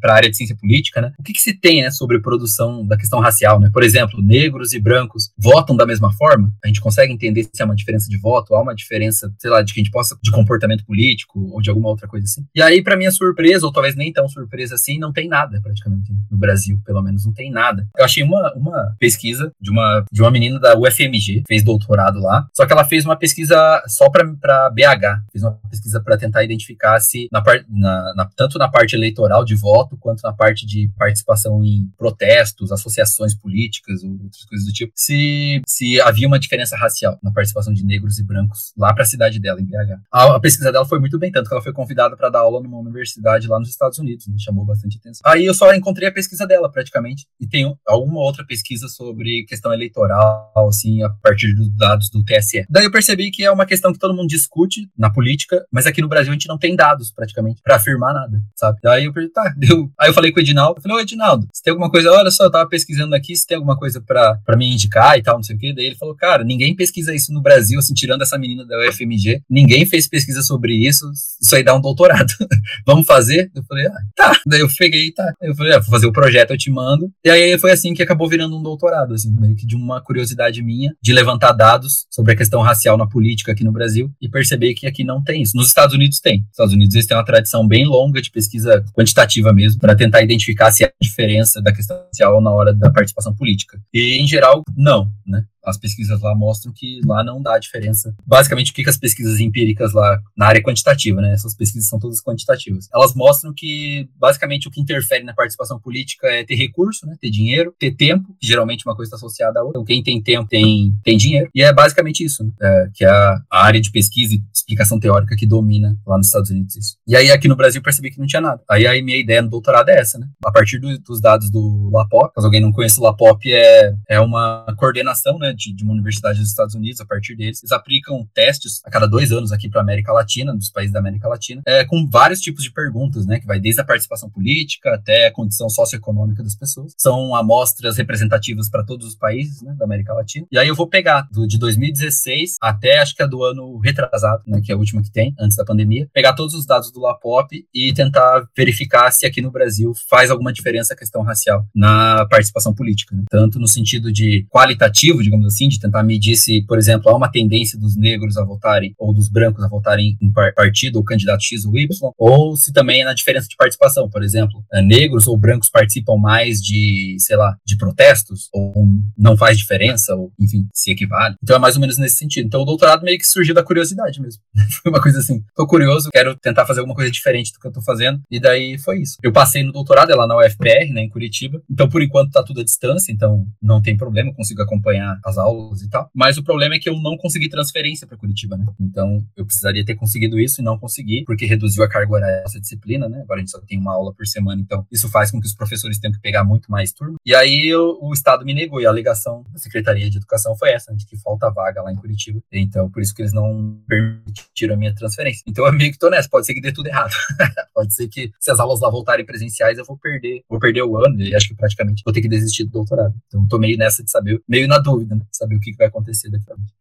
para 0.00 0.12
a 0.12 0.16
área 0.16 0.30
de 0.30 0.36
ciência 0.36 0.56
política, 0.56 1.00
né? 1.00 1.12
O 1.18 1.22
que, 1.22 1.32
que 1.32 1.40
se 1.40 1.54
tem, 1.54 1.82
né, 1.82 1.90
sobre 1.90 2.20
produção 2.20 2.86
da 2.86 2.96
questão 2.96 3.20
racial, 3.20 3.60
né? 3.60 3.70
Por 3.72 3.82
exemplo, 3.82 4.22
negros 4.22 4.72
e 4.72 4.80
brancos 4.80 5.30
votam 5.38 5.76
da 5.76 5.86
mesma 5.86 6.12
forma? 6.12 6.52
A 6.64 6.66
gente 6.66 6.80
consegue 6.80 7.12
entender 7.12 7.48
se 7.52 7.62
há 7.62 7.64
uma 7.64 7.74
diferença 7.74 8.08
de 8.08 8.18
voto, 8.18 8.54
uma 8.62 8.74
diferença, 8.74 9.32
sei 9.38 9.50
lá, 9.50 9.62
de 9.62 9.72
que 9.72 9.80
a 9.80 9.82
gente 9.82 9.92
possa 9.92 10.16
de 10.22 10.30
comportamento 10.30 10.84
político 10.84 11.50
ou 11.52 11.60
de 11.60 11.70
alguma 11.70 11.88
outra 11.88 12.08
coisa 12.08 12.24
assim. 12.24 12.44
E 12.54 12.62
aí, 12.62 12.82
para 12.82 12.96
minha 12.96 13.10
surpresa, 13.10 13.66
ou 13.66 13.72
talvez 13.72 13.94
nem 13.94 14.12
tão 14.12 14.28
surpresa 14.28 14.74
assim, 14.74 14.98
não 14.98 15.12
tem 15.12 15.28
nada 15.28 15.60
praticamente 15.60 16.12
né? 16.12 16.18
no 16.30 16.38
Brasil, 16.38 16.80
pelo 16.84 17.02
menos 17.02 17.24
não 17.26 17.32
tem 17.32 17.50
nada. 17.50 17.86
Eu 17.96 18.04
achei 18.04 18.22
uma, 18.22 18.52
uma 18.54 18.96
pesquisa 18.98 19.52
de 19.60 19.70
uma 19.70 20.04
de 20.10 20.22
uma 20.22 20.30
menina 20.30 20.58
da 20.58 20.78
UFMG, 20.78 21.44
fez 21.46 21.62
doutorado 21.62 22.20
lá, 22.20 22.46
só 22.54 22.66
que 22.66 22.72
ela 22.72 22.84
fez 22.84 23.04
uma 23.04 23.16
pesquisa 23.16 23.82
só 23.86 24.08
para 24.10 24.70
BH, 24.70 25.30
fez 25.32 25.42
uma 25.42 25.58
pesquisa 25.70 26.00
para 26.00 26.16
tentar 26.16 26.44
identificar 26.44 26.98
se 27.00 27.28
na, 27.30 27.42
na 27.68 28.12
na, 28.14 28.30
tanto 28.36 28.58
na 28.58 28.68
parte 28.68 28.94
eleitoral 28.94 29.44
de 29.44 29.54
voto, 29.54 29.96
quanto 29.96 30.22
na 30.22 30.32
parte 30.32 30.66
de 30.66 30.88
participação 30.96 31.64
em 31.64 31.90
protestos, 31.96 32.72
associações 32.72 33.34
políticas 33.34 34.02
ou 34.02 34.10
outras 34.22 34.44
coisas 34.44 34.66
do 34.66 34.72
tipo, 34.72 34.92
se, 34.94 35.60
se 35.66 36.00
havia 36.00 36.26
uma 36.26 36.38
diferença 36.38 36.76
racial 36.76 37.18
na 37.22 37.32
participação 37.32 37.72
de 37.72 37.84
negros 37.84 38.18
e 38.18 38.24
brancos 38.24 38.51
lá 38.76 38.92
para 38.92 39.02
a 39.02 39.06
cidade 39.06 39.40
dela, 39.40 39.60
em 39.60 39.64
BH. 39.64 40.00
A, 40.12 40.36
a, 40.36 40.40
pesquisa 40.40 40.72
dela 40.72 40.86
foi 40.86 40.98
muito 40.98 41.18
bem, 41.18 41.30
tanto 41.30 41.48
que 41.48 41.54
ela 41.54 41.62
foi 41.62 41.72
convidada 41.72 42.16
para 42.16 42.30
dar 42.30 42.40
aula 42.40 42.62
numa 42.62 42.78
universidade 42.78 43.48
lá 43.48 43.58
nos 43.58 43.68
Estados 43.68 43.98
Unidos, 43.98 44.26
me 44.26 44.40
chamou 44.40 44.64
bastante 44.64 44.98
atenção. 44.98 45.22
Aí 45.24 45.44
eu 45.44 45.54
só 45.54 45.72
encontrei 45.74 46.08
a 46.08 46.12
pesquisa 46.12 46.46
dela, 46.46 46.70
praticamente, 46.70 47.26
e 47.40 47.46
tem 47.46 47.72
alguma 47.86 48.20
outra 48.20 48.44
pesquisa 48.44 48.88
sobre 48.88 49.44
questão 49.44 49.72
eleitoral, 49.72 50.52
assim, 50.68 51.02
a 51.02 51.10
partir 51.10 51.54
dos 51.54 51.68
dados 51.76 52.10
do 52.10 52.24
TSE. 52.24 52.64
Daí 52.68 52.84
eu 52.84 52.90
percebi 52.90 53.30
que 53.30 53.44
é 53.44 53.50
uma 53.50 53.66
questão 53.66 53.92
que 53.92 53.98
todo 53.98 54.14
mundo 54.14 54.28
discute 54.28 54.88
na 54.96 55.10
política, 55.10 55.64
mas 55.70 55.86
aqui 55.86 56.00
no 56.00 56.08
Brasil 56.08 56.30
a 56.30 56.34
gente 56.34 56.48
não 56.48 56.58
tem 56.58 56.74
dados, 56.76 57.12
praticamente, 57.12 57.60
para 57.62 57.76
afirmar 57.76 58.14
nada, 58.14 58.40
sabe? 58.56 58.78
Aí 58.86 59.04
eu 59.04 59.12
perguntei, 59.12 59.32
tá, 59.32 59.52
deu. 59.56 59.90
Aí 59.98 60.10
eu 60.10 60.14
falei 60.14 60.32
com 60.32 60.38
o 60.38 60.42
Edinaldo, 60.42 60.78
eu 60.78 60.82
falei, 60.82 60.96
ô 60.98 61.00
Edinaldo, 61.00 61.46
se 61.52 61.62
tem 61.62 61.70
alguma 61.70 61.90
coisa, 61.90 62.10
olha 62.10 62.30
só, 62.30 62.44
eu 62.44 62.50
tava 62.50 62.68
pesquisando 62.68 63.14
aqui, 63.14 63.34
se 63.34 63.46
tem 63.46 63.56
alguma 63.56 63.76
coisa 63.76 64.00
pra 64.00 64.56
me 64.56 64.72
indicar 64.72 65.18
e 65.18 65.22
tal, 65.22 65.36
não 65.36 65.42
sei 65.42 65.56
o 65.56 65.58
quê. 65.58 65.72
Daí 65.74 65.86
ele 65.86 65.96
falou, 65.96 66.14
cara, 66.14 66.44
ninguém 66.44 66.74
pesquisa 66.74 67.14
isso 67.14 67.32
no 67.32 67.42
Brasil, 67.42 67.78
assim, 67.78 67.94
tirando 67.94 68.22
essa 68.22 68.38
menina 68.42 68.66
da 68.66 68.76
UFMG, 68.88 69.42
ninguém 69.48 69.86
fez 69.86 70.08
pesquisa 70.08 70.42
sobre 70.42 70.74
isso, 70.74 71.10
isso 71.40 71.54
aí 71.54 71.62
dá 71.62 71.74
um 71.74 71.80
doutorado. 71.80 72.32
Vamos 72.86 73.06
fazer? 73.06 73.50
Eu 73.54 73.62
falei, 73.64 73.86
ah, 73.86 74.00
tá. 74.16 74.40
Daí 74.46 74.60
eu 74.60 74.68
peguei, 74.76 75.12
tá. 75.12 75.32
Eu 75.40 75.54
falei, 75.54 75.74
ah, 75.74 75.78
vou 75.78 75.90
fazer 75.90 76.06
o 76.06 76.12
projeto, 76.12 76.50
eu 76.50 76.58
te 76.58 76.70
mando. 76.70 77.10
E 77.24 77.30
aí 77.30 77.58
foi 77.58 77.70
assim 77.70 77.94
que 77.94 78.02
acabou 78.02 78.28
virando 78.28 78.56
um 78.58 78.62
doutorado, 78.62 79.14
assim, 79.14 79.34
meio 79.38 79.54
que 79.54 79.66
de 79.66 79.76
uma 79.76 80.00
curiosidade 80.00 80.62
minha 80.62 80.94
de 81.00 81.12
levantar 81.12 81.52
dados 81.52 82.06
sobre 82.10 82.32
a 82.32 82.36
questão 82.36 82.60
racial 82.60 82.96
na 82.96 83.06
política 83.06 83.52
aqui 83.52 83.64
no 83.64 83.72
Brasil 83.72 84.10
e 84.20 84.28
perceber 84.28 84.74
que 84.74 84.86
aqui 84.86 85.04
não 85.04 85.22
tem 85.22 85.42
isso. 85.42 85.56
Nos 85.56 85.68
Estados 85.68 85.94
Unidos 85.94 86.20
tem. 86.20 86.40
Nos 86.40 86.50
Estados 86.50 86.74
Unidos 86.74 86.94
eles 86.94 87.06
têm 87.06 87.16
uma 87.16 87.24
tradição 87.24 87.66
bem 87.66 87.86
longa 87.86 88.20
de 88.20 88.30
pesquisa 88.30 88.84
quantitativa 88.92 89.52
mesmo, 89.52 89.80
para 89.80 89.94
tentar 89.94 90.22
identificar 90.22 90.70
se 90.72 90.84
há 90.84 90.92
diferença 91.00 91.60
da 91.62 91.72
questão 91.72 91.96
social 92.12 92.40
na 92.40 92.50
hora 92.50 92.72
da 92.72 92.90
participação 92.90 93.34
política. 93.34 93.80
E, 93.92 94.18
em 94.18 94.26
geral, 94.26 94.62
não, 94.76 95.10
né? 95.26 95.44
As 95.64 95.78
pesquisas 95.78 96.20
lá 96.20 96.34
mostram 96.34 96.72
que 96.74 97.00
lá 97.04 97.22
não 97.22 97.40
dá 97.40 97.58
diferença. 97.58 98.14
Basicamente, 98.26 98.72
o 98.72 98.74
que, 98.74 98.82
que 98.82 98.90
as 98.90 98.96
pesquisas 98.96 99.40
empíricas 99.40 99.92
lá, 99.92 100.20
na 100.36 100.46
área 100.46 100.62
quantitativa, 100.62 101.20
né? 101.20 101.32
Essas 101.32 101.54
pesquisas 101.54 101.88
são 101.88 101.98
todas 101.98 102.22
quantitativas. 102.22 102.88
Elas 102.92 103.14
mostram 103.14 103.52
que, 103.54 104.08
basicamente, 104.16 104.68
o 104.68 104.70
que 104.70 104.80
interfere 104.80 105.24
na 105.24 105.34
participação 105.34 105.78
política 105.78 106.26
é 106.28 106.44
ter 106.44 106.56
recurso, 106.56 107.06
né? 107.06 107.16
Ter 107.20 107.30
dinheiro, 107.30 107.74
ter 107.78 107.92
tempo, 107.92 108.34
que 108.40 108.46
geralmente 108.46 108.86
uma 108.86 108.96
coisa 108.96 109.08
está 109.08 109.16
associada 109.16 109.60
à 109.60 109.62
outra. 109.62 109.78
Então, 109.78 109.84
quem 109.84 110.02
tem 110.02 110.22
tempo 110.22 110.48
tem, 110.48 110.94
tem 111.04 111.16
dinheiro. 111.16 111.48
E 111.54 111.62
é 111.62 111.72
basicamente 111.72 112.24
isso, 112.24 112.44
né? 112.44 112.50
É, 112.60 112.88
que 112.92 113.04
é 113.04 113.08
a, 113.08 113.42
área 113.50 113.80
de 113.80 113.90
pesquisa 113.90 114.34
e 114.34 114.42
explicação 114.52 114.98
teórica 114.98 115.36
que 115.36 115.46
domina 115.46 115.96
lá 116.06 116.16
nos 116.16 116.26
Estados 116.26 116.50
Unidos 116.50 116.76
isso. 116.76 116.96
E 117.06 117.14
aí, 117.14 117.30
aqui 117.30 117.48
no 117.48 117.56
Brasil, 117.56 117.82
percebi 117.82 118.10
que 118.10 118.18
não 118.18 118.26
tinha 118.26 118.42
nada. 118.42 118.60
Aí, 118.68 118.86
a 118.86 119.02
minha 119.02 119.16
ideia 119.16 119.42
no 119.42 119.50
doutorado 119.50 119.88
é 119.88 119.98
essa, 119.98 120.18
né? 120.18 120.26
A 120.44 120.50
partir 120.50 120.78
do, 120.78 120.98
dos 120.98 121.20
dados 121.20 121.50
do 121.50 121.90
LAPOP, 121.92 122.34
caso 122.34 122.46
alguém 122.46 122.60
não 122.60 122.72
conheça 122.72 123.00
o 123.00 123.04
LAPOP, 123.04 123.52
é, 123.52 123.94
é 124.08 124.20
uma 124.20 124.66
coordenação, 124.76 125.38
né? 125.38 125.51
De, 125.54 125.82
uma 125.84 125.92
universidade 125.92 126.38
dos 126.38 126.48
Estados 126.48 126.74
Unidos, 126.74 127.00
a 127.00 127.06
partir 127.06 127.34
deles. 127.34 127.62
Eles 127.62 127.72
aplicam 127.72 128.28
testes 128.34 128.80
a 128.84 128.90
cada 128.90 129.06
dois 129.06 129.32
anos 129.32 129.52
aqui 129.52 129.68
para 129.68 129.80
a 129.80 129.82
América 129.82 130.12
Latina, 130.12 130.54
dos 130.54 130.70
países 130.70 130.92
da 130.92 130.98
América 130.98 131.28
Latina, 131.28 131.62
é, 131.66 131.84
com 131.84 132.08
vários 132.08 132.40
tipos 132.40 132.62
de 132.62 132.72
perguntas, 132.72 133.26
né? 133.26 133.40
Que 133.40 133.46
vai 133.46 133.60
desde 133.60 133.80
a 133.80 133.84
participação 133.84 134.30
política 134.30 134.94
até 134.94 135.26
a 135.26 135.32
condição 135.32 135.68
socioeconômica 135.68 136.42
das 136.42 136.54
pessoas. 136.54 136.94
São 136.98 137.34
amostras 137.34 137.96
representativas 137.96 138.68
para 138.68 138.84
todos 138.84 139.06
os 139.06 139.14
países 139.14 139.62
né, 139.62 139.74
da 139.78 139.84
América 139.84 140.12
Latina. 140.12 140.46
E 140.50 140.58
aí 140.58 140.68
eu 140.68 140.74
vou 140.74 140.88
pegar 140.88 141.28
do, 141.30 141.46
de 141.46 141.58
2016 141.58 142.56
até 142.60 142.98
acho 142.98 143.14
que 143.14 143.22
é 143.22 143.28
do 143.28 143.44
ano 143.44 143.78
retrasado, 143.78 144.42
né? 144.46 144.60
Que 144.62 144.72
é 144.72 144.74
a 144.74 144.78
última 144.78 145.02
que 145.02 145.10
tem, 145.10 145.34
antes 145.38 145.56
da 145.56 145.64
pandemia, 145.64 146.08
pegar 146.12 146.32
todos 146.34 146.54
os 146.54 146.66
dados 146.66 146.90
do 146.90 147.00
LAPOP 147.00 147.66
e 147.74 147.92
tentar 147.92 148.46
verificar 148.56 149.10
se 149.10 149.26
aqui 149.26 149.40
no 149.40 149.50
Brasil 149.50 149.92
faz 150.08 150.30
alguma 150.30 150.52
diferença 150.52 150.94
a 150.94 150.96
questão 150.96 151.22
racial 151.22 151.66
na 151.74 152.26
participação 152.26 152.74
política. 152.74 153.14
Né? 153.14 153.24
Tanto 153.30 153.58
no 153.58 153.68
sentido 153.68 154.12
de 154.12 154.46
qualitativo, 154.50 155.22
digamos 155.22 155.41
assim, 155.46 155.68
de 155.68 155.78
tentar 155.78 156.02
medir 156.02 156.36
se, 156.36 156.62
por 156.62 156.78
exemplo, 156.78 157.10
há 157.10 157.16
uma 157.16 157.30
tendência 157.30 157.78
dos 157.78 157.96
negros 157.96 158.36
a 158.36 158.44
votarem 158.44 158.94
ou 158.98 159.12
dos 159.12 159.28
brancos 159.28 159.64
a 159.64 159.68
votarem 159.68 160.16
em 160.20 160.32
partido 160.32 160.96
ou 160.96 161.04
candidato 161.04 161.42
X 161.42 161.64
ou 161.64 161.76
Y, 161.76 161.88
ou 162.18 162.56
se 162.56 162.72
também 162.72 163.02
é 163.02 163.04
na 163.04 163.14
diferença 163.14 163.48
de 163.48 163.56
participação, 163.56 164.08
por 164.08 164.22
exemplo, 164.22 164.64
é, 164.72 164.80
negros 164.80 165.26
ou 165.26 165.36
brancos 165.36 165.70
participam 165.70 166.16
mais 166.16 166.60
de, 166.60 167.16
sei 167.18 167.36
lá, 167.36 167.56
de 167.64 167.76
protestos 167.76 168.48
ou 168.52 168.72
não 169.16 169.36
faz 169.36 169.58
diferença 169.58 170.14
ou, 170.14 170.32
enfim, 170.38 170.66
se 170.72 170.90
equivale. 170.90 171.36
Então 171.42 171.56
é 171.56 171.58
mais 171.58 171.74
ou 171.74 171.80
menos 171.80 171.98
nesse 171.98 172.16
sentido. 172.16 172.46
Então 172.46 172.62
o 172.62 172.64
doutorado 172.64 173.02
meio 173.02 173.18
que 173.18 173.26
surgiu 173.26 173.54
da 173.54 173.62
curiosidade 173.62 174.20
mesmo. 174.20 174.42
foi 174.82 174.90
uma 174.90 175.00
coisa 175.00 175.18
assim, 175.18 175.42
tô 175.54 175.66
curioso, 175.66 176.10
quero 176.12 176.36
tentar 176.36 176.66
fazer 176.66 176.80
alguma 176.80 176.94
coisa 176.94 177.10
diferente 177.10 177.52
do 177.52 177.58
que 177.58 177.66
eu 177.66 177.72
tô 177.72 177.82
fazendo 177.82 178.20
e 178.30 178.40
daí 178.40 178.78
foi 178.78 179.00
isso. 179.00 179.16
Eu 179.22 179.32
passei 179.32 179.62
no 179.62 179.72
doutorado 179.72 180.10
é 180.10 180.14
lá 180.14 180.26
na 180.26 180.36
UFPR, 180.36 180.92
né, 180.92 181.02
em 181.02 181.08
Curitiba. 181.08 181.62
Então 181.70 181.88
por 181.88 182.02
enquanto 182.02 182.32
tá 182.32 182.42
tudo 182.42 182.60
à 182.60 182.64
distância, 182.64 183.12
então 183.12 183.46
não 183.60 183.80
tem 183.80 183.96
problema, 183.96 184.32
consigo 184.32 184.62
acompanhar 184.62 184.82
acompanhar 184.82 185.20
as 185.32 185.38
aulas 185.38 185.82
e 185.82 185.88
tal. 185.88 186.08
Mas 186.14 186.36
o 186.36 186.44
problema 186.44 186.74
é 186.74 186.78
que 186.78 186.88
eu 186.88 187.00
não 187.00 187.16
consegui 187.16 187.48
transferência 187.48 188.06
para 188.06 188.16
Curitiba, 188.16 188.56
né? 188.56 188.66
Então 188.80 189.24
eu 189.36 189.44
precisaria 189.44 189.84
ter 189.84 189.94
conseguido 189.94 190.38
isso 190.38 190.60
e 190.60 190.64
não 190.64 190.78
consegui, 190.78 191.24
porque 191.24 191.46
reduziu 191.46 191.82
a 191.82 191.88
carga 191.88 192.12
horária 192.12 192.42
dessa 192.42 192.60
disciplina, 192.60 193.08
né? 193.08 193.20
Agora 193.22 193.38
a 193.38 193.40
gente 193.40 193.50
só 193.50 193.60
tem 193.60 193.78
uma 193.78 193.92
aula 193.92 194.14
por 194.14 194.26
semana, 194.26 194.60
então 194.60 194.86
isso 194.90 195.08
faz 195.08 195.30
com 195.30 195.40
que 195.40 195.46
os 195.46 195.54
professores 195.54 195.98
tenham 195.98 196.12
que 196.12 196.20
pegar 196.20 196.44
muito 196.44 196.70
mais 196.70 196.92
turma. 196.92 197.16
E 197.24 197.34
aí 197.34 197.68
eu, 197.68 197.98
o 198.00 198.12
Estado 198.12 198.44
me 198.44 198.54
negou 198.54 198.80
e 198.80 198.86
a 198.86 198.90
alegação 198.90 199.44
da 199.52 199.58
Secretaria 199.58 200.08
de 200.08 200.18
Educação 200.18 200.56
foi 200.56 200.70
essa, 200.70 200.90
né, 200.90 200.96
de 200.96 201.06
que 201.06 201.16
falta 201.16 201.50
vaga 201.50 201.82
lá 201.82 201.92
em 201.92 201.96
Curitiba. 201.96 202.40
Então 202.52 202.90
por 202.90 203.02
isso 203.02 203.14
que 203.14 203.22
eles 203.22 203.32
não 203.32 203.80
permitiram 203.88 204.74
a 204.74 204.76
minha 204.76 204.94
transferência. 204.94 205.42
Então 205.46 205.66
eu 205.66 205.72
meio 205.72 205.92
que 205.92 205.98
tô 205.98 206.10
nessa, 206.10 206.28
pode 206.28 206.46
ser 206.46 206.54
que 206.54 206.60
dê 206.60 206.72
tudo 206.72 206.86
errado. 206.86 207.14
pode 207.74 207.94
ser 207.94 208.08
que 208.08 208.30
se 208.38 208.50
as 208.50 208.60
aulas 208.60 208.80
lá 208.80 208.90
voltarem 208.90 209.24
presenciais 209.24 209.78
eu 209.78 209.84
vou 209.84 209.96
perder, 209.96 210.42
vou 210.48 210.58
perder 210.58 210.82
o 210.82 210.96
ano 210.96 211.20
e 211.22 211.34
acho 211.34 211.48
que 211.48 211.54
praticamente 211.54 212.02
vou 212.04 212.12
ter 212.12 212.20
que 212.20 212.28
desistir 212.28 212.64
do 212.64 212.70
doutorado. 212.70 213.14
Então 213.26 213.46
tô 213.48 213.58
meio 213.58 213.76
nessa 213.76 214.02
de 214.02 214.10
saber, 214.10 214.40
meio 214.48 214.68
na 214.68 214.78
dúvida, 214.78 215.14
né, 215.14 215.21
saber 215.30 215.56
o 215.56 215.60
que, 215.60 215.74
vai 215.74 215.86
acontecer 215.86 216.30
daqui 216.30 216.50
a 216.50 216.54
frente 216.54 216.74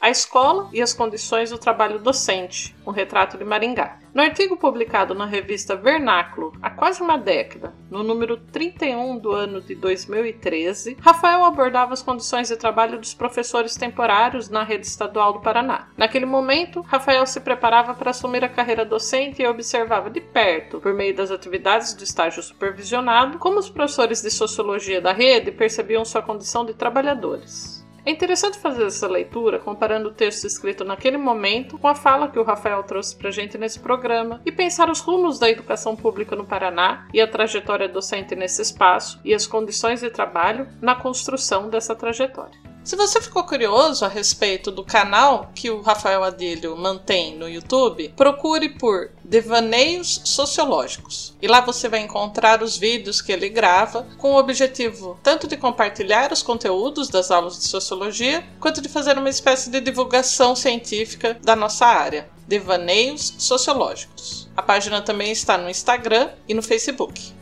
a 0.00 0.08
escola 0.08 0.70
e 0.72 0.80
as 0.80 0.94
condições 0.94 1.50
do 1.50 1.58
trabalho 1.58 1.98
docente, 1.98 2.74
um 2.86 2.90
retrato 2.90 3.36
de 3.36 3.44
Maringá. 3.44 3.98
No 4.14 4.22
artigo 4.22 4.56
publicado 4.56 5.14
na 5.14 5.26
revista 5.26 5.76
Vernáculo 5.76 6.52
há 6.62 6.70
quase 6.70 7.02
uma 7.02 7.18
década, 7.18 7.74
no 7.90 8.02
número 8.02 8.38
31 8.38 9.18
do 9.18 9.30
ano 9.30 9.60
de 9.60 9.74
2013, 9.74 10.96
Rafael 11.00 11.44
abordava 11.44 11.92
as 11.92 12.02
condições 12.02 12.48
de 12.48 12.56
trabalho 12.56 12.98
dos 12.98 13.12
professores 13.12 13.76
temporários 13.76 14.48
na 14.48 14.64
rede 14.64 14.86
estadual 14.86 15.34
do 15.34 15.40
Paraná. 15.40 15.88
Naquele 15.98 16.26
momento, 16.26 16.80
Rafael 16.80 17.26
se 17.26 17.40
preparava 17.40 17.92
para 17.92 18.10
assumir 18.10 18.42
a 18.42 18.48
carreira 18.48 18.86
docente 18.86 19.42
e 19.42 19.46
observava 19.46 20.08
de 20.08 20.20
perto, 20.20 20.80
por 20.80 20.94
meio 20.94 21.14
das 21.14 21.30
atividades 21.30 21.92
do 21.92 22.02
estágio 22.02 22.42
supervisionado, 22.42 23.38
como 23.38 23.58
os 23.58 23.68
professores 23.68 24.22
de 24.22 24.30
sociologia 24.30 25.00
da 25.00 25.12
rede 25.12 25.52
percebiam 25.52 26.06
sua 26.06 26.22
condição 26.22 26.64
de 26.64 26.72
trabalhadores. 26.72 27.79
É 28.04 28.10
interessante 28.10 28.58
fazer 28.58 28.84
essa 28.84 29.06
leitura 29.06 29.58
comparando 29.58 30.08
o 30.08 30.12
texto 30.12 30.46
escrito 30.46 30.84
naquele 30.84 31.18
momento 31.18 31.78
com 31.78 31.86
a 31.86 31.94
fala 31.94 32.28
que 32.28 32.38
o 32.38 32.42
Rafael 32.42 32.82
trouxe 32.82 33.14
para 33.14 33.30
gente 33.30 33.58
nesse 33.58 33.78
programa 33.78 34.40
e 34.46 34.52
pensar 34.52 34.90
os 34.90 35.00
rumos 35.00 35.38
da 35.38 35.50
educação 35.50 35.94
pública 35.94 36.34
no 36.34 36.46
Paraná 36.46 37.06
e 37.12 37.20
a 37.20 37.28
trajetória 37.28 37.88
docente 37.88 38.34
nesse 38.34 38.62
espaço 38.62 39.20
e 39.24 39.34
as 39.34 39.46
condições 39.46 40.00
de 40.00 40.10
trabalho 40.10 40.66
na 40.80 40.94
construção 40.94 41.68
dessa 41.68 41.94
trajetória. 41.94 42.69
Se 42.82 42.96
você 42.96 43.20
ficou 43.20 43.44
curioso 43.44 44.04
a 44.04 44.08
respeito 44.08 44.70
do 44.70 44.82
canal 44.82 45.50
que 45.54 45.70
o 45.70 45.82
Rafael 45.82 46.24
Adilho 46.24 46.76
mantém 46.76 47.36
no 47.36 47.48
YouTube, 47.48 48.12
procure 48.16 48.70
por 48.70 49.10
Devaneios 49.22 50.22
Sociológicos. 50.24 51.36
E 51.42 51.46
lá 51.46 51.60
você 51.60 51.88
vai 51.88 52.00
encontrar 52.00 52.62
os 52.62 52.78
vídeos 52.78 53.20
que 53.20 53.32
ele 53.32 53.50
grava 53.50 54.06
com 54.16 54.32
o 54.32 54.38
objetivo 54.38 55.18
tanto 55.22 55.46
de 55.46 55.58
compartilhar 55.58 56.32
os 56.32 56.42
conteúdos 56.42 57.10
das 57.10 57.30
aulas 57.30 57.58
de 57.58 57.64
sociologia, 57.64 58.44
quanto 58.58 58.80
de 58.80 58.88
fazer 58.88 59.18
uma 59.18 59.28
espécie 59.30 59.70
de 59.70 59.80
divulgação 59.80 60.56
científica 60.56 61.38
da 61.42 61.54
nossa 61.54 61.86
área. 61.86 62.30
Devaneios 62.48 63.34
Sociológicos. 63.38 64.48
A 64.56 64.62
página 64.62 65.00
também 65.02 65.30
está 65.30 65.56
no 65.56 65.70
Instagram 65.70 66.30
e 66.48 66.54
no 66.54 66.62
Facebook. 66.62 67.39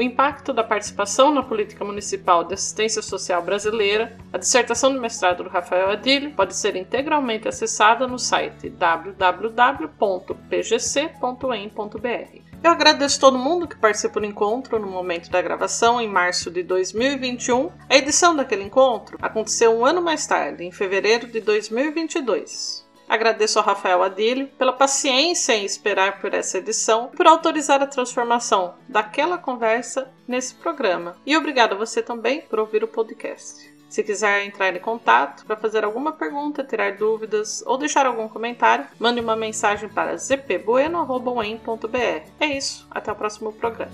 O 0.00 0.02
impacto 0.02 0.54
da 0.54 0.64
participação 0.64 1.30
na 1.30 1.42
política 1.42 1.84
municipal 1.84 2.42
de 2.42 2.54
assistência 2.54 3.02
social 3.02 3.42
brasileira, 3.42 4.16
a 4.32 4.38
dissertação 4.38 4.90
de 4.94 4.98
mestrado 4.98 5.44
do 5.44 5.50
Rafael 5.50 5.90
Adilho, 5.90 6.30
pode 6.30 6.56
ser 6.56 6.74
integralmente 6.74 7.46
acessada 7.46 8.06
no 8.06 8.18
site 8.18 8.70
www.pgc.em.br. 8.70 9.90
Eu 12.64 12.70
agradeço 12.70 13.20
todo 13.20 13.38
mundo 13.38 13.68
que 13.68 13.76
participou 13.76 14.22
do 14.22 14.28
encontro 14.28 14.78
no 14.78 14.86
momento 14.86 15.30
da 15.30 15.42
gravação, 15.42 16.00
em 16.00 16.08
março 16.08 16.50
de 16.50 16.62
2021. 16.62 17.70
A 17.86 17.94
edição 17.94 18.34
daquele 18.34 18.64
encontro 18.64 19.18
aconteceu 19.20 19.78
um 19.78 19.84
ano 19.84 20.00
mais 20.00 20.26
tarde, 20.26 20.64
em 20.64 20.72
fevereiro 20.72 21.26
de 21.26 21.42
2022. 21.42 22.79
Agradeço 23.10 23.58
ao 23.58 23.64
Rafael 23.64 24.04
Adilho 24.04 24.46
pela 24.56 24.72
paciência 24.72 25.52
em 25.52 25.64
esperar 25.64 26.20
por 26.20 26.32
essa 26.32 26.58
edição 26.58 27.08
por 27.08 27.26
autorizar 27.26 27.82
a 27.82 27.86
transformação 27.88 28.74
daquela 28.88 29.36
conversa 29.36 30.08
nesse 30.28 30.54
programa. 30.54 31.16
E 31.26 31.36
obrigado 31.36 31.72
a 31.72 31.76
você 31.76 32.00
também 32.00 32.42
por 32.42 32.60
ouvir 32.60 32.84
o 32.84 32.88
podcast. 32.88 33.68
Se 33.88 34.04
quiser 34.04 34.44
entrar 34.44 34.76
em 34.76 34.78
contato 34.78 35.44
para 35.44 35.56
fazer 35.56 35.84
alguma 35.84 36.12
pergunta, 36.12 36.62
tirar 36.62 36.96
dúvidas 36.96 37.64
ou 37.66 37.76
deixar 37.76 38.06
algum 38.06 38.28
comentário, 38.28 38.86
mande 38.96 39.20
uma 39.20 39.34
mensagem 39.34 39.88
para 39.88 40.16
zpbueno.br. 40.16 41.98
É 42.38 42.46
isso, 42.46 42.86
até 42.92 43.10
o 43.10 43.16
próximo 43.16 43.52
programa. 43.52 43.90